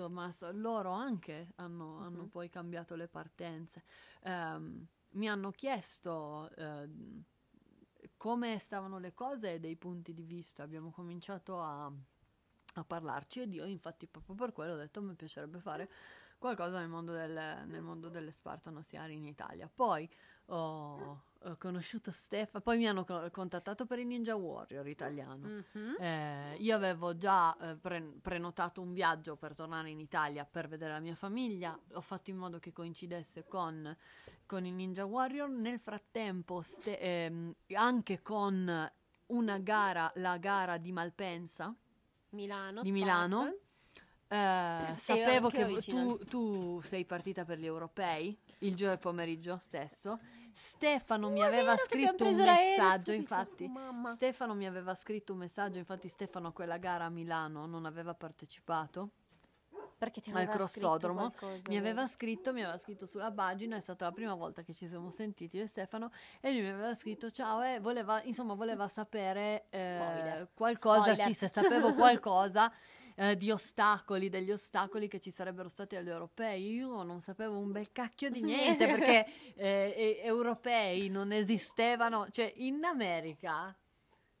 Esatto, 0.00 0.08
ma 0.10 0.32
so- 0.32 0.50
loro 0.52 0.90
anche 0.92 1.52
hanno, 1.56 1.98
hanno 2.00 2.22
Mhm. 2.22 2.28
poi 2.28 2.48
cambiato 2.48 2.94
le 2.96 3.08
partenze. 3.08 3.84
Ehm, 4.22 4.86
mi 5.10 5.28
hanno 5.28 5.50
chiesto 5.50 6.50
ehm, 6.56 7.22
come 8.16 8.58
stavano 8.58 8.98
le 8.98 9.12
cose 9.14 9.54
e 9.54 9.60
dei 9.60 9.76
punti 9.76 10.14
di 10.14 10.24
vista. 10.24 10.62
Abbiamo 10.62 10.90
cominciato 10.90 11.60
a, 11.60 11.90
a 12.74 12.84
parlarci 12.84 13.40
ed 13.40 13.54
io 13.54 13.64
infatti 13.66 14.06
proprio 14.06 14.34
per 14.34 14.52
quello 14.52 14.72
ho 14.74 14.76
detto 14.76 15.02
mi 15.02 15.14
piacerebbe 15.14 15.60
fare 15.60 15.90
qualcosa 16.40 16.78
nel 16.80 16.88
mondo, 16.88 17.12
del, 17.12 17.64
nel 17.66 17.82
mondo 17.82 18.08
delle 18.08 18.32
Spartan 18.32 18.76
Oceari 18.78 19.14
in 19.14 19.26
Italia. 19.26 19.70
Poi 19.72 20.08
ho, 20.46 21.22
ho 21.38 21.56
conosciuto 21.58 22.10
Stefano, 22.10 22.62
poi 22.62 22.78
mi 22.78 22.88
hanno 22.88 23.04
co- 23.04 23.30
contattato 23.30 23.84
per 23.84 23.98
il 23.98 24.06
Ninja 24.06 24.34
Warrior 24.34 24.88
italiano. 24.88 25.46
Mhm. 25.46 25.96
Eh, 26.00 26.56
io 26.58 26.74
avevo 26.74 27.14
già 27.16 27.54
eh, 27.58 27.76
pre- 27.76 28.14
prenotato 28.22 28.80
un 28.80 28.92
viaggio 28.94 29.36
per 29.36 29.54
tornare 29.54 29.90
in 29.90 30.00
Italia 30.00 30.44
per 30.44 30.66
vedere 30.66 30.92
la 30.94 31.00
mia 31.00 31.14
famiglia, 31.14 31.78
ho 31.92 32.00
fatto 32.00 32.30
in 32.30 32.36
modo 32.38 32.58
che 32.58 32.72
coincidesse 32.72 33.44
con, 33.46 33.96
con 34.46 34.64
il 34.64 34.72
Ninja 34.72 35.04
Warrior. 35.04 35.50
Nel 35.50 35.78
frattempo, 35.78 36.62
ste- 36.62 36.98
ehm, 36.98 37.54
anche 37.74 38.22
con 38.22 38.90
una 39.26 39.58
gara, 39.58 40.10
la 40.16 40.38
gara 40.38 40.78
di 40.78 40.90
Malpensa 40.90 41.72
Milano, 42.30 42.80
di 42.82 42.90
Spartan. 43.38 43.68
Eh, 44.32 44.94
sapevo 44.96 45.48
che 45.48 45.66
tu, 45.80 46.16
tu 46.18 46.80
sei 46.82 47.04
partita 47.04 47.44
per 47.44 47.58
gli 47.58 47.66
europei 47.66 48.38
il 48.58 48.76
giovedì 48.76 49.00
pomeriggio 49.00 49.58
stesso. 49.58 50.20
Stefano 50.52 51.30
mi 51.30 51.42
aveva 51.42 51.76
scritto 51.76 52.26
un 52.26 52.36
messaggio, 52.36 53.10
infatti. 53.10 53.66
Mamma. 53.66 54.12
Stefano 54.12 54.54
mi 54.54 54.66
aveva 54.68 54.94
scritto 54.94 55.32
un 55.32 55.38
messaggio, 55.40 55.78
infatti 55.78 56.08
Stefano 56.08 56.48
a 56.48 56.52
quella 56.52 56.76
gara 56.76 57.06
a 57.06 57.08
Milano 57.08 57.66
non 57.66 57.86
aveva 57.86 58.14
partecipato 58.14 59.10
Perché 59.98 60.20
ti 60.20 60.30
al 60.30 60.48
crossodromo. 60.48 61.32
qualcosa, 61.36 61.62
Mi 61.68 61.76
aveva 61.76 62.06
scritto, 62.06 62.52
mi 62.52 62.62
aveva 62.62 62.78
scritto 62.78 63.06
sulla 63.06 63.32
pagina, 63.32 63.76
è 63.76 63.80
stata 63.80 64.04
la 64.04 64.12
prima 64.12 64.34
volta 64.34 64.62
che 64.62 64.72
ci 64.72 64.86
siamo 64.86 65.10
sentiti 65.10 65.56
io 65.56 65.64
e 65.64 65.66
Stefano 65.66 66.12
e 66.40 66.52
lui 66.52 66.62
mi 66.62 66.68
aveva 66.68 66.94
scritto 66.94 67.30
ciao 67.30 67.62
e 67.62 67.80
voleva, 67.80 68.22
insomma, 68.22 68.54
voleva 68.54 68.86
sapere 68.88 69.66
eh, 69.70 70.46
qualcosa, 70.54 71.02
Spoiler. 71.02 71.26
sì, 71.26 71.34
se 71.34 71.48
sapevo 71.48 71.94
qualcosa 71.94 72.72
eh, 73.20 73.36
di 73.36 73.50
ostacoli, 73.50 74.30
degli 74.30 74.50
ostacoli 74.50 75.06
che 75.06 75.20
ci 75.20 75.30
sarebbero 75.30 75.68
stati 75.68 75.94
agli 75.94 76.08
europei. 76.08 76.72
Io 76.72 77.02
non 77.02 77.20
sapevo 77.20 77.58
un 77.58 77.70
bel 77.70 77.92
cacchio 77.92 78.30
di 78.30 78.40
niente 78.42 78.86
perché 78.88 79.26
eh, 79.56 80.20
europei 80.22 81.08
non 81.10 81.30
esistevano, 81.30 82.28
cioè 82.30 82.50
in 82.56 82.82
America 82.82 83.76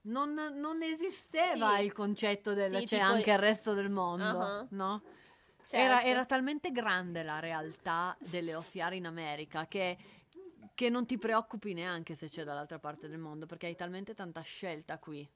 non, 0.02 0.32
non 0.32 0.82
esisteva 0.82 1.76
Sì. 1.76 1.84
il 1.84 1.92
concetto 1.92 2.54
del 2.54 2.74
Sì, 2.78 2.84
c'è 2.86 2.96
tipo- 2.96 3.02
anche 3.10 3.30
il 3.32 3.38
resto 3.38 3.74
del 3.74 3.90
mondo, 3.90 4.24
Ah-ah. 4.40 4.66
no? 4.70 5.02
Certo. 5.66 5.76
Era, 5.76 6.02
era 6.02 6.24
talmente 6.24 6.72
grande 6.72 7.22
la 7.22 7.38
realtà 7.38 8.16
delle 8.18 8.54
OCR 8.54 8.94
in 8.94 9.06
America 9.06 9.66
che, 9.66 9.96
che 10.74 10.88
non 10.88 11.04
ti 11.04 11.18
preoccupi 11.18 11.74
neanche 11.74 12.14
se 12.16 12.28
c'è 12.30 12.44
dall'altra 12.44 12.78
parte 12.78 13.08
del 13.08 13.18
mondo 13.18 13.44
perché 13.46 13.66
hai 13.66 13.76
talmente 13.76 14.14
tanta 14.14 14.40
scelta 14.40 14.98
qui 14.98 15.30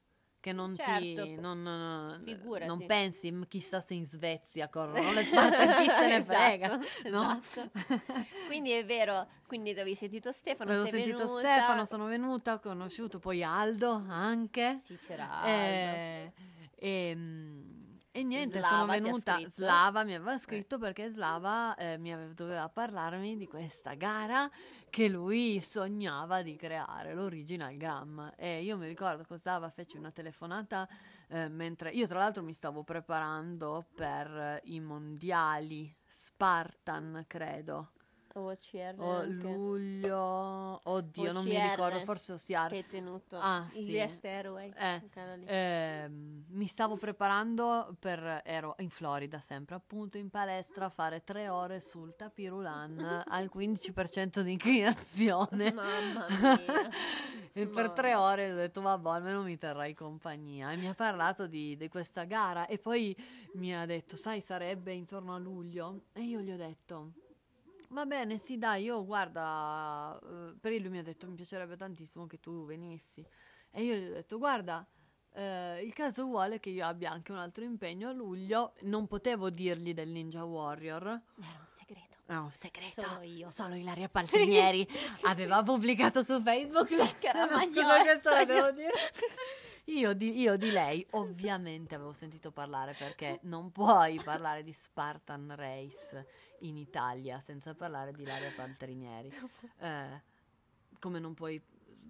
che 0.45 0.53
non 0.53 0.75
Certo. 0.75 1.23
ti 1.25 1.35
non, 1.37 1.63
non- 1.63 2.85
pensi 2.85 3.31
"M, 3.31 3.47
chissà 3.47 3.81
se 3.81 3.95
in 3.95 4.05
Svezia 4.05 4.69
corrono 4.69 5.11
le 5.11 5.23
Spartan 5.25 5.81
chi 5.81 5.87
te 5.87 6.07
ne 6.07 6.23
frega 6.23 6.79
Esatto, 6.79 7.09
no? 7.09 7.39
esatto. 7.41 7.71
Quindi 8.45 8.69
è 8.69 8.85
vero, 8.85 9.27
quindi 9.47 9.71
avevi 9.71 9.95
sentito 9.95 10.31
Stefano, 10.31 10.69
avevo 10.69 10.85
sentito 10.85 11.17
venuta. 11.17 11.39
Stefano 11.39 11.85
sono 11.85 12.05
venuta 12.05 12.53
ho 12.53 12.59
conosciuto 12.59 13.17
poi 13.17 13.41
Aldo 13.41 14.05
anche 14.07 14.79
Sì, 14.83 14.95
c'era 14.99 15.31
Aldo. 15.31 15.47
Eh, 15.49 16.33
ehm, 17.09 17.84
e 18.15 18.23
niente, 18.23 18.59
Slava 18.59 18.75
sono 18.75 18.85
venuta. 18.85 19.37
Slava 19.49 20.03
mi 20.05 20.13
aveva 20.15 20.37
scritto 20.37 20.77
perché 20.77 21.09
Slava 21.09 21.75
eh, 21.75 21.97
mi 21.97 22.13
ave- 22.13 22.33
doveva 22.33 22.69
parlarmi 22.69 23.35
di 23.35 23.45
questa 23.45 23.93
gara 23.95 24.49
che 24.89 25.09
lui 25.09 25.59
sognava 25.59 26.41
di 26.41 26.55
creare, 26.55 27.13
l'Original 27.13 27.75
Gram. 27.75 28.31
E 28.37 28.63
io 28.63 28.77
mi 28.77 28.87
ricordo 28.87 29.23
che 29.23 29.37
Slava 29.37 29.69
fece 29.69 29.97
una 29.97 30.11
telefonata 30.11 30.87
eh, 31.27 31.49
mentre 31.49 31.89
io, 31.89 32.07
tra 32.07 32.19
l'altro, 32.19 32.41
mi 32.41 32.53
stavo 32.53 32.83
preparando 32.83 33.85
per 33.93 34.27
eh, 34.27 34.61
i 34.65 34.79
mondiali 34.79 35.93
Spartan, 36.05 37.25
credo. 37.27 37.94
OCR 38.37 38.95
O 38.97 39.11
anche, 39.11 39.47
luglio, 39.47 40.79
oddio, 40.83 41.31
non 41.31 41.43
mi 41.45 41.55
OCR, 41.55 41.69
ricordo, 41.69 41.99
forse 42.01 42.33
OCR. 42.33 42.67
che 42.69 42.75
hai 42.75 42.85
tenuto 42.87 43.37
Ah, 43.39 43.65
sì. 43.69 43.91
Yes 43.91 44.19
Airway. 44.23 44.73
Eh. 44.77 45.01
Ehm, 45.45 46.43
mi 46.49 46.67
stavo 46.67 46.97
preparando 46.97 47.95
per, 47.99 48.41
ero 48.43 48.75
in 48.79 48.89
Florida 48.89 49.39
sempre 49.39 49.75
appunto 49.75 50.17
in 50.17 50.29
palestra 50.29 50.85
a 50.85 50.89
fare 50.89 51.23
tre 51.23 51.47
ore 51.47 51.79
sul 51.79 52.15
tapirulan 52.15 53.23
al 53.27 53.49
15% 53.53 54.41
di 54.41 54.51
inclinazione. 54.51 55.71
Mamma 55.71 56.25
mia. 56.29 56.89
E 57.57 57.67
per 57.67 57.91
tre 57.91 58.15
ore 58.15 58.51
ho 58.51 58.55
detto 58.55 58.81
vabbè 58.81 59.11
almeno 59.11 59.41
mi 59.41 59.57
terrai 59.57 59.93
compagnia 59.93 60.73
e 60.73 60.75
mi 60.75 60.89
ha 60.89 60.93
parlato 60.93 61.47
di, 61.47 61.77
di 61.77 61.87
questa 61.87 62.25
gara 62.25 62.67
e 62.67 62.77
poi 62.79 63.15
mi 63.53 63.73
ha 63.73 63.85
detto 63.85 64.17
sai 64.17 64.41
sarebbe 64.41 64.91
intorno 64.91 65.33
a 65.33 65.37
luglio 65.37 66.01
e 66.11 66.23
io 66.23 66.41
gli 66.41 66.51
ho 66.51 66.57
detto 66.57 67.13
va 67.89 68.05
bene 68.05 68.37
sì 68.37 68.57
dai 68.57 68.83
io 68.83 69.05
guarda 69.05 70.19
eh, 70.21 70.55
per 70.59 70.71
lui 70.79 70.89
mi 70.89 70.99
ha 70.99 71.03
detto 71.03 71.27
mi 71.27 71.35
piacerebbe 71.35 71.75
tantissimo 71.75 72.27
che 72.27 72.39
tu 72.39 72.65
venissi 72.65 73.25
e 73.71 73.83
io 73.83 73.95
gli 73.95 74.09
ho 74.09 74.13
detto 74.13 74.37
guarda 74.37 74.85
eh, 75.33 75.81
il 75.83 75.93
caso 75.93 76.25
vuole 76.25 76.59
che 76.59 76.69
io 76.69 76.85
abbia 76.85 77.11
anche 77.11 77.31
un 77.31 77.37
altro 77.39 77.63
impegno 77.63 78.09
a 78.09 78.11
luglio 78.13 78.73
non 78.81 79.05
potevo 79.07 79.49
dirgli 79.49 79.93
del 79.93 80.09
Ninja 80.09 80.43
Warrior 80.45 81.03
Era 81.03 81.21
un 81.37 81.67
segreto. 81.67 82.15
No, 82.27 82.43
un 82.45 82.51
segreto. 82.51 83.03
Solo 83.03 83.21
io. 83.21 83.49
Solo 83.51 83.75
Ilaria 83.75 84.07
Paltrinieri 84.09 84.87
aveva 85.23 85.61
pubblicato 85.61 86.23
su 86.23 86.41
Facebook 86.41 86.87
Che 86.87 87.27
era 87.27 87.45
scusa, 87.47 87.57
magnolia. 87.57 88.19
questo 88.19 88.35
lo 88.35 88.45
devo 88.45 88.71
dire. 88.71 88.91
Io 89.87 90.13
di, 90.13 90.39
io 90.39 90.57
di 90.57 90.71
lei 90.71 91.05
ovviamente 91.11 91.93
avevo 91.93 92.11
sentito 92.11 92.51
parlare 92.51 92.95
perché 92.97 93.37
non 93.45 93.71
puoi 93.71 94.19
parlare 94.23 94.63
di 94.63 94.71
Spartan 94.73 95.53
Race 95.55 96.25
in 96.59 96.77
Italia 96.77 97.39
senza 97.39 97.73
parlare 97.73 98.11
di 98.13 98.23
Ilaria 98.23 98.51
Paltrinieri. 98.55 99.31
Eh, 99.77 100.33
come 100.99 101.19
non 101.19 101.33
puoi 101.33 101.61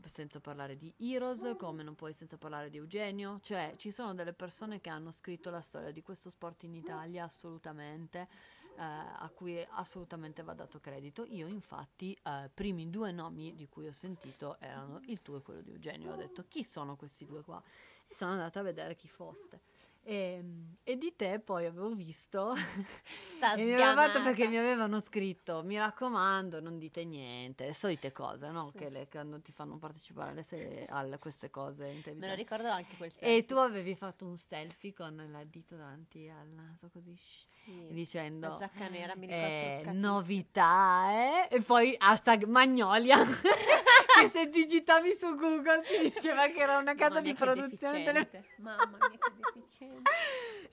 senza 0.06 0.40
parlare 0.40 0.78
di 0.78 0.94
Heroes, 0.98 1.56
come 1.58 1.84
non 1.84 1.96
puoi 1.96 2.14
senza 2.14 2.38
parlare 2.38 2.70
di 2.70 2.78
Eugenio, 2.78 3.40
cioè 3.42 3.74
ci 3.78 3.92
sono 3.92 4.14
delle 4.14 4.34
persone 4.34 4.80
che 4.80 4.90
hanno 4.90 5.12
scritto 5.12 5.50
la 5.50 5.62
storia 5.62 5.92
di 5.92 6.02
questo 6.02 6.30
sport 6.30 6.64
in 6.64 6.76
Italia 6.76 7.24
assolutamente, 7.24 8.28
eh, 8.78 8.82
a 8.82 9.30
cui 9.34 9.66
assolutamente 9.72 10.44
va 10.44 10.54
dato 10.54 10.80
credito. 10.80 11.26
Io 11.26 11.48
infatti, 11.48 12.12
i 12.12 12.50
primi 12.54 12.90
due 12.90 13.12
nomi 13.12 13.56
di 13.56 13.68
cui 13.68 13.88
ho 13.88 13.92
sentito 13.92 14.58
erano 14.60 15.02
il 15.06 15.22
tuo 15.22 15.38
e 15.38 15.42
quello 15.42 15.62
di 15.62 15.72
Eugenio, 15.72 16.14
ho 16.14 16.18
detto 16.18 16.46
chi 16.48 16.64
sono 16.64 16.96
questi 16.96 17.26
due 17.26 17.42
qua? 17.42 17.62
E 18.08 18.14
sono 18.14 18.32
andata 18.32 18.60
a 18.60 18.64
vedere 18.64 18.96
chi 18.96 19.08
foste. 19.08 19.62
E, 20.08 20.44
e 20.84 20.98
di 20.98 21.16
te 21.16 21.40
poi 21.40 21.66
avevo 21.66 21.90
visto 21.96 22.54
Sta 23.26 23.56
e 23.58 23.66
mi 23.66 23.74
aveva 23.74 23.96
fatto 23.96 24.22
perché 24.22 24.48
mi 24.48 24.58
avevano 24.58 25.00
scritto 25.00 25.64
mi 25.64 25.80
raccomando 25.80 26.62
non 26.62 26.78
dite 26.78 27.04
niente 27.06 27.66
le 27.66 27.74
solite 27.74 28.12
cose 28.12 28.52
no? 28.52 28.70
Sì. 28.72 28.78
che, 28.78 28.90
le- 28.90 29.08
che 29.08 29.24
non 29.24 29.42
ti 29.42 29.52
fanno 29.52 29.80
partecipare 29.80 30.30
alle 30.30 30.44
se- 30.44 30.86
a 30.88 31.18
queste 31.18 31.50
cose 31.50 31.88
in 31.88 32.02
Me 32.18 32.28
lo 32.28 32.36
ricordo 32.36 32.68
anche 32.70 32.96
quel 32.98 33.10
e 33.10 33.14
selfie. 33.14 33.46
tu 33.46 33.56
avevi 33.56 33.96
fatto 33.96 34.26
un 34.26 34.38
selfie 34.38 34.94
con 34.94 35.20
il 35.20 35.48
dito 35.50 35.76
davanti 35.76 36.30
al 36.30 36.50
naso 36.50 36.88
così 36.94 37.18
Sì. 37.66 37.88
dicendo 37.90 38.50
La 38.50 38.54
giacca 38.54 38.88
nera, 38.90 39.16
mi 39.16 39.26
ricordo 39.26 39.90
eh, 39.90 39.92
novità 39.94 41.08
eh? 41.10 41.48
e 41.50 41.62
poi 41.62 41.96
hashtag 41.98 42.44
Magnolia 42.44 43.18
che 43.26 44.28
se 44.32 44.48
digitavi 44.50 45.16
su 45.16 45.34
Google 45.36 45.82
ti 45.82 46.10
diceva 46.12 46.46
che 46.48 46.60
era 46.60 46.78
una 46.78 46.94
casa 46.94 47.16
Mamma 47.16 47.22
di 47.22 47.34
produzione 47.34 48.04
tele-. 48.04 48.30
Mamma 48.58 48.98
mia 49.00 49.10
che 49.10 49.34
deficiente. 49.52 50.12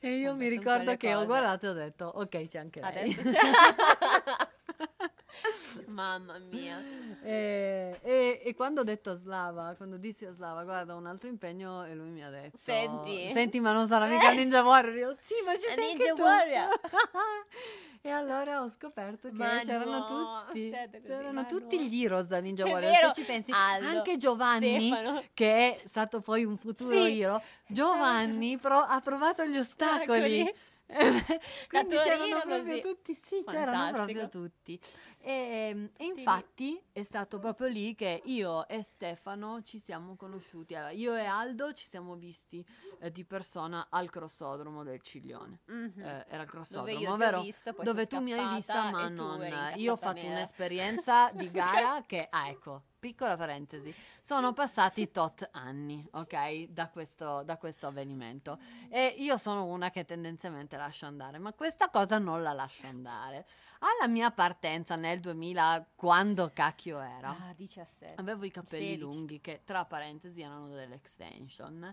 e 0.01 0.11
io 0.17 0.33
Vabbè, 0.33 0.43
mi 0.43 0.49
ricordo 0.51 0.97
che 0.99 1.11
ho 1.13 1.15
cose. 1.15 1.27
guardato 1.27 1.67
e 1.67 1.69
ho 1.71 1.73
detto 1.73 2.05
ok 2.15 2.47
c'è 2.49 2.59
anche 2.59 2.81
lei 2.83 2.89
Adesso 3.19 3.23
c'è. 3.23 3.41
Mamma 5.87 6.39
mia. 6.39 6.79
E, 7.23 7.99
e- 8.03 8.41
e 8.45 8.55
quando 8.55 8.81
ho 8.81 8.85
detto 8.85 9.11
a 9.11 9.15
Slava, 9.15 9.75
quando 9.77 9.97
dissi 9.97 10.25
a 10.25 10.33
Slava, 10.33 10.65
guarda, 10.65 10.95
ho 10.95 10.99
un 10.99 11.07
altro 11.07 11.29
impegno, 11.29 11.85
e 11.85 11.95
lui 11.95 12.11
mi 12.11 12.23
ha 12.25 12.31
detto: 12.31 12.57
Senti. 12.59 13.31
Senti, 13.33 13.61
ma 13.61 13.73
non 13.73 13.87
sarà 13.87 14.07
mica 14.07 14.31
Ninja 14.33 14.63
Warrior. 14.63 15.11
Io, 15.13 15.17
sì, 15.25 15.35
ma 15.45 15.55
ci 15.55 15.61
sei 15.61 15.77
Ninja 15.77 16.11
anche 16.11 16.15
tu." 16.15 16.23
Warrior. 16.23 16.81
e 18.05 18.11
allora 18.11 18.63
ho 18.63 18.69
scoperto 18.69 19.29
che 19.29 19.35
Ma 19.35 19.61
c'erano 19.63 19.99
no, 19.99 20.45
tutti, 20.47 20.71
c'erano 21.07 21.47
tutti 21.47 21.77
no. 21.77 21.83
gli 21.83 22.05
heroes 22.05 22.27
da 22.27 22.41
Ninja 22.41 22.67
Warrior. 22.67 23.13
Se 23.15 23.21
ci 23.21 23.23
pensi, 23.23 23.51
Aldo, 23.53 23.87
anche 23.89 24.17
Giovanni, 24.17 24.89
Stefano. 24.89 25.23
che 25.35 25.73
è 25.73 25.77
stato 25.77 26.21
poi 26.21 26.45
un 26.45 26.57
futuro 26.57 26.95
Sì. 27.05 27.21
hero, 27.21 27.43
Giovanni 27.67 28.59
pro- 28.59 28.79
ha 28.87 29.01
provato 29.01 29.45
gli 29.45 29.57
ostacoli. 29.57 30.53
Quindi 31.69 31.97
c'erano 31.97 32.41
proprio 32.41 32.65
così. 32.65 32.81
tutti, 32.81 33.15
sì, 33.15 33.43
c'erano 33.47 33.93
Fantastico. 33.93 34.05
proprio 34.05 34.29
tutti. 34.29 34.81
E, 35.19 35.91
e 35.97 36.05
infatti 36.05 36.83
è 36.93 37.03
stato 37.03 37.39
proprio 37.39 37.69
lì 37.69 37.95
che 37.95 38.21
io 38.25 38.67
e 38.69 38.83
Stefano 38.83 39.63
ci 39.63 39.79
siamo 39.79 40.17
conosciuti. 40.17 40.75
Allora, 40.75 40.91
io 40.93 41.15
e 41.15 41.25
Aldo 41.25 41.73
ci 41.73 41.87
siamo 41.87 42.17
visti 42.17 42.65
eh, 43.01 43.11
di 43.11 43.25
persona 43.25 43.87
al 43.89 44.11
crossodromo 44.11 44.83
del 44.83 45.01
Ciglione. 45.01 45.61
Mhm. 45.67 45.93
Eh, 45.97 46.25
era 46.29 46.43
il 46.43 46.49
Dove 46.49 46.49
crossodromo, 46.49 47.17
vero? 47.17 47.41
visto, 47.41 47.75
Dove 47.79 48.07
tu 48.07 48.21
mi 48.21 48.33
hai 48.33 48.57
vista, 48.57 48.91
ma 48.91 49.09
non. 49.09 49.73
Io 49.77 49.93
ho 49.93 49.97
fatto 49.97 50.21
nera. 50.23 50.31
un'esperienza 50.31 51.31
di 51.33 51.49
gara 51.53 52.03
che, 52.05 52.27
ah, 52.29 52.49
ecco, 52.49 52.83
piccola 53.03 53.37
parentesi, 53.37 53.93
sono 54.21 54.53
passati 54.53 55.11
tot 55.11 55.49
anni, 55.51 56.07
ok, 56.13 56.67
da 56.69 56.89
questo, 56.89 57.43
da 57.43 57.57
questo 57.57 57.89
avvenimento. 57.89 58.61
E 58.91 59.07
io 59.19 59.37
sono 59.39 59.65
una 59.65 59.91
che 59.91 60.05
tendenzialmente 60.05 60.77
lascia 60.77 61.09
andare, 61.09 61.39
ma 61.39 61.53
questa 61.53 61.91
cosa 61.91 62.19
non 62.19 62.45
la 62.45 62.53
lascio 62.53 62.87
andare. 62.87 63.45
Alla 63.81 64.07
mia 64.09 64.31
partenza 64.31 64.95
nel 64.95 65.19
2000, 65.19 65.85
quando 65.97 66.53
cacchio 66.55 67.01
era? 67.01 67.31
Ah, 67.31 67.53
17. 67.57 68.21
Avevo 68.21 68.45
i 68.45 68.53
capelli 68.53 68.85
16. 68.95 69.01
lunghi 69.01 69.41
che 69.41 69.63
tra 69.65 69.85
parentesi 69.85 70.41
erano 70.41 70.69
delle 70.69 70.95
extension. 70.95 71.93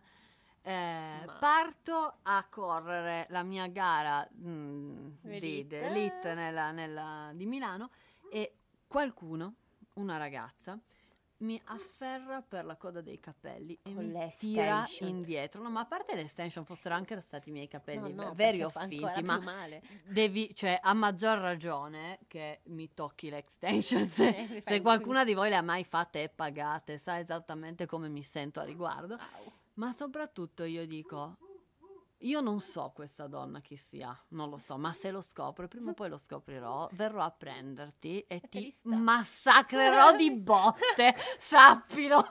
Eh, 0.61 1.25
Parto 1.39 2.17
a 2.21 2.45
correre 2.47 3.25
la 3.31 3.41
mia 3.41 3.65
gara 3.65 4.29
mm, 4.31 5.07
di. 5.23 5.67
Elite 5.71 6.35
nella- 6.35 6.69
nella- 6.69 7.31
di 7.33 7.47
Milano 7.47 7.89
e 8.31 8.53
qualcuno, 8.85 9.55
una 9.93 10.17
ragazza, 10.17 10.77
mi 11.39 11.59
afferra 11.65 12.41
per 12.41 12.65
la 12.65 12.75
coda 12.75 13.01
dei 13.01 13.19
capelli 13.19 13.77
e 13.81 13.93
Con 13.93 14.05
mi 14.05 14.29
tira 14.37 14.85
indietro. 14.99 15.61
No, 15.61 15.69
ma 15.69 15.81
a 15.81 15.85
parte 15.85 16.15
le 16.15 16.21
extension 16.21 16.65
fossero 16.65 16.95
anche 16.95 17.19
stati 17.21 17.49
i 17.49 17.51
miei 17.51 17.67
capelli 17.67 18.13
No, 18.13 18.25
no, 18.25 18.33
veri 18.33 18.61
o 18.63 18.69
finti, 18.69 18.99
ma 19.21 19.39
devi, 20.05 20.53
cioè, 20.53 20.77
a 20.81 20.93
maggior 20.93 21.37
ragione 21.39 22.19
che 22.27 22.59
mi 22.65 22.93
tocchi 22.93 23.29
le 23.29 23.37
extension. 23.37 24.05
Se, 24.05 24.27
Eh, 24.29 24.61
se 24.61 24.73
un- 24.75 24.81
qualcuna 24.81 25.23
di 25.23 25.33
voi 25.33 25.49
le 25.49 25.55
ha 25.55 25.61
mai 25.61 25.83
fatte 25.85 26.23
e 26.23 26.29
pagate, 26.29 26.97
sa 26.97 27.19
esattamente 27.19 27.85
come 27.85 28.09
mi 28.09 28.23
sento 28.23 28.59
a 28.59 28.63
riguardo. 28.63 29.13
Au. 29.15 29.51
Ma 29.75 29.93
soprattutto 29.93 30.63
io 30.65 30.85
dico, 30.85 31.37
io 32.23 32.41
non 32.41 32.59
so 32.59 32.91
questa 32.93 33.27
donna 33.27 33.61
chi 33.61 33.77
sia, 33.77 34.17
non 34.29 34.49
lo 34.49 34.57
so, 34.57 34.77
ma 34.77 34.91
se 34.93 35.09
lo 35.11 35.21
scopro, 35.21 35.67
prima 35.67 35.91
o 35.91 35.93
poi 35.93 36.09
lo 36.09 36.17
scoprirò, 36.17 36.89
verrò 36.93 37.21
a 37.21 37.31
prenderti 37.31 38.19
e, 38.27 38.39
te 38.41 38.47
ti 38.49 38.73
massacrerò 38.83 40.15
di 40.15 40.31
botte, 40.31 41.15
sappilo. 41.39 42.25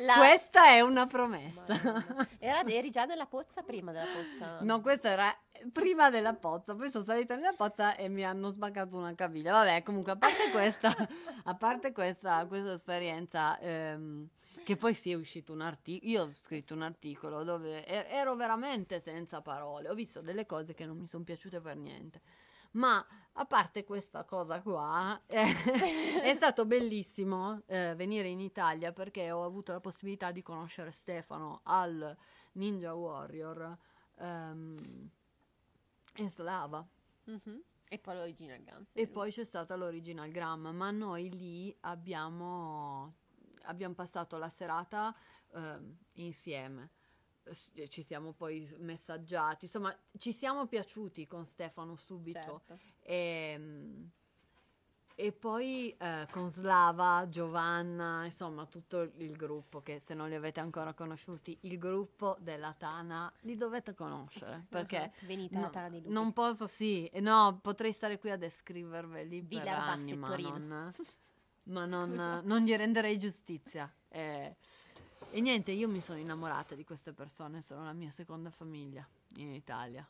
La- 0.00 0.16
Questa 0.16 0.66
è 0.66 0.80
una 0.80 1.06
promessa. 1.06 1.66
Mamma. 1.82 2.28
Era, 2.38 2.62
eri 2.66 2.90
già 2.90 3.04
nella 3.04 3.26
pozza 3.26 3.62
prima 3.62 3.92
della 3.92 4.06
pozza? 4.06 4.58
No, 4.62 4.80
questo 4.80 5.06
era 5.08 5.34
prima 5.72 6.10
della 6.10 6.34
pozza, 6.34 6.74
poi 6.74 6.90
sono 6.90 7.04
salita 7.04 7.36
nella 7.36 7.52
pozza 7.56 7.94
e 7.96 8.08
mi 8.08 8.24
hanno 8.24 8.50
spaccato 8.50 8.96
una 8.96 9.14
caviglia. 9.14 9.52
Vabbè, 9.52 9.82
comunque, 9.82 10.12
a 10.12 10.16
parte 10.16 10.50
questa, 10.50 10.94
a 11.44 11.54
parte 11.54 11.92
questa, 11.92 12.44
questa 12.46 12.72
esperienza, 12.72 13.58
ehm, 13.60 14.28
che 14.64 14.76
poi 14.76 14.94
sì 14.94 15.12
è 15.12 15.14
uscito 15.14 15.52
un 15.52 15.60
articolo, 15.60 16.10
io 16.10 16.22
ho 16.24 16.32
scritto 16.32 16.74
un 16.74 16.82
articolo 16.82 17.44
dove 17.44 17.86
er- 17.86 18.06
ero 18.10 18.34
veramente 18.34 18.98
senza 18.98 19.40
parole, 19.40 19.88
ho 19.88 19.94
visto 19.94 20.20
delle 20.20 20.46
cose 20.46 20.74
che 20.74 20.84
non 20.86 20.98
mi 20.98 21.06
sono 21.06 21.22
piaciute 21.22 21.60
per 21.60 21.76
niente. 21.76 22.20
Ma 22.72 23.06
a 23.34 23.46
parte 23.46 23.84
questa 23.84 24.24
cosa 24.24 24.60
qua, 24.60 25.20
eh, 25.26 25.52
è 26.22 26.34
stato 26.34 26.66
bellissimo 26.66 27.62
eh, 27.66 27.94
venire 27.94 28.26
in 28.26 28.40
Italia 28.40 28.92
perché 28.92 29.30
ho 29.30 29.44
avuto 29.44 29.70
la 29.70 29.80
possibilità 29.80 30.32
di 30.32 30.42
conoscere 30.42 30.90
Stefano 30.90 31.60
al 31.64 32.16
Ninja 32.52 32.94
Warrior 32.94 33.78
ehm, 34.18 35.10
e 36.14 36.30
Slava. 36.30 36.84
Mhm. 37.24 37.62
E 37.88 37.98
poi 37.98 38.14
l'original 38.16 38.62
Gums. 38.64 38.88
E 38.92 39.06
poi 39.06 39.30
c'è 39.30 39.44
stata 39.44 39.76
l'Original 39.76 40.30
Gram, 40.30 40.68
ma 40.74 40.90
noi 40.90 41.30
lì 41.30 41.76
abbiamo, 41.82 43.14
abbiamo 43.64 43.94
passato 43.94 44.36
la 44.38 44.48
serata 44.48 45.14
ehm, 45.54 45.96
insieme. 46.14 46.90
Ci 47.88 48.02
siamo 48.02 48.32
poi 48.32 48.66
messaggiati, 48.78 49.66
insomma, 49.66 49.94
ci 50.16 50.32
siamo 50.32 50.66
piaciuti 50.66 51.26
con 51.26 51.44
Stefano 51.44 51.94
subito. 51.96 52.38
Certo. 52.38 52.78
E, 53.00 53.54
mm, 53.58 54.04
e 55.16 55.30
poi 55.30 55.94
eh, 55.96 56.26
con 56.30 56.48
Slava, 56.50 57.28
Giovanna, 57.28 58.24
insomma 58.24 58.66
tutto 58.66 59.02
il 59.02 59.36
gruppo 59.36 59.80
che 59.80 60.00
se 60.00 60.12
non 60.14 60.28
li 60.28 60.34
avete 60.34 60.58
ancora 60.58 60.92
conosciuti, 60.92 61.56
il 61.62 61.78
gruppo 61.78 62.36
della 62.40 62.74
Tana 62.76 63.32
li 63.42 63.56
dovete 63.56 63.94
conoscere 63.94 64.64
perché 64.70 65.12
Venite 65.20 65.54
no- 65.54 65.60
alla 65.60 65.70
Tana 65.70 65.88
dei 65.90 66.00
Lupi. 66.00 66.12
non 66.12 66.32
posso, 66.32 66.66
sì, 66.66 67.06
eh, 67.06 67.20
no, 67.20 67.60
potrei 67.62 67.92
stare 67.92 68.18
qui 68.18 68.30
a 68.30 68.36
descriverveli 68.36 69.38
per 69.40 69.46
Villa 69.46 69.70
Arbassi 69.76 70.00
anni, 70.00 70.10
e 70.12 70.16
ma 70.16 70.26
Torino. 70.28 70.58
non, 70.58 70.92
ma 71.64 71.84
non, 71.86 72.40
non 72.44 72.62
gli 72.62 72.74
renderei 72.74 73.18
giustizia. 73.18 73.90
Eh, 74.08 74.54
e 75.30 75.40
niente, 75.40 75.72
io 75.72 75.88
mi 75.88 76.00
sono 76.00 76.18
innamorata 76.18 76.74
di 76.74 76.84
queste 76.84 77.12
persone, 77.12 77.62
sono 77.62 77.84
la 77.84 77.92
mia 77.92 78.10
seconda 78.10 78.50
famiglia 78.50 79.06
in 79.36 79.52
Italia. 79.52 80.06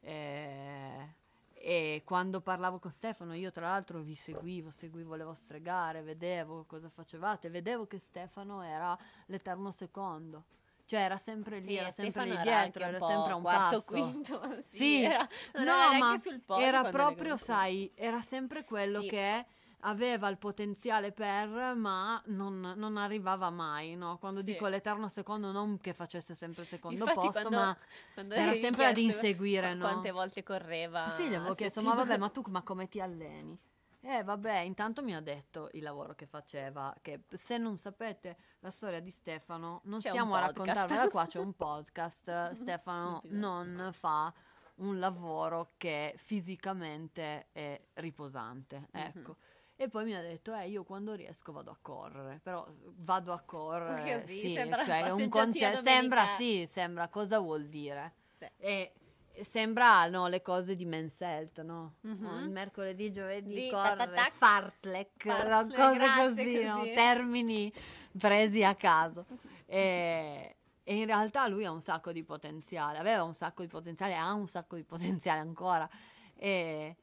Eh, 0.00 1.22
e 1.54 2.02
quando 2.04 2.40
parlavo 2.40 2.78
con 2.78 2.90
Stefano, 2.90 3.34
io 3.34 3.50
tra 3.50 3.68
l'altro 3.68 4.00
vi 4.00 4.14
seguivo, 4.14 4.70
seguivo 4.70 5.14
le 5.14 5.24
vostre 5.24 5.60
gare, 5.62 6.02
vedevo 6.02 6.64
cosa 6.64 6.88
facevate, 6.90 7.48
vedevo 7.48 7.86
che 7.86 7.98
Stefano 7.98 8.62
era 8.62 8.96
l'eterno 9.26 9.70
secondo. 9.70 10.44
Cioè 10.86 11.00
era 11.00 11.16
sempre 11.16 11.60
lì, 11.60 11.68
Sì, 11.68 11.76
era 11.76 11.90
sempre 11.90 12.24
Stefano 12.24 12.42
lì 12.42 12.48
era 12.48 12.60
dietro, 12.62 12.84
era 12.84 13.00
sempre 13.00 13.32
a 13.32 13.36
un 13.36 13.42
quarto, 13.42 13.76
passo. 13.76 13.92
quinto, 13.92 14.40
sì, 14.68 14.76
Sì, 14.76 15.02
era- 15.02 15.28
no, 15.54 15.62
era 15.62 15.98
ma 15.98 16.20
era 16.58 16.84
proprio, 16.84 17.36
sai, 17.38 17.90
era 17.94 18.20
sempre 18.20 18.64
quello 18.64 19.00
Sì. 19.00 19.06
che 19.06 19.46
aveva 19.86 20.28
il 20.28 20.38
potenziale 20.38 21.12
per, 21.12 21.74
ma 21.76 22.20
non, 22.26 22.74
non 22.76 22.96
arrivava 22.96 23.50
mai, 23.50 23.96
no? 23.96 24.18
Quando 24.18 24.40
Sì. 24.40 24.46
dico 24.46 24.66
l'eterno 24.66 25.08
secondo, 25.08 25.52
non 25.52 25.78
che 25.78 25.92
facesse 25.94 26.34
sempre 26.34 26.62
il 26.62 26.68
secondo 26.68 26.98
Infatti, 27.00 27.26
posto, 27.26 27.40
quando- 27.40 27.56
ma 27.58 27.76
Quando 28.14 28.34
era 28.34 28.52
sempre 28.54 28.86
ad 28.86 28.96
inseguire, 28.96 29.68
qu- 29.70 29.76
no? 29.78 29.88
Quante 29.88 30.10
volte 30.10 30.42
correva? 30.42 31.10
sì, 31.10 31.28
gli 31.28 31.34
avevo 31.34 31.54
chiesto, 31.54 31.82
ma 31.82 31.94
vabbè, 31.94 32.16
ma 32.16 32.28
tu 32.30 32.42
ma 32.48 32.62
come 32.62 32.88
ti 32.88 33.00
alleni? 33.00 33.58
Eh, 34.06 34.22
vabbè, 34.22 34.58
intanto 34.58 35.02
mi 35.02 35.14
ha 35.14 35.20
detto 35.20 35.70
il 35.72 35.82
lavoro 35.82 36.14
che 36.14 36.26
faceva, 36.26 36.94
che 37.00 37.22
se 37.32 37.56
non 37.56 37.78
sapete 37.78 38.36
la 38.60 38.70
storia 38.70 39.00
di 39.00 39.10
Stefano, 39.10 39.80
non 39.84 39.98
C'è 39.98 40.10
stiamo 40.10 40.34
a 40.34 40.40
raccontarvela 40.40 41.08
qua, 41.08 41.24
c'è 41.26 41.38
un 41.38 41.54
podcast, 41.56 42.52
Stefano 42.52 43.20
non 43.28 43.90
fa 43.98 44.30
un 44.76 44.98
lavoro 44.98 45.72
che 45.78 46.14
fisicamente 46.18 47.46
è 47.52 47.80
riposante, 47.94 48.88
Mhm. 48.92 49.00
ecco. 49.00 49.36
E 49.76 49.88
poi 49.88 50.04
mi 50.04 50.14
ha 50.14 50.20
detto, 50.20 50.54
eh, 50.54 50.68
io 50.68 50.84
quando 50.84 51.14
riesco 51.14 51.50
vado 51.50 51.70
a 51.72 51.76
correre, 51.80 52.38
però 52.42 52.64
vado 52.98 53.32
a 53.32 53.40
correre, 53.40 54.20
Così, 54.20 54.36
sì, 54.36 54.52
sembra 54.52 54.84
cioè 54.84 55.10
un 55.10 55.28
concetto, 55.28 55.82
sembra, 55.82 56.36
sì, 56.38 56.68
sembra, 56.70 57.08
cosa 57.08 57.40
vuol 57.40 57.66
dire? 57.66 58.14
Sì. 58.28 58.46
E 58.56 58.92
sembra 59.40 60.08
no, 60.08 60.28
le 60.28 60.42
cose 60.42 60.76
di 60.76 60.84
Men's 60.84 61.20
Health, 61.20 61.60
no? 61.62 61.94
Mhm. 62.02 62.22
No, 62.22 62.38
il 62.38 62.50
mercoledì, 62.50 63.10
giovedì, 63.10 63.52
Di 63.52 63.68
correre, 63.68 63.96
tatatac. 63.96 64.32
fartlek, 64.34 65.24
no, 65.24 65.34
Fartlek, 65.34 65.76
cose 65.76 65.94
grazie, 65.96 66.44
così, 66.44 66.64
no? 66.64 66.78
così. 66.78 66.92
termini 66.92 67.72
presi 68.16 68.62
a 68.62 68.74
caso. 68.76 69.26
E, 69.66 70.56
e 70.84 70.94
in 70.94 71.06
realtà 71.06 71.48
lui 71.48 71.64
ha 71.64 71.72
un 71.72 71.80
sacco 71.80 72.12
di 72.12 72.22
potenziale, 72.22 72.98
aveva 72.98 73.24
un 73.24 73.34
sacco 73.34 73.62
di 73.62 73.68
potenziale, 73.68 74.14
ha 74.14 74.32
un 74.32 74.46
sacco 74.46 74.76
di 74.76 74.84
potenziale 74.84 75.40
ancora. 75.40 75.88
E, 76.36 76.96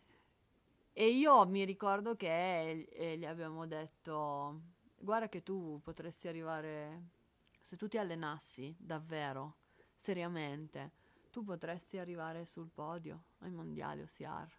e 0.93 1.09
io 1.09 1.45
mi 1.47 1.63
ricordo 1.65 2.15
che 2.15 2.87
eh, 2.89 3.17
gli 3.17 3.25
abbiamo 3.25 3.65
detto, 3.65 4.61
guarda 4.97 5.29
che 5.29 5.41
tu 5.43 5.79
potresti 5.83 6.27
arrivare, 6.27 7.03
se 7.61 7.75
tu 7.77 7.87
ti 7.87 7.97
allenassi 7.97 8.75
davvero, 8.77 9.57
seriamente, 9.95 10.91
tu 11.31 11.43
potresti 11.43 11.97
arrivare 11.97 12.45
sul 12.45 12.69
podio 12.73 13.23
ai 13.39 13.51
mondiali 13.51 14.01
OCR. 14.01 14.51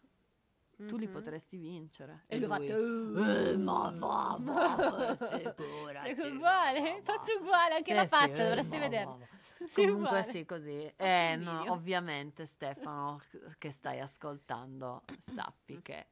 Tu 0.86 0.96
li 0.96 1.06
Mhm. 1.06 1.12
potresti 1.12 1.56
vincere. 1.58 2.24
E 2.26 2.36
lui 2.38 2.44
ha 2.44 2.48
fatto, 2.48 2.72
"Uh". 2.72 3.18
"Eh, 3.18 3.56
ma 3.56 4.36
va, 4.38 4.38
figurati, 5.56 6.08
Ecco, 6.08 6.22
va, 6.24 6.34
uguale, 6.34 6.80
va, 7.04 7.12
fatto 7.12 7.38
uguale, 7.40 7.74
anche 7.74 7.84
Sì, 7.90 7.94
la 7.94 8.02
sì, 8.02 8.08
faccia, 8.08 8.42
eh, 8.42 8.44
dovresti 8.44 8.78
ma 8.78 8.88
va. 8.88 9.18
Sì, 9.64 9.82
Comunque 9.86 9.98
uguale. 10.18 10.32
sì, 10.32 10.44
così. 10.44 10.92
Eh, 10.96 11.36
no, 11.36 11.64
ovviamente 11.72 12.46
Stefano, 12.46 13.20
che 13.58 13.70
stai 13.72 14.00
ascoltando, 14.00 15.02
sappi 15.34 15.80
che 15.82 16.06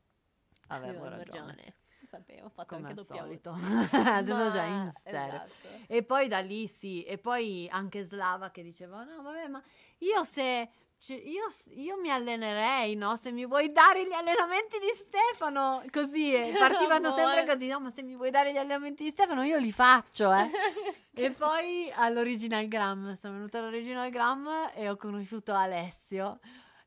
avevo 0.71 1.05
Avevo 1.07 1.17
ragione. 1.17 1.75
Sapevo, 2.03 2.47
ho 2.47 2.49
fatto 2.49 2.75
Come 2.75 2.89
anche 2.89 3.01
al 3.01 3.07
doppia 3.07 3.23
solito. 3.23 3.51
Adesso 3.53 4.51
già 4.57 4.67
Ma- 4.67 4.83
in 4.83 4.93
stereo. 4.99 5.43
esatto. 5.45 5.69
E 5.87 6.03
poi 6.03 6.29
da 6.29 6.41
lì 6.41 6.67
sì, 6.67 7.05
e 7.05 7.19
poi 7.19 7.69
anche 7.71 8.03
Slava 8.05 8.51
che 8.51 8.63
diceva, 8.63 9.05
no 9.05 9.23
vabbè 9.23 9.47
ma 9.49 9.63
io 9.99 10.25
se... 10.25 10.71
Io, 11.07 11.47
io 11.77 11.99
mi 11.99 12.11
allenerei, 12.11 12.95
no? 12.95 13.17
Se 13.17 13.33
mi 13.33 13.47
vuoi 13.47 13.73
dare 13.73 14.07
gli 14.07 14.13
allenamenti 14.13 14.77
di 14.79 15.03
Stefano, 15.03 15.83
così, 15.91 16.35
eh, 16.35 16.53
partivano 16.59 17.15
sempre 17.15 17.41
Amore. 17.41 17.47
così, 17.47 17.69
no? 17.69 17.81
Ma 17.81 17.91
se 17.91 18.03
mi 18.03 18.17
vuoi 18.17 18.31
dare 18.31 18.53
gli 18.53 18.59
allenamenti 18.59 19.05
di 19.05 19.11
Stefano, 19.11 19.43
io 19.43 19.57
li 19.57 19.73
faccio, 19.73 20.31
eh. 20.31 20.51
E 21.15 21.31
poi 21.31 21.91
all'Original 21.95 22.69
Gram, 22.69 23.15
sono 23.15 23.33
venuta 23.37 23.61
all'Original 23.61 24.11
Gram 24.11 24.47
e 24.75 24.91
ho 24.91 24.97
conosciuto 24.97 25.55
Alessio. 25.55 26.39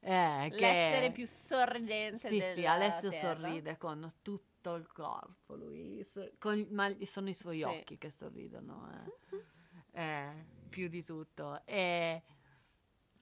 Eh, 0.04 0.50
che- 0.50 0.60
L'essere 0.60 1.12
più 1.12 1.26
sorridente 1.26 2.28
Sì, 2.30 2.42
sì, 2.42 2.66
Alessio 2.66 3.10
terra. 3.10 3.36
sorride 3.36 3.78
con 3.78 4.14
tutto 4.22 4.76
il 4.76 4.88
corpo, 4.92 5.56
lui, 5.56 6.06
con- 6.40 6.68
ma 6.72 6.90
sono 7.04 7.30
i 7.30 7.34
suoi 7.34 7.58
Sì. 7.58 7.64
occhi 7.64 7.98
che 7.98 8.10
sorridono, 8.10 8.90
eh. 8.92 10.02
Eh, 10.02 10.46
più 10.70 10.88
di 10.88 11.04
tutto. 11.04 11.62
E, 11.66 12.22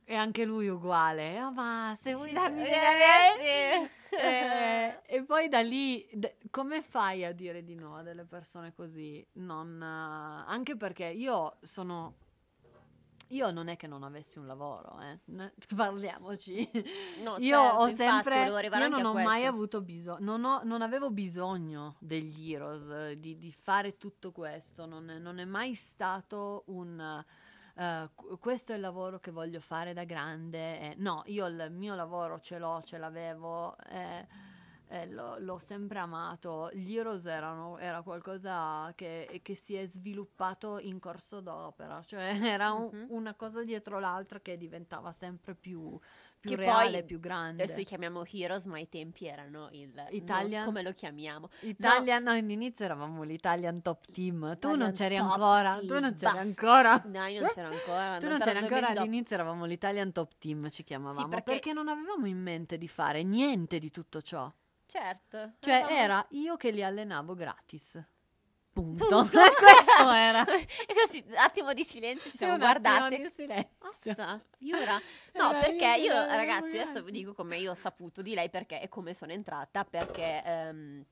e 0.04 0.16
anche 0.16 0.46
lui 0.46 0.68
uguale, 0.70 1.38
"Ah, 1.38 1.52
ma 1.52 1.98
se 2.02 2.14
vuoi 2.14 2.30
Sì, 2.30 2.34
darmi 2.34 2.64
sì, 2.64 2.70
degli 2.70 2.74
allenamenti?" 2.74 3.92
sì. 4.10 4.16
Eh, 4.24 5.02
e 5.06 5.24
poi 5.24 5.48
da 5.48 5.62
lì, 5.62 6.08
d- 6.14 6.36
come 6.50 6.82
fai 6.82 7.24
a 7.26 7.32
dire 7.32 7.64
di 7.64 7.76
no 7.76 7.96
a 7.96 8.02
delle 8.04 8.26
persone 8.26 8.74
così? 8.74 9.26
Non, 9.34 9.82
eh, 9.82 10.44
anche 10.52 10.76
perché 10.76 11.06
io 11.06 11.58
sono. 11.62 12.18
Io 13.32 13.52
non 13.52 13.68
è 13.68 13.78
che 13.78 13.88
non 13.88 14.04
avessi 14.04 14.40
un 14.40 14.46
lavoro, 14.48 15.00
eh. 15.00 15.20
Parliamoci. 15.76 16.70
No, 17.24 17.38
io 17.38 17.58
certo, 17.58 17.78
ho 17.78 17.88
infatti, 17.88 17.96
sempre. 17.96 18.40
arrivare 18.40 18.84
Io 18.86 18.90
non 18.90 19.06
ho 19.06 19.14
mai 19.14 19.46
avuto 19.46 19.82
bisogno. 19.82 20.38
Non, 20.38 20.62
non 20.64 20.82
avevo 20.82 21.12
bisogno 21.12 21.96
degli 22.00 22.54
heroes, 22.54 23.12
di, 23.14 23.38
di 23.38 23.52
fare 23.52 23.98
tutto 23.98 24.32
questo. 24.32 24.86
Non 24.86 25.10
è, 25.10 25.18
non 25.18 25.40
è 25.40 25.46
mai 25.46 25.74
stato 25.76 26.64
un. 26.68 27.24
qu- 28.14 28.38
questo 28.40 28.74
è 28.74 28.76
il 28.76 28.82
lavoro 28.82 29.20
che 29.20 29.32
voglio 29.32 29.60
fare 29.60 29.94
da 29.94 30.04
grande. 30.04 30.80
eh, 30.80 30.96
no, 30.98 31.24
io 31.28 31.46
il 31.48 31.70
mio 31.72 31.96
lavoro 31.96 32.40
ce 32.40 32.60
l'ho, 32.60 32.82
ce 32.84 32.98
l'avevo. 32.98 33.78
eh, 33.90 34.28
eh, 34.92 35.10
l'ho, 35.10 35.38
l'ho 35.40 35.58
sempre 35.58 36.00
amato. 36.00 36.70
Gli 36.74 36.96
Heroes 36.98 37.26
erano, 37.26 37.78
era 37.78 38.02
qualcosa 38.02 38.92
che, 38.96 39.40
che 39.42 39.56
si 39.56 39.76
è 39.76 39.86
sviluppato 39.86 40.80
in 40.80 41.00
corso 41.00 41.40
d'opera, 41.40 42.04
cioè 42.06 42.30
era 42.60 42.72
un- 42.74 42.90
Mhm. 42.92 43.06
una 43.10 43.34
cosa 43.34 43.64
dietro 43.64 44.00
l'altra 44.00 44.40
che 44.42 44.58
diventava 44.58 45.12
sempre 45.14 45.56
più, 45.56 45.98
più 46.40 46.50
Che 46.52 46.56
reale, 46.56 46.92
poi 47.00 47.04
più 47.06 47.20
grande. 47.20 47.64
Adesso 47.64 47.78
li 47.78 47.86
chiamiamo 47.86 48.24
heroes, 48.32 48.66
ma 48.66 48.76
ai 48.78 48.90
tempi 48.90 49.28
erano 49.28 49.70
il 49.72 49.94
Italian- 50.10 50.60
no, 50.62 50.66
come 50.66 50.82
lo 50.82 50.92
chiamiamo? 50.92 51.50
Italian, 51.62 52.24
no, 52.24 52.32
all'inizio 52.32 52.84
eravamo 52.84 53.24
l'Italian 53.24 53.82
Top 53.82 54.12
Team. 54.12 54.58
Tu 54.60 54.68
non 54.76 54.90
Italian 54.90 54.94
c'eri 54.94 55.16
Top 55.18 55.32
ancora. 55.32 55.72
Team, 55.76 55.88
Tu 55.88 55.94
non 56.00 56.16
c'eri 56.16 56.34
basta. 56.34 56.40
ancora. 56.40 57.02
No, 57.06 57.26
io 57.28 57.40
non 57.42 57.50
c'ero 57.50 57.68
ancora. 57.70 58.18
Tu 58.20 58.28
non 58.28 58.40
c'eri 58.40 58.58
ancora 58.58 58.88
dopo. 58.88 59.00
all'inizio, 59.00 59.36
eravamo 59.36 59.66
l'Italian 59.66 60.12
Top 60.12 60.32
Team, 60.38 60.70
ci 60.70 60.84
chiamavamo. 60.84 61.28
perché- 61.30 61.44
perché... 61.52 61.74
non 61.74 61.88
avevamo 61.88 62.26
in 62.26 62.42
mente 62.42 62.78
di 62.78 62.88
fare 62.88 63.24
niente 63.24 63.78
di 63.80 63.90
tutto 63.92 64.22
ciò. 64.22 64.52
Certo. 64.92 65.54
Cioè, 65.60 65.74
eravamo- 65.76 65.98
era 65.98 66.26
io 66.32 66.58
che 66.58 66.72
li 66.72 66.84
allenavo 66.84 67.34
gratis. 67.34 67.98
Punto. 68.74 69.06
Questo 69.32 70.10
era. 70.12 70.44
e 70.48 70.94
così, 70.94 71.24
attimo 71.36 71.74
di 71.74 71.84
silenzio, 71.86 72.30
ci 72.30 72.38
siamo 72.38 72.56
Un 72.56 72.62
attimo 72.62 72.82
guardate. 72.90 73.18
di 73.22 73.30
silenzio. 73.30 73.70
Massa, 73.80 74.42
Iura. 74.60 75.00
No, 75.36 75.50
Era 75.52 75.60
perché 75.60 75.86
io 75.98 76.14
io, 76.14 76.26
ragazzi, 76.26 76.78
adesso 76.78 77.02
vi 77.04 77.12
dico 77.12 77.34
come 77.34 77.58
io 77.58 77.72
ho 77.72 77.76
saputo 77.76 78.22
di 78.22 78.34
lei 78.34 78.50
perché 78.50 78.82
e 78.82 78.90
come 78.90 79.14
sono 79.14 79.32
entrata, 79.32 79.86
perché 79.86 80.42
ehm, 80.44 81.06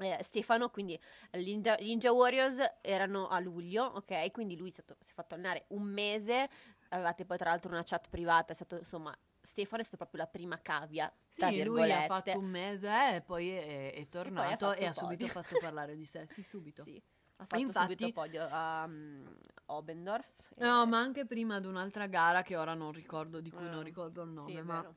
eh, 0.00 0.18
Stefano, 0.22 0.68
quindi 0.68 0.98
gli 1.30 1.44
Ninja, 1.50 1.76
gli 1.78 1.86
Ninja 1.86 2.12
Warriors 2.12 2.58
erano 2.82 3.28
a 3.28 3.38
luglio, 3.38 3.84
ok? 3.84 4.30
Quindi 4.32 4.56
lui 4.56 4.68
è 4.68 4.72
stato- 4.72 4.96
si 5.02 5.12
è 5.12 5.14
fatto 5.14 5.34
allenare 5.34 5.64
un 5.68 5.82
mese, 5.82 6.48
avevate 6.90 7.24
poi 7.24 7.38
tra 7.38 7.48
l'altro 7.50 7.70
una 7.70 7.82
chat 7.84 8.08
privata, 8.10 8.52
è 8.52 8.54
stato 8.54 8.76
insomma... 8.76 9.16
Stefano 9.44 9.82
è 9.82 9.84
stato 9.84 9.98
proprio 9.98 10.22
la 10.22 10.26
prima 10.26 10.58
cavia, 10.62 11.12
Sì, 11.28 11.62
lui 11.64 11.92
ha 11.92 12.06
fatto 12.06 12.38
un 12.38 12.46
mese 12.46 12.88
eh, 12.88 13.16
e 13.16 13.20
poi 13.20 13.50
è, 13.50 13.92
è 13.92 14.08
tornato 14.08 14.68
fatto 14.68 14.80
e, 14.80 14.86
ha 14.86 14.92
subito 14.94 15.26
fatto 15.28 15.56
parlare 15.60 15.96
di 15.96 16.06
sé. 16.06 16.26
Sì, 16.30 16.42
subito. 16.42 16.82
Sì, 16.82 16.96
ha 17.36 17.44
fatto 17.44 17.58
Infatti- 17.60 17.92
subito 17.92 18.12
podio 18.12 18.48
a 18.50 18.84
um, 18.84 19.36
Obendorf. 19.66 20.32
No, 20.56 20.82
e- 20.84 20.86
ma 20.86 20.98
anche 20.98 21.26
prima 21.26 21.56
ad 21.56 21.66
un'altra 21.66 22.06
gara 22.06 22.40
che 22.42 22.56
ora 22.56 22.72
non 22.72 22.90
ricordo, 22.92 23.40
di 23.40 23.50
cui 23.50 23.66
Ah, 23.66 23.70
non 23.70 23.82
ricordo 23.82 24.22
il 24.22 24.30
nome, 24.30 24.50
Sì, 24.50 24.60
ma 24.62 24.80
vero. 24.80 24.96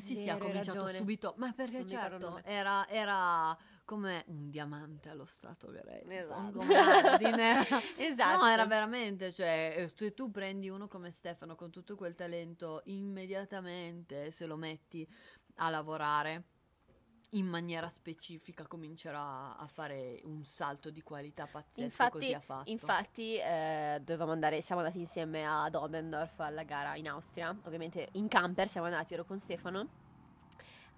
Sì, 0.00 0.16
sì, 0.16 0.24
Vero, 0.24 0.36
ha 0.36 0.38
cominciato 0.38 0.78
ragione. 0.78 0.98
subito. 0.98 1.34
Ma 1.36 1.52
perché 1.52 1.78
Non 1.78 1.88
certo, 1.88 2.40
era, 2.44 2.86
era 2.88 3.56
come 3.84 4.24
un 4.28 4.50
diamante 4.50 5.08
allo 5.08 5.26
stato 5.26 5.70
greco. 5.70 6.10
Esatto. 6.10 6.60
Esatto. 7.96 8.44
No, 8.44 8.50
era 8.50 8.66
veramente, 8.66 9.32
cioè, 9.32 9.74
eh, 9.78 9.92
se 9.94 10.12
tu 10.12 10.30
prendi 10.30 10.68
uno 10.68 10.88
come 10.88 11.10
Stefano 11.10 11.54
con 11.54 11.70
tutto 11.70 11.94
quel 11.94 12.14
talento, 12.14 12.82
immediatamente 12.86 14.30
se 14.30 14.46
lo 14.46 14.56
metti 14.56 15.06
a 15.56 15.70
lavorare, 15.70 16.44
in 17.30 17.46
maniera 17.46 17.88
specifica 17.88 18.66
comincerà 18.66 19.56
a 19.56 19.66
fare 19.66 20.20
un 20.24 20.44
salto 20.44 20.90
di 20.90 21.02
qualità 21.02 21.46
pazzesco 21.46 21.82
Infatti, 21.82 22.10
così 22.12 22.32
ha 22.32 22.40
fatto. 22.40 22.70
infatti 22.70 23.36
eh, 23.36 23.98
dovevamo 24.00 24.32
andare, 24.32 24.60
siamo 24.60 24.80
andati 24.80 25.00
insieme 25.00 25.44
ad 25.44 25.74
Obendorf 25.74 26.38
alla 26.40 26.62
gara 26.62 26.94
in 26.96 27.08
Austria, 27.08 27.54
ovviamente 27.64 28.08
in 28.12 28.28
camper 28.28 28.68
siamo 28.68 28.86
andati, 28.86 29.14
ero 29.14 29.24
con 29.24 29.38
Stefano. 29.38 30.04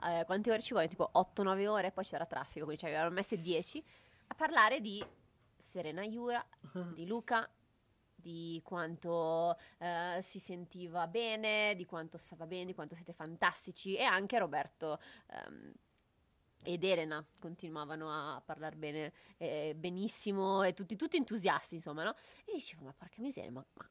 Eh, 0.04 0.24
quante 0.26 0.50
ore 0.52 0.62
ci 0.62 0.72
vuole? 0.74 0.86
Tipo 0.86 1.10
8-9 1.14 1.66
ore, 1.66 1.90
poi 1.90 2.04
c'era 2.04 2.26
traffico, 2.26 2.64
quindi 2.66 2.82
ci 2.82 2.86
avevano 2.86 3.10
messe 3.10 3.40
10 3.40 3.82
a 4.28 4.34
parlare 4.34 4.80
di 4.80 5.04
Serena 5.56 6.04
Iura, 6.04 6.44
di 6.94 7.06
Luca, 7.06 7.48
di 8.14 8.60
quanto 8.64 9.56
eh, 9.78 10.18
si 10.20 10.38
sentiva 10.38 11.06
bene, 11.06 11.74
di 11.74 11.86
quanto 11.86 12.18
stava 12.18 12.46
bene, 12.46 12.66
di 12.66 12.74
quanto 12.74 12.94
siete 12.94 13.12
fantastici 13.12 13.96
e 13.96 14.02
anche 14.02 14.38
Roberto 14.38 15.00
ehm, 15.30 15.72
ed 16.62 16.84
Elena 16.84 17.24
continuavano 17.38 18.10
a 18.10 18.42
parlare 18.44 18.76
bene, 18.76 19.12
eh, 19.36 19.74
benissimo 19.76 20.62
e 20.62 20.74
tutti, 20.74 20.96
tutti 20.96 21.16
entusiasti 21.16 21.76
insomma, 21.76 22.04
no? 22.04 22.14
E 22.44 22.52
dicevo, 22.54 22.84
ma 22.84 22.92
porca 22.92 23.20
miseria, 23.20 23.50
ma... 23.50 23.64
ma 23.74 23.90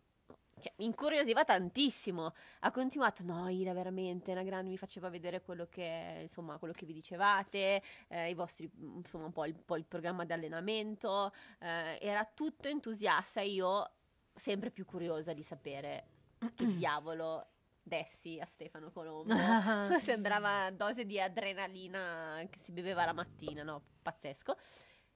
cioè, 0.60 0.74
mi 0.78 0.86
incuriosiva 0.86 1.44
tantissimo. 1.44 2.34
Ha 2.62 2.72
continuato, 2.72 3.24
no, 3.24 3.48
Ira, 3.48 3.74
veramente, 3.74 4.32
una 4.32 4.44
grande, 4.44 4.70
mi 4.70 4.78
faceva 4.78 5.10
vedere 5.10 5.42
quello 5.42 5.68
che, 5.70 6.20
insomma, 6.22 6.58
quello 6.58 6.74
che 6.74 6.86
vi 6.86 6.94
dicevate, 6.94 7.82
eh, 8.08 8.30
i 8.30 8.34
vostri, 8.34 8.70
insomma, 8.80 9.26
un 9.26 9.34
po' 9.34 9.46
il, 9.46 9.56
po 9.56 9.76
il 9.76 9.86
programma 9.86 10.26
di 10.26 10.34
allenamento. 10.34 11.32
Eh, 11.60 12.00
era 12.02 12.26
tutto 12.26 12.68
entusiasta 12.68 13.42
io 13.42 13.92
sempre 14.34 14.72
più 14.72 14.86
curiosa 14.86 15.34
di 15.34 15.44
sapere 15.44 16.08
che 16.56 16.66
diavolo 16.78 17.48
dessi 17.88 18.38
a 18.40 18.46
Stefano 18.46 18.92
Colombo. 18.92 19.34
Sembrava 20.00 20.70
dose 20.72 21.06
di 21.06 21.20
adrenalina 21.20 22.46
che 22.50 22.60
si 22.60 22.72
beveva 22.72 23.06
la 23.06 23.14
mattina, 23.14 23.64
no? 23.64 23.82
Pazzesco. 24.02 24.56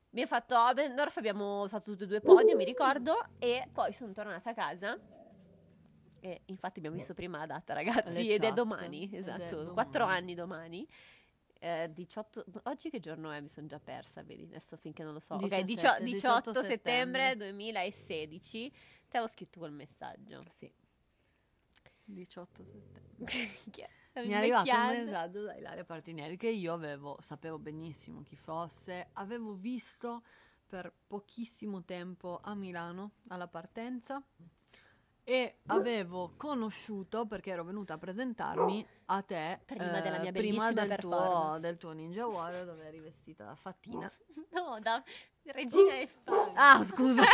Abbiamo 0.09 0.29
fatto 0.29 0.57
Obendorf, 0.57 1.17
abbiamo 1.17 1.67
fatto 1.67 1.91
tutti 1.91 2.03
e 2.03 2.07
due 2.07 2.19
podi, 2.19 2.53
mi 2.53 2.65
ricordo, 2.65 3.27
e 3.39 3.69
poi 3.71 3.93
sono 3.93 4.11
tornata 4.11 4.49
a 4.49 4.53
casa. 4.53 4.99
E 6.19 6.41
infatti 6.45 6.79
abbiamo 6.79 6.97
visto 6.97 7.13
prima 7.13 7.37
la 7.39 7.45
data, 7.45 7.73
ragazzi, 7.73 8.29
ed 8.29 8.43
è 8.43 8.51
domani, 8.51 9.09
esatto, 9.13 9.71
quattro 9.73 10.03
anni 10.03 10.35
domani. 10.35 10.87
Eh, 11.63 11.91
18, 11.93 12.43
oggi 12.63 12.89
che 12.89 12.99
giorno 12.99 13.31
è? 13.31 13.39
Mi 13.39 13.47
sono 13.47 13.67
già 13.67 13.79
persa, 13.79 14.23
vedi, 14.23 14.43
adesso 14.43 14.75
finché 14.77 15.03
non 15.03 15.13
lo 15.13 15.19
so. 15.19 15.37
17, 15.37 15.61
ok, 15.61 16.01
18, 16.03 16.03
18 16.03 16.53
settembre 16.61 16.67
settembre 16.67 17.35
2016. 17.37 18.69
Ti 19.07 19.17
avevo 19.17 19.31
scritto 19.31 19.59
quel 19.59 19.71
messaggio. 19.71 20.41
Sì. 20.51 20.71
18 22.13 22.63
settembre. 22.63 23.09
Mi 24.13 24.27
è 24.27 24.33
arrivato 24.33 24.69
un 24.69 25.05
messaggio 25.05 25.43
da 25.43 25.55
Ilaria 25.55 25.85
Partinieri 25.85 26.35
che 26.35 26.49
io 26.49 26.73
avevo, 26.73 27.17
sapevo 27.21 27.57
benissimo 27.57 28.23
chi 28.23 28.35
fosse, 28.35 29.09
avevo 29.13 29.53
visto 29.53 30.23
per 30.67 30.93
pochissimo 31.07 31.83
tempo 31.83 32.39
a 32.43 32.53
Milano 32.53 33.11
alla 33.27 33.47
partenza 33.47 34.21
e 35.23 35.59
avevo 35.67 36.33
conosciuto 36.35 37.25
perché 37.25 37.51
ero 37.51 37.63
venuta 37.63 37.93
a 37.93 37.97
presentarmi 37.97 38.85
a 39.05 39.21
te 39.21 39.61
Prima 39.65 39.99
eh, 39.99 40.01
della 40.01 40.19
mia 40.19 40.31
prima 40.31 40.71
bellissima 40.71 40.87
del 40.87 40.97
tuo, 40.97 41.57
del 41.59 41.77
tuo 41.77 41.91
Ninja 41.91 42.27
Warrior 42.27 42.65
dove 42.65 42.85
eri 42.85 42.99
vestita 42.99 43.45
da 43.45 43.55
fattina. 43.55 44.11
No, 44.51 44.79
da 44.81 45.01
regina 45.45 45.93
del 45.95 46.07
fango. 46.23 46.51
Ah, 46.55 46.83
scusa. 46.83 47.21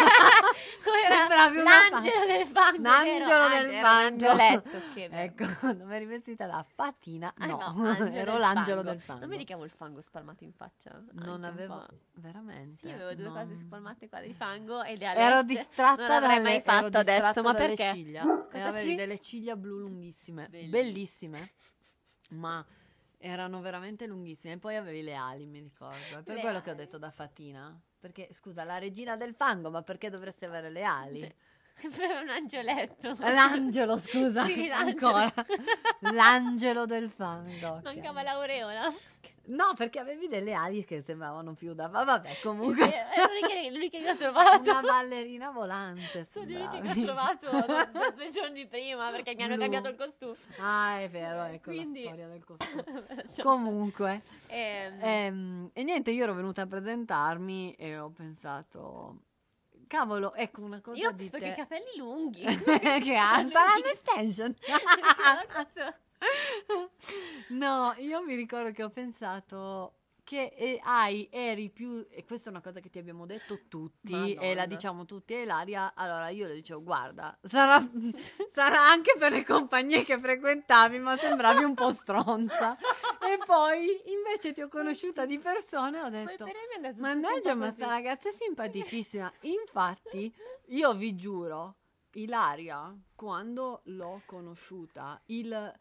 Sembravi 1.07 1.57
l'angelo 1.63 2.25
del 2.25 2.45
fango. 2.47 2.81
L'angelo 2.81 3.47
del 3.49 3.73
fango. 3.81 4.35
che. 4.93 5.09
Ecco, 5.27 5.73
dove 5.73 5.95
eri 5.95 6.05
vestita 6.05 6.45
da 6.47 6.65
fattina? 6.75 7.33
Ah, 7.37 7.45
no, 7.45 7.59
angelo 7.59 8.09
ero 8.15 8.37
l'angelo 8.37 8.77
fango. 8.77 8.89
del 8.91 9.01
fango. 9.01 9.19
Non 9.21 9.29
mi 9.29 9.37
ricavo 9.37 9.63
il 9.65 9.69
fango 9.71 10.01
spalmato 10.01 10.43
in 10.43 10.53
faccia? 10.53 11.01
Non 11.13 11.43
avevo 11.43 11.85
veramente. 12.13 12.75
Sì, 12.77 12.89
avevo 12.89 13.13
due 13.13 13.25
non- 13.25 13.33
cose 13.33 13.55
spalmate 13.55 14.09
qua 14.09 14.19
di 14.21 14.33
fango 14.33 14.83
e 14.83 14.95
le 14.97 15.05
Ero 15.05 15.19
alette. 15.35 15.45
distratta 15.45 15.95
Non 15.95 16.07
l'avrei 16.21 16.41
mai 16.41 16.55
ero 16.55 16.63
fatto 16.63 16.97
adesso, 16.97 17.41
ma 17.41 17.53
perché? 17.53 17.91
ciglia. 17.93 18.21
E 18.23 18.47
Cosa 18.51 18.67
avevi 18.67 18.89
ci- 18.89 18.95
delle 18.95 19.19
ciglia 19.19 19.55
blu 19.55 19.79
lunghissime, 19.79 20.47
Bellissime. 20.49 20.69
bellissime, 20.69 21.51
ma 22.29 22.65
erano 23.19 23.61
veramente 23.61 24.05
lunghissime. 24.07 24.53
E 24.53 24.57
poi 24.57 24.75
avevi 24.75 25.01
le 25.03 25.15
ali, 25.15 25.45
mi 25.45 25.59
ricordo. 25.59 26.19
È 26.19 26.23
per 26.23 26.35
Le 26.35 26.41
quello 26.41 26.61
che 26.61 26.69
ho 26.69 26.73
ali. 26.73 26.81
detto 26.83 26.97
da 26.97 27.11
fatina. 27.11 27.79
Perché, 27.99 28.29
scusa, 28.31 28.63
la 28.63 28.77
regina 28.77 29.15
del 29.17 29.33
fango, 29.33 29.69
ma 29.71 29.81
perché 29.81 30.09
dovresti 30.09 30.45
avere 30.45 30.69
le 30.69 30.83
ali? 30.83 31.35
Per 31.77 32.21
un 32.23 32.29
angioletto. 32.29 33.15
L'angelo, 33.19 33.97
scusa, 33.97 34.45
Sì, 34.45 34.67
l'angelo. 34.67 35.13
ancora. 35.15 35.33
L'angelo 36.11 36.85
del 36.85 37.09
fango. 37.09 37.81
Mancava 37.85 38.23
l'aureola. 38.23 38.91
No, 39.47 39.73
perché 39.75 39.99
avevi 39.99 40.27
delle 40.27 40.53
ali 40.53 40.83
che 40.83 41.01
sembravano 41.01 41.53
più 41.53 41.73
da... 41.73 41.87
ma 41.87 42.03
Vabbè, 42.03 42.39
comunque... 42.41 42.83
È 42.85 43.05
l'unica, 43.27 43.69
l'unica 43.71 43.97
che 43.99 44.09
ho 44.09 44.15
trovato. 44.15 44.69
Una 44.69 44.81
ballerina 44.81 45.51
volante, 45.51 46.25
Sono 46.25 46.45
l'unica 46.45 46.79
che 46.81 46.99
ho 46.99 47.03
trovato 47.03 47.49
da, 47.65 47.85
da 47.85 48.09
due 48.11 48.29
giorni 48.29 48.67
prima 48.67 49.09
perché 49.09 49.35
mi 49.35 49.43
hanno 49.43 49.53
Blu. 49.53 49.61
cambiato 49.61 49.87
il 49.87 49.95
costume. 49.95 50.35
Ah, 50.59 50.99
è 50.99 51.09
vero, 51.09 51.43
ecco 51.43 51.71
Quindi- 51.71 52.03
la 52.03 52.09
storia 52.09 52.27
del 52.27 52.43
costume. 52.45 53.23
Comunque, 53.41 54.21
stare. 54.23 54.59
Ehm, 54.59 54.99
ehm, 55.01 55.69
e 55.73 55.83
niente, 55.83 56.11
io 56.11 56.23
ero 56.23 56.33
venuta 56.33 56.63
a 56.63 56.67
presentarmi 56.67 57.73
e 57.75 57.97
ho 57.97 58.09
pensato, 58.09 59.21
cavolo, 59.87 60.33
ecco 60.33 60.61
una 60.61 60.81
cosa 60.81 60.99
io 60.99 61.09
ho 61.09 61.13
visto 61.13 61.37
te. 61.37 61.43
che 61.45 61.49
i 61.51 61.55
capelli 61.55 61.95
lunghi. 61.95 62.41
che 62.43 63.15
ha, 63.15 63.45
saranno 63.47 63.85
extension. 63.85 64.53
No, 67.49 67.93
io 67.97 68.21
mi 68.23 68.35
ricordo 68.35 68.71
che 68.71 68.83
ho 68.83 68.89
pensato 68.89 69.97
che 70.27 70.53
eh, 70.57 70.81
hai, 70.83 71.29
eri 71.31 71.69
più, 71.69 72.05
e 72.09 72.25
questa 72.25 72.49
è 72.49 72.51
una 72.51 72.59
cosa 72.59 72.81
che 72.81 72.89
ti 72.89 72.99
abbiamo 72.99 73.25
detto 73.25 73.61
tutti, 73.69 74.11
e 74.11 74.35
la 74.35 74.39
Madonna. 74.39 74.65
diciamo 74.65 75.05
tutti 75.05 75.33
a 75.33 75.41
Ilaria, 75.41 75.93
allora 75.95 76.27
io 76.27 76.47
le 76.47 76.53
dicevo, 76.55 76.83
guarda, 76.83 77.37
sarà, 77.41 77.79
sarà 78.51 78.89
anche 78.89 79.15
per 79.17 79.31
le 79.31 79.45
compagnie 79.45 80.03
che 80.03 80.19
frequentavi, 80.19 80.99
ma 80.99 81.15
sembravi 81.15 81.63
un 81.63 81.73
po' 81.73 81.93
stronza. 81.93 82.75
e 82.75 83.39
poi 83.45 84.01
invece 84.11 84.51
ti 84.51 84.59
ho 84.59 84.67
conosciuta 84.67 85.25
di 85.25 85.39
persona 85.39 85.99
e 85.99 86.03
ho 86.03 86.09
detto... 86.09 86.43
Mannaggia, 86.99 87.55
ma 87.55 87.71
sta 87.71 87.87
ragazza 87.87 88.27
è 88.27 88.33
simpaticissima. 88.33 89.31
Infatti, 89.43 90.29
io 90.71 90.93
vi 90.93 91.15
giuro, 91.15 91.75
Ilaria, 92.15 92.93
quando 93.15 93.79
l'ho 93.85 94.21
conosciuta, 94.25 95.21
il... 95.27 95.73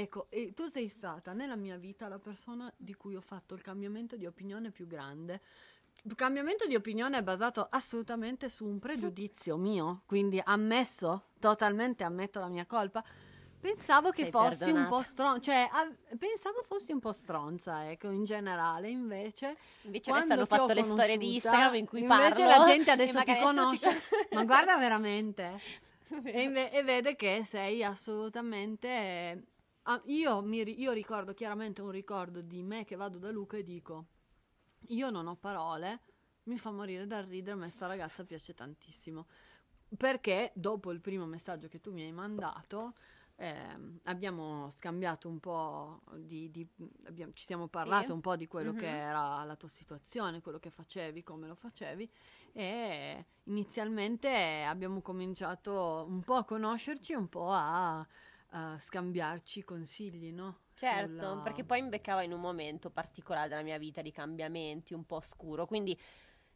Ecco, 0.00 0.26
e 0.30 0.52
tu 0.54 0.68
sei 0.68 0.88
stata 0.88 1.32
nella 1.32 1.56
mia 1.56 1.76
vita 1.76 2.06
la 2.06 2.20
persona 2.20 2.72
di 2.76 2.94
cui 2.94 3.16
ho 3.16 3.20
fatto 3.20 3.56
il 3.56 3.62
cambiamento 3.62 4.16
di 4.16 4.26
opinione 4.26 4.70
più 4.70 4.86
grande. 4.86 5.40
Il 6.02 6.14
cambiamento 6.14 6.68
di 6.68 6.76
opinione 6.76 7.18
è 7.18 7.22
basato 7.24 7.66
assolutamente 7.68 8.48
su 8.48 8.64
un 8.64 8.78
pregiudizio 8.78 9.56
mio, 9.56 10.02
quindi 10.06 10.40
ammesso, 10.42 11.30
totalmente 11.40 12.04
ammetto 12.04 12.38
la 12.38 12.46
mia 12.46 12.64
colpa. 12.64 13.02
Pensavo 13.60 14.10
che 14.10 14.22
Sei 14.22 14.30
fossi 14.30 14.62
un 14.66 14.74
perdonata. 14.74 14.88
po' 14.94 15.02
stronza, 15.02 15.40
cioè 15.40 15.68
a- 15.68 15.92
pensavo 16.16 16.62
fossi 16.62 16.92
un 16.92 17.00
po' 17.00 17.12
stronza, 17.12 17.90
ecco, 17.90 18.08
in 18.10 18.22
generale, 18.22 18.88
invece 18.88 19.56
Invece 19.82 20.12
adesso 20.12 20.32
hanno 20.32 20.42
ti 20.44 20.48
fatto 20.48 20.72
le 20.74 20.84
storie 20.84 21.18
di 21.18 21.34
Instagram 21.34 21.74
in 21.74 21.86
cui 21.86 22.00
invece 22.02 22.20
parlo. 22.34 22.46
la 22.46 22.62
gente 22.62 22.90
adesso 22.92 23.20
ti 23.24 23.30
adesso 23.32 23.44
conosce, 23.44 23.88
ma 24.30 24.44
guarda 24.44 24.76
veramente, 24.78 25.58
e, 26.22 26.42
inve- 26.42 26.70
e 26.70 26.84
vede 26.84 27.16
che 27.16 27.42
sei 27.44 27.82
assolutamente... 27.82 29.42
ah, 29.88 30.02
io, 30.06 30.42
mi 30.42 30.62
io 30.80 30.92
ricordo 30.92 31.32
chiaramente 31.34 31.80
un 31.80 31.90
ricordo 31.90 32.40
di 32.42 32.62
me 32.62 32.84
che 32.84 32.96
vado 32.96 33.18
da 33.18 33.30
Luca 33.30 33.56
e 33.56 33.64
dico, 33.64 34.06
io 34.88 35.10
non 35.10 35.26
ho 35.26 35.36
parole, 35.36 36.00
mi 36.44 36.58
fa 36.58 36.70
morire 36.70 37.06
dal 37.06 37.24
ridere, 37.24 37.52
a 37.52 37.56
me 37.60 37.70
sta 37.70 37.86
ragazza 37.86 38.24
piace 38.24 38.54
tantissimo. 38.54 39.26
Perché 39.96 40.52
dopo 40.54 40.92
il 40.92 41.00
primo 41.00 41.24
messaggio 41.24 41.68
che 41.68 41.80
tu 41.80 41.92
mi 41.92 42.02
hai 42.02 42.12
mandato, 42.12 42.94
ehm, 43.36 44.00
abbiamo 44.04 44.70
scambiato 44.72 45.28
un 45.28 45.40
po' 45.40 46.02
di, 46.16 46.50
di- 46.50 46.68
abbiamo- 47.06 47.32
ci 47.32 47.44
siamo 47.46 47.68
parlato 47.68 48.08
Sì. 48.08 48.12
un 48.12 48.20
po' 48.20 48.36
di 48.36 48.46
quello 48.46 48.74
che 48.74 48.86
Mhm. 48.86 48.94
era 48.98 49.44
la 49.44 49.56
tua 49.56 49.68
situazione, 49.68 50.42
quello 50.42 50.58
che 50.58 50.70
facevi, 50.70 51.22
come 51.22 51.46
lo 51.48 51.54
facevi 51.54 52.10
e 52.52 53.24
inizialmente 53.44 54.64
abbiamo 54.66 55.00
cominciato 55.00 56.04
un 56.06 56.22
po' 56.22 56.34
a 56.34 56.44
conoscerci, 56.44 57.14
un 57.14 57.28
po' 57.28 57.48
a, 57.50 58.06
a 58.50 58.78
scambiarci 58.78 59.62
consigli, 59.64 60.32
no? 60.32 60.60
Certo, 60.74 61.14
Sulla- 61.26 61.40
perché 61.42 61.64
poi 61.64 61.82
mi 61.82 61.88
beccava 61.88 62.22
in 62.22 62.32
un 62.32 62.40
momento 62.40 62.90
particolare 62.90 63.48
della 63.48 63.62
mia 63.62 63.78
vita 63.78 64.00
di 64.00 64.12
cambiamenti, 64.12 64.94
un 64.94 65.04
po' 65.04 65.20
scuro, 65.20 65.66
quindi 65.66 65.98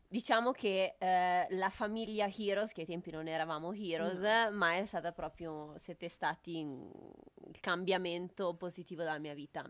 diciamo 0.09 0.53
che 0.53 0.97
eh, 0.99 1.47
la 1.51 1.71
famiglia 1.71 2.29
Heroes, 2.29 2.73
che 2.73 2.83
ai 2.83 2.87
tempi 2.87 3.11
non 3.11 3.27
eravamo 3.27 3.73
Heroes, 3.73 4.21
ma 4.53 4.77
è 4.77 4.87
stata 4.87 5.13
proprio, 5.13 5.73
siete 5.77 6.09
stati 6.09 6.59
il 6.61 7.61
cambiamento 7.61 8.55
positivo 8.55 9.03
della 9.03 9.19
mia 9.19 9.35
vita. 9.35 9.69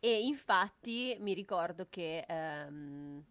E 0.00 0.20
infatti 0.24 1.16
mi 1.20 1.34
ricordo 1.34 1.86
che... 1.88 2.24
ehm, 2.26 3.24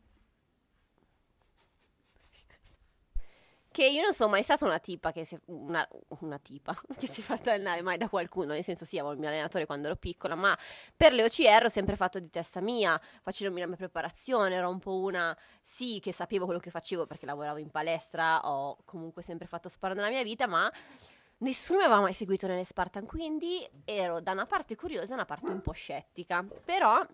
che 3.71 3.85
io 3.85 4.01
non 4.01 4.13
sono 4.13 4.29
mai 4.29 4.43
stata 4.43 4.65
una 4.65 4.79
tipa 4.79 5.11
che 5.11 5.23
si, 5.23 5.39
una, 5.45 5.87
una 6.19 6.37
tipa 6.37 6.75
che 6.99 7.07
si 7.07 7.21
è 7.21 7.23
fatta 7.23 7.53
allenare 7.53 7.81
mai 7.81 7.97
da 7.97 8.09
qualcuno, 8.09 8.53
nel 8.53 8.63
senso 8.63 8.85
sì, 8.85 8.97
avevo 8.97 9.13
il 9.13 9.19
mio 9.19 9.29
allenatore 9.29 9.65
quando 9.65 9.87
ero 9.87 9.95
piccola, 9.95 10.35
ma 10.35 10.57
per 10.95 11.13
le 11.13 11.23
OCR 11.23 11.63
ho 11.65 11.69
sempre 11.69 11.95
fatto 11.95 12.19
di 12.19 12.29
testa 12.29 12.59
mia, 12.59 12.99
facendomi 13.21 13.61
la 13.61 13.67
mia 13.67 13.77
preparazione, 13.77 14.55
ero 14.55 14.69
un 14.69 14.79
po' 14.79 14.99
una, 14.99 15.35
sì, 15.61 15.99
che 16.01 16.11
sapevo 16.11 16.45
quello 16.45 16.59
che 16.59 16.69
facevo 16.69 17.05
perché 17.05 17.25
lavoravo 17.25 17.57
in 17.57 17.69
palestra, 17.69 18.41
ho 18.47 18.77
comunque 18.83 19.21
sempre 19.21 19.47
fatto 19.47 19.69
sport 19.69 19.95
nella 19.95 20.09
mia 20.09 20.23
vita, 20.23 20.47
ma 20.47 20.71
nessuno 21.37 21.79
mi 21.79 21.85
aveva 21.85 22.01
mai 22.01 22.13
seguito 22.13 22.47
nelle 22.47 22.65
Spartan, 22.65 23.05
quindi 23.05 23.67
ero 23.85 24.19
da 24.19 24.33
una 24.33 24.45
parte 24.45 24.75
curiosa 24.75 25.05
e 25.05 25.07
da 25.09 25.15
una 25.15 25.25
parte 25.25 25.51
un 25.51 25.61
po' 25.61 25.71
scettica, 25.71 26.45
però 26.65 27.05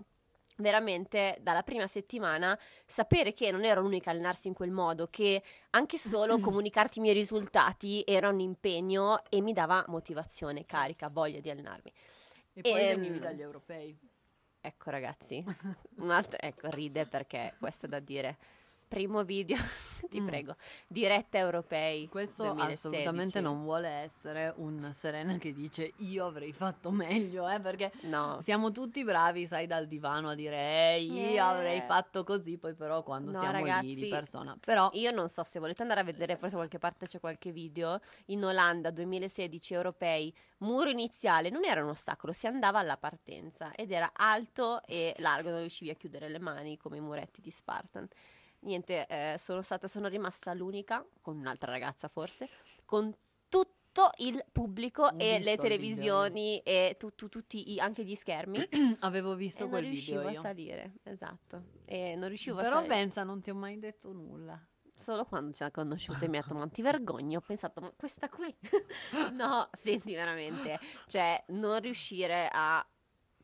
veramente 0.57 1.37
dalla 1.41 1.63
prima 1.63 1.87
settimana 1.87 2.57
sapere 2.85 3.33
che 3.33 3.51
non 3.51 3.63
ero 3.63 3.81
l'unica 3.81 4.09
a 4.09 4.13
allenarsi 4.13 4.47
in 4.47 4.53
quel 4.53 4.71
modo, 4.71 5.07
che 5.09 5.41
anche 5.71 5.97
solo 5.97 6.37
comunicarti 6.39 6.99
i 6.99 7.01
miei 7.01 7.13
risultati 7.13 8.03
era 8.05 8.29
un 8.29 8.39
impegno 8.39 9.23
e 9.29 9.41
mi 9.41 9.53
dava 9.53 9.83
motivazione, 9.87 10.65
carica, 10.65 11.09
voglia 11.09 11.39
di 11.39 11.49
allenarmi. 11.49 11.91
E 12.53 12.61
poi 12.61 12.81
Ehm, 12.81 12.95
venivi 12.95 13.19
dagli 13.19 13.41
europei. 13.41 13.97
Ecco 14.59 14.89
ragazzi, 14.89 15.43
un 15.97 16.11
altro, 16.11 16.37
ecco 16.39 16.69
ride 16.69 17.05
perché 17.05 17.55
questo 17.57 17.85
è 17.85 17.89
da 17.89 17.99
dire. 17.99 18.37
Primo 18.87 19.25
video, 19.25 19.57
ti 20.09 20.21
Mm. 20.21 20.25
prego, 20.25 20.55
diretta 20.87 21.37
europei. 21.37 22.07
Questo 22.07 22.43
2016. 22.43 22.71
assolutamente 22.87 23.41
non 23.41 23.63
vuole 23.63 23.89
essere 23.89 24.53
un 24.57 24.91
Serena 24.93 25.37
che 25.37 25.51
dice 25.53 25.91
io 25.97 26.25
avrei 26.25 26.53
fatto 26.53 26.89
meglio, 26.89 27.49
eh, 27.49 27.59
perché 27.59 27.91
No, 28.03 28.39
siamo 28.39 28.71
tutti 28.71 29.03
bravi, 29.03 29.45
sai, 29.45 29.67
dal 29.67 29.87
divano 29.87 30.29
a 30.29 30.35
dire 30.35 30.55
"Eh, 30.95 31.01
io 31.01 31.33
Eh. 31.33 31.37
avrei 31.37 31.81
fatto 31.81 32.23
così, 32.23 32.57
poi 32.57 32.75
però 32.75 33.03
quando 33.03 33.31
No, 33.31 33.39
siamo 33.39 33.57
lì 33.57 33.61
ragazzi, 33.63 33.95
di 33.95 34.07
persona. 34.07 34.57
Però 34.63 34.89
Io 34.93 35.11
non 35.11 35.27
so 35.27 35.43
se 35.43 35.59
volete 35.59 35.81
andare 35.81 35.99
a 35.99 36.03
vedere, 36.03 36.37
forse 36.37 36.55
qualche 36.55 36.79
parte 36.79 37.07
c'è 37.07 37.19
qualche 37.19 37.51
video. 37.51 37.99
In 38.27 38.45
Olanda 38.45 38.89
2016 38.89 39.73
europei, 39.73 40.33
muro 40.59 40.89
iniziale 40.89 41.49
non 41.49 41.65
era 41.65 41.83
un 41.83 41.89
ostacolo, 41.89 42.31
si 42.31 42.47
andava 42.47 42.79
alla 42.79 42.95
partenza 42.97 43.73
ed 43.75 43.91
era 43.91 44.11
alto 44.13 44.81
e 44.85 45.13
largo, 45.17 45.49
non 45.49 45.59
riuscivi 45.59 45.89
a 45.91 45.95
chiudere 45.95 46.29
le 46.29 46.39
mani 46.39 46.77
come 46.77 46.95
i 46.97 47.01
muretti 47.01 47.41
di 47.41 47.51
Spartan. 47.51 48.07
Niente, 48.67 49.07
eh, 49.07 49.35
sono 49.39 49.61
stata, 49.61 49.87
sono 49.87 50.09
rimasta 50.09 50.53
l'unica, 50.53 51.03
con 51.21 51.37
un'altra 51.37 51.71
ragazza 51.71 52.09
forse, 52.09 52.49
con 52.83 53.15
tutto 53.47 54.11
il 54.17 54.43
pubblico 54.51 55.05
Ho 55.05 55.15
e 55.17 55.39
le 55.39 55.55
televisioni 55.55 56.59
e 56.59 56.97
tu- 56.99 57.15
tu- 57.15 57.29
tutti 57.29 57.71
i- 57.71 57.79
anche 57.79 58.03
gli 58.03 58.13
schermi. 58.13 58.67
avevo 58.99 59.35
visto 59.35 59.59
e 59.59 59.61
non 59.61 59.69
quel 59.69 59.83
riuscivo 59.85 60.17
video 60.17 60.29
a 60.29 60.33
io. 60.33 60.41
salire, 60.41 60.93
esatto. 61.03 61.63
E 61.85 62.15
non 62.17 62.27
riuscivo 62.27 62.59
a 62.59 62.63
Però 62.63 62.75
salire. 62.75 62.93
pensa, 62.93 63.23
non 63.23 63.41
ti 63.41 63.49
ho 63.51 63.55
mai 63.55 63.79
detto 63.79 64.11
nulla. 64.11 64.61
Solo 64.93 65.23
quando 65.23 65.53
ci 65.53 65.63
ha 65.63 65.71
conosciuto 65.71 66.25
e 66.25 66.27
mi 66.27 66.35
ha 66.37 66.41
detto, 66.41 66.53
ma 66.59 66.67
ti 66.67 66.81
vergogni? 66.81 67.37
Ho 67.37 67.41
pensato, 67.41 67.79
ma 67.79 67.93
questa 67.95 68.27
qui? 68.27 68.53
no, 69.31 69.69
senti 69.71 70.13
veramente, 70.13 70.77
cioè 71.07 71.41
non 71.49 71.79
riuscire 71.79 72.49
a 72.51 72.85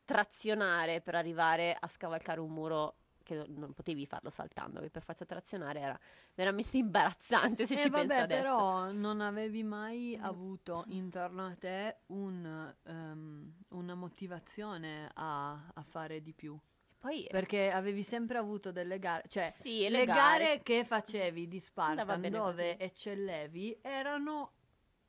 trazionare 0.03 0.99
per 0.99 1.15
arrivare 1.15 1.73
a 1.79 1.87
scavalcare 1.87 2.41
un 2.41 2.51
muro 2.51 2.97
che 3.23 3.45
non- 3.47 3.73
potevi 3.73 4.05
farlo 4.05 4.29
saltando, 4.29 4.79
che 4.81 4.89
per 4.89 5.03
forza 5.03 5.25
trazionare 5.25 5.79
era 5.79 5.99
veramente 6.35 6.77
imbarazzante 6.77 7.65
se 7.65 7.75
Eh, 7.75 7.77
ci 7.77 7.89
vabbè, 7.89 8.07
penso 8.07 8.21
adesso. 8.21 8.41
però 8.41 8.91
non 8.91 9.19
avevi 9.21 9.63
mai 9.63 10.17
avuto 10.21 10.85
intorno 10.89 11.45
a 11.47 11.55
te 11.55 11.97
un, 12.07 12.73
ehm, 12.83 13.53
una 13.69 13.95
motivazione 13.95 15.09
a, 15.13 15.51
a 15.73 15.83
fare 15.83 16.21
di 16.21 16.33
più. 16.33 16.57
Poi 16.99 17.27
Perché 17.29 17.71
avevi 17.71 18.03
sempre 18.03 18.37
avuto 18.37 18.71
delle 18.71 18.97
gare, 18.99 19.23
cioè 19.27 19.49
sì, 19.49 19.89
le, 19.89 19.89
le, 19.89 20.05
gare, 20.05 20.61
che 20.63 20.85
facevi 20.85 21.47
di 21.47 21.59
Spartan 21.59 22.29
dove 22.29 22.75
così. 22.75 22.77
eccellevi 22.77 23.79
erano, 23.81 24.53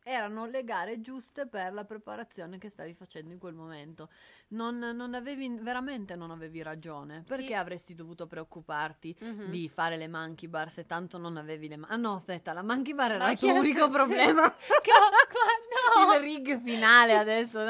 erano 0.07 0.45
le 0.47 0.65
gare 0.65 1.01
giuste 1.01 1.47
per 1.47 1.73
la 1.73 1.85
preparazione 1.85 2.59
che 2.59 2.69
stavi 2.69 2.93
facendo 2.95 3.33
in 3.33 3.39
quel 3.39 3.55
momento. 3.55 4.11
Non, 4.49 4.79
non 4.79 5.15
avevi, 5.15 5.49
veramente 5.61 6.15
non 6.15 6.31
avevi 6.31 6.63
ragione. 6.63 7.25
Perché 7.27 7.47
Sì. 7.47 7.53
avresti 7.55 7.95
dovuto 7.95 8.27
preoccuparti 8.27 9.17
Mhm. 9.19 9.47
di 9.49 9.69
fare 9.69 9.97
le 9.97 10.07
monkey 10.07 10.49
bar 10.49 10.71
se 10.71 10.85
tanto 10.87 11.17
non 11.19 11.37
avevi 11.39 11.69
le 11.69 11.77
mani? 11.79 11.93
Ah 11.93 11.97
no, 11.97 12.17
aspetta, 12.17 12.53
la 12.53 12.63
monkey 12.63 12.95
bar 12.95 13.13
era 13.13 13.31
il 13.31 13.39
tuo 13.39 13.55
unico 13.55 13.89
problema. 13.89 14.51
Qua- 14.51 14.53
no! 16.07 16.15
Il 16.15 16.21
rig 16.21 16.61
finale 16.63 17.17
adesso, 17.17 17.65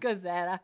cos'era? 0.00 0.60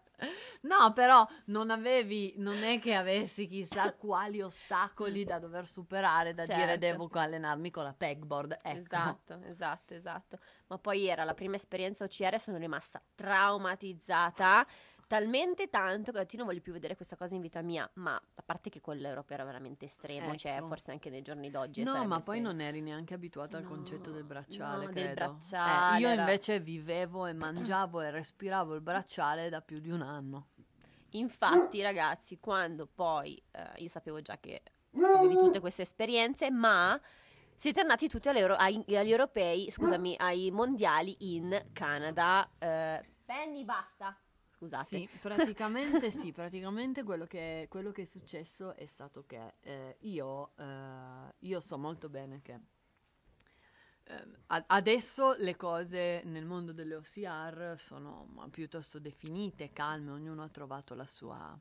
No, 0.67 0.93
però 0.93 1.27
non 1.47 1.71
avevi, 1.71 2.35
non 2.39 2.63
è 2.63 2.79
che 2.81 2.95
avessi 2.95 3.47
chissà 3.47 3.93
quali 3.95 4.43
ostacoli 4.43 5.25
da 5.25 5.39
dover 5.39 5.67
superare, 5.67 6.35
da 6.35 6.45
dire 6.45 6.57
Certo. 6.59 6.79
devo 6.79 7.09
allenarmi 7.13 7.71
con 7.71 7.85
la 7.85 7.95
pegboard. 7.97 8.59
Ecco. 8.63 8.79
Esatto, 8.79 9.41
esatto, 9.45 9.95
esatto. 9.95 10.39
Ma 10.69 10.79
poi 10.79 11.07
era 11.07 11.25
la 11.25 11.35
prima 11.35 11.57
esperienza 11.57 12.05
OCR 12.05 12.35
e 12.35 12.39
sono 12.39 12.57
rimasta 12.59 13.01
traumatizzata 13.15 14.67
talmente 15.09 15.69
tanto 15.71 16.11
che 16.11 16.19
io 16.19 16.27
non 16.39 16.47
voglio 16.47 16.61
più 16.61 16.73
vedere 16.73 16.97
questa 16.97 17.15
cosa 17.15 17.37
in 17.37 17.41
vita 17.41 17.63
mia. 17.63 17.89
Ma 17.95 18.15
a 18.17 18.43
parte 18.45 18.71
che 18.71 18.81
quello 18.81 19.07
europeo 19.07 19.37
era 19.37 19.45
veramente 19.45 19.85
estremo, 19.85 20.35
cioè 20.35 20.57
Ecco. 20.57 20.67
forse 20.67 20.91
anche 20.91 21.11
nei 21.11 21.23
giorni 21.23 21.49
d'oggi. 21.51 21.85
No, 21.85 22.05
ma 22.07 22.21
poi 22.21 22.39
estremo. 22.39 22.49
non 22.49 22.61
eri 22.61 22.81
neanche 22.81 23.15
abituata 23.15 23.57
al 23.57 23.63
No, 23.63 23.69
concetto 23.69 24.11
del 24.11 24.25
bracciale, 24.25 24.87
no, 24.87 24.93
del 24.93 25.05
credo. 25.05 25.15
bracciale, 25.15 25.97
Eh, 25.97 26.01
io 26.01 26.09
era- 26.09 26.21
invece 26.23 26.59
vivevo 26.59 27.27
e 27.27 27.33
mangiavo 27.35 28.01
e 28.01 28.11
respiravo 28.11 28.75
il 28.75 28.81
bracciale 28.81 29.49
da 29.49 29.61
più 29.61 29.79
di 29.79 29.91
un 29.91 30.03
anno. 30.03 30.49
Infatti, 31.19 31.83
ragazzi, 31.83 32.39
quando 32.39 32.87
poi 32.87 33.43
eh, 33.53 33.83
io 33.83 33.89
sapevo 33.89 34.21
già 34.21 34.39
che 34.39 34.63
avevi 34.93 35.35
tutte 35.35 35.61
queste 35.61 35.83
esperienze, 35.83 36.51
ma 36.51 37.01
siete 37.55 37.81
andati 37.81 38.09
tutti 38.09 38.29
ai- 38.29 38.85
agli 38.97 39.11
europei, 39.11 39.71
scusami, 39.71 40.15
ai 40.19 40.51
mondiali 40.51 41.17
in 41.35 41.69
Canada. 41.73 42.49
Eh, 42.59 43.03
Penny, 43.25 43.65
basta. 43.65 44.17
Scusate. 44.49 44.97
Sì, 44.97 45.09
praticamente 45.21 46.11
sì, 46.11 46.33
praticamente 46.33 47.03
quello 47.03 47.27
che, 47.27 47.67
quello 47.69 47.93
che 47.93 48.03
è 48.03 48.07
successo 48.07 48.75
è 48.75 48.87
stato 48.87 49.25
che 49.27 49.55
eh, 49.61 49.97
io, 50.01 50.53
eh, 50.57 51.35
io 51.41 51.61
so 51.61 51.77
molto 51.77 52.09
bene 52.09 52.41
che 52.41 52.59
adesso 54.69 55.35
le 55.39 55.57
cose 55.57 56.23
nel 56.25 56.45
mondo 56.45 56.73
delle 56.73 56.95
OCR 56.95 57.75
sono 57.79 58.29
piuttosto 58.51 58.99
definite, 58.99 59.73
calme, 59.73 60.13
ognuno 60.13 60.43
ha 60.43 60.49
trovato 60.49 60.95
la 60.95 61.07
sua, 61.07 61.59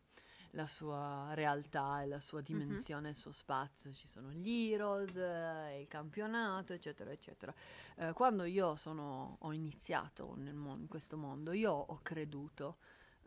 la 0.52 0.68
sua 0.68 1.32
realtà 1.34 2.02
e 2.04 2.08
la 2.08 2.20
sua 2.20 2.42
dimensione, 2.42 3.10
il 3.10 3.16
suo 3.16 3.32
spazio, 3.32 3.92
ci 3.92 4.08
sono 4.08 4.32
gli 4.32 4.72
Heroes, 4.72 5.16
eh, 5.16 5.80
il 5.82 5.88
campionato, 5.88 6.74
eccetera, 6.74 7.12
eccetera. 7.12 7.54
Eh, 7.98 8.14
quando 8.14 8.44
io 8.44 8.76
sono, 8.76 9.38
ho 9.40 9.52
iniziato 9.52 10.36
mon- 10.54 10.82
in 10.82 10.88
questo 10.88 11.18
mondo, 11.18 11.52
io 11.52 11.72
ho 11.72 12.00
creduto 12.02 12.78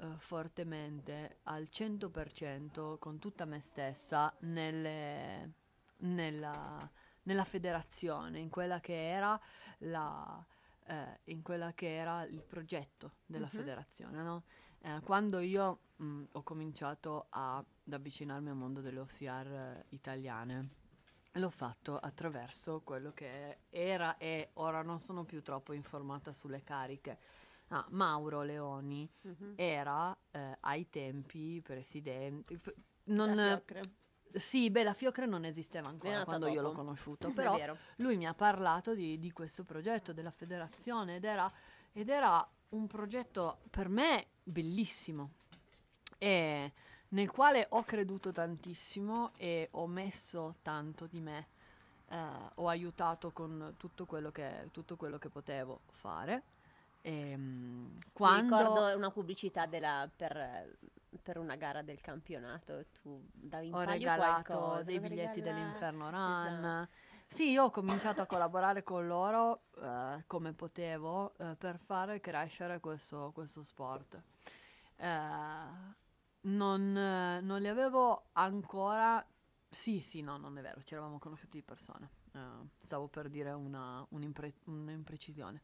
eh, 0.00 0.14
fortemente 0.18 1.38
al 1.44 1.68
100% 1.70 2.98
con 2.98 3.18
tutta 3.18 3.44
me 3.46 3.60
stessa 3.60 4.32
nelle- 4.40 5.52
nella, 5.98 6.88
nella 7.28 7.44
federazione, 7.44 8.38
in 8.38 8.48
quella 8.48 8.80
che 8.80 8.94
era 9.10 9.38
la, 9.80 10.42
eh, 10.86 11.20
in 11.24 11.42
quella 11.42 11.72
che 11.74 11.94
era 11.94 12.24
il 12.24 12.42
progetto 12.42 13.16
della 13.26 13.46
Mhm. 13.52 13.52
federazione, 13.60 14.22
no? 14.22 14.44
Eh, 14.80 15.00
quando 15.04 15.38
io 15.40 15.80
mh, 15.96 16.22
ho 16.32 16.42
cominciato 16.42 17.26
a- 17.30 17.56
ad 17.58 17.92
avvicinarmi 17.92 18.48
al 18.48 18.54
mondo 18.56 18.80
delle 18.80 19.00
OCR 19.00 19.50
eh, 19.52 19.84
italiane, 19.90 20.68
l'ho 21.32 21.50
fatto 21.50 21.98
attraverso 21.98 22.80
quello 22.82 23.12
che 23.12 23.58
era 23.68 24.16
e 24.16 24.50
ora 24.54 24.82
non 24.82 24.98
sono 24.98 25.24
più 25.24 25.42
troppo 25.42 25.72
informata 25.74 26.32
sulle 26.32 26.62
cariche. 26.62 27.18
Ah, 27.68 27.84
Mauro 27.90 28.42
Leoni 28.42 29.10
Mhm. 29.22 29.52
era 29.56 30.16
eh, 30.30 30.56
ai 30.60 30.88
tempi 30.88 31.60
presidente. 31.62 32.58
Non. 33.04 33.60
Sì, 34.34 34.70
beh, 34.70 34.82
la 34.82 34.94
Fiocre 34.94 35.26
non 35.26 35.44
esisteva 35.44 35.88
ancora 35.88 36.24
quando 36.24 36.46
io 36.48 36.60
l'ho 36.60 36.68
dopo. 36.68 36.80
conosciuto, 36.82 37.30
però 37.32 37.56
lui 37.96 38.16
mi 38.16 38.26
ha 38.26 38.34
parlato 38.34 38.94
di, 38.94 39.18
di 39.18 39.32
questo 39.32 39.64
progetto 39.64 40.12
della 40.12 40.30
federazione 40.30 41.16
ed 41.16 41.24
era, 41.24 41.50
ed 41.92 42.08
era 42.08 42.46
un 42.70 42.86
progetto 42.86 43.58
per 43.70 43.88
me 43.88 44.26
bellissimo 44.42 45.30
e 46.18 46.72
nel 47.10 47.30
quale 47.30 47.66
ho 47.70 47.82
creduto 47.84 48.32
tantissimo 48.32 49.32
e 49.36 49.68
ho 49.72 49.86
messo 49.86 50.56
tanto 50.62 51.06
di 51.06 51.20
me, 51.20 51.46
eh, 52.08 52.16
ho 52.54 52.68
aiutato 52.68 53.30
con 53.30 53.74
tutto 53.78 54.04
quello 54.04 54.30
che, 54.30 54.68
tutto 54.72 54.96
quello 54.96 55.18
che 55.18 55.28
potevo 55.30 55.80
fare. 55.90 56.42
E, 57.00 57.36
Mi 57.36 58.00
quando... 58.12 58.58
ricordo 58.58 58.96
una 58.96 59.10
pubblicità 59.10 59.66
della- 59.66 60.08
per, 60.14 60.76
per 61.22 61.38
una 61.38 61.56
gara 61.56 61.82
del 61.82 62.00
campionato. 62.00 62.86
Tu 63.00 63.22
davi 63.32 63.68
in 63.68 63.74
ho 63.74 63.82
regalato 63.82 64.42
qualcosa, 64.42 64.82
dei 64.82 65.00
biglietti 65.00 65.40
regalare- 65.40 65.62
dell'Inferno 65.62 66.10
Run. 66.10 66.46
Esatto. 66.46 66.88
Sì, 67.28 67.50
io 67.50 67.64
ho 67.64 67.70
cominciato 67.70 68.22
a 68.22 68.26
collaborare 68.26 68.82
con 68.82 69.06
loro 69.06 69.64
eh, 69.76 70.24
come 70.26 70.54
potevo 70.54 71.36
eh, 71.36 71.56
per 71.56 71.78
fare 71.78 72.20
crescere 72.20 72.80
questo, 72.80 73.32
questo 73.34 73.62
sport. 73.62 74.22
Eh, 74.96 75.96
non, 76.40 76.96
eh, 76.96 77.40
non 77.40 77.60
li 77.60 77.68
avevo 77.68 78.28
ancora. 78.32 79.24
Sì, 79.70 80.00
sì, 80.00 80.22
no, 80.22 80.38
non 80.38 80.56
è 80.56 80.62
vero, 80.62 80.82
ci 80.82 80.94
eravamo 80.94 81.18
conosciuti 81.18 81.58
di 81.58 81.62
persona. 81.62 82.08
Uh, 82.32 82.68
stavo 82.78 83.08
per 83.08 83.28
dire 83.28 83.50
una, 83.52 84.04
un'impre- 84.10 84.54
un'imprecisione. 84.64 85.62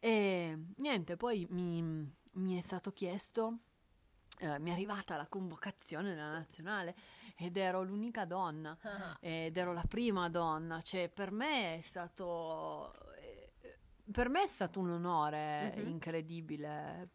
E 0.00 0.58
niente, 0.76 1.16
poi 1.16 1.46
mi, 1.50 1.82
mi 2.32 2.58
è 2.58 2.62
stato 2.62 2.90
chiesto, 2.92 3.58
eh, 4.40 4.58
mi 4.58 4.70
è 4.70 4.72
arrivata 4.72 5.16
la 5.16 5.26
convocazione 5.26 6.14
della 6.14 6.32
nazionale 6.32 6.94
ed 7.36 7.56
ero 7.56 7.82
l'unica 7.82 8.24
donna 8.24 8.76
ed 9.20 9.56
ero 9.56 9.72
la 9.72 9.84
prima 9.88 10.28
donna, 10.28 10.80
cioè 10.82 11.08
per 11.08 11.30
me 11.30 11.76
è 11.78 11.80
stato 11.82 12.92
eh, 13.16 13.52
per 14.10 14.28
me 14.28 14.42
è 14.44 14.48
stato 14.48 14.80
un 14.80 14.90
onore 14.90 15.74
Mhm. 15.76 15.86
incredibile. 15.88 17.10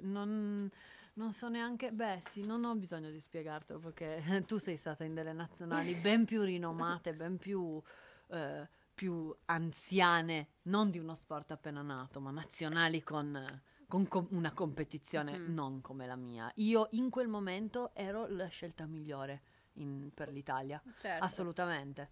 Non, 0.00 0.70
non 1.14 1.32
so 1.32 1.48
neanche, 1.48 1.90
beh 1.92 2.20
sì, 2.24 2.46
non 2.46 2.64
ho 2.64 2.74
bisogno 2.76 3.10
di 3.10 3.18
spiegartelo 3.20 3.80
perché 3.80 4.22
tu 4.46 4.58
sei 4.58 4.76
stata 4.76 5.02
in 5.04 5.14
delle 5.14 5.32
nazionali 5.32 5.94
ben 5.94 6.24
più 6.24 6.42
rinomate, 6.42 7.14
ben 7.14 7.36
più, 7.36 7.82
eh, 8.28 8.68
più 8.94 9.36
anziane, 9.46 10.48
non 10.62 10.90
di 10.90 10.98
uno 10.98 11.14
sport 11.16 11.50
appena 11.50 11.82
nato, 11.82 12.20
ma 12.20 12.30
nazionali 12.30 13.02
con, 13.02 13.60
con 13.88 14.06
com- 14.06 14.26
una 14.30 14.52
competizione 14.52 15.38
Mhm. 15.38 15.54
non 15.54 15.80
come 15.80 16.06
la 16.06 16.16
mia. 16.16 16.50
Io 16.56 16.88
in 16.92 17.08
quel 17.10 17.26
momento 17.28 17.90
ero 17.94 18.26
la 18.28 18.46
scelta 18.48 18.84
migliore 18.86 19.42
in- 19.74 20.10
per 20.12 20.30
l'Italia. 20.30 20.80
Certo. 21.00 21.24
Assolutamente. 21.24 22.10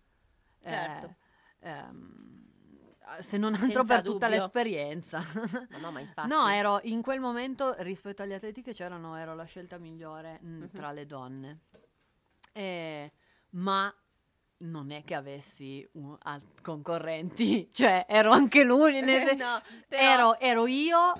Certo. 0.64 1.14
Eh, 1.60 1.68
ehm, 1.68 2.44
se 3.20 3.36
non 3.36 3.52
Senza 3.54 3.66
altro 3.66 3.84
per 3.84 4.02
tutta 4.02 4.26
dubbio. 4.26 4.40
l'esperienza. 4.40 5.18
Ma 5.70 5.78
no, 5.78 5.90
ma 5.92 6.00
infatti. 6.00 6.28
No, 6.28 6.48
ero 6.48 6.80
in 6.84 7.02
quel 7.02 7.20
momento 7.20 7.74
rispetto 7.78 8.22
agli 8.22 8.32
atleti 8.32 8.62
che 8.62 8.72
c'erano, 8.72 9.14
ero 9.16 9.34
la 9.34 9.44
scelta 9.44 9.78
migliore 9.78 10.40
mm, 10.42 10.60
Mhm. 10.62 10.70
tra 10.72 10.90
le 10.92 11.06
donne. 11.06 11.60
Eh, 12.52 13.12
ma 13.50 13.94
non 14.58 14.90
è 14.90 15.04
che 15.04 15.14
avessi 15.14 15.86
un- 15.92 16.16
al- 16.22 16.40
concorrenti, 16.62 17.68
cioè 17.72 18.06
ero 18.08 18.30
anche 18.32 18.64
sen- 19.26 19.36
no, 19.36 19.60
però- 19.86 20.02
ero, 20.02 20.38
ero 20.40 20.66
io 20.66 21.12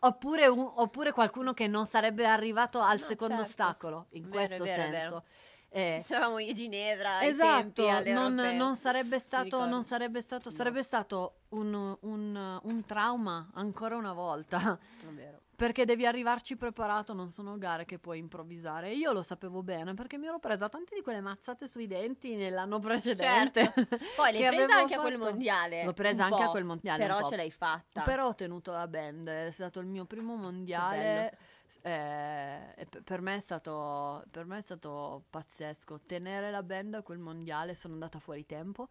oppure, 0.00 0.46
un- 0.48 0.70
oppure 0.76 1.12
qualcuno 1.12 1.52
che 1.54 1.66
non 1.66 1.86
sarebbe 1.86 2.26
arrivato 2.26 2.80
al 2.80 2.98
No, 2.98 3.04
secondo 3.04 3.34
certo. 3.36 3.48
ostacolo, 3.48 4.06
in 4.10 4.28
Vero, 4.28 4.32
questo 4.46 4.64
vero, 4.64 4.82
senso. 4.82 5.24
Eh, 5.72 6.02
C'eravamo 6.04 6.38
io 6.40 6.52
Ginevra. 6.52 7.22
Esatto, 7.24 7.84
tempi, 7.84 8.10
non, 8.10 8.34
non 8.34 8.74
sarebbe 8.76 9.18
stato, 9.20 9.66
non 9.66 9.84
sarebbe 9.84 10.20
stato, 10.20 10.50
No. 10.50 10.56
sarebbe 10.56 10.82
stato 10.82 11.34
un, 11.50 11.96
un- 12.00 12.58
un 12.62 12.84
trauma 12.86 13.48
ancora 13.54 13.96
una 13.96 14.12
volta, 14.12 14.76
È 15.00 15.06
vero. 15.06 15.40
Perché 15.60 15.84
devi 15.84 16.06
arrivarci 16.06 16.56
preparato, 16.56 17.12
non 17.12 17.30
sono 17.30 17.58
gare 17.58 17.84
che 17.84 17.98
puoi 17.98 18.16
improvvisare. 18.16 18.92
Io 18.92 19.12
lo 19.12 19.22
sapevo 19.22 19.62
bene 19.62 19.92
perché 19.92 20.16
mi 20.16 20.26
ero 20.26 20.38
presa 20.38 20.70
tante 20.70 20.94
di 20.94 21.02
quelle 21.02 21.20
mazzate 21.20 21.68
sui 21.68 21.86
denti 21.86 22.34
nell'anno 22.34 22.78
precedente. 22.78 23.70
Certo. 23.74 23.96
Poi 24.16 24.32
l'hai 24.32 24.48
presa 24.48 24.76
anche 24.76 24.94
a 24.94 25.00
quel 25.00 25.18
fatto. 25.18 25.24
mondiale. 25.24 25.84
L'ho 25.84 25.92
presa 25.92 26.24
anche 26.24 26.42
a 26.42 26.48
quel 26.48 26.64
mondiale. 26.64 27.06
Però 27.06 27.22
ce 27.28 27.36
l'hai 27.36 27.50
fatta. 27.50 28.00
Però 28.04 28.28
ho 28.28 28.34
tenuto 28.34 28.72
la 28.72 28.88
band, 28.88 29.28
è 29.28 29.50
stato 29.50 29.80
il 29.80 29.86
mio 29.86 30.06
primo 30.06 30.34
mondiale. 30.34 31.36
eh, 31.82 32.88
per, 33.04 33.20
me 33.20 33.36
è 33.36 33.40
stato, 33.40 34.24
per 34.30 34.46
me 34.46 34.56
è 34.56 34.62
stato 34.62 35.24
pazzesco 35.28 36.00
tenere 36.06 36.50
la 36.50 36.62
band 36.62 36.94
a 36.94 37.02
quel 37.02 37.18
mondiale. 37.18 37.74
Sono 37.74 37.92
andata 37.92 38.18
fuori 38.18 38.46
tempo, 38.46 38.88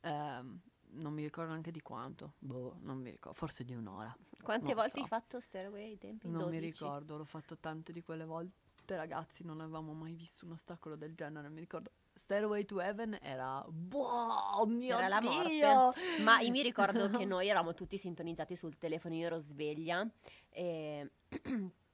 ehm, 0.00 0.60
non 0.96 1.12
mi 1.12 1.22
ricordo 1.22 1.50
neanche 1.50 1.70
di 1.70 1.80
quanto, 1.80 2.34
boh, 2.38 2.76
non 2.80 2.98
mi 2.98 3.10
ricordo, 3.10 3.36
forse 3.38 3.64
di 3.64 3.74
un'ora. 3.74 4.14
Quante 4.42 4.66
non 4.66 4.74
volte 4.74 4.90
so. 4.98 5.00
hai 5.00 5.06
fatto 5.08 5.40
Stairway 5.40 5.82
ai 5.90 5.98
tempi? 5.98 6.28
Non 6.28 6.50
mi 6.50 6.58
12? 6.58 6.60
ricordo, 6.60 7.16
l'ho 7.16 7.24
fatto 7.24 7.56
tante 7.58 7.92
di 7.92 8.02
quelle 8.02 8.24
volte. 8.24 8.54
Ragazzi, 8.86 9.42
non 9.42 9.60
avevamo 9.60 9.92
mai 9.94 10.12
visto 10.14 10.44
un 10.44 10.52
ostacolo 10.52 10.94
del 10.94 11.14
genere. 11.14 11.48
Mi 11.48 11.58
ricordo 11.58 11.90
Stairway 12.14 12.64
to 12.64 12.80
Heaven 12.80 13.18
era. 13.20 13.64
Wow, 13.90 14.64
mio 14.66 14.96
Era 14.96 15.08
la 15.08 15.18
Dio! 15.18 15.28
morte. 15.74 16.22
Ma 16.22 16.40
io 16.40 16.50
mi 16.50 16.62
ricordo 16.62 17.08
che 17.08 17.24
noi 17.26 17.48
eravamo 17.48 17.74
tutti 17.74 17.98
sintonizzati 17.98 18.54
sul 18.54 18.76
telefono, 18.78 19.14
io 19.16 19.26
ero 19.26 19.38
sveglia 19.38 20.08
e 20.48 21.10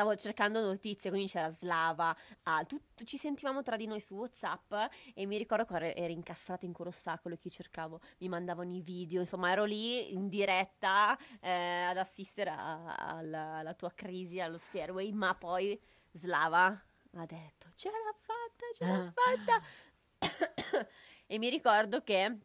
stavo 0.00 0.16
cercando 0.16 0.62
notizie, 0.62 1.10
quindi 1.10 1.28
c'era 1.30 1.50
Slava, 1.50 2.16
ah, 2.44 2.64
tut- 2.64 3.04
ci 3.04 3.18
sentivamo 3.18 3.60
tra 3.62 3.76
di 3.76 3.86
noi 3.86 4.00
su 4.00 4.14
WhatsApp 4.14 4.72
e 5.12 5.26
mi 5.26 5.36
ricordo 5.36 5.66
che 5.66 5.92
ero, 5.92 6.10
incastrata 6.10 6.64
in 6.64 6.72
quell'ostacolo 6.72 7.36
che 7.36 7.50
cercavo, 7.50 8.00
mi 8.20 8.28
mandavano 8.30 8.72
i 8.74 8.80
video, 8.80 9.20
insomma 9.20 9.50
ero 9.50 9.64
lì 9.64 10.14
in 10.14 10.30
diretta 10.30 11.18
eh, 11.40 11.82
ad 11.82 11.98
assistere 11.98 12.48
a- 12.48 12.94
alla, 12.94 13.56
alla 13.56 13.74
tua 13.74 13.90
crisi 13.90 14.40
allo 14.40 14.56
stairway, 14.56 15.12
ma 15.12 15.34
poi 15.34 15.78
Slava 16.12 16.68
ha 16.68 17.26
detto 17.26 17.68
ce 17.74 17.90
l'ha 17.90 18.14
fatta, 18.18 18.64
ce 18.74 18.86
l'ha 18.86 19.12
fatta. 19.12 20.86
e 21.26 21.38
mi 21.38 21.50
ricordo 21.50 22.02
che 22.02 22.38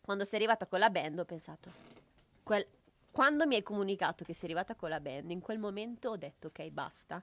quando 0.00 0.24
sei 0.24 0.38
arrivata 0.38 0.68
con 0.68 0.78
la 0.78 0.90
band 0.90 1.18
ho 1.18 1.24
pensato, 1.24 1.72
quel- 2.44 2.68
quando 3.14 3.46
mi 3.46 3.54
hai 3.54 3.62
comunicato 3.62 4.24
che 4.24 4.34
sei 4.34 4.46
arrivata 4.50 4.74
con 4.74 4.88
la 4.88 4.98
band, 4.98 5.30
in 5.30 5.38
quel 5.40 5.60
momento 5.60 6.10
ho 6.10 6.16
detto 6.16 6.48
ok, 6.48 6.68
basta. 6.70 7.22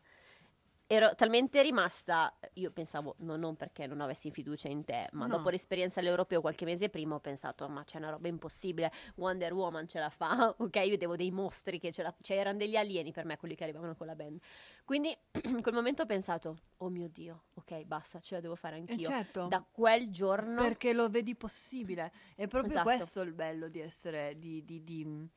Ero 0.87 1.15
talmente 1.15 1.61
rimasta, 1.61 2.33
io 2.53 2.71
pensavo, 2.71 3.15
no, 3.19 3.35
non 3.35 3.55
perché 3.57 3.87
non 3.87 3.99
avessi 4.01 4.29
fiducia 4.31 4.67
in 4.69 4.83
te, 4.85 5.07
ma 5.11 5.25
No. 5.25 5.37
dopo 5.37 5.49
l'esperienza 5.49 5.99
all'europeo 5.99 6.39
qualche 6.41 6.63
mese 6.63 6.89
prima 6.89 7.15
ho 7.15 7.19
pensato, 7.19 7.67
ma 7.67 7.83
c'è 7.83 7.97
una 7.97 8.09
roba 8.09 8.27
impossibile, 8.29 8.89
Wonder 9.15 9.53
Woman 9.53 9.85
ce 9.87 9.99
la 9.99 10.09
fa, 10.09 10.53
ok, 10.57 10.75
io 10.77 10.89
vedevo 10.91 11.15
dei 11.17 11.31
mostri 11.31 11.77
che 11.77 11.91
ce 11.91 12.03
la 12.03 12.13
cioè 12.21 12.37
erano 12.37 12.57
degli 12.57 12.75
alieni 12.77 13.11
per 13.13 13.23
me 13.25 13.37
quelli 13.37 13.55
che 13.55 13.63
arrivavano 13.63 13.95
con 13.95 14.05
la 14.07 14.15
band. 14.15 14.41
Quindi 14.85 15.17
in 15.45 15.61
quel 15.61 15.73
momento 15.73 16.03
ho 16.03 16.05
pensato, 16.05 16.57
oh 16.77 16.89
mio 16.89 17.07
Dio, 17.09 17.43
ok, 17.55 17.83
basta, 17.83 18.19
ce 18.21 18.35
la 18.35 18.41
devo 18.41 18.55
fare 18.55 18.75
Eh, 18.77 18.79
anch'io. 18.79 19.09
certo. 19.09 19.47
Da 19.47 19.65
quel 19.69 20.09
giorno... 20.09 20.61
Perché 20.61 20.91
lo 20.93 21.09
vedi 21.09 21.35
possibile. 21.35 22.11
È 22.35 22.47
proprio 22.47 22.71
Esatto. 22.71 22.89
questo 22.89 23.21
il 23.21 23.33
bello 23.33 23.69
di 23.69 23.79
essere, 23.79 24.37
di, 24.37 24.63
di- 24.65 24.83
di- 24.83 25.29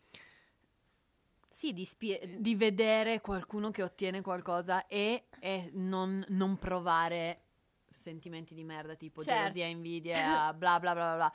Sì, 1.55 1.73
di 1.73 1.85
spie- 1.85 2.41
di 2.41 2.57
vedere 2.57 3.21
qualcuno 3.21 3.71
che 3.71 3.85
ottiene 3.85 4.23
qualcosa 4.23 4.89
e, 4.89 5.29
e 5.39 5.71
non, 5.75 6.25
non 6.31 6.59
provare 6.59 7.43
sentimenti 7.89 8.55
di 8.55 8.65
merda 8.65 8.97
tipo 8.97 9.23
Certo. 9.23 9.41
gelosia, 9.41 9.67
invidia, 9.67 10.53
bla 10.53 10.81
bla 10.81 10.95
bla 10.95 11.15
bla 11.15 11.33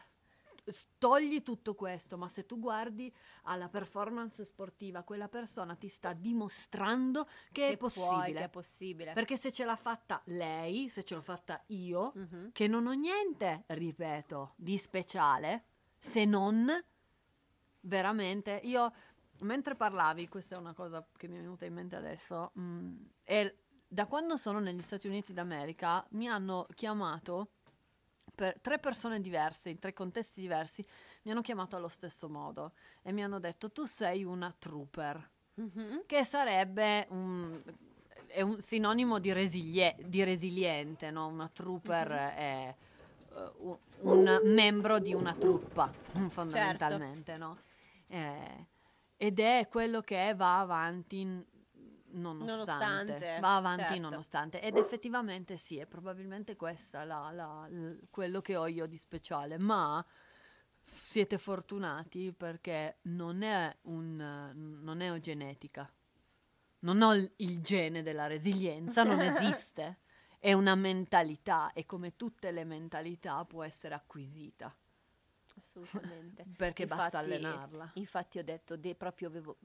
Togli 0.98 1.42
tutto 1.42 1.74
questo, 1.74 2.18
ma 2.18 2.28
se 2.28 2.46
tu 2.46 2.60
guardi 2.60 3.12
alla 3.44 3.70
performance 3.70 4.44
sportiva, 4.44 5.04
quella 5.04 5.30
persona 5.30 5.76
ti 5.76 5.88
sta 5.88 6.12
dimostrando 6.12 7.24
che, 7.24 7.52
che 7.52 7.68
è 7.70 7.78
puoi, 7.78 7.90
possibile. 7.94 8.34
che 8.40 8.44
è 8.44 8.50
possibile. 8.50 9.14
Perché 9.14 9.38
se 9.38 9.54
ce 9.54 9.64
l'ha 9.64 9.78
fatta 9.78 10.22
lei, 10.26 10.90
se 10.90 11.06
ce 11.06 11.16
l'ho 11.16 11.22
fatta 11.22 11.64
io, 11.68 12.12
Mhm. 12.16 12.50
che 12.52 12.68
non 12.68 12.88
ho 12.88 12.92
niente, 12.92 13.64
ripeto, 13.68 14.52
di 14.58 14.78
speciale, 14.78 15.64
se 15.98 16.26
non 16.26 16.70
veramente 17.82 18.60
io 18.64 18.92
mentre 19.40 19.76
parlavi, 19.76 20.28
questa 20.28 20.56
è 20.56 20.58
una 20.58 20.74
cosa 20.74 21.06
che 21.18 21.28
mi 21.28 21.38
è 21.38 21.42
venuta 21.42 21.66
in 21.66 21.74
mente 21.74 21.96
adesso, 21.96 22.52
mm, 22.60 22.96
e 23.24 23.56
da 23.88 24.06
quando 24.06 24.38
sono 24.38 24.60
negli 24.60 24.82
Stati 24.82 25.08
Uniti 25.08 25.34
d'America 25.34 26.06
mi 26.12 26.28
hanno 26.28 26.68
chiamato 26.76 27.50
per 28.36 28.60
tre 28.62 28.80
persone 28.80 29.20
diverse, 29.20 29.70
in 29.70 29.80
tre 29.80 29.94
contesti 29.94 30.40
diversi, 30.42 30.86
mi 31.24 31.32
hanno 31.32 31.42
chiamato 31.42 31.76
allo 31.76 31.88
stesso 31.90 32.30
modo 32.30 32.74
e 33.02 33.12
mi 33.12 33.24
hanno 33.24 33.40
detto 33.40 33.72
tu 33.72 33.86
sei 33.86 34.24
una 34.24 34.54
trooper 34.58 35.30
Mhm. 35.56 36.04
che 36.06 36.24
sarebbe 36.24 37.06
un, 37.10 37.62
è 38.28 38.42
un 38.42 38.62
sinonimo 38.62 39.20
di, 39.20 39.34
resilie- 39.34 39.98
di 40.06 40.24
resiliente, 40.24 41.12
no? 41.12 41.28
Una 41.28 41.50
trooper 41.50 42.08
Mhm. 42.10 42.16
è 42.16 42.76
eh, 43.36 43.52
un, 43.58 43.78
un 44.02 44.40
membro 44.46 45.00
di 45.00 45.14
una 45.14 45.34
truppa, 45.34 45.92
fondamentalmente, 46.30 47.32
Certo. 47.32 47.46
no? 47.46 47.58
Eh, 48.08 48.66
ed 49.22 49.40
è 49.42 49.68
quello 49.70 50.00
che 50.00 50.34
va 50.34 50.62
avanti 50.62 51.26
nonostante, 52.12 53.12
Nonostante, 53.12 53.40
va 53.42 53.58
avanti 53.58 53.84
certo. 53.84 54.00
nonostante. 54.00 54.62
Ed 54.62 54.78
effettivamente 54.78 55.58
sì, 55.58 55.78
è 55.78 55.86
probabilmente 55.86 56.56
questa 56.56 57.04
la- 57.04 57.30
la- 57.32 57.68
l- 57.68 58.08
quello 58.10 58.40
che 58.40 58.56
ho 58.56 58.66
io 58.68 58.86
di 58.86 58.98
speciale, 58.98 59.58
ma 59.58 60.04
siete 60.86 61.38
fortunati 61.38 62.32
perché 62.32 63.00
non 63.04 63.42
è, 63.42 63.76
un, 63.84 64.16
non 64.82 65.02
è 65.02 65.20
genetica. 65.20 65.92
Non 66.80 67.02
ho 67.02 67.14
il, 67.14 67.30
il 67.38 67.62
gene 67.62 68.02
della 68.02 68.26
resilienza, 68.26 69.04
non 69.04 69.20
esiste. 69.20 70.00
È 70.40 70.54
una 70.54 70.76
mentalità 70.76 71.74
e 71.74 71.86
come 71.86 72.16
tutte 72.16 72.52
le 72.52 72.64
mentalità 72.64 73.44
può 73.44 73.62
essere 73.66 73.96
acquisita 73.96 74.74
Assolutamente. 75.60 76.46
perché 76.58 76.86
basta 76.88 77.06
Infatti- 77.20 77.26
allenarla. 77.26 77.92
Infatti 77.96 78.40
ho 78.40 78.44
detto, 78.44 78.76
de- 78.78 78.96
proprio 78.96 79.28
avevo... 79.28 79.58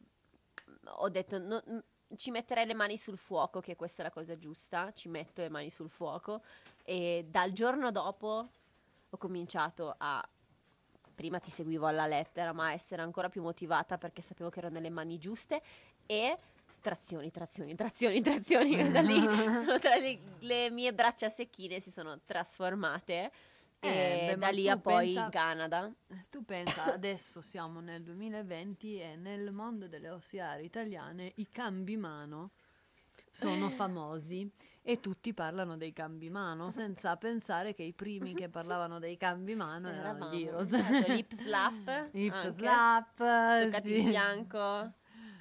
Ho 0.96 1.08
detto, 1.08 1.38
no- 1.38 1.62
m- 1.66 1.82
ci 2.16 2.30
metterei 2.30 2.66
le 2.66 2.74
mani 2.74 2.96
sul 2.98 3.16
fuoco, 3.18 3.60
che 3.60 3.76
questa 3.76 4.02
è 4.02 4.04
la 4.04 4.10
cosa 4.12 4.36
giusta, 4.36 4.92
ci 4.92 5.08
metto 5.08 5.40
le 5.40 5.48
mani 5.48 5.70
sul 5.70 5.88
fuoco 5.90 6.42
e 6.84 7.26
dal 7.28 7.52
giorno 7.52 7.90
dopo 7.90 8.48
ho 9.10 9.16
cominciato 9.16 9.94
a... 9.96 10.26
Prima 11.14 11.38
ti 11.38 11.50
seguivo 11.50 11.86
alla 11.86 12.06
lettera, 12.06 12.52
ma 12.52 12.66
a 12.66 12.72
essere 12.72 13.00
ancora 13.00 13.28
più 13.28 13.40
motivata 13.40 13.98
perché 13.98 14.20
sapevo 14.20 14.50
che 14.50 14.58
ero 14.58 14.68
nelle 14.68 14.90
mani 14.90 15.16
giuste 15.18 15.62
e 16.06 16.36
trazioni, 16.80 17.30
trazioni, 17.30 17.76
trazioni, 17.76 18.20
trazioni. 18.20 18.74
da 18.90 19.00
lì 19.00 19.20
sono 19.64 19.78
tra 19.78 19.94
le, 19.94 20.18
le 20.40 20.70
mie 20.70 20.92
braccia 20.92 21.28
secchine 21.28 21.78
si 21.78 21.92
sono 21.92 22.18
trasformate 22.24 23.30
Eh, 23.84 24.26
beh, 24.32 24.36
da 24.38 24.48
lì 24.50 24.68
a 24.68 24.78
poi 24.78 25.06
pensa- 25.06 25.24
in 25.24 25.30
Canada. 25.30 25.92
Tu 26.30 26.44
pensa, 26.44 26.92
adesso 26.92 27.40
siamo 27.40 27.80
nel 27.80 28.02
2020 28.02 29.00
e 29.00 29.16
nel 29.16 29.52
mondo 29.52 29.88
delle 29.88 30.10
OCR 30.10 30.60
italiane 30.62 31.32
i 31.36 31.48
cambi 31.48 31.96
mano 31.96 32.52
sono 33.30 33.68
famosi 33.70 34.50
e 34.82 35.00
tutti 35.00 35.32
parlano 35.32 35.76
dei 35.76 35.92
cambi 35.92 36.28
mano 36.30 36.70
senza 36.70 37.16
pensare 37.16 37.72
che 37.74 37.82
i 37.82 37.92
primi 37.94 38.34
che 38.34 38.48
parlavano 38.50 38.98
dei 38.98 39.16
cambi 39.16 39.54
mano 39.54 39.88
erano 39.88 40.08
Eravamo. 40.28 40.34
gli 40.34 40.42
Heroes. 40.42 40.68
Certo, 40.70 41.12
lip 41.12 41.32
slap, 41.34 42.08
Hip 42.12 42.32
anche. 42.32 42.50
slap, 42.52 43.16
Toccati 43.16 43.88
sì. 43.88 43.94
il 43.96 44.08
fianco. 44.08 44.92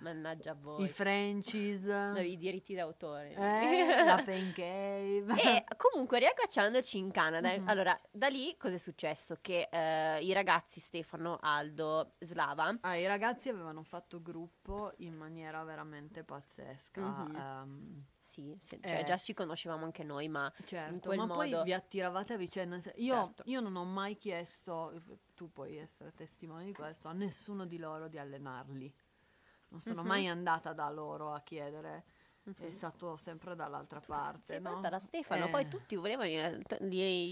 Mannaggia 0.04 0.52
a 0.52 0.56
voi. 0.56 0.84
i 0.84 0.90
Frenchies, 0.90 1.84
No, 1.84 2.20
I 2.20 2.38
diritti 2.38 2.76
d'autore. 2.76 3.32
eh, 3.34 4.04
la 4.06 4.22
Pain 4.24 4.52
Cave. 4.54 5.34
E 5.42 5.64
comunque 5.78 6.20
riagganciandoci 6.20 6.98
in 6.98 7.10
Canada, 7.12 7.50
Mhm. 7.58 7.68
allora 7.68 8.00
da 8.12 8.28
lì 8.28 8.56
cosa 8.58 8.76
è 8.76 8.78
successo? 8.78 9.38
Che 9.42 9.70
eh, 9.72 10.24
i 10.24 10.34
ragazzi 10.34 10.80
Stefano, 10.80 11.38
Aldo, 11.42 12.12
Slava, 12.20 12.78
Ah, 12.82 12.96
I 12.98 13.08
ragazzi 13.08 13.50
avevano 13.50 13.84
fatto 13.84 14.22
gruppo 14.22 14.92
in 14.98 15.16
maniera 15.16 15.64
veramente 15.64 16.24
pazzesca. 16.24 17.02
Mhm. 17.02 17.36
ehm, 17.36 18.04
sì, 18.20 18.58
se- 18.62 18.80
cioè 18.82 19.00
Eh. 19.00 19.04
già 19.04 19.18
ci 19.18 19.34
conoscevamo 19.34 19.84
anche 19.86 20.04
noi, 20.04 20.28
ma 20.30 20.52
Certo, 20.64 21.08
quel 21.08 21.18
ma 21.18 21.26
modo- 21.26 21.40
poi 21.40 21.64
vi 21.64 21.74
attiravate 21.74 22.34
a 22.34 22.38
vicenda. 22.38 22.78
Io, 22.96 23.16
Certo. 23.16 23.44
io 23.46 23.60
non 23.60 23.76
ho 23.76 23.84
mai 23.84 24.16
chiesto, 24.18 24.94
tu 25.36 25.52
puoi 25.52 25.78
essere 25.78 26.14
testimone 26.14 26.64
di 26.66 26.74
questo, 26.74 27.08
a 27.10 27.14
nessuno 27.14 27.66
di 27.66 27.78
loro 27.78 28.08
di 28.08 28.18
allenarli. 28.18 28.94
Non 29.74 29.82
sono 29.82 30.02
Mhm. 30.02 30.08
mai 30.08 30.28
andata 30.28 30.72
da 30.72 30.88
loro 30.92 31.34
a 31.34 31.42
chiedere, 31.42 32.04
è 32.60 32.70
stato 32.70 33.16
sempre 33.18 33.56
dall'altra 33.56 34.00
parte. 34.00 34.54
Sì, 34.58 34.60
no? 34.62 34.80
da 34.82 35.00
Stefano, 35.00 35.48
Eh, 35.48 35.50
poi 35.50 35.68
tutti 35.68 35.96
volevano 35.96 36.30
gli, 36.30 36.38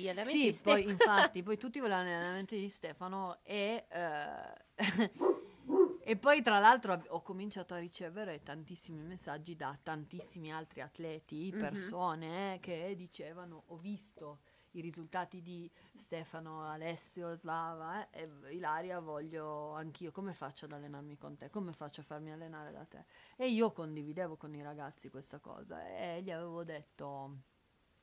allenamenti 0.07 0.39
Sì, 0.39 0.45
di 0.47 0.53
poi 0.53 0.81
Stefano. 0.81 0.89
infatti, 0.89 1.43
poi 1.43 1.57
tutti 1.59 1.79
volevano 1.79 2.09
gli 2.09 2.13
allenamenti 2.13 2.57
di 2.57 2.67
Stefano 2.67 3.39
e, 3.43 3.85
eh, 3.87 4.53
e 6.03 6.17
poi 6.17 6.41
tra 6.41 6.57
l'altro 6.57 6.99
ho 7.09 7.21
cominciato 7.21 7.75
a 7.75 7.77
ricevere 7.77 8.41
tantissimi 8.41 9.03
messaggi 9.03 9.55
da 9.55 9.77
tantissimi 9.81 10.51
altri 10.51 10.81
atleti, 10.81 11.53
Mhm. 11.53 11.59
persone 11.59 12.55
eh, 12.55 12.59
che 12.59 12.95
dicevano 12.95 13.65
ho 13.67 13.77
visto 13.77 14.39
i 14.71 14.81
risultati 14.81 15.41
di 15.41 15.69
Stefano, 15.97 16.63
Alessio, 16.63 17.35
Slava 17.35 18.09
eh, 18.09 18.29
e 18.43 18.53
Ilaria 18.53 18.99
voglio 18.99 19.73
anch'io, 19.73 20.11
come 20.11 20.33
faccio 20.33 20.65
ad 20.65 20.71
allenarmi 20.71 21.17
con 21.17 21.35
te? 21.35 21.49
Come 21.49 21.73
faccio 21.73 22.01
a 22.01 22.03
farmi 22.03 22.31
allenare 22.31 22.71
da 22.71 22.85
te? 22.85 23.05
E 23.35 23.47
io 23.49 23.71
condividevo 23.71 24.37
con 24.37 24.53
i 24.55 24.61
ragazzi 24.61 25.09
questa 25.09 25.39
cosa 25.39 25.85
e 25.87 26.21
gli 26.21 26.31
avevo 26.31 26.63
detto 26.63 27.37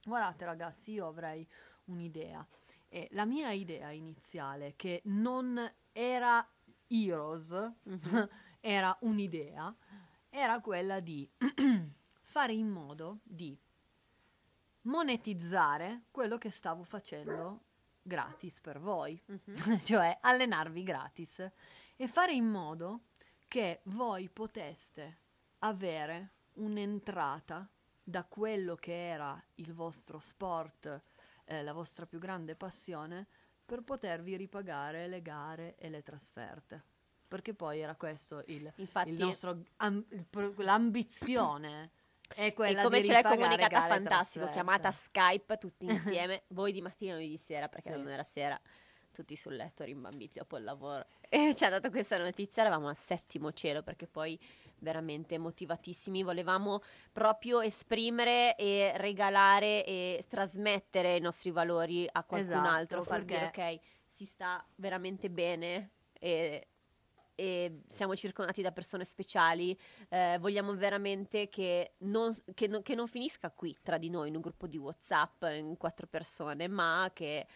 guardate 0.04 0.44
ragazzi 0.44 0.92
io 0.92 1.06
avrei 1.06 1.46
un'idea 1.86 2.46
e 2.88 3.08
la 3.12 3.24
mia 3.24 3.50
idea 3.50 3.90
iniziale 3.90 4.74
che 4.76 5.02
non 5.06 5.60
era 5.92 6.46
Heroes 6.86 7.50
Mhm. 7.82 8.28
era 8.60 8.96
un'idea 9.02 9.74
era 10.30 10.60
quella 10.60 11.00
di 11.00 11.28
fare 12.22 12.52
in 12.52 12.68
modo 12.68 13.18
di 13.22 13.58
monetizzare 14.82 16.04
quello 16.10 16.38
che 16.38 16.50
stavo 16.50 16.82
facendo 16.84 17.64
gratis 18.02 18.60
per 18.60 18.78
voi 18.80 19.20
Mhm. 19.26 19.40
cioè 19.84 20.16
allenarvi 20.20 20.82
gratis 20.82 21.46
e 21.96 22.08
fare 22.08 22.32
in 22.32 22.46
modo 22.46 23.02
che 23.48 23.80
voi 23.84 24.28
poteste 24.28 25.18
avere 25.60 26.32
un'entrata 26.54 27.68
da 28.02 28.24
quello 28.24 28.74
che 28.76 29.08
era 29.08 29.42
il 29.56 29.74
vostro 29.74 30.18
sport, 30.20 31.02
eh, 31.44 31.62
la 31.62 31.72
vostra 31.72 32.06
più 32.06 32.18
grande 32.18 32.54
passione, 32.56 33.26
per 33.64 33.82
potervi 33.82 34.36
ripagare 34.36 35.06
le 35.08 35.20
gare 35.20 35.74
e 35.76 35.90
le 35.90 36.02
trasferte. 36.02 36.84
Perché 37.28 37.52
poi 37.52 37.80
era 37.80 37.94
questo 37.96 38.42
il, 38.46 38.72
Infatti, 38.76 39.10
il 39.10 39.18
nostro 39.18 39.62
am- 39.76 40.04
l'ambizione. 40.56 41.90
E 42.34 42.52
come 42.52 43.02
ce 43.02 43.12
l'hai 43.12 43.22
comunicata 43.22 43.86
e 43.86 43.88
fantastico, 43.88 44.48
chiamata 44.48 44.90
Skype 44.90 45.58
tutti 45.58 45.86
insieme, 46.20 46.44
voi 46.48 46.72
di 46.72 46.80
mattina, 46.80 47.14
noi 47.14 47.28
di 47.28 47.36
sera, 47.38 47.68
perché 47.68 47.90
Sì. 47.92 47.96
non 47.96 48.08
era 48.08 48.22
sera, 48.22 48.60
tutti 49.12 49.34
sul 49.34 49.56
letto 49.56 49.82
rimbambiti 49.84 50.38
dopo 50.38 50.56
il 50.56 50.64
lavoro. 50.64 51.04
E 51.28 51.54
ci 51.54 51.64
ha 51.64 51.70
dato 51.70 51.90
questa 51.90 52.16
notizia, 52.18 52.62
eravamo 52.62 52.88
al 52.88 52.96
settimo 52.96 53.52
cielo, 53.52 53.82
perché 53.82 54.06
poi 54.06 54.38
veramente 54.80 55.38
motivatissimi, 55.38 56.22
volevamo 56.22 56.80
proprio 57.12 57.60
esprimere 57.60 58.54
e 58.56 58.92
regalare 58.96 59.84
e 59.84 60.24
trasmettere 60.28 61.16
i 61.16 61.20
nostri 61.20 61.50
valori 61.50 62.08
a 62.10 62.22
qualcun 62.22 62.52
Esatto, 62.52 62.68
altro, 62.68 63.02
far 63.02 63.24
dire 63.24 63.50
perché- 63.50 63.80
ok, 63.80 63.80
si 64.06 64.24
sta 64.24 64.64
veramente 64.76 65.30
bene 65.30 65.90
e 66.12 66.68
e 67.38 67.82
siamo 67.86 68.16
circondati 68.16 68.62
da 68.62 68.72
persone 68.72 69.04
speciali, 69.04 69.78
eh, 70.08 70.38
vogliamo 70.40 70.74
veramente 70.74 71.48
che 71.48 71.92
non, 71.98 72.34
che 72.52 72.66
non- 72.66 72.82
che 72.82 72.96
non 72.96 73.06
finisca 73.06 73.50
qui 73.52 73.76
tra 73.80 73.96
di 73.96 74.10
noi 74.10 74.28
in 74.28 74.34
un 74.34 74.40
gruppo 74.40 74.66
di 74.66 74.76
WhatsApp 74.76 75.44
in 75.44 75.76
quattro 75.76 76.08
persone, 76.08 76.66
ma 76.66 77.08
che 77.14 77.46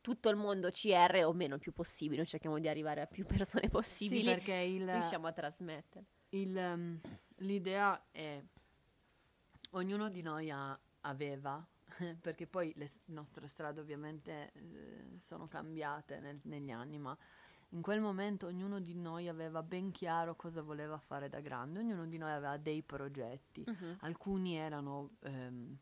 tutto 0.00 0.28
il 0.28 0.36
mondo 0.36 0.70
CR 0.70 1.24
o 1.24 1.32
meno 1.32 1.54
il 1.56 1.60
più 1.60 1.72
possibile, 1.72 2.24
cerchiamo 2.24 2.60
di 2.60 2.68
arrivare 2.68 3.00
a 3.00 3.06
più 3.06 3.24
persone 3.26 3.64
Sì, 3.64 3.70
possibili, 3.70 4.22
perché 4.22 4.52
il, 4.54 4.88
riusciamo 4.88 5.26
a 5.26 5.32
trasmettere. 5.32 6.04
Il, 6.30 6.56
ehm, 6.56 7.00
l'idea 7.38 8.00
è 8.12 8.40
ognuno 9.70 10.08
di 10.08 10.22
noi 10.22 10.50
ha- 10.50 10.78
aveva 11.02 11.64
perché 12.20 12.46
poi 12.46 12.72
le 12.76 12.88
nostre 13.06 13.48
strade 13.48 13.80
ovviamente 13.80 14.52
eh, 14.54 15.18
sono 15.20 15.48
cambiate 15.48 16.20
nel- 16.20 16.40
negli 16.44 16.70
anni 16.70 16.98
ma 16.98 17.16
in 17.70 17.82
quel 17.82 18.00
momento 18.00 18.46
ognuno 18.46 18.80
di 18.80 18.94
noi 18.94 19.28
aveva 19.28 19.62
ben 19.62 19.90
chiaro 19.90 20.34
cosa 20.34 20.62
voleva 20.62 20.98
fare 20.98 21.28
da 21.28 21.40
grande 21.40 21.78
ognuno 21.78 22.06
di 22.06 22.18
noi 22.18 22.30
aveva 22.32 22.56
dei 22.56 22.82
progetti 22.82 23.64
Mhm. 23.66 23.96
alcuni 24.00 24.56
erano 24.56 25.10
ehm, 25.20 25.76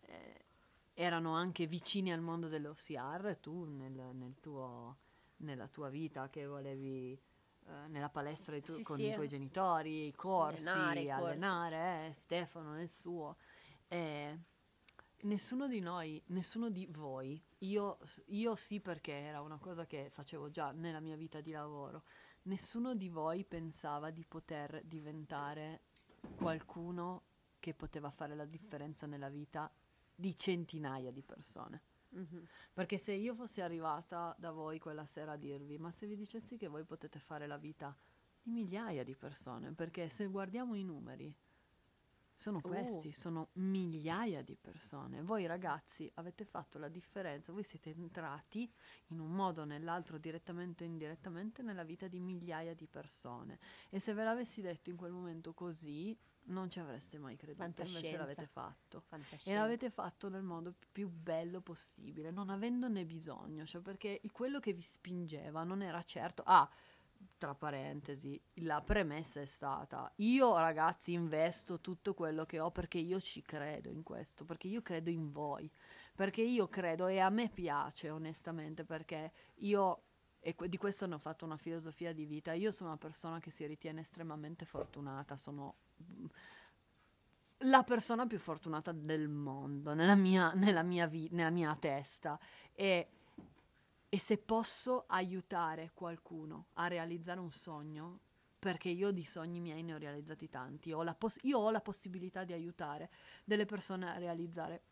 eh, 0.00 0.44
erano 0.94 1.34
anche 1.34 1.66
vicini 1.66 2.12
al 2.12 2.20
mondo 2.20 2.48
dell'OCR 2.48 3.36
tu 3.40 3.64
nel, 3.64 3.92
nel 3.92 4.34
tuo, 4.40 4.96
nella 5.38 5.68
tua 5.68 5.88
vita 5.88 6.28
che 6.28 6.44
volevi 6.46 7.12
eh, 7.66 7.86
nella 7.88 8.08
palestra 8.08 8.60
tu- 8.60 8.74
Sì, 8.74 8.82
con 8.82 8.96
sì. 8.96 9.06
i 9.06 9.14
tuoi 9.14 9.28
genitori, 9.28 10.08
i 10.08 10.12
corsi, 10.12 10.58
Allenare, 10.58 11.00
i 11.00 11.06
corsi. 11.08 11.24
allenare, 11.30 12.06
eh, 12.08 12.12
Stefano 12.12 12.72
nel 12.72 12.88
suo. 12.90 13.36
Eh, 13.88 14.38
nessuno 15.22 15.68
di 15.68 15.80
noi, 15.80 16.22
nessuno 16.26 16.70
di 16.70 16.86
voi, 16.86 17.40
io, 17.58 17.98
io 18.26 18.56
sì 18.56 18.80
perché 18.80 19.12
era 19.12 19.40
una 19.40 19.58
cosa 19.58 19.86
che 19.86 20.08
facevo 20.10 20.50
già 20.50 20.72
nella 20.72 21.00
mia 21.00 21.16
vita 21.16 21.40
di 21.40 21.52
lavoro, 21.52 22.04
nessuno 22.42 22.94
di 22.94 23.08
voi 23.08 23.44
pensava 23.44 24.10
di 24.10 24.24
poter 24.24 24.82
diventare 24.84 25.82
qualcuno 26.36 27.22
che 27.60 27.74
poteva 27.74 28.10
fare 28.10 28.34
la 28.34 28.44
differenza 28.44 29.06
nella 29.06 29.28
vita 29.28 29.72
di 30.14 30.36
centinaia 30.36 31.10
di 31.10 31.22
persone. 31.22 31.82
Mhm. 32.10 32.46
Perché 32.72 32.98
se 32.98 33.12
io 33.12 33.34
fossi 33.34 33.60
arrivata 33.60 34.34
da 34.38 34.50
voi 34.50 34.78
quella 34.78 35.06
sera 35.06 35.32
a 35.32 35.36
dirvi, 35.36 35.78
ma 35.78 35.90
se 35.92 36.06
vi 36.06 36.16
dicessi 36.16 36.56
che 36.56 36.68
voi 36.68 36.84
potete 36.84 37.18
fare 37.18 37.46
la 37.46 37.56
vita 37.56 37.96
di 38.42 38.50
migliaia 38.50 39.04
di 39.04 39.14
persone, 39.14 39.72
perché 39.72 40.08
se 40.08 40.26
guardiamo 40.26 40.74
i 40.74 40.82
numeri, 40.82 41.34
sono 42.42 42.58
Oh. 42.58 42.68
questi, 42.68 43.12
sono 43.12 43.50
migliaia 43.54 44.42
di 44.42 44.56
persone. 44.56 45.22
Voi 45.22 45.46
ragazzi 45.46 46.10
avete 46.14 46.44
fatto 46.44 46.78
la 46.78 46.88
differenza, 46.88 47.52
voi 47.52 47.62
siete 47.62 47.90
entrati 47.90 48.70
in 49.08 49.20
un 49.20 49.30
modo 49.30 49.62
o 49.62 49.64
nell'altro, 49.64 50.18
direttamente 50.18 50.82
o 50.82 50.86
indirettamente, 50.86 51.62
nella 51.62 51.84
vita 51.84 52.08
di 52.08 52.18
migliaia 52.18 52.74
di 52.74 52.88
persone. 52.88 53.58
E 53.90 54.00
se 54.00 54.12
ve 54.12 54.24
l'avessi 54.24 54.60
detto 54.60 54.90
in 54.90 54.96
quel 54.96 55.12
momento 55.12 55.54
così, 55.54 56.18
non 56.44 56.68
ci 56.68 56.80
avreste 56.80 57.18
mai 57.18 57.36
creduto, 57.36 57.62
invece 57.82 58.16
l'avete 58.16 58.46
fatto. 58.48 59.04
E 59.50 59.54
l'avete 59.54 59.90
fatto 59.90 60.28
nel 60.28 60.42
modo 60.42 60.74
più 60.90 61.08
bello 61.08 61.60
possibile, 61.60 62.32
non 62.32 62.50
avendone 62.50 63.04
bisogno, 63.04 63.64
cioè 63.64 63.80
perché 63.80 64.20
quello 64.32 64.58
che 64.58 64.72
vi 64.72 64.82
spingeva 64.82 65.62
non 65.62 65.82
era 65.82 66.02
certo, 66.02 66.42
ah, 66.44 66.68
tra 67.42 67.54
parentesi, 67.56 68.40
la 68.60 68.80
premessa 68.82 69.40
è 69.40 69.46
stata, 69.46 70.12
io 70.18 70.56
ragazzi 70.56 71.12
investo 71.12 71.80
tutto 71.80 72.14
quello 72.14 72.46
che 72.46 72.60
ho 72.60 72.70
perché 72.70 72.98
io 72.98 73.20
ci 73.20 73.42
credo 73.42 73.88
in 73.88 74.04
questo, 74.04 74.44
perché 74.44 74.68
io 74.68 74.80
credo 74.80 75.10
in 75.10 75.32
voi, 75.32 75.68
perché 76.14 76.40
io 76.40 76.68
credo 76.68 77.08
e 77.08 77.18
a 77.18 77.30
me 77.30 77.48
piace 77.48 78.10
onestamente, 78.10 78.84
perché 78.84 79.32
io, 79.56 80.02
e 80.38 80.54
di 80.68 80.76
questo 80.76 81.06
ne 81.06 81.16
ho 81.16 81.18
fatto 81.18 81.44
una 81.44 81.56
filosofia 81.56 82.12
di 82.12 82.26
vita, 82.26 82.52
io 82.52 82.70
sono 82.70 82.90
una 82.90 82.98
persona 82.98 83.40
che 83.40 83.50
si 83.50 83.66
ritiene 83.66 84.02
estremamente 84.02 84.64
fortunata, 84.64 85.36
sono 85.36 85.74
la 87.64 87.82
persona 87.82 88.24
più 88.24 88.38
fortunata 88.38 88.92
del 88.92 89.28
mondo 89.28 89.94
nella 89.94 90.14
mia, 90.14 90.52
nella 90.52 90.84
mia, 90.84 91.08
vi- 91.08 91.28
nella 91.32 91.50
mia 91.50 91.74
testa 91.74 92.38
e, 92.72 93.08
e 94.14 94.18
se 94.18 94.36
posso 94.36 95.04
aiutare 95.06 95.92
qualcuno 95.94 96.66
a 96.74 96.86
realizzare 96.86 97.40
un 97.40 97.50
sogno 97.50 98.20
perché 98.58 98.90
io 98.90 99.10
di 99.10 99.24
sogni 99.24 99.58
miei 99.58 99.82
ne 99.82 99.94
ho 99.94 99.96
realizzati 99.96 100.50
tanti 100.50 100.92
ho 100.92 101.02
la 101.02 101.14
poss- 101.14 101.42
io 101.44 101.58
ho 101.58 101.70
la 101.70 101.80
possibilità 101.80 102.44
di 102.44 102.52
aiutare 102.52 103.08
delle 103.42 103.64
persone 103.64 104.10
a 104.10 104.18
realizzare 104.18 104.82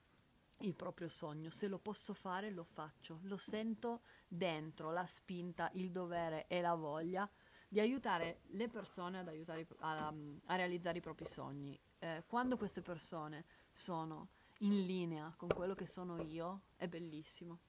il 0.62 0.74
proprio 0.74 1.08
sogno. 1.08 1.50
Se 1.50 1.68
lo 1.68 1.78
posso 1.78 2.14
fare, 2.14 2.50
lo 2.50 2.64
faccio. 2.64 3.20
Lo 3.22 3.36
sento 3.36 4.02
dentro, 4.26 4.90
la 4.90 5.06
spinta, 5.06 5.70
il 5.74 5.90
dovere 5.90 6.46
e 6.48 6.60
la 6.60 6.74
voglia 6.74 7.28
di 7.68 7.78
aiutare 7.78 8.40
le 8.52 8.68
persone 8.68 9.18
ad 9.18 9.28
aiutare 9.28 9.66
a, 9.80 10.12
a 10.46 10.56
realizzare 10.56 10.98
i 10.98 11.02
propri 11.02 11.26
sogni. 11.26 11.78
Eh, 11.98 12.24
quando 12.26 12.56
queste 12.56 12.80
persone 12.80 13.44
sono 13.70 14.30
in 14.58 14.84
linea 14.84 15.32
con 15.36 15.48
quello 15.48 15.74
che 15.74 15.86
sono 15.86 16.20
io, 16.22 16.62
è 16.76 16.88
bellissimo. 16.88 17.60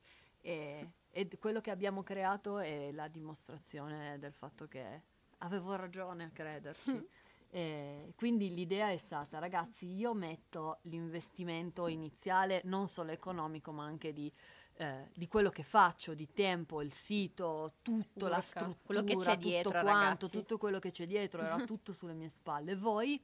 E, 0.42 0.90
e 1.10 1.30
quello 1.40 1.62
che 1.62 1.72
abbiamo 1.72 2.04
creato 2.04 2.60
è 2.60 2.92
la 2.92 3.08
dimostrazione 3.08 4.18
del 4.20 4.34
fatto 4.34 4.68
che 4.68 5.04
avevo 5.40 5.76
ragione 5.76 6.26
a 6.26 6.30
crederci. 6.30 7.08
Eh, 7.54 8.14
quindi 8.16 8.54
l'idea 8.54 8.92
è 8.92 8.98
stata, 8.98 9.38
ragazzi, 9.38 9.86
io 9.86 10.14
metto 10.14 10.80
l'investimento 10.84 11.88
iniziale 11.88 12.62
non 12.64 12.88
solo 12.88 13.12
economico, 13.12 13.74
ma 13.74 13.84
anche 13.84 14.14
di, 14.14 14.32
eh, 14.76 15.10
di 15.14 15.28
quello 15.28 15.50
che 15.50 15.64
faccio, 15.64 16.14
di 16.14 16.32
tempo, 16.32 16.82
il 16.82 16.94
sito, 16.94 17.74
tutto, 17.82 18.26
Urca, 18.26 18.36
la 18.38 18.42
struttura, 18.42 18.78
quello 18.86 19.04
che 19.04 19.16
c'è 19.18 19.38
dietro, 19.38 19.72
quanto, 19.72 19.90
ragazzi. 19.90 20.30
tutto 20.30 20.58
quello 20.58 20.80
che 20.80 20.92
c'è 20.92 21.06
dietro, 21.06 21.42
era 21.42 21.58
tutto 21.66 21.92
sulle 21.92 22.14
mie 22.14 22.30
spalle. 22.30 22.76
Voi 22.78 23.22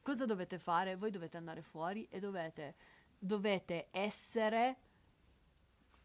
cosa 0.00 0.24
dovete 0.24 0.58
fare? 0.58 0.96
Voi 0.96 1.10
dovete 1.10 1.36
andare 1.36 1.60
fuori 1.60 2.06
e 2.10 2.18
dovete, 2.18 2.76
dovete 3.18 3.88
essere, 3.90 4.76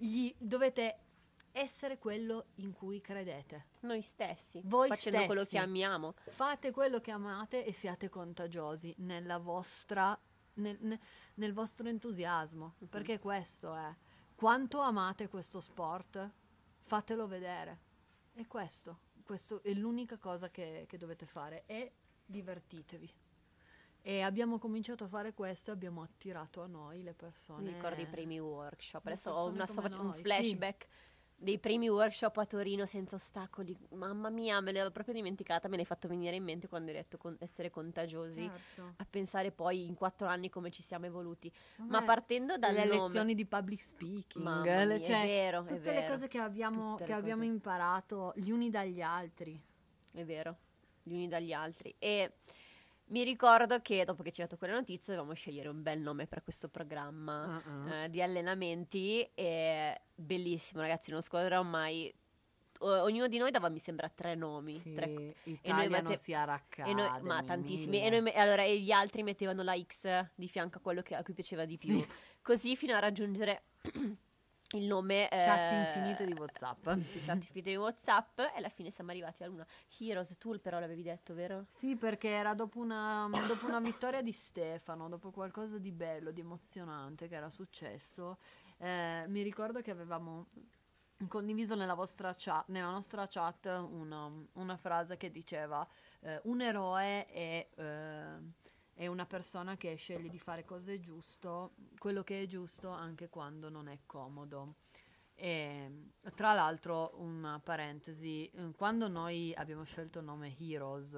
gli, 0.02 0.34
dovete 0.38 0.98
essere 1.52 1.98
quello 1.98 2.48
in 2.56 2.72
cui 2.72 3.02
credete. 3.02 3.68
Noi 3.82 4.02
stessi, 4.02 4.62
Voi 4.66 4.88
facendo 4.88 5.20
stessi. 5.20 5.26
quello 5.34 5.46
che 5.46 5.58
amiamo. 5.58 6.16
Fate 6.30 6.72
quello 6.72 7.00
che 7.00 7.12
amate 7.12 7.66
e 7.66 7.74
siate 7.74 8.10
contagiosi 8.10 8.94
nella 9.00 9.38
vostra, 9.38 10.18
nel, 10.56 11.00
nel, 11.36 11.54
vostro 11.54 11.88
entusiasmo, 11.88 12.76
uh-huh. 12.80 12.88
perché 12.88 13.20
questo 13.20 13.76
è. 13.76 13.94
Quanto 14.34 14.80
amate 14.80 15.28
questo 15.28 15.60
sport, 15.60 16.32
fatelo 16.80 17.28
vedere. 17.28 17.90
E 18.34 18.48
questo, 18.48 19.02
questo 19.24 19.62
è 19.62 19.74
l'unica 19.74 20.18
cosa 20.18 20.50
che, 20.50 20.86
che 20.88 20.98
dovete 20.98 21.26
fare 21.26 21.64
e 21.68 21.94
divertitevi. 22.26 23.14
E 24.04 24.22
abbiamo 24.22 24.58
cominciato 24.58 25.04
a 25.04 25.08
fare 25.08 25.34
questo 25.34 25.70
e 25.70 25.74
abbiamo 25.74 26.02
attirato 26.02 26.62
a 26.62 26.68
noi 26.68 27.04
le 27.04 27.14
persone. 27.14 27.62
Mi 27.64 27.74
ricordo 27.74 28.02
i 28.02 28.08
primi 28.08 28.40
workshop. 28.40 29.06
Adesso 29.06 29.32
ho 29.32 29.48
una, 29.48 29.66
un 29.70 30.14
flashback. 30.14 30.88
Sì 30.90 31.10
dei 31.42 31.58
primi 31.58 31.90
workshop 31.90 32.38
a 32.38 32.46
Torino 32.46 32.86
senza 32.86 33.16
ostacoli. 33.16 33.76
Mamma 33.94 34.30
mia, 34.30 34.62
me 34.62 34.72
l'ho 34.72 34.92
proprio 34.92 35.16
dimenticata, 35.16 35.68
me 35.68 35.76
l'hai 35.76 35.86
fatto 35.86 36.08
venire 36.08 36.36
in 36.36 36.44
mente 36.44 36.68
quando 36.68 36.92
hai 36.92 36.98
detto 36.98 37.18
con 37.18 37.36
essere 37.40 37.72
contagiosi. 37.72 38.44
Certo. 38.44 38.94
A 38.98 39.06
pensare 39.10 39.52
poi 39.52 39.86
in 39.86 39.96
quattro 39.96 40.28
anni 40.28 40.50
come 40.50 40.70
ci 40.70 40.84
siamo 40.84 41.08
evoluti. 41.08 41.52
Vabbè, 41.78 41.90
Ma 41.90 42.04
partendo 42.04 42.58
dalle 42.58 42.86
lezioni 42.86 43.34
di 43.34 43.46
public 43.46 43.82
speaking, 43.82 44.46
mia, 44.46 45.00
cioè, 45.02 45.24
è 45.24 45.26
vero, 45.26 45.62
tutte 45.62 45.76
è 45.76 45.80
vero. 45.80 46.00
le 46.00 46.08
cose 46.08 46.28
che 46.28 46.38
abbiamo, 46.38 46.96
che 46.96 47.12
abbiamo 47.12 47.44
imparato 47.44 48.34
gli 48.36 48.52
uni 48.52 48.70
dagli 48.70 49.02
altri. 49.02 49.60
È 50.12 50.24
vero, 50.24 50.58
gli 51.02 51.14
uni 51.14 51.28
dagli 51.28 51.54
altri. 51.54 51.96
E 51.98 52.34
mi 53.12 53.24
ricordo 53.24 53.80
che 53.82 54.04
dopo 54.06 54.24
che 54.24 54.32
ci 54.32 54.42
hai 54.42 54.48
dato 54.48 54.58
quelle 54.58 54.74
notizie 54.74 55.14
dovevamo 55.14 55.34
scegliere 55.34 55.70
un 55.70 55.82
bel 55.82 56.00
nome 56.00 56.28
per 56.28 56.44
questo 56.44 56.70
programma 56.70 57.62
eh, 58.04 58.10
di 58.10 58.22
allenamenti 58.22 59.30
e 59.34 60.02
bellissimo 60.14 60.82
ragazzi, 60.82 61.12
non 61.12 61.22
scorderò 61.22 61.62
mai 61.64 62.14
ognuno 62.84 63.28
di 63.28 63.38
noi 63.38 63.52
dava, 63.52 63.70
mi 63.70 63.80
sembra, 63.80 64.10
tre 64.10 64.36
nomi. 64.36 64.80
Sì, 64.80 64.94
tre... 64.94 65.36
Italia 65.44 65.60
e 65.62 65.72
noi 65.72 65.90
mette... 65.90 66.18
Sierra 66.18 66.54
Academy, 66.54 66.92
e 66.92 66.94
noi, 66.94 67.22
Ma 67.22 67.44
tantissimi. 67.44 68.02
E, 68.02 68.10
noi, 68.10 68.32
allora, 68.34 68.64
e 68.64 68.80
gli 68.80 68.92
altri 68.92 69.24
mettevano 69.24 69.62
la 69.64 69.80
X 69.80 70.30
di 70.36 70.48
fianco 70.48 70.80
a 70.80 70.82
quello 70.82 71.02
che, 71.02 71.16
a 71.16 71.24
cui 71.24 71.34
piaceva 71.34 71.66
di 71.66 71.78
più. 71.78 72.00
Sì. 72.00 72.08
Così 72.42 72.76
fino 72.76 72.96
a 72.96 73.00
raggiungere 73.00 73.66
il 74.74 74.86
nome 74.86 75.28
chat 75.30 75.72
eh, 75.72 75.80
infinite 75.80 76.26
di 76.26 76.34
Whatsapp. 76.34 76.90
Sì, 76.94 77.02
sì, 77.04 77.22
chat 77.22 77.36
infinite 77.36 77.70
di 77.70 77.76
Whatsapp 77.76 78.40
e 78.40 78.52
alla 78.56 78.70
fine 78.70 78.90
siamo 78.92 79.12
arrivati 79.12 79.44
a 79.44 79.50
una 79.50 79.66
Heroes 80.00 80.36
Tool, 80.38 80.60
però 80.60 80.80
l'avevi 80.80 81.04
detto, 81.04 81.34
vero? 81.34 81.66
Sì, 81.78 81.96
perché 81.96 82.30
era 82.30 82.54
dopo 82.54 82.80
una, 82.80 83.30
dopo 83.48 83.66
una 83.68 83.80
vittoria 83.80 84.22
di 84.22 84.32
Stefano, 84.32 85.10
dopo 85.10 85.32
qualcosa 85.32 85.78
di 85.78 85.92
bello, 85.92 86.32
di 86.32 86.42
emozionante 86.42 87.28
che 87.28 87.36
era 87.36 87.50
successo. 87.50 88.38
Eh, 88.78 89.26
mi 89.28 89.42
ricordo 89.42 89.82
che 89.82 89.92
avevamo 89.92 90.48
condiviso 91.28 91.76
nella, 91.76 91.96
chat, 92.38 92.68
nella 92.68 92.90
nostra 92.90 93.28
chat 93.28 93.66
una, 93.66 94.32
una, 94.54 94.78
frase 94.78 95.18
che 95.18 95.30
diceva 95.30 95.88
eh, 96.22 96.40
un 96.46 96.62
eroe 96.62 97.26
è 97.28 97.68
eh, 97.76 98.38
è 99.02 99.08
una 99.08 99.26
persona 99.26 99.78
che 99.78 99.96
sceglie 99.96 100.30
di 100.30 100.38
fare 100.38 100.64
cose 100.64 101.00
giusto, 101.00 101.72
quello 101.98 102.22
che 102.22 102.44
è 102.44 102.46
giusto 102.46 102.90
anche 102.90 103.30
quando 103.30 103.68
non 103.68 103.88
è 103.88 103.98
comodo. 104.06 104.76
E, 105.34 106.12
tra 106.36 106.54
l'altro, 106.54 107.14
una 107.16 107.60
parentesi, 107.60 108.48
quando 108.78 109.08
noi 109.08 109.56
abbiamo 109.56 109.86
scelto 109.86 110.20
il 110.20 110.26
nome 110.26 110.56
Heroes, 110.56 111.18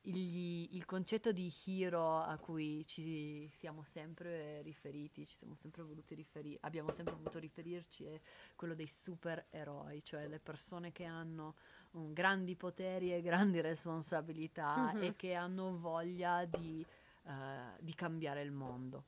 il, 0.00 0.74
il, 0.74 0.84
concetto 0.84 1.30
di 1.30 1.54
hero 1.66 2.18
a 2.18 2.36
cui 2.38 2.84
ci 2.88 3.48
siamo 3.52 3.84
sempre 3.84 4.60
riferiti, 4.62 5.24
ci 5.24 5.36
siamo 5.36 5.54
sempre 5.54 5.84
voluti 5.84 6.16
riferire, 6.16 6.58
abbiamo 6.62 6.90
sempre 6.90 7.14
voluto 7.14 7.38
riferirci 7.38 8.04
è 8.04 8.20
quello 8.56 8.74
dei 8.74 8.88
supereroi, 8.88 10.02
cioè 10.02 10.26
le 10.26 10.40
persone 10.40 10.90
che 10.90 11.04
hanno 11.04 11.54
um, 11.92 12.12
grandi 12.12 12.56
poteri 12.56 13.14
e 13.14 13.22
grandi 13.22 13.60
responsabilità 13.60 14.92
mm-hmm. 14.92 15.02
e 15.04 15.14
che 15.14 15.34
hanno 15.34 15.78
voglia 15.78 16.44
di 16.46 16.84
uh, 17.22 17.32
di 17.80 17.94
cambiare 17.94 18.42
il 18.42 18.52
mondo. 18.52 19.04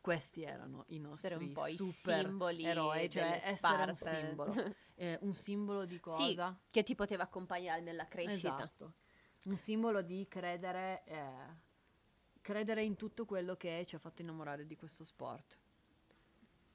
Questi 0.00 0.42
erano 0.42 0.84
i 0.88 0.98
nostri 0.98 1.28
essere 1.28 1.44
un 1.44 1.52
po' 1.52 1.66
super 1.66 2.26
simboli 2.26 2.64
eroi, 2.64 3.10
cioè 3.10 3.40
essere 3.44 3.90
un 3.90 3.96
simbolo. 3.96 4.54
eh, 4.94 5.18
un 5.22 5.34
simbolo 5.34 5.84
di 5.84 5.98
cosa? 5.98 6.56
Sì, 6.56 6.70
che 6.70 6.82
ti 6.84 6.94
poteva 6.94 7.24
accompagnare 7.24 7.80
nella 7.80 8.06
crescita. 8.06 8.56
Esatto. 8.56 8.94
Un 9.46 9.56
simbolo 9.56 10.02
di 10.02 10.26
credere, 10.28 11.02
eh, 11.06 11.56
credere 12.40 12.84
in 12.84 12.96
tutto 12.96 13.24
quello 13.24 13.56
che 13.56 13.84
ci 13.86 13.96
ha 13.96 13.98
fatto 13.98 14.22
innamorare 14.22 14.66
di 14.66 14.76
questo 14.76 15.04
sport. 15.04 15.58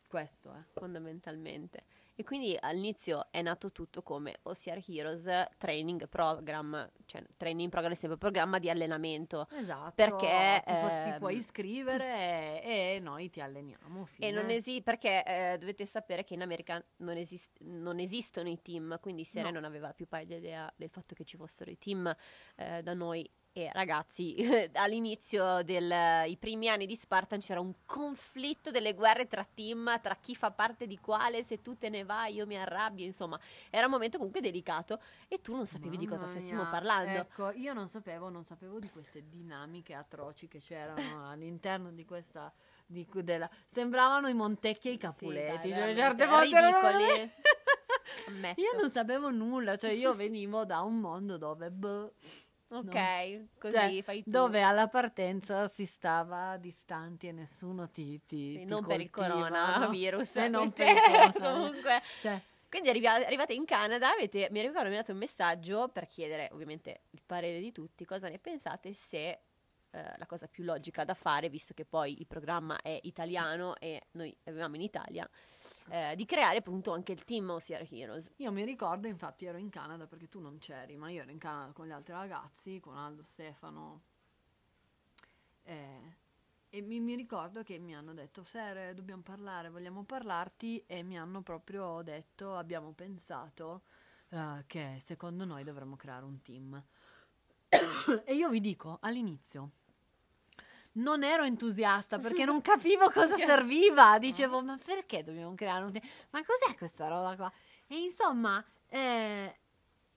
Questo 0.07 0.53
è. 0.53 0.61
Fondamentalmente. 0.73 1.85
E 2.15 2.23
quindi 2.23 2.57
all'inizio 2.59 3.27
è 3.31 3.41
nato 3.41 3.71
tutto 3.71 4.01
come 4.03 4.37
OCR 4.43 4.81
Heroes 4.87 5.29
Training 5.57 6.07
Program, 6.07 6.89
cioè 7.05 7.23
training 7.37 7.69
program 7.69 7.93
è 7.93 7.95
sempre 7.95 8.17
programma 8.17 8.59
di 8.59 8.69
allenamento. 8.69 9.47
Esatto. 9.51 9.93
Perché 9.95 10.61
ti, 10.65 10.71
ehm, 10.71 11.13
ti 11.13 11.19
puoi 11.19 11.37
iscrivere 11.37 12.63
e, 12.63 12.95
e, 12.95 12.99
noi 12.99 13.29
ti 13.29 13.41
alleniamo. 13.41 14.05
Fine. 14.05 14.27
E 14.27 14.31
non 14.31 14.49
esiste, 14.49 14.83
perché 14.83 15.23
eh, 15.23 15.57
dovete 15.57 15.85
sapere 15.85 16.23
che 16.23 16.33
in 16.33 16.41
America 16.41 16.83
non, 16.97 17.17
esist- 17.17 17.59
non, 17.61 17.99
esistono 17.99 18.49
i 18.49 18.61
team, 18.61 18.99
quindi 18.99 19.23
Sere 19.23 19.49
no. 19.49 19.59
non 19.59 19.63
aveva 19.63 19.93
più 19.93 20.07
pari 20.07 20.33
idea 20.33 20.71
del 20.75 20.89
fatto 20.89 21.15
che 21.15 21.23
ci 21.23 21.37
fossero 21.37 21.71
i 21.71 21.77
team 21.77 22.13
eh, 22.55 22.83
da 22.83 22.93
noi 22.93 23.29
e 23.53 23.69
ragazzi, 23.73 24.35
all'inizio 24.73 25.61
dei 25.63 26.37
primi 26.37 26.69
anni 26.69 26.85
di 26.85 26.95
Spartan 26.95 27.39
c'era 27.39 27.59
un 27.59 27.73
conflitto 27.85 28.71
delle 28.71 28.93
guerre 28.93 29.27
tra 29.27 29.45
team, 29.45 29.99
tra 30.01 30.15
chi 30.15 30.35
fa 30.35 30.51
parte 30.51 30.87
di 30.87 30.97
quale, 30.99 31.43
se 31.43 31.61
tu 31.61 31.77
te 31.77 31.89
ne 31.89 32.05
vai 32.05 32.35
io 32.35 32.45
mi 32.45 32.57
arrabbio, 32.57 33.05
insomma, 33.05 33.39
era 33.69 33.85
un 33.87 33.91
momento 33.91 34.17
comunque 34.17 34.39
delicato 34.39 35.01
e 35.27 35.41
tu 35.41 35.53
non 35.55 35.65
sapevi 35.65 35.97
Mamma 35.97 35.99
di 35.99 36.07
cosa 36.07 36.25
stessimo 36.27 36.69
parlando. 36.69 37.19
Ecco, 37.19 37.51
io 37.51 37.73
non 37.73 37.89
sapevo, 37.89 38.29
non 38.29 38.45
sapevo 38.45 38.79
di 38.79 38.89
queste 38.89 39.27
dinamiche 39.27 39.93
atroci 39.93 40.47
che 40.47 40.59
c'erano 40.59 41.29
all'interno 41.29 41.91
di 41.91 42.05
questa 42.05 42.53
di, 42.85 43.07
della, 43.23 43.49
sembravano 43.67 44.27
i 44.27 44.33
Montecchi 44.33 44.89
e 44.89 44.91
i 44.93 44.97
Capuletti, 44.97 45.69
sì, 45.69 45.73
dai, 45.73 45.93
cioè 45.93 45.95
certe 45.95 46.25
volte 46.25 46.59
ridicoli. 46.59 47.31
io 48.61 48.79
non 48.79 48.89
sapevo 48.89 49.29
nulla, 49.29 49.77
cioè 49.77 49.91
io 49.91 50.13
venivo 50.13 50.65
da 50.65 50.81
un 50.81 50.99
mondo 50.99 51.37
dove 51.37 51.71
boh, 51.71 52.13
Ok, 52.71 52.93
no. 52.93 53.47
così 53.59 53.75
cioè, 53.75 54.03
fai 54.03 54.23
tu. 54.23 54.29
Dove 54.29 54.61
alla 54.61 54.87
partenza 54.87 55.67
si 55.67 55.85
stava 55.85 56.55
distanti 56.57 57.27
e 57.27 57.31
nessuno 57.33 57.89
ti, 57.89 58.21
ti, 58.25 58.53
sì, 58.53 58.57
ti 58.59 58.65
Non 58.65 58.83
coltiva, 58.83 58.87
per 58.87 59.01
il 59.01 59.09
coronavirus. 59.09 60.35
No? 60.35 60.43
E 60.43 60.47
non 60.47 60.71
per 60.71 60.87
il 60.87 61.01
coronavirus. 61.01 61.41
Comunque. 61.41 62.01
Cioè. 62.21 62.41
Quindi 62.69 62.87
arrivate, 62.87 63.25
arrivate 63.25 63.53
in 63.53 63.65
Canada, 63.65 64.11
avete, 64.11 64.47
mi 64.51 64.61
ricordo 64.61 64.87
mi 64.87 64.95
dato 64.95 65.11
un 65.11 65.17
messaggio 65.17 65.89
per 65.89 66.07
chiedere 66.07 66.47
ovviamente 66.53 67.01
il 67.09 67.21
parere 67.25 67.59
di 67.59 67.73
tutti, 67.73 68.05
cosa 68.05 68.29
ne 68.29 68.39
pensate 68.39 68.93
se 68.93 69.41
eh, 69.93 70.13
la 70.15 70.25
cosa 70.25 70.47
più 70.47 70.63
logica 70.63 71.03
da 71.03 71.13
fare, 71.13 71.49
visto 71.49 71.73
che 71.73 71.83
poi 71.83 72.21
il 72.21 72.27
programma 72.27 72.81
è 72.81 72.97
italiano 73.03 73.75
e 73.75 74.03
noi 74.11 74.33
avevamo 74.45 74.75
in 74.75 74.81
Italia, 74.83 75.29
eh, 75.89 76.15
di 76.15 76.25
creare 76.25 76.57
appunto 76.57 76.91
anche 76.93 77.11
il 77.11 77.23
team 77.23 77.49
OCR 77.49 77.87
Heroes. 77.89 78.31
Io 78.37 78.51
mi 78.51 78.63
ricordo, 78.63 79.07
infatti, 79.07 79.45
ero 79.45 79.57
in 79.57 79.69
Canada 79.69 80.07
perché 80.07 80.27
tu 80.27 80.39
non 80.39 80.57
c'eri, 80.57 80.95
ma 80.95 81.09
io 81.09 81.21
ero 81.21 81.31
in 81.31 81.37
Canada 81.37 81.71
con 81.71 81.87
gli 81.87 81.91
altri 81.91 82.13
ragazzi, 82.13 82.79
con 82.79 82.97
Aldo, 82.97 83.23
Stefano. 83.23 84.01
Eh, 85.63 86.19
e 86.73 86.81
mi, 86.81 87.01
mi, 87.01 87.15
ricordo 87.15 87.63
che 87.63 87.77
mi 87.79 87.93
hanno 87.93 88.13
detto, 88.13 88.43
Sere, 88.43 88.93
dobbiamo 88.93 89.21
parlare, 89.21 89.69
vogliamo 89.69 90.03
parlarti, 90.03 90.81
e 90.87 91.03
mi 91.03 91.19
hanno 91.19 91.41
proprio 91.41 92.01
detto, 92.01 92.55
abbiamo 92.55 92.93
pensato 92.93 93.81
uh, 94.29 94.63
che 94.67 94.97
secondo 95.01 95.43
noi 95.43 95.65
dovremmo 95.65 95.97
creare 95.97 96.23
un 96.23 96.41
team. 96.41 96.81
e 98.23 98.33
io 98.33 98.49
vi 98.49 98.61
dico, 98.61 98.99
all'inizio, 99.01 99.71
non 100.93 101.23
ero 101.23 101.43
entusiasta 101.43 102.19
perché 102.19 102.45
non 102.45 102.59
capivo 102.61 103.09
cosa 103.09 103.35
serviva. 103.37 104.17
Dicevo, 104.19 104.61
ma 104.61 104.77
perché 104.83 105.23
dobbiamo 105.23 105.53
creare 105.55 105.83
un... 105.85 105.91
Ma 106.31 106.39
cos'è 106.43 106.75
questa 106.75 107.07
roba 107.07 107.35
qua? 107.35 107.51
E 107.87 107.99
insomma... 107.99 108.63
Eh, 108.87 109.55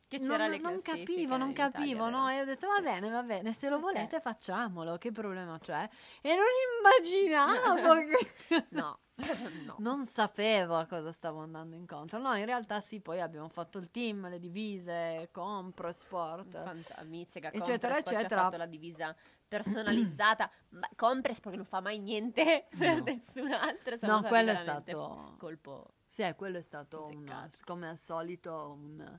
che 0.06 0.18
c'era 0.20 0.46
non, 0.46 0.60
non 0.60 0.82
capivo, 0.82 1.36
non 1.36 1.50
Italia, 1.50 1.70
capivo, 1.72 2.04
vero? 2.04 2.16
no? 2.16 2.30
E 2.30 2.40
ho 2.40 2.44
detto 2.44 2.68
va 2.68 2.80
bene, 2.80 3.08
va 3.10 3.22
bene, 3.22 3.52
se 3.52 3.68
lo 3.68 3.76
Ok. 3.76 3.80
volete 3.82 4.20
facciamolo, 4.20 4.96
che 4.98 5.10
problema 5.10 5.58
c'è? 5.58 5.88
E 6.20 6.34
non 6.34 6.44
immaginavo 6.78 7.94
che... 8.06 8.66
No, 8.70 8.98
no. 9.64 9.76
Non 9.78 10.06
sapevo 10.06 10.76
a 10.76 10.86
cosa 10.86 11.10
stavo 11.10 11.40
andando 11.40 11.74
incontro. 11.74 12.20
No, 12.20 12.34
in 12.36 12.44
realtà 12.44 12.80
sì, 12.80 13.00
poi 13.00 13.20
abbiamo 13.20 13.48
fatto 13.48 13.78
il 13.78 13.90
team, 13.90 14.28
le 14.28 14.38
divise, 14.38 15.28
compro, 15.32 15.90
sport. 15.90 16.62
Fanta- 16.62 17.02
Mizzica, 17.04 17.50
Eccetera, 17.52 17.96
eccetera. 17.98 18.42
fatto 18.42 18.56
la 18.56 18.66
divisa 18.66 19.14
personalizzata. 19.56 20.50
Ma 20.70 20.88
Compress 20.96 21.40
perché 21.40 21.56
non 21.56 21.66
fa 21.66 21.80
mai 21.80 21.98
niente 22.00 22.66
per 22.76 22.96
No. 22.98 23.04
nessun 23.04 23.52
altro. 23.52 23.96
No, 24.02 24.22
quello 24.22 24.50
è 24.50 24.56
stato... 24.56 25.34
colpo. 25.38 25.94
Sì, 26.06 26.22
eh, 26.22 26.34
quello 26.34 26.58
è 26.58 26.62
stato, 26.62 27.06
un, 27.06 27.48
come 27.64 27.88
al 27.88 27.98
solito, 27.98 28.72
un... 28.76 29.18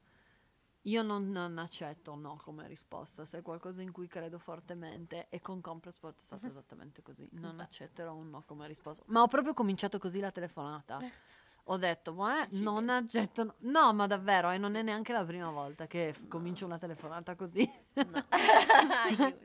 Io 0.87 1.01
non, 1.01 1.29
non 1.29 1.57
accetto 1.57 2.13
no 2.13 2.39
come 2.43 2.67
risposta, 2.67 3.25
se 3.25 3.39
è 3.39 3.41
qualcosa 3.41 3.81
in 3.81 3.91
cui 3.91 4.07
credo 4.07 4.37
fortemente 4.37 5.27
e 5.29 5.41
con 5.41 5.59
Compressport 5.59 6.21
è 6.21 6.23
stato 6.23 6.45
esattamente 6.45 7.01
così, 7.01 7.27
non 7.31 7.45
Esatto. 7.51 7.63
accetterò 7.63 8.13
un 8.13 8.29
no 8.29 8.43
come 8.45 8.67
risposta. 8.67 9.03
Ma 9.07 9.23
ho 9.23 9.27
proprio 9.27 9.55
cominciato 9.55 9.97
così 9.97 10.19
la 10.19 10.29
telefonata. 10.31 10.99
Ho 11.69 11.77
detto, 11.77 12.13
ma 12.13 12.43
eh, 12.43 12.59
non 12.59 12.89
accetto, 12.89 13.43
no. 13.43 13.53
no, 13.59 13.93
ma 13.93 14.05
davvero, 14.05 14.51
e 14.51 14.57
non 14.59 14.75
è 14.75 14.83
neanche 14.83 15.11
la 15.13 15.25
prima 15.25 15.49
volta 15.49 15.87
che 15.87 16.13
f- 16.13 16.27
comincio 16.27 16.65
una 16.65 16.77
telefonata 16.77 17.35
così. 17.35 17.67
No. 17.93 18.23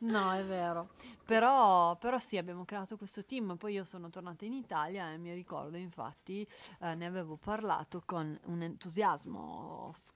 No, 0.00 0.32
è 0.32 0.42
vero. 0.44 0.88
Però, 1.26 1.94
però 1.96 2.18
sì, 2.18 2.38
abbiamo 2.38 2.64
creato 2.64 2.96
questo 2.96 3.24
team. 3.24 3.56
Poi 3.56 3.74
io 3.74 3.84
sono 3.84 4.08
tornata 4.08 4.44
in 4.46 4.54
Italia 4.54 5.12
e 5.12 5.18
mi 5.18 5.32
ricordo, 5.34 5.76
infatti, 5.76 6.46
eh, 6.80 6.94
ne 6.94 7.06
avevo 7.06 7.36
parlato 7.36 8.02
con 8.06 8.36
un 8.46 8.62
entusiasmo 8.62 9.92
s- 9.94 10.12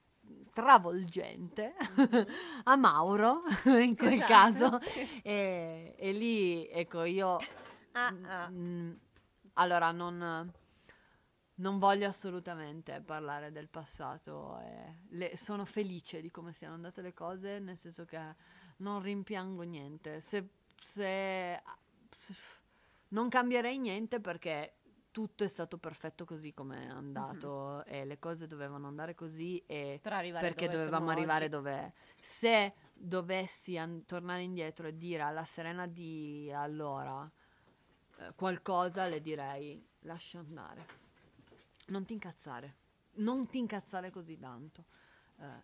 travolgente 0.53 1.75
a 2.65 2.77
Mauro, 2.77 3.43
in 3.67 3.95
quel 3.95 4.15
Esatto. 4.15 4.27
caso. 4.27 4.79
E, 5.23 5.95
e 5.99 6.13
lì, 6.13 6.67
ecco, 6.69 7.05
io... 7.05 7.37
Ah, 7.93 8.13
ah. 8.27 8.49
mm, 8.51 8.93
allora, 9.55 9.93
non... 9.93 10.51
Non 11.57 11.79
voglio 11.79 12.09
assolutamente 12.09 13.01
parlare 13.01 13.53
del 13.53 13.69
passato, 13.69 14.59
e 14.61 14.97
le- 15.11 15.37
sono 15.37 15.65
felice 15.65 16.21
di 16.21 16.31
come 16.31 16.53
siano 16.53 16.75
andate 16.75 17.01
le 17.01 17.15
cose, 17.15 17.61
nel 17.61 17.77
senso 17.77 18.05
che 18.05 18.19
non 18.79 19.01
rimpiango 19.01 19.63
niente. 19.63 20.21
Se, 20.21 20.49
se- 20.81 21.63
se- 22.19 22.35
non 23.09 23.29
cambierei 23.29 23.79
niente 23.79 24.21
perché 24.21 24.75
tutto 25.13 25.45
è 25.45 25.49
stato 25.49 25.79
perfetto 25.79 26.25
così 26.25 26.53
come 26.53 26.87
è 26.87 26.89
andato 26.89 27.85
e 27.85 28.05
le 28.05 28.19
cose 28.19 28.49
dovevano 28.49 28.89
andare 28.89 29.15
così 29.15 29.63
e 29.65 30.01
perché 30.49 30.67
dove 30.67 30.79
dovevamo 30.79 31.11
arrivare 31.11 31.45
oggi. 31.45 31.51
dove 31.51 31.93
se 32.21 32.75
dovessi 32.93 33.79
an- 33.79 34.05
tornare 34.07 34.43
indietro 34.43 34.89
e 34.89 34.99
dire 34.99 35.23
alla 35.23 35.45
Serena 35.45 35.87
di 35.87 36.51
allora 36.53 37.31
eh, 38.19 38.33
qualcosa 38.35 39.07
le 39.07 39.21
direi 39.21 39.81
lascia 40.01 40.41
andare 40.41 41.03
non 41.89 42.05
ti 42.05 42.13
incazzare 42.15 42.77
non 43.17 43.47
ti 43.49 43.59
incazzare 43.59 44.11
così 44.11 44.39
tanto 44.39 44.85
Eh, 45.37 45.63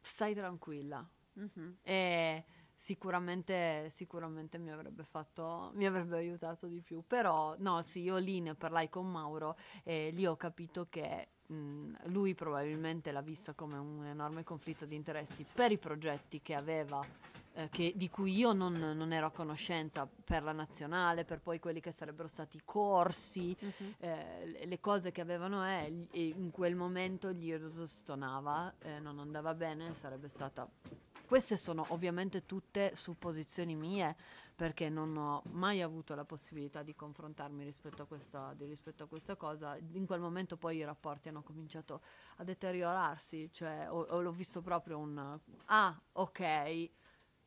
stai 0.00 0.34
tranquilla 0.34 1.08
Mhm. 1.34 1.76
e 1.82 2.44
sicuramente, 2.74 3.88
sicuramente 3.90 4.58
mi 4.58 4.70
avrebbe 4.72 5.04
fatto, 5.04 5.70
mi 5.74 5.86
avrebbe 5.86 6.16
aiutato 6.16 6.66
di 6.66 6.80
più. 6.80 7.04
Però, 7.06 7.54
no, 7.58 7.82
sì, 7.82 8.00
io 8.02 8.16
lì 8.18 8.40
ne 8.40 8.54
parlai 8.56 8.88
con 8.88 9.08
Mauro 9.08 9.56
e 9.84 10.10
lì 10.10 10.26
ho 10.26 10.36
capito 10.36 10.86
che 10.88 11.28
mh, 11.46 12.08
lui 12.10 12.34
probabilmente 12.34 13.12
l'ha 13.12 13.22
vista 13.22 13.52
come 13.54 13.76
un 13.78 14.04
enorme 14.06 14.42
conflitto 14.42 14.86
di 14.86 14.96
interessi 14.96 15.44
per 15.44 15.70
i 15.70 15.78
progetti 15.78 16.40
che 16.42 16.54
aveva. 16.54 17.29
Eh, 17.54 17.68
che- 17.68 17.92
di 17.96 18.08
cui 18.08 18.36
io 18.36 18.52
non, 18.52 18.74
non 18.78 19.12
ero 19.12 19.26
a 19.26 19.30
conoscenza 19.30 20.06
per 20.06 20.42
la 20.42 20.52
nazionale, 20.52 21.24
per 21.24 21.40
poi 21.40 21.58
quelli 21.58 21.80
che 21.80 21.92
sarebbero 21.92 22.28
stati 22.28 22.56
i 22.58 22.62
corsi, 22.64 23.56
Mhm. 23.60 23.94
eh, 23.98 24.64
le- 24.66 24.80
cose 24.80 25.10
che 25.12 25.20
avevano 25.20 25.62
è 25.62 25.88
gli- 25.90 26.06
e 26.12 26.26
in 26.28 26.50
quel 26.50 26.74
momento 26.76 27.32
gli 27.32 27.54
stonava, 27.84 28.74
eh, 28.80 28.98
non 29.00 29.18
andava 29.18 29.54
bene, 29.54 29.94
sarebbe 29.94 30.28
stata... 30.28 30.68
Queste 31.26 31.56
sono 31.56 31.86
ovviamente 31.90 32.44
tutte 32.44 32.92
supposizioni 32.96 33.76
mie 33.76 34.16
perché 34.56 34.88
non 34.88 35.16
ho 35.16 35.42
mai 35.52 35.80
avuto 35.80 36.16
la 36.16 36.24
possibilità 36.24 36.82
di 36.82 36.94
confrontarmi 36.96 37.62
rispetto 37.62 38.02
a 38.02 38.06
questa, 38.06 38.52
di- 38.54 38.64
rispetto 38.64 39.04
a 39.04 39.06
questa 39.06 39.36
cosa. 39.36 39.76
In 39.92 40.06
quel 40.06 40.18
momento 40.20 40.56
poi 40.56 40.78
i 40.78 40.84
rapporti 40.84 41.28
hanno 41.28 41.42
cominciato 41.44 42.02
a 42.38 42.44
deteriorarsi, 42.44 43.48
cioè 43.52 43.86
ho, 43.88 44.00
ho- 44.02 44.20
l'ho 44.20 44.32
visto 44.32 44.60
proprio 44.60 44.98
un... 44.98 45.38
Ah, 45.66 45.96
ok. 46.12 46.90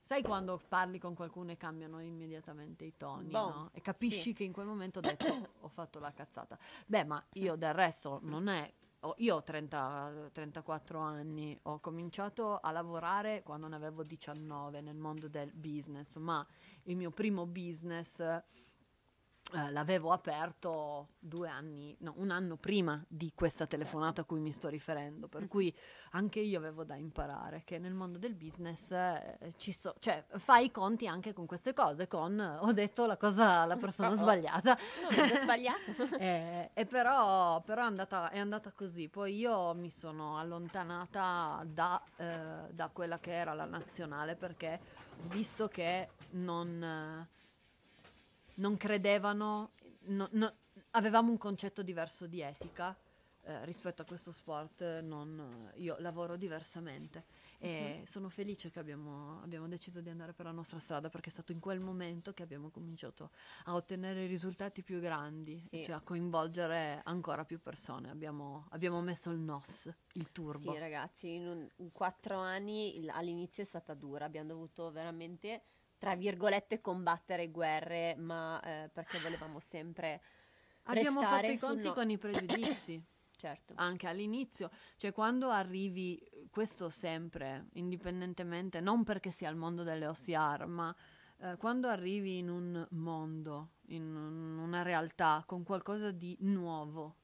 Sai 0.04 0.22
quando 0.22 0.60
parli 0.68 1.00
con 1.00 1.16
qualcuno 1.16 1.52
e 1.52 1.58
cambiano 1.58 2.02
immediatamente 2.02 2.84
i 2.84 2.94
toni, 2.98 3.30
Boh, 3.30 3.50
no? 3.50 3.70
E 3.74 3.80
capisci 3.80 4.22
sì. 4.22 4.34
che 4.34 4.44
in 4.44 4.52
quel 4.52 4.66
momento 4.66 5.00
ho 5.00 5.02
detto 5.02 5.50
ho 5.62 5.70
fatto 5.70 6.00
la 6.00 6.12
cazzata. 6.12 6.58
Beh, 6.86 7.06
ma 7.06 7.24
io 7.34 7.56
del 7.56 7.74
resto 7.74 8.20
non 8.24 8.50
è. 8.50 8.72
io 9.18 9.36
ho 9.36 9.44
30 9.44 10.30
34 10.34 11.00
anni, 11.00 11.58
ho 11.64 11.80
cominciato 11.80 12.58
a 12.58 12.72
lavorare 12.72 13.44
quando 13.44 13.70
ne 13.70 13.76
avevo 13.76 14.04
19 14.04 14.82
nel 14.82 14.98
mondo 14.98 15.30
del 15.30 15.54
business, 15.54 16.18
ma 16.18 16.46
il 16.84 16.98
mio 16.98 17.12
primo 17.12 17.46
business 17.46 18.22
eh, 19.52 19.72
l'avevo 19.72 20.12
aperto 20.12 21.10
due 21.20 21.48
anni, 21.48 21.96
no, 22.00 22.14
un 22.18 22.32
anno 22.32 22.56
prima 22.56 23.04
di 23.08 23.34
questa 23.36 23.68
telefonata 23.68 24.22
a 24.22 24.24
cui 24.24 24.40
mi 24.40 24.52
sto 24.52 24.68
riferendo, 24.68 25.28
per 25.28 25.48
cui 25.48 25.74
anche 26.12 26.40
io 26.40 26.58
avevo 26.58 26.84
da 26.84 26.96
imparare 26.96 27.64
che 27.64 27.78
nel 27.78 27.94
mondo 27.94 28.18
del 28.18 28.34
business 28.34 28.92
eh, 28.92 29.54
ci 29.58 29.72
so, 29.72 29.94
cioè 30.00 30.24
fai 30.38 30.66
i 30.66 30.72
conti 30.72 31.08
anche 31.08 31.34
con 31.34 31.46
queste 31.46 31.74
cose, 31.74 32.08
con 32.08 32.40
ho 32.40 32.72
detto 32.72 33.06
la 33.06 33.18
cosa 33.18 33.60
alla 33.62 33.78
persona 33.78 34.10
Oh, 34.14 34.16
sbagliata. 34.16 34.78
No, 35.02 35.42
sbagliato. 35.42 35.82
Eh, 36.24 36.70
e 36.74 36.86
però, 36.86 37.62
però 37.62 37.82
è, 37.82 37.86
andata, 37.86 38.30
è 38.30 38.40
andata 38.40 38.72
così. 38.72 39.10
Poi 39.10 39.36
io 39.36 39.74
mi 39.74 39.90
sono 39.90 40.38
allontanata 40.40 41.64
da, 41.66 42.02
eh, 42.16 42.72
da 42.72 42.90
quella 42.90 43.20
che 43.20 43.32
era 43.34 43.54
la 43.54 43.66
nazionale 43.66 44.36
perché 44.36 44.80
visto 45.24 45.68
che 45.68 46.10
non, 46.32 47.26
non 48.56 48.78
credevano, 48.78 49.72
no- 50.08 50.30
no- 50.34 50.54
avevamo 50.92 51.32
un 51.32 51.38
concetto 51.38 51.82
diverso 51.84 52.28
di 52.28 52.42
etica. 52.42 52.96
eh, 53.46 53.66
rispetto 53.66 54.02
a 54.02 54.06
questo 54.06 54.32
sport 54.32 55.02
non- 55.02 55.70
io 55.76 55.98
lavoro 56.00 56.38
diversamente 56.38 57.26
e 57.60 58.02
sono 58.06 58.30
felice 58.30 58.72
che 58.72 58.80
abbiamo, 58.80 59.42
abbiamo 59.42 59.68
deciso 59.68 60.00
di 60.00 60.08
andare 60.10 60.32
per 60.32 60.46
la 60.46 60.54
nostra 60.54 60.80
strada 60.80 61.10
perché 61.10 61.28
è 61.28 61.32
stato 61.34 61.52
in 61.52 61.60
quel 61.60 61.82
momento 61.82 62.34
che 62.34 62.42
abbiamo 62.42 62.70
cominciato 62.70 63.32
a 63.66 63.76
ottenere 63.76 64.28
risultati 64.28 64.82
più 64.82 65.02
grandi, 65.02 65.60
Sì. 65.60 65.84
cioè 65.84 65.96
a 65.96 66.00
coinvolgere 66.00 67.02
ancora 67.04 67.44
più 67.44 67.60
persone. 67.62 68.10
Abbiamo, 68.10 68.68
abbiamo 68.70 69.02
messo 69.02 69.30
il 69.30 69.40
NOS, 69.40 69.94
il 70.14 70.32
turbo. 70.32 70.72
Sì, 70.72 70.80
ragazzi, 70.80 71.36
in, 71.36 71.46
un- 71.46 71.70
in 71.80 71.92
quattro 71.92 72.38
anni 72.40 72.98
il- 72.98 73.10
all'inizio 73.10 73.62
è 73.62 73.66
stata 73.66 73.94
dura, 73.94 74.24
abbiamo 74.24 74.48
dovuto 74.48 74.90
veramente, 74.90 75.64
tra 76.04 76.16
virgolette, 76.16 76.82
combattere 76.82 77.50
guerre, 77.50 78.14
ma 78.18 78.60
eh, 78.62 78.90
perché 78.92 79.20
volevamo 79.20 79.58
sempre 79.62 80.22
abbiamo 80.84 81.22
fatto 81.22 81.50
i 81.50 81.58
conti 81.58 81.88
no- 81.88 81.94
con 81.94 82.10
i 82.10 82.18
pregiudizi. 82.18 83.02
Certo. 83.44 83.74
anche 83.76 84.08
all'inizio, 84.08 84.70
cioè 84.96 85.12
quando 85.12 85.50
arrivi, 85.50 86.22
questo 86.50 86.90
sempre, 86.90 87.68
indipendentemente, 87.74 88.80
non 88.80 89.04
perché 89.04 89.32
sia 89.32 89.50
il 89.50 89.58
mondo 89.58 89.84
delle 89.84 90.08
OCR, 90.08 90.66
ma 90.66 90.96
eh, 91.40 91.58
quando 91.58 91.90
arrivi 91.90 92.38
in 92.38 92.48
un 92.48 92.88
mondo, 92.92 93.72
in 93.88 94.04
un- 94.16 94.60
una 94.60 94.82
realtà, 94.82 95.44
con 95.46 95.64
qualcosa 95.64 96.12
di 96.12 96.38
nuovo, 96.42 97.18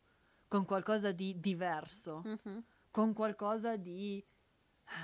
con 0.49 0.65
qualcosa 0.65 1.13
di 1.13 1.39
diverso, 1.39 2.21
Mhm. 2.25 2.63
con 2.91 3.13
qualcosa 3.13 3.77
di 3.77 4.21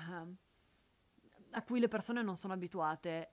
ehm, 0.09 0.35
a 1.51 1.61
cui 1.63 1.79
le 1.79 1.87
persone 1.87 2.21
non 2.23 2.35
sono 2.35 2.51
abituate 2.51 3.29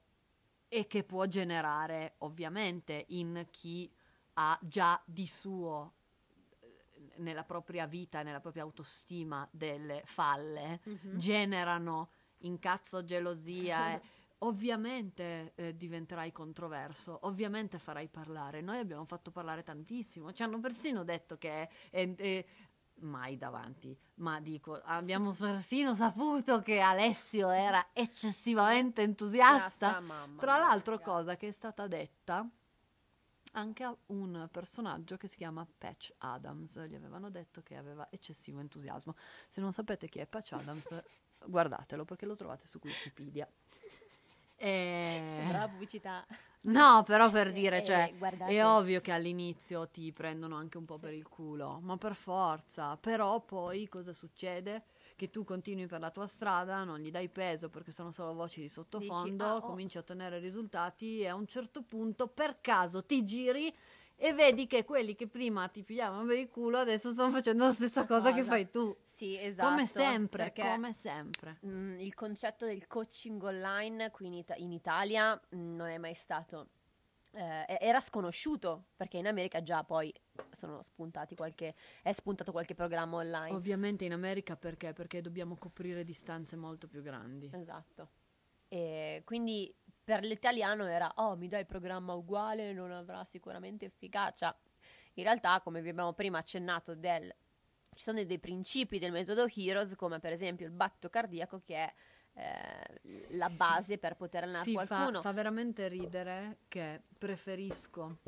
e 0.72 0.86
che 0.86 1.04
può 1.04 1.26
generare 1.26 2.14
ovviamente 2.20 3.04
in 3.08 3.46
chi 3.50 3.92
ha 4.34 4.58
già 4.62 4.98
di 5.04 5.26
suo 5.26 5.92
eh, 6.60 7.12
nella 7.16 7.44
propria 7.44 7.84
vita, 7.86 8.22
nella 8.22 8.40
propria 8.40 8.62
autostima 8.62 9.46
delle 9.52 10.00
falle, 10.06 10.80
Mhm. 10.84 11.18
generano 11.18 12.10
incazzo, 12.38 13.04
gelosia. 13.04 13.92
e 13.96 14.00
ovviamente 14.42 15.52
eh, 15.56 15.76
diventerai 15.76 16.32
controverso, 16.32 17.18
ovviamente 17.24 17.78
farai 17.78 18.08
parlare. 18.08 18.62
Noi 18.62 18.78
abbiamo 18.78 19.04
fatto 19.04 19.30
parlare 19.30 19.62
tantissimo, 19.62 20.32
ci 20.32 20.42
hanno 20.42 20.58
persino 20.58 21.04
detto 21.04 21.36
che 21.36 21.68
eh, 21.90 22.14
eh, 22.16 22.46
mai 23.02 23.36
davanti, 23.36 23.96
ma 24.16 24.40
dico, 24.40 24.80
abbiamo 24.84 25.32
persino 25.32 25.94
saputo 25.94 26.62
che 26.62 26.80
Alessio 26.80 27.50
era 27.50 27.88
eccessivamente 27.92 29.02
entusiasta. 29.02 30.00
mamma 30.00 30.40
Tra 30.40 30.58
l'altro, 30.58 30.92
ragazzi. 30.92 31.10
cosa 31.10 31.36
che 31.36 31.48
è 31.48 31.52
stata 31.52 31.86
detta 31.86 32.48
anche 33.52 33.84
a 33.84 33.94
un 34.06 34.48
personaggio 34.50 35.16
che 35.16 35.28
si 35.28 35.36
chiama 35.36 35.66
Patch 35.78 36.12
Adams. 36.18 36.78
Gli 36.86 36.94
avevano 36.94 37.30
detto 37.30 37.62
che 37.62 37.76
aveva 37.76 38.06
eccessivo 38.10 38.60
entusiasmo. 38.60 39.14
Se 39.48 39.60
non 39.60 39.72
sapete 39.72 40.08
chi 40.08 40.20
è 40.20 40.26
Patch 40.26 40.52
Adams, 40.52 41.02
guardatelo 41.46 42.04
perché 42.04 42.26
lo 42.26 42.36
trovate 42.36 42.66
su 42.66 42.78
Wikipedia. 42.82 43.48
E- 44.66 45.22
Sembrava 45.38 45.68
pubblicità. 45.68 46.24
No, 46.62 47.02
però 47.04 47.30
per 47.30 47.50
dire, 47.52 47.78
Eh, 47.78 47.84
cioè, 47.84 48.14
guardate. 48.16 48.52
è 48.52 48.64
ovvio 48.64 49.00
che 49.00 49.10
all'inizio 49.10 49.88
ti 49.88 50.12
prendono 50.12 50.56
anche 50.56 50.78
un 50.78 50.84
po' 50.84 50.94
Sì. 50.94 51.00
per 51.00 51.12
il 51.14 51.26
culo, 51.28 51.80
ma 51.82 51.96
per 51.96 52.14
forza. 52.14 52.96
Però 52.96 53.40
poi 53.40 53.88
cosa 53.88 54.12
succede? 54.12 54.84
Che 55.16 55.30
tu 55.30 55.42
continui 55.44 55.86
per 55.86 55.98
la 56.00 56.10
tua 56.10 56.26
strada, 56.26 56.84
non 56.84 56.98
gli 57.00 57.10
dai 57.10 57.28
peso 57.28 57.68
perché 57.68 57.90
sono 57.92 58.10
solo 58.12 58.32
voci 58.34 58.60
di 58.60 58.68
sottofondo, 58.68 59.44
ah, 59.44 59.56
oh. 59.56 59.60
cominci 59.60 59.96
a 59.96 60.00
ottenere 60.00 60.38
risultati 60.38 61.20
e 61.20 61.26
a 61.28 61.34
un 61.34 61.46
certo 61.46 61.82
punto 61.82 62.28
per 62.28 62.60
caso 62.60 63.04
ti 63.04 63.24
giri 63.24 63.72
e 64.16 64.32
vedi 64.34 64.66
che 64.68 64.84
quelli 64.84 65.14
che 65.16 65.26
prima 65.26 65.66
ti 65.68 65.82
pigliavano 65.82 66.24
per 66.24 66.38
il 66.38 66.48
culo 66.48 66.78
adesso 66.78 67.10
stanno 67.10 67.32
facendo 67.32 67.64
la 67.66 67.72
stessa 67.72 68.04
cosa 68.06 68.30
che 68.32 68.38
Cosa. 68.40 68.50
fai 68.50 68.70
tu. 68.70 68.96
Sì, 69.12 69.38
esatto. 69.38 69.68
come 69.68 69.84
sempre, 69.84 70.52
come 70.54 70.92
sempre. 70.94 71.58
mm, 71.66 71.98
il 72.00 72.14
concetto 72.14 72.64
del 72.64 72.86
coaching 72.86 73.42
online 73.42 74.10
qui 74.10 74.28
in, 74.28 74.32
Ita- 74.32 74.54
in 74.56 74.72
Italia 74.72 75.38
mm, 75.54 75.76
non 75.76 75.88
è 75.88 75.98
mai 75.98 76.14
stato... 76.14 76.70
eh, 77.34 77.76
era 77.78 78.00
sconosciuto 78.00 78.86
perché 78.96 79.18
in 79.18 79.26
America 79.26 79.60
già 79.62 79.84
poi 79.84 80.10
sono 80.50 80.80
spuntati 80.80 81.34
qualche 81.34 81.74
è 82.02 82.12
spuntato 82.12 82.52
qualche 82.52 82.74
programma 82.74 83.16
online 83.18 83.54
Ovviamente 83.54 84.06
in 84.06 84.12
America 84.12 84.56
perché? 84.56 84.94
Perché 84.94 85.20
dobbiamo 85.20 85.56
coprire 85.56 86.04
distanze 86.04 86.56
molto 86.56 86.86
più 86.88 87.02
grandi. 87.02 87.50
Esatto. 87.52 88.08
E 88.68 89.20
quindi 89.26 89.74
per 90.02 90.24
l'italiano 90.24 90.86
era, 90.86 91.12
oh, 91.16 91.36
mi 91.36 91.48
dai 91.48 91.60
il 91.60 91.66
programma 91.66 92.14
uguale, 92.14 92.72
non 92.72 92.90
avrà 92.90 93.22
sicuramente 93.24 93.84
efficacia. 93.84 94.58
In 95.14 95.24
realtà, 95.24 95.60
come 95.60 95.82
vi 95.82 95.90
abbiamo 95.90 96.14
prima 96.14 96.38
accennato, 96.38 96.94
del- 96.94 97.30
ci 97.94 98.02
sono 98.04 98.22
dei 98.24 98.38
principi 98.38 98.98
del 98.98 99.12
metodo 99.12 99.46
Heroes, 99.54 99.94
come 99.96 100.18
per 100.18 100.32
esempio 100.32 100.66
il 100.66 100.72
battito 100.72 101.08
cardiaco, 101.08 101.60
che 101.64 101.74
è 101.74 101.92
eh, 102.34 103.36
la 103.36 103.50
base 103.50 103.98
per 103.98 104.16
poter 104.16 104.44
allenare 104.44 104.64
Sì, 104.64 104.74
fa, 104.74 104.86
qualcuno. 104.86 105.20
fa 105.20 105.32
veramente 105.32 105.88
ridere 105.88 106.58
che 106.68 107.02
preferisco. 107.18 108.18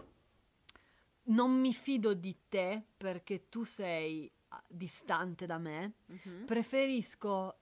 Non 1.27 1.59
mi 1.59 1.73
fido 1.73 2.13
di 2.13 2.37
te 2.49 2.83
perché 2.97 3.49
tu 3.49 3.65
sei 3.65 4.31
ah, 4.49 4.63
distante 4.69 5.47
da 5.47 5.57
me. 5.59 5.95
Mhm. 6.07 6.45
Preferisco 6.45 7.59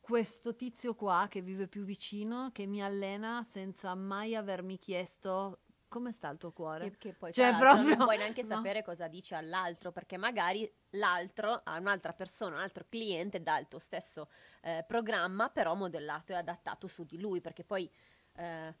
questo 0.00 0.54
tizio 0.54 0.94
qua 0.94 1.26
che 1.28 1.42
vive 1.42 1.66
più 1.68 1.84
vicino, 1.84 2.50
che 2.52 2.64
mi 2.64 2.82
allena 2.82 3.42
senza 3.42 3.94
mai 3.94 4.34
avermi 4.34 4.78
chiesto 4.78 5.60
come 5.96 6.12
sta 6.12 6.28
il 6.28 6.36
tuo 6.36 6.52
cuore. 6.52 6.90
Che, 6.90 6.96
che 6.98 7.12
poi 7.14 7.32
Cioè, 7.32 7.56
proprio- 7.56 7.96
non 7.96 8.04
puoi 8.04 8.18
neanche 8.18 8.42
no. 8.44 8.48
sapere 8.48 8.82
cosa 8.82 9.08
dice 9.08 9.34
all'altro, 9.34 9.92
perché 9.92 10.18
magari 10.18 10.70
l'altro 10.90 11.62
a 11.64 11.78
un'altra 11.78 12.12
persona, 12.12 12.56
un 12.56 12.60
altro 12.60 12.84
cliente 12.86 13.42
dà 13.42 13.58
il 13.58 13.66
tuo 13.66 13.78
stesso 13.78 14.28
eh, 14.60 14.84
programma, 14.86 15.48
però 15.48 15.74
modellato 15.74 16.32
e 16.32 16.36
adattato 16.36 16.86
su 16.86 17.04
di 17.04 17.18
lui, 17.18 17.40
perché 17.40 17.64
poi 17.64 17.90
eh, 18.34 18.74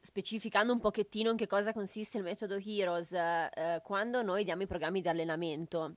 specificando 0.00 0.72
un 0.72 0.80
pochettino 0.80 1.30
in 1.30 1.36
che 1.36 1.46
cosa 1.46 1.74
consiste 1.74 2.16
il 2.16 2.24
metodo 2.24 2.56
Heroes, 2.56 3.12
eh, 3.12 3.50
eh, 3.54 3.80
quando 3.84 4.22
noi 4.22 4.42
diamo 4.42 4.62
i 4.62 4.66
programmi 4.66 5.02
di 5.02 5.08
allenamento, 5.08 5.96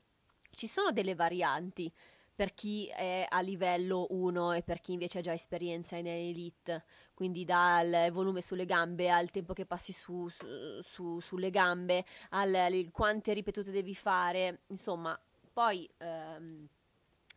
ci 0.51 0.67
sono 0.67 0.91
delle 0.91 1.15
varianti 1.15 1.89
per 2.35 2.53
chi 2.53 2.87
è 2.87 3.25
a 3.29 3.39
livello 3.41 4.07
1 4.09 4.53
e 4.53 4.63
per 4.63 4.81
chi 4.81 4.93
invece 4.93 5.19
ha 5.19 5.21
già 5.21 5.33
esperienza 5.33 5.95
in 5.95 6.07
elite, 6.07 6.83
quindi 7.21 7.45
dal 7.45 8.09
volume 8.11 8.41
sulle 8.41 8.65
gambe 8.65 9.07
al 9.11 9.29
tempo 9.29 9.53
che 9.53 9.67
passi 9.67 9.93
su, 9.93 10.27
su- 10.27 10.81
su- 10.81 11.19
sulle 11.19 11.51
gambe, 11.51 12.03
al 12.29 12.55
al- 12.55 12.89
quante 12.91 13.31
ripetute 13.33 13.69
devi 13.69 13.93
fare, 13.93 14.61
insomma, 14.69 15.15
poi 15.53 15.87
ehm, 15.99 16.67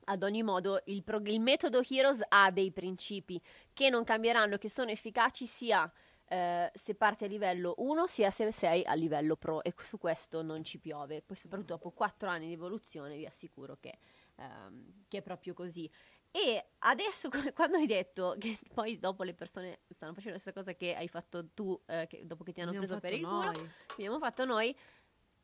ad 0.04 0.22
ogni 0.22 0.42
modo 0.42 0.80
il, 0.86 1.02
prog- 1.02 1.28
il 1.28 1.38
metodo 1.38 1.82
Heroes 1.86 2.22
ha 2.26 2.50
dei 2.50 2.72
principi 2.72 3.38
che 3.74 3.90
non 3.90 4.04
cambieranno, 4.04 4.56
che 4.56 4.70
sono 4.70 4.88
efficaci 4.90 5.46
sia 5.46 5.92
eh, 6.28 6.70
se 6.72 6.94
parti 6.94 7.24
a 7.24 7.26
livello 7.26 7.74
1 7.76 8.06
sia 8.06 8.30
se 8.30 8.50
sei 8.52 8.84
a 8.86 8.94
livello 8.94 9.36
pro 9.36 9.62
e 9.62 9.74
su 9.82 9.98
questo 9.98 10.40
non 10.40 10.64
ci 10.64 10.78
piove. 10.78 11.20
Poi 11.20 11.36
soprattutto 11.36 11.74
dopo 11.74 11.90
4 11.90 12.30
anni 12.30 12.46
di 12.46 12.54
evoluzione 12.54 13.18
vi 13.18 13.26
assicuro 13.26 13.76
che, 13.78 13.98
ehm, 14.36 15.04
che 15.08 15.18
è 15.18 15.22
proprio 15.22 15.52
così. 15.52 15.90
E 16.36 16.70
adesso 16.78 17.28
quando 17.54 17.76
hai 17.76 17.86
detto 17.86 18.34
che 18.40 18.58
poi 18.72 18.98
dopo 18.98 19.22
le 19.22 19.34
persone 19.34 19.82
stanno 19.88 20.14
facendo 20.14 20.34
la 20.34 20.40
stessa 20.40 20.52
cosa 20.58 20.74
che 20.74 20.92
hai 20.96 21.06
fatto 21.06 21.50
tu 21.54 21.80
eh, 21.86 22.08
che- 22.08 22.26
dopo 22.26 22.42
che 22.42 22.52
ti 22.52 22.60
hanno 22.60 22.70
Abbiamo 22.70 22.86
preso 22.86 23.00
per 23.00 23.12
il 23.12 23.20
fatto 23.24 23.36
culo, 23.50 23.52
noi. 23.62 23.70
abbiamo 23.92 24.18
fatto 24.18 24.44
noi. 24.44 24.76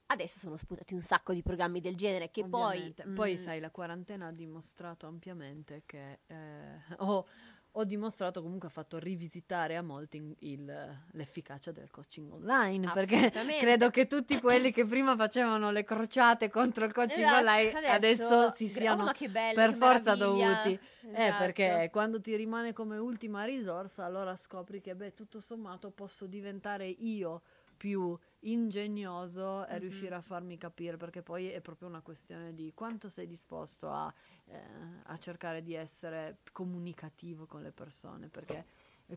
Adesso 0.07 0.41
sono 0.41 0.57
sputati 0.57 0.93
un 0.93 1.03
sacco 1.03 1.33
di 1.33 1.41
programmi 1.43 1.81
del 1.81 1.95
genere 1.95 2.33
che 2.33 2.43
Ovviamente. 2.43 3.05
poi... 3.05 3.15
Poi, 3.15 3.33
mm, 3.35 3.37
sai, 3.37 3.61
la 3.61 3.71
quarantena 3.71 4.27
ha 4.27 4.33
dimostrato 4.33 5.07
ampiamente 5.07 5.85
che 5.87 6.23
eh, 6.27 6.81
ho, 6.99 7.29
ho 7.73 7.85
dimostrato 7.85 8.43
comunque 8.43 8.69
ha 8.69 8.71
fatto 8.71 8.99
rivisitare 8.99 9.77
a 9.77 9.83
molti 9.83 10.35
il- 10.41 10.99
l'efficacia 11.13 11.71
del 11.71 11.89
coaching 11.91 12.33
online 12.33 12.91
perché 12.93 13.31
credo 13.59 13.91
che 13.91 14.07
tutti 14.07 14.41
quelli 14.41 14.73
che 14.73 14.85
prima 14.85 15.15
facevano 15.17 15.71
le 15.71 15.85
crociate 15.85 16.51
contro 16.51 16.85
il 16.85 16.93
coaching 16.93 17.25
Esatto, 17.27 17.39
online 17.39 17.87
adesso, 17.89 18.51
si 18.55 18.71
gra- 18.73 18.81
siano 18.81 19.05
oh, 19.05 19.29
bello, 19.31 19.55
per 19.55 19.75
forza 19.75 20.15
meraviglia. 20.17 20.53
dovuti 20.63 20.81
eh 21.13 21.25
Esatto. 21.25 21.39
perché 21.45 21.89
quando 21.93 22.21
ti 22.21 22.35
rimane 22.37 22.73
come 22.73 22.99
ultima 22.99 23.45
risorsa 23.45 24.05
allora 24.05 24.35
scopri 24.37 24.81
che 24.81 24.95
beh 24.95 25.15
tutto 25.15 25.41
sommato 25.41 25.91
posso 25.91 26.27
diventare 26.27 26.87
io 26.87 27.43
più 27.77 28.19
ingegnoso 28.41 29.67
e 29.67 29.75
Mhm. 29.75 29.81
riuscire 29.81 30.15
a 30.15 30.21
farmi 30.21 30.57
capire 30.57 30.97
perché 30.97 31.23
poi 31.23 31.49
è 31.51 31.61
proprio 31.61 31.89
una 31.89 32.01
questione 32.01 32.55
di 32.55 32.73
quanto 32.75 33.09
sei 33.09 33.27
disposto 33.27 33.91
a, 33.91 34.13
eh, 34.47 34.61
a 35.05 35.19
cercare 35.19 35.63
di 35.63 35.75
essere 35.75 36.39
comunicativo 36.53 37.47
con 37.47 37.63
le 37.63 37.73
persone 37.73 38.29
perché 38.29 38.65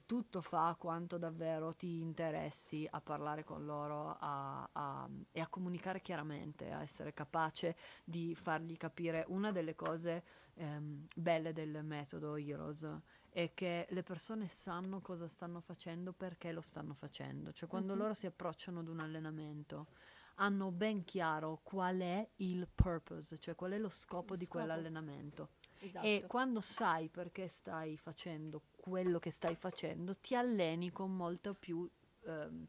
tutto 0.05 0.41
fa 0.41 0.75
quanto 0.77 1.17
davvero 1.17 1.73
ti 1.75 2.01
interessi 2.01 2.87
a 2.89 2.99
parlare 2.99 3.43
con 3.43 3.63
loro 3.63 4.17
a- 4.19 4.67
a- 4.71 5.07
e 5.31 5.39
a 5.39 5.47
comunicare 5.47 6.01
chiaramente, 6.01 6.71
a 6.71 6.81
essere 6.81 7.13
capace 7.13 7.75
di 8.03 8.33
fargli 8.35 8.75
capire 8.75 9.23
una 9.27 9.51
delle 9.51 9.75
cose 9.75 10.23
ehm, 10.55 11.07
belle 11.15 11.51
del 11.53 11.83
metodo 11.83 12.35
Heroes 12.35 12.87
è 13.33 13.53
che 13.55 13.87
le 13.89 14.03
persone 14.03 14.47
sanno 14.47 15.01
cosa 15.01 15.27
stanno 15.27 15.59
facendo 15.59 16.13
perché 16.13 16.51
lo 16.51 16.61
stanno 16.61 16.93
facendo, 16.93 17.51
cioè 17.51 17.67
quando 17.67 17.93
Mhm. 17.93 17.99
loro 17.99 18.13
si 18.13 18.25
approcciano 18.27 18.79
ad 18.79 18.87
un 18.87 18.99
allenamento 18.99 19.87
hanno 20.35 20.71
ben 20.71 21.03
chiaro 21.03 21.59
qual 21.63 21.99
è 21.99 22.27
il 22.37 22.67
purpose, 22.73 23.37
cioè 23.39 23.55
qual 23.55 23.71
è 23.71 23.77
lo 23.77 23.89
scopo 23.89 24.33
Lo 24.33 24.35
di 24.37 24.45
scopo. 24.45 24.57
quell'allenamento. 24.59 25.49
Esatto. 25.79 26.05
E 26.05 26.23
quando 26.27 26.61
sai 26.61 27.09
perché 27.09 27.47
stai 27.47 27.97
facendo 27.97 28.61
quello 28.75 29.19
che 29.19 29.31
stai 29.31 29.55
facendo, 29.55 30.15
ti 30.17 30.35
alleni 30.35 30.91
con 30.91 31.15
molta 31.15 31.53
più, 31.53 31.87
ehm, 32.25 32.67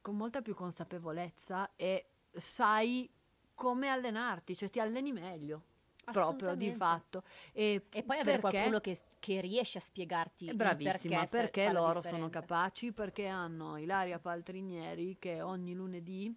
con 0.00 0.16
molta 0.16 0.42
più 0.42 0.54
consapevolezza 0.54 1.74
e 1.76 2.10
sai 2.32 3.10
come 3.54 3.88
allenarti, 3.88 4.56
cioè 4.56 4.68
ti 4.70 4.80
alleni 4.80 5.12
meglio 5.12 5.64
proprio 6.12 6.54
di 6.54 6.72
fatto. 6.72 7.22
E, 7.52 7.86
E 7.90 8.02
poi 8.02 8.18
avere 8.18 8.38
perché- 8.38 8.56
qualcuno 8.56 8.80
che, 8.80 8.98
che 9.18 9.40
riesce 9.40 9.78
a 9.78 9.80
spiegarti 9.80 10.52
bravissima, 10.54 11.26
perché, 11.26 11.62
perché, 11.62 11.72
loro 11.72 12.02
sono 12.02 12.28
capaci, 12.30 12.92
perché 12.92 13.26
hanno 13.26 13.76
Ilaria 13.76 14.18
Paltrinieri 14.18 15.16
che 15.18 15.40
ogni 15.42 15.74
lunedì 15.74 16.34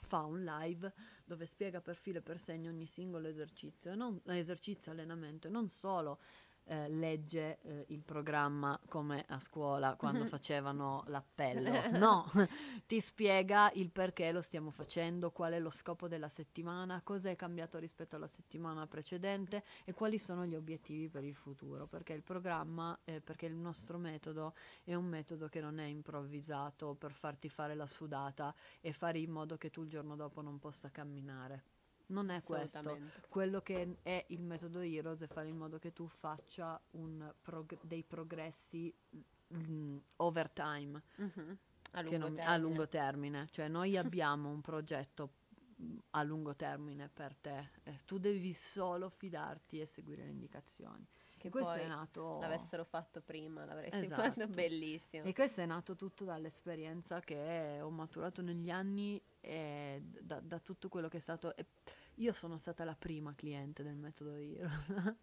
fa 0.00 0.24
un 0.24 0.42
live 0.44 0.92
dove 1.24 1.46
spiega 1.46 1.80
per 1.80 1.96
filo 1.96 2.18
e 2.18 2.22
per 2.22 2.38
segno 2.38 2.68
ogni 2.70 2.86
singolo 2.86 3.28
esercizio, 3.28 3.94
non, 3.94 4.20
esercizio, 4.26 4.92
allenamento, 4.92 5.48
non 5.48 5.68
solo 5.68 6.20
eh, 6.66 6.88
legge 6.88 7.58
eh, 7.62 7.84
il 7.88 8.02
programma 8.02 8.78
come 8.88 9.24
a 9.28 9.40
scuola 9.40 9.96
quando 9.96 10.24
facevano 10.26 11.04
l'appello, 11.06 11.70
no, 11.98 12.30
ti 12.86 13.00
spiega 13.00 13.70
il 13.74 13.90
perché 13.90 14.32
lo 14.32 14.42
stiamo 14.42 14.70
facendo, 14.70 15.30
qual 15.30 15.52
è 15.52 15.58
lo 15.58 15.70
scopo 15.70 16.08
della 16.08 16.28
settimana, 16.28 17.00
cosa 17.02 17.30
è 17.30 17.36
cambiato 17.36 17.78
rispetto 17.78 18.16
alla 18.16 18.26
settimana 18.26 18.86
precedente 18.86 19.64
e 19.84 19.92
quali 19.92 20.18
sono 20.18 20.46
gli 20.46 20.54
obiettivi 20.54 21.08
per 21.08 21.24
il 21.24 21.34
futuro, 21.34 21.86
perché 21.86 22.12
il 22.12 22.22
programma, 22.22 22.98
eh, 23.04 23.20
perché 23.20 23.46
il 23.46 23.56
nostro 23.56 23.98
metodo 23.98 24.54
è 24.84 24.94
un 24.94 25.06
metodo 25.06 25.48
che 25.48 25.60
non 25.60 25.78
è 25.78 25.84
improvvisato 25.84 26.94
per 26.94 27.12
farti 27.12 27.48
fare 27.48 27.74
la 27.74 27.86
sudata 27.86 28.54
e 28.80 28.92
fare 28.92 29.18
in 29.18 29.30
modo 29.30 29.56
che 29.56 29.70
tu 29.70 29.82
il 29.82 29.88
giorno 29.88 30.16
dopo 30.16 30.40
non 30.40 30.58
possa 30.58 30.90
camminare. 30.90 31.73
Non 32.06 32.28
è 32.30 32.42
questo. 32.42 32.98
Quello 33.28 33.60
che 33.62 33.96
è 34.02 34.24
il 34.28 34.42
metodo 34.42 34.80
Heroes 34.80 35.22
è 35.22 35.26
fare 35.26 35.48
in 35.48 35.56
modo 35.56 35.78
che 35.78 35.92
tu 35.92 36.06
faccia 36.06 36.80
un 36.92 37.32
prog- 37.40 37.78
dei 37.82 38.02
progressi 38.04 38.94
mm, 39.54 39.96
over 40.16 40.50
time 40.50 41.02
Mhm. 41.16 41.58
A 41.92 42.00
lungo 42.02 42.18
non- 42.18 42.32
a 42.32 42.34
termine. 42.36 42.58
lungo 42.58 42.88
termine. 42.88 43.46
Cioè 43.50 43.68
noi 43.68 43.96
abbiamo 44.20 44.50
un 44.50 44.60
progetto 44.60 45.30
mh, 45.76 45.96
a 46.10 46.22
lungo 46.24 46.54
termine 46.56 47.08
per 47.08 47.34
te. 47.36 47.70
Eh, 47.84 47.98
tu 48.04 48.18
devi 48.18 48.52
solo 48.52 49.08
fidarti 49.08 49.80
e 49.80 49.86
seguire 49.86 50.24
le 50.24 50.30
indicazioni. 50.30 51.06
Che 51.38 51.50
questo 51.50 51.70
poi 51.72 51.80
è 51.82 51.86
nato 51.88 52.38
l'avessero 52.40 52.84
fatto 52.84 53.20
prima, 53.20 53.64
l'avresti 53.66 54.04
Esatto. 54.04 54.22
fatto 54.22 54.48
bellissimo. 54.48 55.24
E 55.24 55.32
questo 55.34 55.60
è 55.60 55.66
nato 55.66 55.94
tutto 55.94 56.24
dall'esperienza 56.24 57.20
che 57.20 57.78
ho 57.82 57.90
maturato 57.90 58.40
negli 58.42 58.70
anni 58.70 59.20
e 59.44 60.00
da, 60.02 60.40
da 60.40 60.58
tutto 60.58 60.88
quello 60.88 61.08
che 61.08 61.18
è 61.18 61.20
stato. 61.20 61.54
e 61.56 61.66
io 62.18 62.32
sono 62.32 62.56
stata 62.58 62.84
la 62.84 62.94
prima 62.94 63.34
cliente 63.34 63.82
del 63.82 63.96
metodo 63.96 64.34
Heroes. 64.36 64.94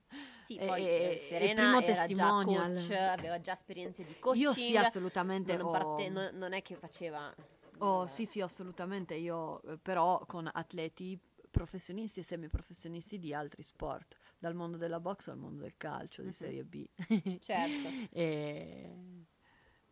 Sì, 0.43 0.57
E- 0.57 0.65
poi 0.65 0.81
eh, 0.85 1.25
Serena 1.29 1.77
primo 1.77 1.79
era 1.93 2.07
già 2.07 2.41
coach, 2.43 2.89
aveva 2.91 3.39
già 3.39 3.53
esperienze 3.53 4.03
di 4.03 4.15
coaching. 4.19 4.43
Io 4.45 4.53
sì, 4.53 4.75
assolutamente. 4.75 5.55
non, 5.55 5.67
ho- 5.67 5.71
parte- 5.71 6.09
non- 6.09 6.35
non 6.35 6.53
è 6.53 6.61
che 6.61 6.75
faceva... 6.75 7.33
Oh, 7.77 8.05
sì, 8.07 8.25
sì, 8.25 8.41
assolutamente. 8.41 9.13
Io 9.15 9.61
eh, 9.63 9.77
però 9.77 10.25
con 10.25 10.49
atleti 10.51 11.17
professionisti 11.49 12.19
e 12.19 12.23
semiprofessionisti 12.23 13.17
di 13.19 13.33
altri 13.33 13.61
sport, 13.63 14.17
dal 14.37 14.53
mondo 14.55 14.77
della 14.77 14.99
box 14.99 15.27
al 15.29 15.37
mondo 15.37 15.61
del 15.61 15.75
calcio 15.77 16.21
di 16.21 16.27
Mhm. 16.29 16.33
Serie 16.33 16.63
B. 16.65 16.85
Certo. 17.39 17.89
E... 18.11 18.97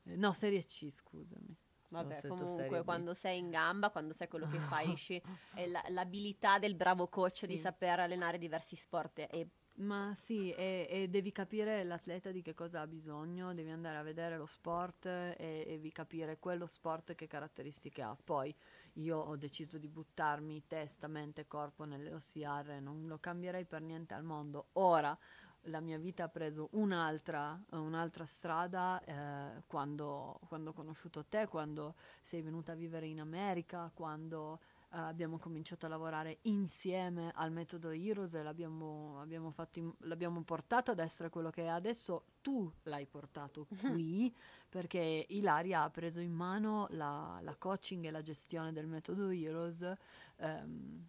No, 0.03 0.33
Serie 0.33 0.63
C, 0.65 0.89
scusami. 0.89 1.55
Vabbè, 1.89 2.23
comunque 2.25 2.83
quando 2.83 3.13
sei 3.13 3.39
in 3.39 3.49
gamba, 3.49 3.89
quando 3.89 4.13
sai 4.13 4.27
quello 4.27 4.45
che 4.47 4.59
fai, 4.59 4.87
riesci- 4.87 5.21
è 5.53 5.65
la- 5.67 5.83
l'abilità 5.89 6.59
del 6.59 6.75
bravo 6.75 7.07
coach 7.07 7.45
di 7.45 7.57
Sì. 7.57 7.57
saper 7.57 7.99
allenare 8.01 8.37
diversi 8.37 8.75
sport 8.75 9.19
e 9.29 9.49
Ma 9.79 10.13
sì, 10.13 10.51
e, 10.51 10.85
e 10.89 11.07
devi 11.07 11.31
capire 11.31 11.83
l'atleta 11.85 12.31
di 12.31 12.41
che 12.41 12.53
cosa 12.53 12.81
ha 12.81 12.87
bisogno, 12.87 13.53
devi 13.53 13.69
andare 13.71 13.95
a 13.97 14.03
vedere 14.03 14.35
lo 14.37 14.45
sport 14.45 15.05
e, 15.05 15.35
e 15.37 15.65
devi 15.65 15.91
capire 15.93 16.37
quello 16.37 16.67
sport 16.67 17.15
che 17.15 17.27
caratteristiche 17.27 18.01
ha. 18.01 18.15
Poi 18.21 18.53
io 18.95 19.17
ho 19.17 19.37
deciso 19.37 19.77
di 19.77 19.87
buttarmi 19.87 20.65
testa, 20.67 21.07
mente 21.07 21.41
e 21.41 21.47
corpo 21.47 21.85
nelle 21.85 22.13
OCR, 22.13 22.81
non 22.81 23.07
lo 23.07 23.19
cambierei 23.19 23.63
per 23.65 23.81
niente 23.81 24.13
al 24.13 24.23
mondo. 24.23 24.67
Ora 24.73 25.17
la 25.63 25.79
mia 25.79 25.97
vita 25.97 26.25
ha 26.25 26.29
preso 26.29 26.69
un'altra, 26.73 27.61
un'altra 27.71 28.25
strada 28.25 29.01
eh, 29.03 29.63
quando, 29.67 30.39
quando 30.47 30.71
ho 30.71 30.73
conosciuto 30.73 31.25
te, 31.25 31.47
quando 31.47 31.95
sei 32.21 32.41
venuta 32.41 32.71
a 32.71 32.75
vivere 32.75 33.07
in 33.07 33.19
America, 33.19 33.91
quando 33.93 34.59
eh, 34.91 34.97
abbiamo 34.97 35.37
cominciato 35.37 35.85
a 35.85 35.89
lavorare 35.89 36.39
insieme 36.43 37.31
al 37.35 37.51
metodo 37.51 37.91
Heroes 37.91 38.33
e 38.33 38.41
l'abbiamo, 38.41 39.19
abbiamo 39.21 39.51
fatto 39.51 39.79
in- 39.79 39.93
l'abbiamo 39.99 40.41
portato 40.43 40.91
ad 40.91 40.99
essere 40.99 41.29
quello 41.29 41.49
che 41.51 41.63
è 41.63 41.67
adesso. 41.67 42.25
Tu 42.41 42.71
l'hai 42.83 43.05
portato 43.05 43.67
qui 43.81 44.33
perché 44.67 45.25
Ilaria 45.29 45.83
ha 45.83 45.89
preso 45.89 46.21
in 46.21 46.31
mano 46.31 46.87
la, 46.91 47.39
la 47.41 47.55
coaching 47.55 48.05
e 48.05 48.11
la 48.11 48.21
gestione 48.21 48.71
del 48.71 48.87
metodo 48.87 49.29
Heroes 49.29 49.93
ehm, 50.37 51.07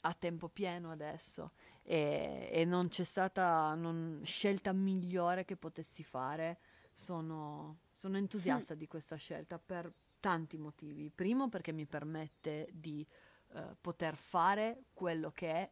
a 0.00 0.14
tempo 0.14 0.48
pieno 0.48 0.90
adesso 0.90 1.52
e, 1.88 2.48
e 2.50 2.64
non 2.64 2.88
c'è 2.88 3.04
stata 3.04 3.74
non- 3.74 4.20
scelta 4.24 4.72
migliore 4.72 5.44
che 5.44 5.56
potessi 5.56 6.02
fare. 6.02 6.58
Sono, 6.92 7.78
sono 7.94 8.16
entusiasta 8.16 8.74
di 8.74 8.88
questa 8.88 9.16
scelta 9.16 9.58
per 9.58 9.92
tanti 10.18 10.56
motivi. 10.58 11.10
Primo 11.14 11.48
perché 11.48 11.72
mi 11.72 11.86
permette 11.86 12.68
di 12.72 13.06
eh, 13.52 13.76
poter 13.80 14.16
fare 14.16 14.84
quello 14.92 15.30
che 15.30 15.50
è 15.52 15.70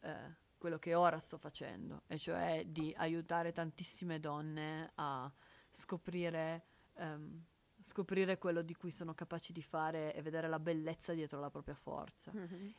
eh, 0.00 0.44
quello 0.58 0.78
che 0.78 0.94
ora 0.94 1.18
sto 1.18 1.38
facendo, 1.38 2.02
e 2.06 2.18
cioè 2.18 2.64
di 2.66 2.92
aiutare 2.96 3.52
tantissime 3.52 4.18
donne 4.18 4.90
a 4.94 5.30
scoprire, 5.70 6.64
ehm, 6.94 7.44
scoprire 7.86 8.36
quello 8.36 8.62
di 8.62 8.74
cui 8.74 8.90
sono 8.90 9.14
capaci 9.14 9.52
di 9.52 9.62
fare 9.62 10.12
e 10.12 10.20
vedere 10.20 10.48
la 10.48 10.58
bellezza 10.58 11.12
dietro 11.12 11.38
la 11.38 11.50
propria 11.50 11.76
forza. 11.76 12.32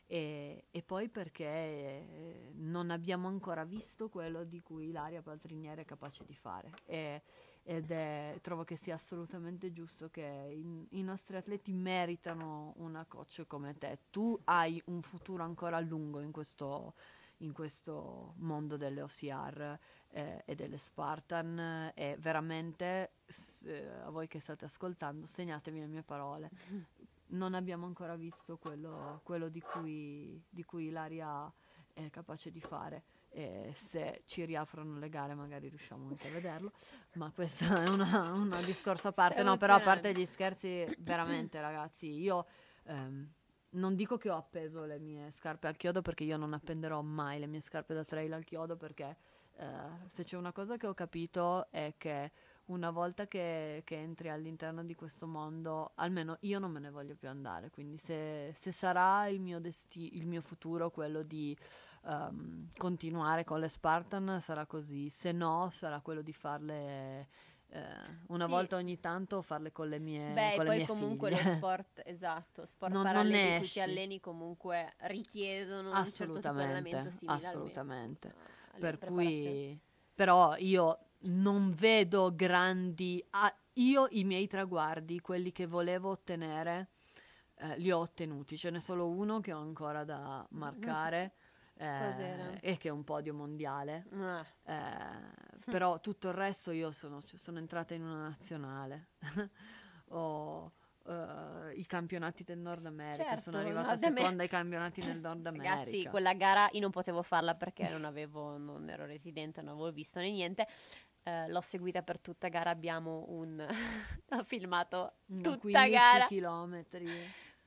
E, 0.06 0.66
e 0.70 0.82
poi 0.82 1.08
perché 1.08 1.46
eh, 1.46 2.52
non 2.56 2.90
abbiamo 2.90 3.26
ancora 3.26 3.64
visto 3.64 4.10
quello 4.10 4.44
di 4.44 4.60
cui 4.60 4.88
Ilaria 4.88 5.22
Paltriniere 5.22 5.82
è 5.82 5.84
capace 5.86 6.24
di 6.26 6.34
fare. 6.34 6.70
E- 6.84 7.22
ed 7.62 7.90
è, 7.90 8.38
trovo 8.40 8.64
che 8.64 8.76
sia 8.76 8.94
assolutamente 8.94 9.72
giusto 9.72 10.08
che 10.08 10.22
i, 10.22 10.98
i 10.98 11.02
nostri 11.02 11.36
atleti 11.36 11.70
meritano 11.72 12.72
una 12.76 13.04
coach 13.06 13.44
come 13.46 13.76
te. 13.76 13.98
Tu 14.10 14.38
hai 14.44 14.80
un 14.86 15.02
futuro 15.02 15.42
ancora 15.42 15.76
a 15.76 15.80
lungo 15.80 16.20
in 16.20 16.30
questo, 16.30 16.94
in 17.38 17.52
questo 17.52 18.32
mondo 18.36 18.78
delle 18.78 19.02
OCR 19.02 19.78
eh, 20.10 20.42
e 20.44 20.54
delle 20.54 20.78
Spartan 20.78 21.92
e 21.94 22.16
veramente 22.18 23.12
s- 23.26 23.64
eh, 23.66 23.86
a 24.04 24.10
voi 24.10 24.26
che 24.26 24.40
state 24.40 24.64
ascoltando 24.64 25.26
segnatevi 25.26 25.80
le 25.80 25.86
mie 25.86 26.02
parole 26.02 26.50
non 27.30 27.54
abbiamo 27.54 27.84
ancora 27.86 28.16
visto 28.16 28.56
quello, 28.56 29.20
quello 29.22 29.48
di, 29.48 29.60
cui, 29.60 30.42
di 30.48 30.64
cui 30.64 30.86
Ilaria 30.86 31.52
è 31.92 32.08
capace 32.10 32.50
di 32.50 32.60
fare. 32.60 33.02
E 33.30 33.72
se 33.74 34.22
ci 34.24 34.46
riaprono 34.46 34.98
le 34.98 35.10
gare 35.10 35.34
magari 35.34 35.68
riusciamo 35.68 36.08
anche 36.08 36.28
a 36.28 36.30
vederlo, 36.30 36.72
ma 37.14 37.30
questo 37.30 37.64
è 37.64 37.86
una- 37.90 38.32
un 38.32 38.58
discorso 38.64 39.08
a 39.08 39.12
parte. 39.12 39.42
No, 39.42 39.58
però 39.58 39.74
a 39.74 39.80
parte 39.80 40.14
gli 40.14 40.24
scherzi, 40.24 40.86
veramente 41.00 41.60
ragazzi, 41.60 42.06
io 42.10 42.46
ehm, 42.84 43.30
non 43.70 43.94
dico 43.94 44.16
che 44.16 44.30
ho 44.30 44.36
appeso 44.36 44.84
le 44.86 44.98
mie 44.98 45.30
scarpe 45.32 45.66
al 45.66 45.76
chiodo 45.76 46.00
perché 46.00 46.24
io 46.24 46.38
non 46.38 46.54
appenderò 46.54 47.02
mai 47.02 47.38
le 47.38 47.46
mie 47.46 47.60
scarpe 47.60 47.92
da 47.92 48.04
trail 48.04 48.32
al 48.32 48.44
chiodo 48.44 48.76
perché 48.78 49.14
eh, 49.58 49.64
se 50.08 50.24
c'è 50.24 50.36
una 50.36 50.52
cosa 50.52 50.76
che 50.76 50.86
ho 50.86 50.94
capito 50.94 51.70
è 51.70 51.94
che 51.98 52.32
una 52.66 52.90
volta 52.90 53.26
che, 53.26 53.82
che 53.84 53.96
entri 53.96 54.28
all'interno 54.28 54.84
di 54.84 54.94
questo 54.94 55.26
mondo, 55.26 55.92
almeno 55.96 56.36
io 56.40 56.58
non 56.58 56.70
me 56.70 56.80
ne 56.80 56.90
voglio 56.90 57.14
più 57.16 57.28
andare. 57.28 57.70
Quindi, 57.70 57.96
se, 57.98 58.52
se 58.54 58.72
sarà 58.72 59.26
il 59.28 59.40
mio, 59.40 59.58
desti- 59.58 60.16
il 60.16 60.26
mio 60.26 60.42
futuro 60.42 60.90
quello 60.90 61.22
di 61.22 61.56
ehm, 62.04 62.68
continuare 62.76 63.44
con 63.44 63.58
le 63.60 63.68
Spartan, 63.68 64.40
sarà 64.40 64.66
così. 64.66 65.08
Se 65.08 65.32
no, 65.32 65.70
sarà 65.72 66.00
quello 66.00 66.20
di 66.22 66.32
farle 66.34 67.28
eh, 67.70 67.82
una 68.28 68.44
Sì. 68.44 68.50
volta 68.50 68.76
ogni 68.76 69.00
tanto, 69.00 69.40
farle 69.42 69.72
con 69.72 69.88
le 69.88 69.98
mie, 69.98 70.32
Beh, 70.32 70.54
con 70.54 70.64
le 70.64 70.70
poi 70.70 70.76
mie 70.78 70.86
comunque 70.86 71.30
figlie. 71.30 71.42
lo 71.42 71.48
sport, 71.56 72.02
esatto, 72.04 72.64
sport 72.66 72.92
Non- 72.92 73.02
non 73.02 73.12
paralleli 73.12 73.56
cui 73.56 73.64
esci. 73.64 73.72
ti 73.74 73.80
alleni 73.80 74.20
comunque 74.20 74.94
richiedono 75.00 75.88
un 75.90 75.94
certo 76.12 76.24
tipo 76.24 76.38
di 76.40 76.46
allenamento 76.46 77.08
Assolutamente, 77.08 77.10
simile 77.10 77.46
assolutamente. 77.46 78.28
alle 78.28 78.36
per 78.78 78.98
cui 78.98 79.78
però 80.14 80.56
io 80.56 80.98
non 81.20 81.74
vedo 81.74 82.34
grandi 82.34 83.24
ah, 83.30 83.54
io 83.74 84.06
i 84.10 84.24
miei 84.24 84.46
traguardi 84.46 85.20
quelli 85.20 85.52
che 85.52 85.66
volevo 85.66 86.10
ottenere 86.10 86.88
eh, 87.60 87.78
li 87.78 87.90
ho 87.90 87.98
ottenuti. 87.98 88.56
Ce 88.56 88.70
n'è 88.70 88.80
solo 88.80 89.08
uno 89.08 89.40
che 89.40 89.52
ho 89.52 89.60
ancora 89.60 90.04
da 90.04 90.46
marcare 90.50 91.34
eh, 91.78 92.58
e 92.60 92.76
che 92.76 92.88
è 92.88 92.90
un 92.90 93.04
podio 93.04 93.34
mondiale. 93.34 94.06
Ah, 94.12 94.46
eh, 94.64 95.60
però 95.64 96.00
tutto 96.00 96.28
il 96.28 96.34
resto 96.34 96.70
io 96.70 96.92
sono, 96.92 97.22
cioè, 97.22 97.38
sono 97.38 97.58
entrata 97.58 97.94
in 97.94 98.02
una 98.02 98.28
nazionale. 98.28 99.08
Ho 100.10 100.72
eh, 101.08 101.74
i 101.74 101.86
campionati 101.86 102.44
del 102.44 102.58
Nord 102.58 102.86
America 102.86 103.24
Certo, 103.24 103.40
sono 103.40 103.58
arrivata 103.58 103.88
Nord 103.88 104.02
Amer- 104.04 104.18
seconda 104.18 104.42
ai 104.42 104.48
campionati 104.48 105.00
del 105.00 105.18
Nord 105.20 105.46
America 105.46 105.74
Ragazzi, 105.76 106.06
quella 106.06 106.34
gara 106.34 106.68
io 106.72 106.80
non 106.80 106.90
potevo 106.90 107.22
farla 107.22 107.54
perché 107.54 107.88
non 107.88 108.04
avevo, 108.04 108.58
non 108.58 108.88
ero 108.88 109.06
residente, 109.06 109.62
non 109.62 109.74
avevo 109.74 109.90
visto 109.92 110.18
né 110.18 110.30
niente. 110.30 110.66
Eh, 111.22 111.48
l'ho 111.48 111.60
seguita 111.60 112.02
per 112.02 112.20
tutta 112.20 112.48
gara, 112.48 112.70
abbiamo 112.70 113.24
un... 113.28 113.58
ho 114.30 114.44
filmato 114.44 115.14
tutta 115.26 115.58
15 115.58 115.90
gara. 115.90 116.26
chilometri 116.26 117.06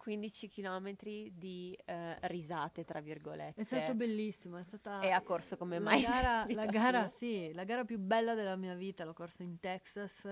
15 0.01 0.47
km 0.47 0.95
di 1.31 1.77
eh, 1.85 2.17
risate, 2.27 2.83
tra 2.83 2.99
virgolette. 3.01 3.61
È 3.61 3.63
stato 3.63 3.93
bellissimo, 3.93 4.57
è 4.57 4.63
stata 4.63 4.99
E 5.01 5.11
ha 5.11 5.21
corso 5.21 5.57
come 5.57 5.77
la 5.77 5.83
mai 5.83 6.01
Gara, 6.01 6.45
la 6.55 6.65
gara, 6.65 7.07
sì, 7.07 7.53
la 7.53 7.63
gara 7.65 7.83
più 7.85 7.99
bella 7.99 8.33
della 8.33 8.55
mia 8.55 8.73
vita, 8.73 9.03
l'ho 9.05 9.13
corsa 9.13 9.43
in 9.43 9.59
Texas, 9.59 10.27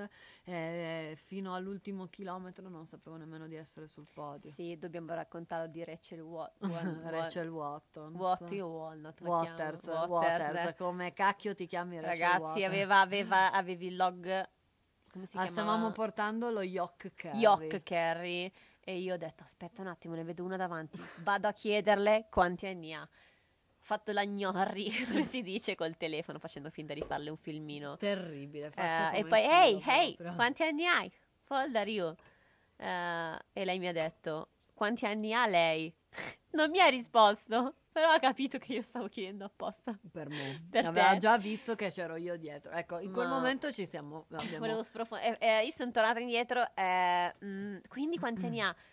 eh, 0.46 1.16
fino 1.22 1.54
all'ultimo 1.54 2.08
chilometro 2.08 2.68
non 2.68 2.88
sapevo 2.88 3.16
nemmeno 3.18 3.46
di 3.46 3.56
essere 3.58 3.86
sul 3.86 4.08
podio. 4.12 4.50
Sì, 4.50 4.76
dobbiamo 4.76 5.14
raccontarlo 5.14 5.68
di 5.68 5.84
Rachel 5.84 6.22
Wa- 6.22 6.52
Wa- 6.62 7.10
Rachel 7.12 7.50
Watton. 7.50 8.16
Watty 8.16 8.60
o 8.60 8.68
Walnut. 8.70 9.22
Waters, 9.22 9.82
chiamo. 9.82 10.06
Waters, 10.08 10.76
come 10.78 11.14
cacchio 11.14 11.54
ti 11.54 11.68
chiami 11.68 12.00
Rachel 12.00 12.18
Ragazzi, 12.20 12.42
Waters? 12.42 12.66
aveva, 12.66 13.02
aveva, 13.02 13.52
avevi 13.52 13.86
il 13.86 13.96
log... 13.96 14.50
Come 15.12 15.26
si 15.26 15.38
Ah, 15.38 15.48
stavamo 15.48 15.92
portando 15.92 16.52
lo 16.52 16.62
Yoke 16.62 17.14
Carry. 17.16 17.40
Yoke 17.40 17.82
Carry 17.82 18.52
e 18.82 18.98
io 18.98 19.14
ho 19.14 19.18
detto 19.18 19.44
aspetta 19.44 19.82
un 19.82 19.88
attimo 19.88 20.16
ne 20.16 20.24
vedo 20.24 20.44
una 20.44 20.58
davanti. 20.58 21.00
Vado 21.24 21.48
a 21.48 21.54
chiederle 21.54 22.28
quanti 22.30 22.68
anni 22.68 22.94
ha. 22.94 23.02
Ho 23.02 23.82
fatto 23.82 24.12
la 24.12 24.26
gnorri 24.26 24.92
come 25.06 25.24
si 25.24 25.42
dice 25.42 25.76
col 25.76 25.98
telefono 25.98 26.40
facendo 26.40 26.70
finta 26.70 26.94
di 26.94 27.04
farle 27.04 27.30
un 27.30 27.38
filmino. 27.38 27.98
Terribile, 27.98 28.72
faccio 28.72 29.18
e 29.18 29.26
poi 29.26 29.44
ehi 29.44 29.84
ehi 29.86 30.18
quanti 30.36 30.64
anni 30.64 30.86
hai? 30.86 31.12
Old 31.50 31.76
are 31.76 31.90
you?" 31.90 32.16
Eh, 32.78 33.40
e 33.54 33.66
lei 33.66 33.80
mi 33.80 33.88
ha 33.88 33.94
detto 33.94 34.50
quanti 34.74 35.06
anni 35.06 35.34
ha 35.34 35.46
lei? 35.46 35.94
Non 36.52 36.72
mi 36.72 36.80
ha 36.80 36.88
risposto 36.88 37.76
però 38.00 38.12
ha 38.14 38.20
capito 38.20 38.58
che 38.58 38.74
io 38.74 38.82
stavo 38.82 39.08
chiedendo 39.10 39.44
apposta 39.46 39.98
Per 40.12 40.30
me. 40.30 40.66
Per 40.70 40.86
Aveva 40.86 41.12
te. 41.12 41.18
già 41.18 41.38
visto 41.38 41.76
che 41.76 41.92
c'ero 41.92 42.16
io 42.16 42.38
dietro. 42.38 42.72
Ecco, 42.72 43.00
in 43.00 43.12
quel 43.12 43.28
Ma- 43.28 43.36
momento 43.36 43.72
ci 43.74 43.86
siamo... 43.86 44.26
abbiamo- 44.32 44.60
Volevo 44.60 44.84
sprofondire. 44.84 45.64
io 45.64 45.72
sono 45.72 45.92
tornata 45.92 46.20
indietro. 46.20 46.66
eh, 46.76 47.36
mm, 47.44 47.78
quindi 47.90 48.18
quanti 48.18 48.46
anni 48.46 48.62
ha? 48.62 48.76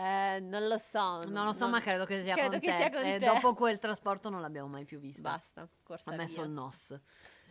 Eh, 0.00 0.38
non 0.38 0.68
lo 0.68 0.78
so. 0.78 1.24
Non 1.24 1.44
lo 1.44 1.52
so, 1.52 1.68
ma 1.68 1.80
credo 1.80 2.04
che 2.04 2.22
sia 2.22 2.34
credo 2.34 2.50
con 2.50 2.60
che 2.60 2.66
te. 2.68 2.72
sia 2.76 2.88
con 2.88 3.00
te. 3.02 3.18
dopo 3.18 3.52
quel 3.54 3.80
trasporto 3.80 4.30
non 4.30 4.40
l'abbiamo 4.40 4.68
mai 4.68 4.84
più 4.84 5.00
vista. 5.00 5.22
Basta, 5.22 5.68
corsa 5.82 6.12
ha 6.12 6.14
messo 6.14 6.42
il 6.44 6.50
NOS 6.50 6.96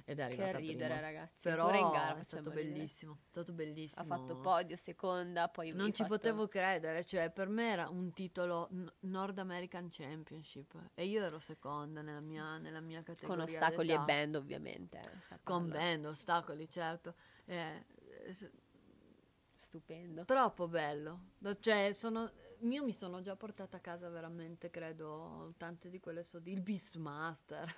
ed 0.10 0.20
è 0.20 0.28
Che 0.28 0.34
arrivata 0.34 0.58
ridere, 0.60 0.86
prima. 0.94 1.00
ragazzi. 1.02 1.42
Però 1.44 1.66
Pure 1.66 1.80
in 1.80 1.90
gara 1.92 2.18
è 2.18 2.24
stato 2.24 2.50
ridere. 2.50 2.72
bellissimo, 2.72 3.18
è 3.26 3.28
stato 3.30 3.52
bellissimo. 3.52 4.02
Ha 4.02 4.06
fatto 4.06 4.40
podio, 4.40 4.78
seconda, 4.78 5.50
poi 5.50 5.72
Non 5.74 5.88
ci 5.94 6.04
fatto- 6.04 6.16
potevo 6.16 6.48
credere, 6.48 7.04
cioè 7.04 7.30
per 7.30 7.50
me 7.50 7.70
era 7.72 7.90
un 7.90 8.14
titolo 8.14 8.70
N- 8.72 8.90
Nord 9.02 9.38
American 9.38 9.90
Championship 9.92 10.92
e 10.94 11.06
io 11.08 11.22
ero 11.24 11.40
seconda 11.40 12.02
nella 12.02 12.22
mia, 12.22 12.58
nella 12.58 12.80
mia 12.80 13.04
categoria. 13.04 13.44
con 13.44 13.54
ostacoli 13.54 13.90
e 13.90 13.92
d'età. 13.92 14.06
band, 14.06 14.36
ovviamente. 14.36 14.98
eh, 15.00 15.40
Con 15.44 15.68
band, 15.68 16.06
ostacoli, 16.06 16.70
certo. 16.70 17.14
Eh, 17.44 17.86
Stupendo. 19.56 20.24
troppo 20.24 20.68
bello. 20.68 21.32
Cioè, 21.60 21.92
sono, 21.94 22.32
io 22.62 22.84
mi 22.84 22.94
sono 22.94 23.22
già 23.22 23.36
portata 23.36 23.78
a 23.78 23.80
casa 23.80 24.08
veramente, 24.08 24.70
credo, 24.70 25.54
tante 25.58 25.90
di 25.90 26.00
quelle 26.00 26.24
so 26.24 26.40
il 26.46 26.62
Beastmaster. 26.62 27.74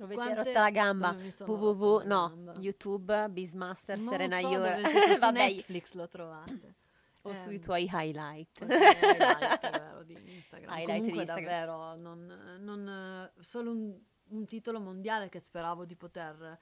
Dove 0.00 0.14
si 0.14 0.20
è 0.20 0.24
Quante- 0.32 0.44
rotta 0.44 0.60
la 0.60 0.70
gamba? 0.70 1.16
www, 1.44 2.06
no, 2.06 2.28
gamba? 2.30 2.52
YouTube, 2.58 3.28
Beastmaster, 3.28 3.98
Non 3.98 4.08
Serena 4.08 4.40
so 4.40 4.48
siete, 4.48 5.18
su 5.18 5.28
Netflix 5.30 5.92
lo 5.92 6.08
trovate. 6.08 6.74
o 7.22 7.28
Ehm, 7.28 7.36
sui 7.36 7.60
tuoi 7.60 7.86
highlight. 7.92 8.64
vero, 8.64 10.02
di 10.04 10.14
Instagram. 10.36 10.72
Highlight 10.72 10.86
di 10.86 11.10
Comunque 11.10 11.20
Instagram. 11.22 11.44
davvero 11.44 11.94
non, 11.96 12.56
non- 12.60 13.30
solo 13.40 13.70
un, 13.72 14.00
un 14.28 14.46
titolo 14.46 14.80
mondiale 14.80 15.28
che 15.28 15.38
speravo 15.38 15.84
di 15.84 15.96
poter 15.96 16.58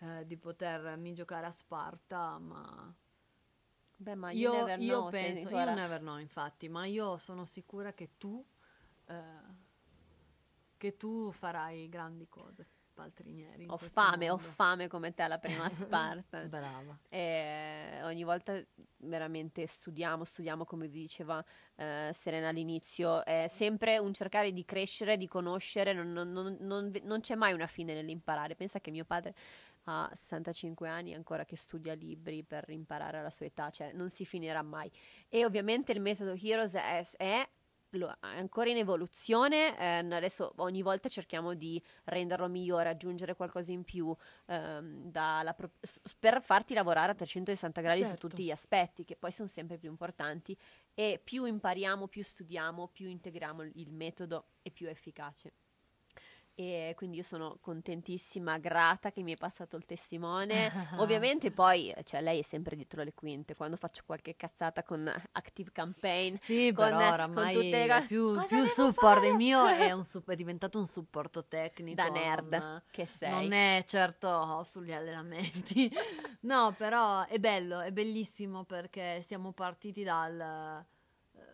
eh, 0.00 0.26
di 0.26 0.36
potermi 0.36 1.14
giocare 1.14 1.46
a 1.46 1.50
Sparta, 1.52 2.36
ma 2.38 2.94
Beh, 3.96 4.14
ma 4.16 4.32
io, 4.32 4.52
never 4.52 4.80
io 4.80 4.98
know, 4.98 5.10
penso, 5.10 5.48
io 5.48 5.74
never 5.74 6.00
know 6.00 6.18
infatti, 6.18 6.68
ma 6.68 6.84
io 6.84 7.16
sono 7.16 7.46
sicura 7.46 7.94
che 7.94 8.10
tu 8.18 8.44
eh, 9.06 9.60
che 10.76 10.96
tu 10.96 11.30
farai 11.30 11.88
grandi 11.88 12.26
cose, 12.28 12.66
Paltrinieri. 12.94 13.64
in 13.64 13.70
Ho 13.70 13.76
fame, 13.78 14.28
ho 14.30 14.36
mondo. 14.36 14.50
fame 14.50 14.88
come 14.88 15.12
te 15.14 15.22
alla 15.22 15.38
prima 15.38 15.68
Sparta. 15.70 16.44
Brava. 16.46 16.98
E 17.08 18.00
ogni 18.02 18.24
volta 18.24 18.60
veramente 18.98 19.66
studiamo, 19.66 20.24
studiamo 20.24 20.64
come 20.64 20.88
vi 20.88 21.00
diceva 21.00 21.44
eh, 21.76 22.10
Serena 22.12 22.48
all'inizio, 22.48 23.24
è 23.24 23.46
sempre 23.48 23.98
un 23.98 24.12
cercare 24.12 24.52
di 24.52 24.64
crescere, 24.64 25.16
di 25.16 25.26
conoscere, 25.26 25.92
non, 25.92 26.12
non- 26.12 26.30
non- 26.30 26.56
non- 26.60 26.92
non 27.02 27.20
c'è 27.20 27.34
mai 27.34 27.52
una 27.52 27.66
fine 27.66 27.94
nell'imparare. 27.94 28.54
Pensa 28.54 28.80
che 28.80 28.90
mio 28.90 29.04
padre 29.04 29.34
ha 29.86 30.08
65 30.12 30.88
anni 30.88 31.12
ancora 31.12 31.44
che 31.44 31.56
studia 31.56 31.92
libri 31.94 32.44
per 32.44 32.68
imparare 32.68 33.18
alla 33.18 33.30
sua 33.30 33.46
età, 33.46 33.70
cioè 33.70 33.92
non 33.92 34.10
si 34.10 34.24
finirà 34.24 34.62
mai. 34.62 34.88
E 35.28 35.44
ovviamente 35.44 35.90
il 35.92 36.00
metodo 36.00 36.34
Heroes 36.40 36.74
è, 36.74 37.04
è 37.16 37.48
lo- 37.92 38.10
è 38.10 38.38
ancora 38.38 38.70
in 38.70 38.76
evoluzione, 38.78 39.76
eh, 39.78 40.14
adesso 40.14 40.52
ogni 40.56 40.82
volta 40.82 41.08
cerchiamo 41.08 41.54
di 41.54 41.82
renderlo 42.04 42.48
migliore, 42.48 42.88
aggiungere 42.90 43.34
qualcosa 43.34 43.72
in 43.72 43.84
più, 43.84 44.14
ehm, 44.46 45.10
dalla 45.10 45.54
pro- 45.54 45.70
per 46.18 46.42
farti 46.42 46.74
lavorare 46.74 47.12
a 47.12 47.14
360 47.14 47.80
gradi 47.80 48.04
su 48.04 48.10
Certo. 48.10 48.28
tutti 48.28 48.44
gli 48.44 48.50
aspetti, 48.50 49.04
che 49.04 49.16
poi 49.16 49.30
sono 49.30 49.48
sempre 49.48 49.78
più 49.78 49.90
importanti. 49.90 50.56
E 50.94 51.20
più 51.22 51.44
impariamo, 51.44 52.08
più 52.08 52.22
studiamo, 52.22 52.88
più 52.88 53.08
integriamo 53.08 53.62
il- 53.62 53.72
il 53.76 53.92
metodo 53.92 54.48
e 54.62 54.70
più 54.70 54.86
è 54.86 54.90
efficace. 54.90 55.52
E 56.54 56.92
quindi 56.96 57.16
io 57.16 57.22
sono 57.22 57.56
contentissima, 57.60 58.58
grata 58.58 59.10
che 59.10 59.22
mi 59.22 59.30
hai 59.30 59.36
passato 59.38 59.76
il 59.76 59.86
testimone. 59.86 60.70
Ovviamente 61.00 61.50
poi, 61.50 61.94
cioè, 62.04 62.20
lei 62.20 62.40
è 62.40 62.42
sempre 62.42 62.76
dietro 62.76 63.02
le 63.02 63.14
quinte. 63.14 63.54
Quando 63.54 63.76
faccio 63.76 64.02
qualche 64.04 64.36
cazzata 64.36 64.82
con 64.82 65.10
Active 65.32 65.70
Campaign, 65.72 66.36
Sì, 66.42 66.70
con- 66.74 66.84
però 66.86 66.98
con 66.98 67.06
oramai 67.12 67.54
tutte 67.54 67.86
le 67.86 68.04
più, 68.06 68.38
più 68.46 68.66
support. 68.66 69.14
fare? 69.16 69.28
Il 69.28 69.34
mio 69.34 69.66
è, 69.66 69.90
un 69.92 70.04
sup- 70.04 70.30
è 70.30 70.36
diventato 70.36 70.78
un 70.78 70.86
supporto 70.86 71.46
tecnico. 71.46 71.94
da 71.94 72.08
nerd 72.08 72.52
non- 72.54 72.82
che 72.90 73.06
sei. 73.06 73.30
Non 73.30 73.52
è 73.52 73.82
certo 73.86 74.62
sugli 74.64 74.92
allenamenti. 74.92 75.90
no, 76.42 76.74
però 76.76 77.24
è 77.26 77.38
bello, 77.38 77.80
è 77.80 77.92
bellissimo 77.92 78.64
perché 78.64 79.22
siamo 79.22 79.52
partiti 79.52 80.02
dal, 80.02 80.84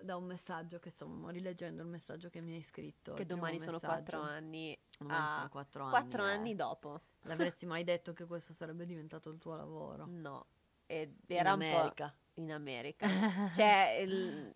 da 0.03 0.17
un 0.17 0.25
messaggio 0.25 0.79
che 0.79 0.91
stavamo 0.91 1.29
rileggendo, 1.31 1.83
il 1.83 1.89
messaggio 1.89 2.29
che 2.31 2.41
mi 2.41 2.55
hai 2.55 2.63
scritto. 2.63 3.15
che 3.15 3.25
domani 3.27 3.59
sono 3.59 3.79
quattro 3.81 4.21
anni. 4.21 4.79
Domani 4.99 5.23
a- 5.25 5.27
sono 5.35 5.49
quattro 5.49 5.83
anni. 5.85 5.91
quattro 5.91 6.27
eh. 6.27 6.31
anni 6.31 6.55
dopo. 6.55 7.01
L'avresti 7.23 7.67
mai 7.67 7.85
detto 7.85 8.13
che 8.13 8.25
questo 8.27 8.53
sarebbe 8.53 8.85
diventato 8.87 9.31
il 9.31 9.39
tuo 9.39 9.55
lavoro? 9.55 10.07
No. 10.11 10.47
Ed 10.87 11.17
In 11.27 11.37
era 11.37 11.51
po' 11.51 11.55
America. 11.65 12.15
in 12.35 12.53
America. 12.53 13.07
cioè, 13.55 13.99
il- 14.01 14.53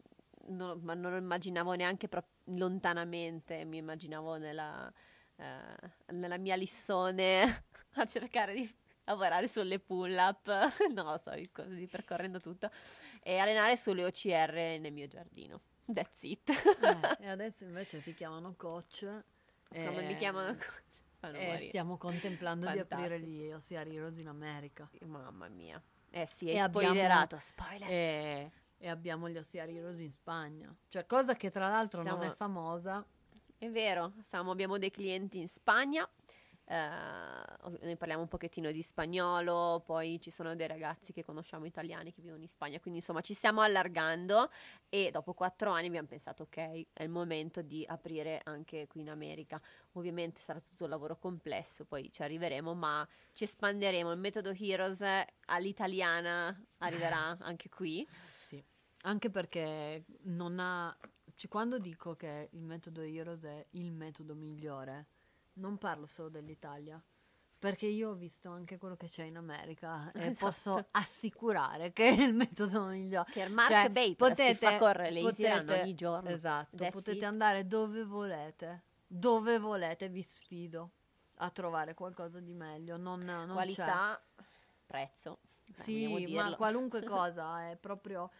non, 0.48 0.80
ma 0.82 0.94
non 0.94 1.12
lo 1.12 1.18
immaginavo 1.18 1.74
neanche 1.74 2.08
lontanamente, 2.56 3.64
mi 3.64 3.76
immaginavo 3.78 4.36
nella, 4.38 4.92
eh, 5.36 5.76
nella 6.12 6.38
mia 6.38 6.56
lissone 6.56 7.64
a 7.94 8.04
cercare 8.06 8.54
di 8.54 8.66
lavorare 9.04 9.46
sulle 9.48 9.78
pull-up, 9.78 10.46
no, 10.94 11.16
sto 11.18 11.32
ripercorrendo 11.32 12.40
tutto, 12.40 12.70
e 13.22 13.38
allenare 13.38 13.76
sulle 13.76 14.04
OCR 14.04 14.52
nel 14.80 14.92
mio 14.92 15.06
giardino. 15.06 15.60
That's 15.92 16.22
it. 16.22 16.48
Eh, 16.50 17.24
e 17.24 17.28
adesso 17.28 17.64
invece 17.64 18.00
ti 18.02 18.14
chiamano 18.14 18.54
coach. 18.56 19.06
Come 19.68 20.02
mi 20.02 20.12
e- 20.12 20.16
chiamano 20.16 20.54
coach? 20.54 21.00
E 21.34 21.66
stiamo 21.68 21.96
contemplando 21.98 22.68
di 22.70 22.78
aprire 22.78 23.20
gli 23.20 23.50
Ossia 23.52 23.84
Heroes 23.84 24.16
in 24.18 24.28
America. 24.28 24.88
Mamma 25.06 25.48
mia. 25.48 25.80
Eh 26.10 26.26
sì, 26.26 26.46
E 26.46 26.54
hai 26.54 26.58
abbiamo- 26.60 26.88
spoilerato, 26.94 27.38
spoiler. 27.38 27.88
E, 27.90 28.50
e 28.78 28.88
abbiamo 28.88 29.28
gli 29.28 29.36
Ossia 29.38 29.64
Heroes 29.66 30.00
in 30.00 30.10
Spagna. 30.10 30.74
Cioè, 30.88 31.06
cosa 31.06 31.34
che 31.36 31.50
tra 31.50 31.68
l'altro 31.68 32.02
non 32.02 32.18
Siamo- 32.18 32.32
è 32.32 32.34
famosa. 32.36 33.04
È 33.56 33.68
vero, 33.70 34.14
siamo- 34.22 34.50
abbiamo 34.50 34.78
dei 34.78 34.90
clienti 34.90 35.38
in 35.38 35.48
Spagna, 35.48 36.08
eh, 36.72 37.76
noi 37.82 37.96
parliamo 37.96 38.22
un 38.22 38.28
pochettino 38.28 38.70
di 38.70 38.80
spagnolo, 38.80 39.82
poi 39.84 40.18
ci 40.22 40.30
sono 40.30 40.56
dei 40.56 40.66
ragazzi 40.66 41.12
che 41.12 41.22
conosciamo 41.22 41.66
italiani 41.66 42.14
che 42.14 42.22
vivono 42.22 42.40
in 42.40 42.48
Spagna, 42.48 42.80
quindi 42.80 43.00
insomma 43.00 43.20
ci 43.20 43.34
stiamo 43.34 43.60
allargando 43.60 44.50
e 44.88 45.10
dopo 45.10 45.34
quattro 45.34 45.70
anni 45.70 45.88
abbiamo 45.88 46.08
pensato 46.08 46.44
ok, 46.44 46.86
è 46.94 47.02
il 47.02 47.10
momento 47.10 47.60
di 47.60 47.84
aprire 47.86 48.40
anche 48.44 48.86
qui 48.86 49.02
in 49.02 49.10
America. 49.10 49.60
Ovviamente 49.92 50.40
sarà 50.40 50.60
tutto 50.60 50.84
un 50.84 50.90
lavoro 50.90 51.18
complesso, 51.18 51.84
poi 51.84 52.10
ci 52.10 52.22
arriveremo, 52.22 52.72
ma 52.72 53.06
ci 53.34 53.44
espanderemo. 53.44 54.10
Il 54.10 54.18
metodo 54.18 54.52
Heroes 54.58 55.04
all'italiana 55.46 56.58
arriverà 56.78 57.36
anche 57.40 57.68
qui. 57.68 58.06
Sì. 58.46 58.64
Anche 59.02 59.28
perché 59.30 60.04
non 60.22 60.58
ha. 60.58 60.96
cioè, 61.34 61.50
quando 61.50 61.78
dico 61.78 62.14
che 62.14 62.48
il 62.52 62.62
metodo 62.62 63.02
Heroes 63.02 63.44
è 63.44 63.66
il 63.72 63.92
metodo 63.92 64.34
migliore, 64.34 65.08
non 65.54 65.78
parlo 65.78 66.06
solo 66.06 66.28
dell'Italia. 66.28 67.02
Perché 67.58 67.86
io 67.86 68.10
ho 68.10 68.14
visto 68.14 68.50
anche 68.50 68.76
quello 68.76 68.96
che 68.96 69.06
c'è 69.08 69.22
in 69.22 69.36
America 69.36 70.10
e 70.12 70.26
Esatto. 70.34 70.44
posso 70.46 70.86
assicurare 70.90 71.92
che 71.92 72.08
è 72.08 72.20
il 72.22 72.34
metodo 72.34 72.82
migliore. 72.86 73.30
Che 73.30 73.46
Mark 73.48 73.68
Cioè, 73.70 73.88
Bates 73.88 74.36
ti 74.36 74.54
fa 74.56 74.78
correre 74.78 75.10
le 75.12 75.20
potete- 75.20 75.80
ogni 75.80 75.94
giorno. 75.94 76.28
Esatto, 76.28 76.76
That's 76.76 76.92
potete 76.92 77.18
it. 77.18 77.22
andare 77.22 77.66
dove 77.68 78.02
volete, 78.04 78.82
dove 79.06 79.58
volete, 79.60 80.08
vi 80.08 80.22
sfido 80.22 80.90
a 81.36 81.50
trovare 81.50 81.94
qualcosa 81.94 82.40
di 82.40 82.52
meglio. 82.52 82.96
Non, 82.96 83.20
non 83.20 83.46
c'è. 83.46 83.52
Qualità, 83.52 84.20
prezzo. 84.84 85.38
Beh, 85.64 85.82
Sì, 85.82 86.26
ma 86.34 86.56
qualunque 86.56 87.02
cosa 87.04 87.70
è 87.70 87.76
proprio 87.76 88.30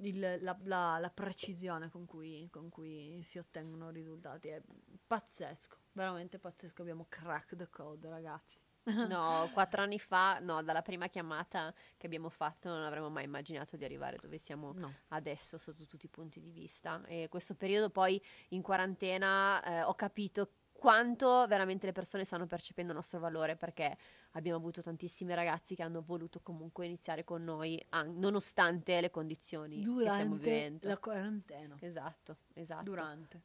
il- 0.00 0.38
la, 0.40 0.56
la- 0.64 0.98
la 0.98 1.10
precisione 1.10 1.88
con 1.90 2.04
cui, 2.06 2.48
con 2.50 2.68
cui 2.68 3.20
si 3.22 3.38
ottengono 3.38 3.90
risultati. 3.90 4.48
È 4.48 4.62
pazzesco, 5.06 5.76
veramente 5.92 6.38
pazzesco. 6.38 6.82
Abbiamo 6.82 7.06
crack 7.08 7.56
the 7.56 7.68
code, 7.68 8.08
ragazzi. 8.08 8.58
No, 9.08 9.50
quattro 9.52 9.82
anni 9.82 9.98
fa, 9.98 10.38
no, 10.38 10.62
dalla 10.62 10.80
prima 10.82 11.08
chiamata 11.08 11.74
che 11.96 12.06
abbiamo 12.06 12.28
fatto 12.28 12.68
non 12.68 12.84
avremmo 12.84 13.10
mai 13.10 13.24
immaginato 13.24 13.76
di 13.76 13.84
arrivare 13.84 14.16
dove 14.20 14.38
siamo 14.38 14.72
No. 14.74 14.92
adesso 15.08 15.58
sotto 15.58 15.84
tutti 15.86 16.06
i 16.06 16.08
punti 16.08 16.40
di 16.40 16.50
vista. 16.52 17.02
E 17.06 17.26
questo 17.28 17.56
periodo 17.56 17.90
poi 17.90 18.22
in 18.50 18.62
quarantena 18.62 19.60
eh, 19.64 19.82
ho 19.82 19.94
capito 19.94 20.52
quanto 20.72 21.46
veramente 21.48 21.86
le 21.86 21.92
persone 21.92 22.22
stanno 22.24 22.46
percependo 22.46 22.92
il 22.92 22.98
nostro 22.98 23.18
valore 23.18 23.56
perché 23.56 23.96
abbiamo 24.36 24.58
avuto 24.58 24.82
tantissimi 24.82 25.34
ragazzi 25.34 25.74
che 25.74 25.82
hanno 25.82 26.02
voluto 26.02 26.40
comunque 26.40 26.86
iniziare 26.86 27.24
con 27.24 27.42
noi 27.44 27.84
an- 27.90 28.18
nonostante 28.18 29.00
le 29.00 29.10
condizioni 29.10 29.80
Durante 29.82 30.78
la 30.82 30.98
quarantena. 30.98 31.76
Esatto, 31.80 32.36
esatto. 32.54 32.82
Durante. 32.84 33.42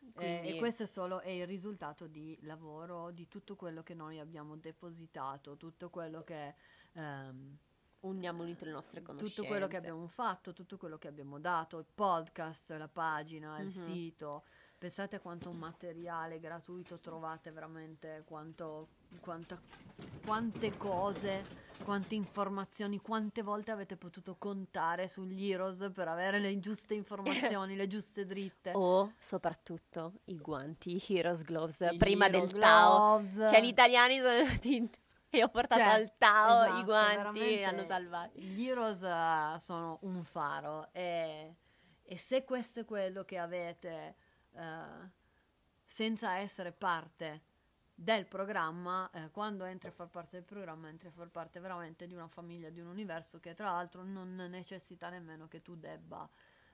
Eh, 0.00 0.12
Quindi- 0.12 0.48
e 0.48 0.58
questo 0.58 0.82
è 0.82 0.86
solo 0.86 1.20
è 1.20 1.28
il 1.30 1.46
risultato 1.46 2.06
di 2.06 2.36
lavoro, 2.42 3.10
di 3.10 3.28
tutto 3.28 3.54
quello 3.54 3.82
che 3.82 3.94
noi 3.94 4.18
abbiamo 4.18 4.56
depositato, 4.56 5.56
tutto 5.56 5.88
quello 5.90 6.22
che... 6.24 6.54
ehm, 6.94 7.56
Uniamo 8.00 8.42
unito 8.44 8.64
le 8.64 8.70
nostre 8.70 9.02
conoscenze. 9.02 9.34
tutto 9.34 9.46
quello 9.46 9.68
che 9.68 9.76
abbiamo 9.76 10.06
fatto, 10.06 10.54
tutto 10.54 10.78
quello 10.78 10.96
che 10.96 11.06
abbiamo 11.06 11.38
dato, 11.38 11.76
il 11.78 11.84
podcast, 11.94 12.70
la 12.78 12.88
pagina, 12.88 13.58
il 13.60 13.66
Mhm. 13.66 13.92
sito. 13.92 14.44
Pensate 14.78 15.20
quanto 15.20 15.52
materiale 15.52 16.40
gratuito 16.40 16.98
trovate 16.98 17.50
veramente, 17.50 18.22
quanto, 18.24 18.88
quanta- 19.20 19.60
quante 20.24 20.76
cose 20.76 21.58
quante 21.82 22.14
informazioni, 22.14 23.00
quante 23.00 23.42
volte 23.42 23.70
avete 23.70 23.96
potuto 23.96 24.36
contare 24.36 25.08
sugli 25.08 25.50
Heroes 25.50 25.90
per 25.92 26.08
avere 26.08 26.38
le 26.38 26.58
giuste 26.60 26.94
informazioni, 26.94 27.74
le 27.76 27.86
giuste 27.86 28.24
dritte. 28.24 28.72
O 28.74 29.14
soprattutto 29.18 30.20
i 30.26 30.36
guanti, 30.36 30.96
i 30.96 31.16
Heroes 31.16 31.42
Gloves, 31.42 31.80
I 31.90 31.96
prima 31.96 32.26
Hero 32.26 32.46
del 32.46 32.58
Tao. 32.60 33.18
Gloves. 33.18 33.50
Cioè, 33.50 33.60
gli 33.60 33.68
italiani 33.68 34.18
sono 34.18 34.44
venuti 34.44 34.90
e 35.30 35.42
ho 35.42 35.48
portato 35.48 35.80
Cioè, 35.80 35.90
al 35.90 36.12
Tao 36.16 36.64
esatto, 36.64 36.78
i 36.78 36.84
guanti 36.84 37.58
e 37.58 37.64
hanno 37.64 37.84
salvato. 37.84 38.38
Gli 38.38 38.68
Heroes 38.68 39.02
eh, 39.02 39.58
sono 39.58 39.98
un 40.02 40.22
faro 40.24 40.88
e, 40.92 41.56
e 42.02 42.18
se 42.18 42.44
questo 42.44 42.80
è 42.80 42.84
quello 42.84 43.24
che 43.24 43.38
avete 43.38 44.16
eh, 44.52 45.10
senza 45.86 46.36
essere 46.36 46.72
parte 46.72 47.48
del 48.02 48.24
programma, 48.24 49.10
eh, 49.12 49.30
quando 49.30 49.64
entri 49.64 49.88
a 49.88 49.92
far 49.92 50.08
parte 50.08 50.36
del 50.36 50.44
programma, 50.44 50.88
entri 50.88 51.08
a 51.08 51.10
far 51.10 51.28
parte 51.28 51.60
veramente 51.60 52.06
di 52.06 52.14
una 52.14 52.28
famiglia, 52.28 52.70
di 52.70 52.80
un 52.80 52.86
universo 52.86 53.38
che 53.40 53.54
tra 53.54 53.68
l'altro 53.70 54.02
non 54.02 54.34
necessita 54.48 55.10
nemmeno 55.10 55.48
che 55.48 55.60
tu 55.60 55.76
debba 55.76 56.26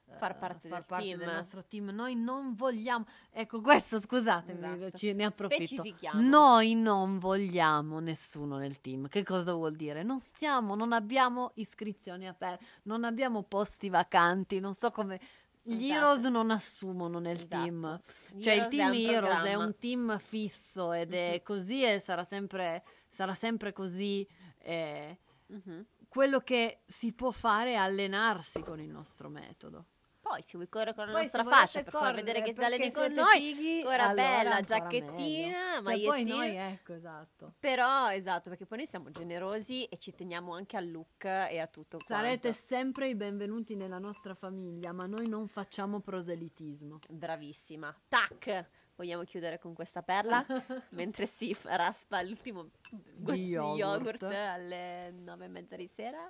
eh, 0.08 0.14
Far 0.14 0.36
parte 0.38 0.68
del 0.68 0.84
team. 0.86 1.20
nostro 1.24 1.64
team. 1.64 1.88
Noi 1.88 2.14
non 2.14 2.54
vogliamo, 2.54 3.04
ecco 3.32 3.60
questo 3.60 3.98
scusatemi, 3.98 4.74
Esatto. 4.76 4.96
ci, 4.98 5.12
ne 5.14 5.24
approfitto. 5.24 5.82
Noi 6.12 6.76
non 6.76 7.18
vogliamo 7.18 7.98
nessuno 7.98 8.56
nel 8.58 8.80
team. 8.80 9.08
Che 9.08 9.24
cosa 9.24 9.52
vuol 9.52 9.74
dire? 9.74 10.04
Non 10.04 10.20
stiamo, 10.20 10.76
non 10.76 10.92
abbiamo 10.92 11.50
iscrizioni 11.54 12.28
aperte, 12.28 12.64
non 12.84 13.02
abbiamo 13.02 13.42
posti 13.42 13.88
vacanti, 13.88 14.60
non 14.60 14.74
so 14.74 14.92
come. 14.92 15.18
Gli 15.68 15.86
Esatto. 15.90 15.94
Heroes 15.94 16.24
non 16.30 16.50
assumono 16.52 17.18
nel 17.18 17.36
Esatto. 17.36 17.48
team. 17.48 18.00
Gli 18.32 18.42
Cioè 18.42 18.52
il 18.54 18.68
team 18.68 18.92
è 18.92 18.96
Heroes 18.96 19.32
è 19.32 19.40
programma. 19.40 19.64
un 19.64 19.76
team 19.78 20.18
fisso 20.18 20.92
ed 20.92 21.12
è 21.12 21.30
Mhm. 21.32 21.42
così 21.42 21.82
e 21.84 21.98
sarà 21.98 22.22
sempre, 22.24 22.84
sarà 23.08 23.34
sempre 23.34 23.72
così. 23.72 24.26
eh, 24.68 25.18
Mhm. 25.48 25.86
quello 26.08 26.40
che 26.40 26.80
si 26.86 27.12
può 27.12 27.30
fare 27.30 27.72
è 27.72 27.76
allenarsi 27.76 28.62
con 28.62 28.80
il 28.80 28.88
nostro 28.90 29.28
metodo. 29.28 29.86
Poi 30.28 30.42
se 30.44 30.56
vuoi 30.56 30.68
correre 30.68 30.94
con 30.94 31.06
la 31.06 31.12
Poi, 31.12 31.20
nostra 31.22 31.44
fascia 31.44 31.82
per 31.84 31.92
far 31.92 32.14
vedere 32.14 32.42
che 32.42 32.52
ti 32.52 32.54
perché 32.54 32.74
alleni 32.74 32.92
con 32.92 33.12
noi, 33.12 33.38
fighi, 33.54 33.80
allora 33.82 34.12
bella, 34.12 34.60
giacchettina. 34.60 35.80
Cioè, 35.84 36.02
poi 36.02 36.24
noi, 36.24 36.56
ecco, 36.56 36.94
esatto. 36.94 37.54
Però, 37.60 38.10
esatto, 38.10 38.48
perché 38.48 38.66
poi 38.66 38.78
noi 38.78 38.86
siamo 38.88 39.10
generosi 39.10 39.84
e 39.84 39.98
ci 39.98 40.12
teniamo 40.12 40.52
anche 40.52 40.76
al 40.76 40.90
look 40.90 41.24
e 41.24 41.60
a 41.60 41.66
tutto 41.68 41.98
Sarete 42.04 42.40
quanto. 42.40 42.58
sempre 42.58 43.08
i 43.08 43.14
benvenuti 43.14 43.76
nella 43.76 43.98
nostra 43.98 44.34
famiglia, 44.34 44.92
ma 44.92 45.06
noi 45.06 45.28
non 45.28 45.46
facciamo 45.46 46.00
proselitismo. 46.00 46.98
Bravissima. 47.08 47.94
Tac! 48.08 48.66
Vogliamo 48.96 49.22
chiudere 49.22 49.60
con 49.60 49.74
questa 49.74 50.02
perla? 50.02 50.44
mentre 50.90 51.26
si 51.26 51.54
raspa 51.62 52.20
l'ultimo 52.22 52.70
Di 52.90 53.44
yogurt. 53.52 54.22
alle 54.24 55.12
nove 55.12 55.44
e 55.44 55.48
mezza 55.48 55.76
di 55.76 55.86
sera. 55.86 56.28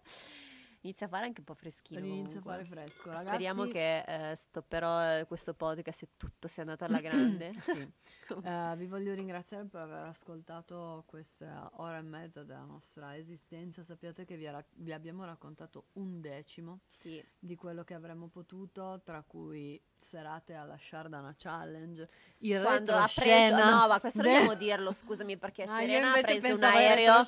Inizia 0.87 1.07
a 1.07 1.09
fare 1.09 1.27
anche 1.27 1.41
un 1.41 1.47
po' 1.47 1.55
freschino. 1.55 1.99
Inizia 1.99 2.39
a 2.39 2.43
fare 2.43 2.65
fresco, 2.65 3.09
ragazzi. 3.09 3.27
Speriamo 3.27 3.65
che 3.65 4.03
eh, 4.03 4.37
stopperò 4.37 5.19
eh, 5.19 5.25
questo 5.27 5.53
podcast 5.53 6.03
e 6.05 6.09
tutto 6.17 6.47
sia 6.47 6.63
andato 6.63 6.85
alla 6.85 7.01
grande. 7.01 7.55
Sì. 7.67 7.93
Eh, 8.43 8.75
vi 8.77 8.87
voglio 8.87 9.15
ringraziare 9.15 9.67
per 9.67 9.83
aver 9.83 10.07
ascoltato 10.07 11.05
questa 11.07 11.71
ora 11.75 11.99
e 11.99 12.03
mezza 12.03 12.43
della 12.43 12.65
nostra 12.65 13.17
esistenza. 13.17 13.85
Sappiate 13.85 14.25
che 14.25 14.37
vi, 14.37 14.47
ra- 14.49 14.65
vi 14.75 14.93
abbiamo 14.93 15.25
raccontato 15.25 15.87
un 15.93 16.21
decimo 16.21 16.81
sì. 16.87 17.25
di 17.39 17.55
quello 17.55 17.85
che 17.85 17.95
avremmo 17.95 18.27
potuto, 18.27 19.01
tra 19.05 19.23
cui 19.23 19.81
serate 19.95 20.55
alla 20.55 20.77
Shardana 20.77 21.35
Challenge, 21.37 22.09
il 22.39 22.61
Quando 22.61 22.95
ha 22.95 23.09
preso, 23.13 23.57
no, 23.57 23.87
ma 23.87 24.01
questo 24.01 24.23
dobbiamo 24.23 24.55
dirlo, 24.55 24.93
scusami, 24.93 25.37
perché 25.37 25.63
Ah, 25.63 25.79
Serena 25.79 26.13
ha 26.15 26.21
preso 26.21 26.55
un 26.55 26.65
aereo 26.65 27.23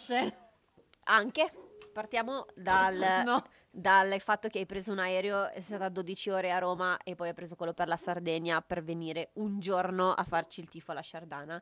anche. 1.04 1.67
Partiamo 1.92 2.46
dal, 2.54 2.96
No. 3.24 3.44
dal 3.70 4.20
fatto 4.20 4.48
che 4.48 4.58
hai 4.60 4.66
preso 4.66 4.92
un 4.92 4.98
aereo, 4.98 5.48
è 5.50 5.60
stata 5.60 5.88
12 5.88 6.30
ore 6.30 6.52
a 6.52 6.58
Roma 6.58 6.96
e 7.02 7.14
poi 7.14 7.28
hai 7.28 7.34
preso 7.34 7.56
quello 7.56 7.72
per 7.74 7.88
la 7.88 7.96
Sardegna 7.96 8.60
per 8.60 8.82
venire 8.82 9.30
un 9.34 9.58
giorno 9.60 10.12
a 10.12 10.24
farci 10.24 10.60
il 10.60 10.68
tifo 10.68 10.92
alla 10.92 11.02
Sardana. 11.02 11.60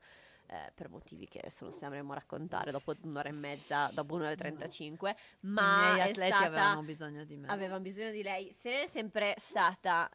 eh, 0.48 0.70
per 0.76 0.88
motivi 0.88 1.26
che 1.26 1.38
adesso 1.38 1.64
non 1.64 1.72
stiamo 1.72 2.12
a 2.12 2.14
raccontare 2.14 2.70
dopo 2.70 2.94
un'ora 3.02 3.28
e 3.28 3.32
mezza, 3.32 3.90
dopo 3.92 4.14
un'ora 4.14 4.30
e 4.30 4.36
35, 4.36 5.16
ma 5.40 5.62
I 5.90 5.94
miei 5.94 5.98
è 6.06 6.10
atleti 6.10 6.30
stata, 6.30 6.44
avevano 6.46 6.82
bisogno 6.82 7.24
di 7.24 7.36
me. 7.36 7.48
avevano 7.48 7.80
bisogno 7.80 8.10
di 8.12 8.22
lei. 8.22 8.52
Serena 8.52 8.82
è 8.84 8.86
sempre 8.86 9.34
stata 9.38 10.08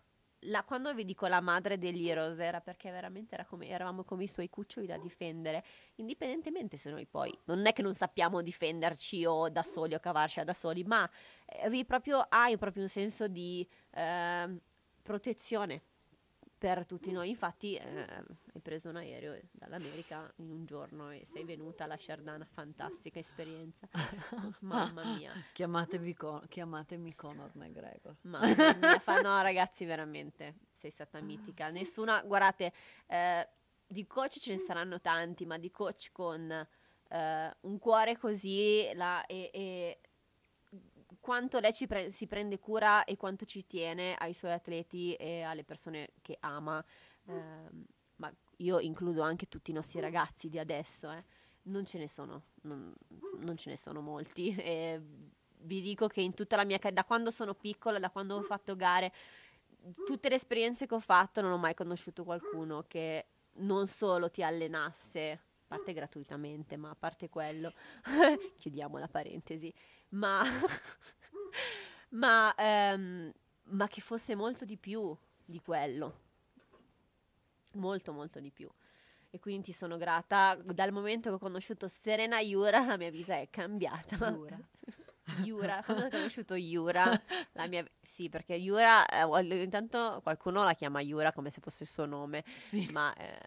la- 0.46 0.64
quando 0.64 0.94
vi 0.94 1.06
dico 1.06 1.28
la 1.28 1.42
madre 1.42 1.78
degli 1.78 2.08
Heroes 2.08 2.40
era 2.40 2.62
perché 2.62 2.90
veramente 2.92 3.36
era 3.36 3.46
come, 3.46 3.68
eravamo 3.68 4.04
come 4.04 4.24
i 4.24 4.28
suoi 4.28 4.50
cuccioli 4.50 4.88
da 4.88 4.98
difendere, 4.98 5.64
indipendentemente 5.96 6.78
se 6.78 6.90
noi 6.90 7.06
poi 7.06 7.38
non 7.46 7.66
è 7.66 7.74
che 7.74 7.82
non 7.82 7.94
sappiamo 7.94 8.42
difenderci 8.42 9.26
o 9.26 9.50
da 9.50 9.64
soli 9.64 9.94
o 9.94 10.00
cavarci 10.00 10.44
da 10.44 10.54
soli, 10.54 10.84
ma 10.84 11.10
eh, 11.46 11.86
proprio, 11.86 12.26
hai 12.30 12.58
proprio 12.58 12.84
un 12.84 12.90
senso 12.90 13.28
di 13.28 13.68
ehm, 13.92 14.60
protezione 15.02 15.82
per 16.62 16.86
tutti 16.86 17.12
noi. 17.12 17.30
Infatti, 17.30 17.74
eh, 17.76 18.06
hai 18.54 18.62
preso 18.62 18.90
un 18.90 18.98
aereo 18.98 19.36
dall'America 19.50 20.32
in 20.36 20.52
un 20.52 20.64
giorno 20.64 21.10
e 21.10 21.26
sei 21.26 21.44
venuta 21.44 21.86
alla 21.86 21.98
Shardana, 21.98 22.46
fantastica 22.46 23.18
esperienza. 23.18 23.88
Mamma 24.62 25.04
mia. 25.16 25.32
Chiamatevi 25.54 26.14
Con- 26.14 26.46
chiamatemi 26.48 27.16
Conor 27.16 27.50
McGregor. 27.56 28.16
Mamma 28.22 28.76
mia, 28.80 29.00
fa- 29.00 29.22
no 29.22 29.42
ragazzi, 29.42 29.86
veramente, 29.86 30.58
sei 30.72 30.92
stata 30.92 31.20
mitica. 31.20 31.72
Nessuna, 31.72 32.22
guardate, 32.22 32.72
eh, 33.08 33.50
di 33.88 34.06
coach 34.06 34.38
ce 34.38 34.54
ne 34.54 34.60
saranno 34.60 35.02
tanti, 35.02 35.48
ma 35.48 35.58
di 35.58 35.72
coach 35.72 36.12
con 36.12 36.52
eh, 37.10 37.58
un 37.62 37.80
cuore 37.80 38.20
così 38.20 38.88
la- 38.94 39.26
e, 39.26 39.50
e 39.52 40.00
quanto 41.22 41.60
lei 41.60 41.72
pre- 41.88 42.11
si 42.11 42.27
prende 42.27 42.60
cura 42.60 43.06
e 43.06 43.15
quanto 43.15 43.45
ci 43.45 43.65
tiene 43.65 44.15
ai 44.15 44.34
suoi 44.34 44.52
atleti 44.52 45.14
e 45.14 45.43
alle 45.43 45.64
persone 45.64 46.10
che 46.22 46.35
ama. 46.41 46.84
ehm, 47.27 47.85
ma 48.18 48.31
io 48.57 48.80
includo 48.80 49.22
anche 49.22 49.48
tutti 49.48 49.72
i 49.72 49.73
nostri 49.73 49.99
ragazzi 49.99 50.49
di 50.49 50.60
adesso, 50.60 51.10
eh. 51.11 51.23
non 51.64 51.85
ce 51.85 51.98
ne 51.98 52.07
sono, 52.07 52.43
non, 52.64 52.93
non 53.39 53.57
ce 53.57 53.69
ne 53.69 53.77
sono 53.77 54.02
molti. 54.02 54.53
E 54.61 55.02
vi 55.64 55.81
dico 55.81 56.07
che 56.07 56.22
in 56.22 56.34
tutta 56.34 56.56
la 56.56 56.65
mia 56.65 56.77
carriera, 56.77 57.02
da 57.02 57.07
quando 57.07 57.31
sono 57.31 57.53
piccola, 57.53 57.99
da 57.99 58.10
quando 58.10 58.35
ho 58.35 58.41
fatto 58.41 58.76
gare, 58.76 59.14
tutte 60.06 60.30
le 60.30 60.35
esperienze 60.35 60.88
che 60.88 60.95
ho 60.95 60.99
fatto, 60.99 61.41
non 61.41 61.52
ho 61.52 61.57
mai 61.57 61.73
conosciuto 61.73 62.23
qualcuno 62.23 62.84
che 62.88 63.27
non 63.57 63.88
solo 63.88 64.30
ti 64.30 64.43
allenasse, 64.43 65.31
a 65.31 65.39
parte 65.68 65.93
gratuitamente, 65.93 66.77
ma 66.77 66.89
a 66.89 66.95
parte 66.95 67.30
quello, 67.30 67.72
chiudiamo 68.57 68.98
la 68.98 69.07
parentesi, 69.07 69.73
ma, 70.12 70.44
ma, 72.10 72.54
ehm, 72.56 73.32
ma 73.64 73.88
che 73.88 74.02
fosse 74.02 74.36
molto 74.36 74.66
di 74.66 74.78
più 74.78 75.16
di 75.46 75.60
quello. 75.60 76.20
Molto, 77.74 78.12
molto 78.12 78.40
di 78.40 78.52
più. 78.52 78.70
E 79.30 79.40
quindi 79.40 79.64
ti 79.68 79.74
sono 79.74 79.98
grata. 79.98 80.56
Dal 80.56 80.92
momento 80.92 81.30
che 81.30 81.36
ho 81.36 81.40
conosciuto 81.40 81.88
Serena 81.88 82.40
Iura, 82.40 82.86
la 82.86 82.98
mia 82.98 83.10
vita 83.10 83.36
è 83.36 83.50
cambiata. 83.50 84.32
Giura. 84.32 84.60
Yura, 85.44 85.82
quando 85.86 86.06
ho 86.06 86.10
conosciuto 86.10 86.56
Yura, 86.56 87.22
la 87.54 87.68
mia... 87.68 87.86
sì, 88.02 88.28
perché 88.28 88.56
Yura, 88.56 89.06
eh, 89.06 89.62
intanto 89.64 90.20
qualcuno 90.24 90.64
la 90.64 90.74
chiama 90.74 91.00
Yura 91.00 91.32
come 91.32 91.50
se 91.50 91.62
fosse 91.62 91.84
il 91.84 91.90
suo 91.90 92.06
nome, 92.06 92.44
Sì. 92.46 92.90
ma 92.92 93.14
eh, 93.16 93.40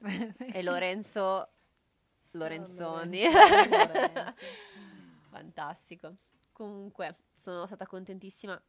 è 0.50 0.62
Lorenzo 0.62 1.48
Lorenzoni. 2.32 3.30
Lorenzo. 3.30 4.34
Fantastico. 5.30 6.16
Comunque, 6.52 7.16
sono 7.34 7.66
stata 7.66 7.86
contentissima 7.86 8.60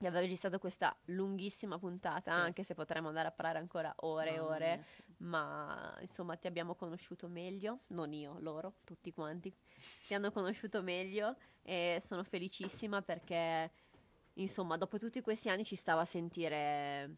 di 0.00 0.06
aver 0.06 0.22
registrato 0.22 0.58
questa 0.58 0.96
lunghissima 1.06 1.76
puntata, 1.78 2.32
Sì. 2.32 2.38
anche 2.38 2.62
se 2.62 2.74
potremmo 2.74 3.08
andare 3.08 3.28
a 3.28 3.32
parlare 3.32 3.58
ancora 3.58 3.92
ore 3.98 4.34
e 4.34 4.38
ore 4.38 4.74
mia, 4.76 4.84
sì. 4.84 5.02
ma 5.18 5.96
insomma 6.00 6.36
ti 6.36 6.46
abbiamo 6.46 6.74
conosciuto 6.76 7.26
meglio, 7.28 7.80
non 7.88 8.12
io, 8.12 8.36
loro, 8.38 8.76
tutti 8.84 9.12
quanti, 9.12 9.52
ti 10.06 10.14
hanno 10.14 10.30
conosciuto 10.30 10.82
meglio 10.82 11.36
e 11.62 12.00
sono 12.04 12.22
felicissima 12.22 13.02
perché 13.02 13.72
insomma 14.34 14.76
dopo 14.76 14.98
tutti 14.98 15.20
questi 15.20 15.48
anni 15.48 15.64
ci 15.64 15.74
stava 15.74 16.02
a 16.02 16.06
sentire 16.06 17.16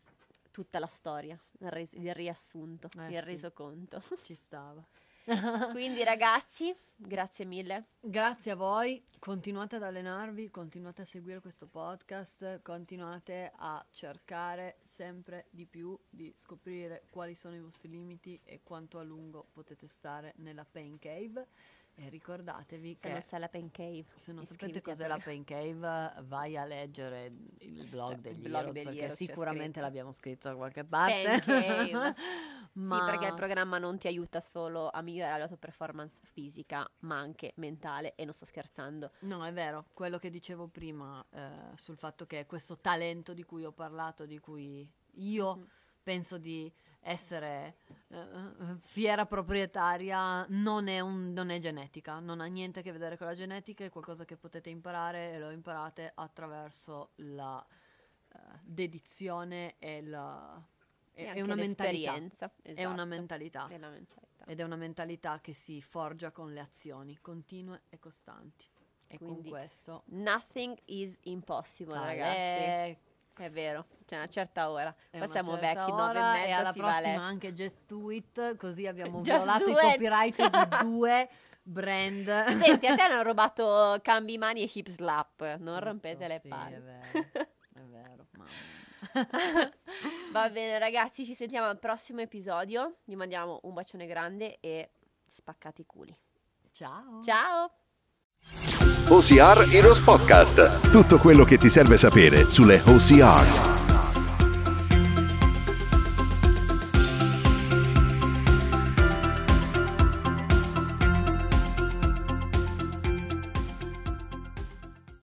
tutta 0.50 0.78
la 0.78 0.86
storia, 0.86 1.38
il, 1.58 1.70
res- 1.70 1.92
il 1.92 2.14
riassunto, 2.14 2.88
Eh, 2.96 3.10
il 3.10 3.22
sì. 3.22 3.24
resoconto. 3.28 4.02
Ci 4.22 4.34
stava. 4.34 4.82
Quindi 5.70 6.02
ragazzi, 6.02 6.74
grazie 6.96 7.44
mille. 7.44 7.84
Grazie 8.00 8.50
a 8.52 8.56
voi, 8.56 9.04
continuate 9.18 9.76
ad 9.76 9.84
allenarvi, 9.84 10.50
continuate 10.50 11.02
a 11.02 11.04
seguire 11.04 11.40
questo 11.40 11.66
podcast, 11.66 12.60
continuate 12.62 13.52
a 13.54 13.84
cercare 13.90 14.78
sempre 14.82 15.46
di 15.50 15.66
più 15.66 15.96
di 16.08 16.32
scoprire 16.34 17.04
quali 17.10 17.34
sono 17.34 17.54
i 17.54 17.60
vostri 17.60 17.90
limiti 17.90 18.40
e 18.42 18.60
quanto 18.64 18.98
a 18.98 19.04
lungo 19.04 19.46
potete 19.52 19.86
stare 19.86 20.32
nella 20.38 20.66
pain 20.68 20.98
cave. 20.98 21.46
E 21.94 22.08
ricordatevi 22.08 22.94
Se 22.94 23.00
che 23.00 23.12
non 23.12 23.22
sai 23.22 23.40
la 23.40 23.48
Pen 23.48 23.70
Cave. 23.70 24.04
se 24.14 24.32
non 24.32 24.44
sapete 24.46 24.80
cos'è 24.80 25.06
la 25.06 25.18
Pen- 25.18 25.44
Pain 25.44 25.74
Cave, 25.74 26.22
vai 26.24 26.56
a 26.56 26.64
leggere 26.64 27.30
il 27.58 27.86
blog 27.88 28.14
Il 28.14 28.20
degli 28.20 28.46
Heroes, 28.46 28.72
degli 28.72 28.84
perché 28.84 29.00
Heroes 29.02 29.18
c'è 29.18 29.24
sicuramente 29.26 29.80
l'abbiamo 29.80 30.12
scritto 30.12 30.48
da 30.48 30.54
qualche 30.56 30.84
parte. 30.84 31.42
Ma- 32.72 32.98
Sì, 32.98 33.04
perché 33.04 33.26
il 33.26 33.34
programma 33.34 33.78
non 33.78 33.98
ti 33.98 34.06
aiuta 34.06 34.40
solo 34.40 34.88
a 34.90 35.02
migliorare 35.02 35.40
la 35.40 35.48
tua 35.48 35.56
performance 35.56 36.20
fisica, 36.24 36.88
ma 37.00 37.18
anche 37.18 37.52
mentale, 37.56 38.14
e 38.14 38.24
non 38.24 38.32
sto 38.32 38.44
scherzando. 38.44 39.10
No, 39.20 39.44
è 39.44 39.52
vero, 39.52 39.86
quello 39.92 40.18
che 40.18 40.30
dicevo 40.30 40.68
prima 40.68 41.22
eh, 41.30 41.50
sul 41.74 41.96
fatto 41.98 42.26
che 42.26 42.46
questo 42.46 42.78
talento 42.78 43.34
di 43.34 43.42
cui 43.42 43.64
ho 43.64 43.72
parlato, 43.72 44.24
di 44.24 44.38
cui 44.38 44.88
io 45.14 45.56
Mm. 45.56 45.62
penso 46.04 46.38
di 46.38 46.72
essere 47.02 47.76
eh, 48.08 48.76
fiera 48.80 49.26
proprietaria, 49.26 50.44
non 50.48 50.88
è, 50.88 51.00
un- 51.00 51.32
non 51.32 51.50
è 51.50 51.58
genetica, 51.58 52.18
non 52.18 52.40
ha 52.40 52.46
niente 52.46 52.80
a 52.80 52.82
che 52.82 52.92
vedere 52.92 53.16
con 53.16 53.26
la 53.26 53.34
genetica, 53.34 53.84
è 53.84 53.90
qualcosa 53.90 54.24
che 54.24 54.36
potete 54.36 54.70
imparare 54.70 55.32
e 55.32 55.38
lo 55.38 55.50
imparate 55.50 56.12
attraverso 56.14 57.10
la 57.16 57.64
eh, 58.32 58.38
dedizione 58.62 59.76
e 59.78 60.02
la... 60.02 60.62
È, 61.12 61.32
è 61.32 61.40
una 61.40 61.54
mentalità. 61.54 62.12
l'esperienza. 62.12 62.52
È 62.62 62.70
esatto. 62.70 62.88
una 62.88 63.04
mentalità. 63.04 63.66
È 63.66 63.74
una 63.76 63.90
mentalità. 63.90 64.44
Ed 64.46 64.60
è 64.60 64.62
una 64.62 64.76
mentalità 64.76 65.40
che 65.40 65.52
si 65.52 65.82
forgia 65.82 66.30
con 66.30 66.52
le 66.52 66.60
azioni 66.60 67.18
continue 67.20 67.82
e 67.88 67.98
costanti. 67.98 68.66
E 69.06 69.18
Quindi, 69.18 69.50
con 69.50 69.58
questo 69.58 70.02
Nothing 70.06 70.78
is 70.86 71.18
impossible, 71.22 71.98
ragazzi. 71.98 72.38
È 72.38 72.98
vero, 73.48 73.86
c'è 74.04 74.16
una 74.16 74.28
certa 74.28 74.70
ora. 74.70 74.94
è 75.08 75.16
una 75.16 75.28
siamo 75.28 75.56
vecchi, 75.56 75.90
nove 75.90 76.02
e 76.02 76.18
ora, 76.18 76.32
mezza, 76.32 76.44
e 76.44 76.50
alla 76.50 76.72
prossima 76.72 77.00
letto. 77.00 77.20
anche 77.20 77.54
Just 77.54 77.96
It, 78.10 78.56
così 78.56 78.86
abbiamo 78.86 79.20
Just 79.22 79.44
violato 79.44 79.70
i 79.70 79.74
copyright 79.74 80.50
di 80.50 80.76
due 80.84 81.28
brand. 81.62 82.48
Senti, 82.48 82.86
a 82.86 82.94
te 82.94 83.02
hanno 83.02 83.22
rubato 83.24 83.98
cambi 84.02 84.36
mani 84.36 84.62
e 84.62 84.70
hip 84.72 84.88
slap, 84.88 85.40
non 85.40 85.58
Tutto, 85.58 85.78
rompete 85.78 86.28
le 86.28 86.40
sì, 86.42 86.48
palle. 86.48 86.76
È 86.76 86.80
vero, 86.80 87.48
è 87.74 87.80
vero. 87.86 88.26
Va 90.32 90.50
bene 90.50 90.78
ragazzi, 90.78 91.24
ci 91.24 91.34
sentiamo 91.34 91.66
al 91.68 91.78
prossimo 91.78 92.20
episodio. 92.20 92.96
Vi 93.04 93.16
mandiamo 93.16 93.60
un 93.62 93.72
bacione 93.72 94.06
grande 94.06 94.58
e 94.60 94.90
spaccate 95.26 95.82
i 95.82 95.86
culi. 95.86 96.16
Ciao. 96.72 97.22
Ciao! 97.22 98.79
OCR 99.10 99.66
Heroes 99.72 99.98
Podcast. 99.98 100.88
Tutto 100.88 101.18
quello 101.18 101.42
che 101.42 101.58
ti 101.58 101.68
serve 101.68 101.96
sapere 101.96 102.48
sulle 102.48 102.80
OCR. 102.84 103.99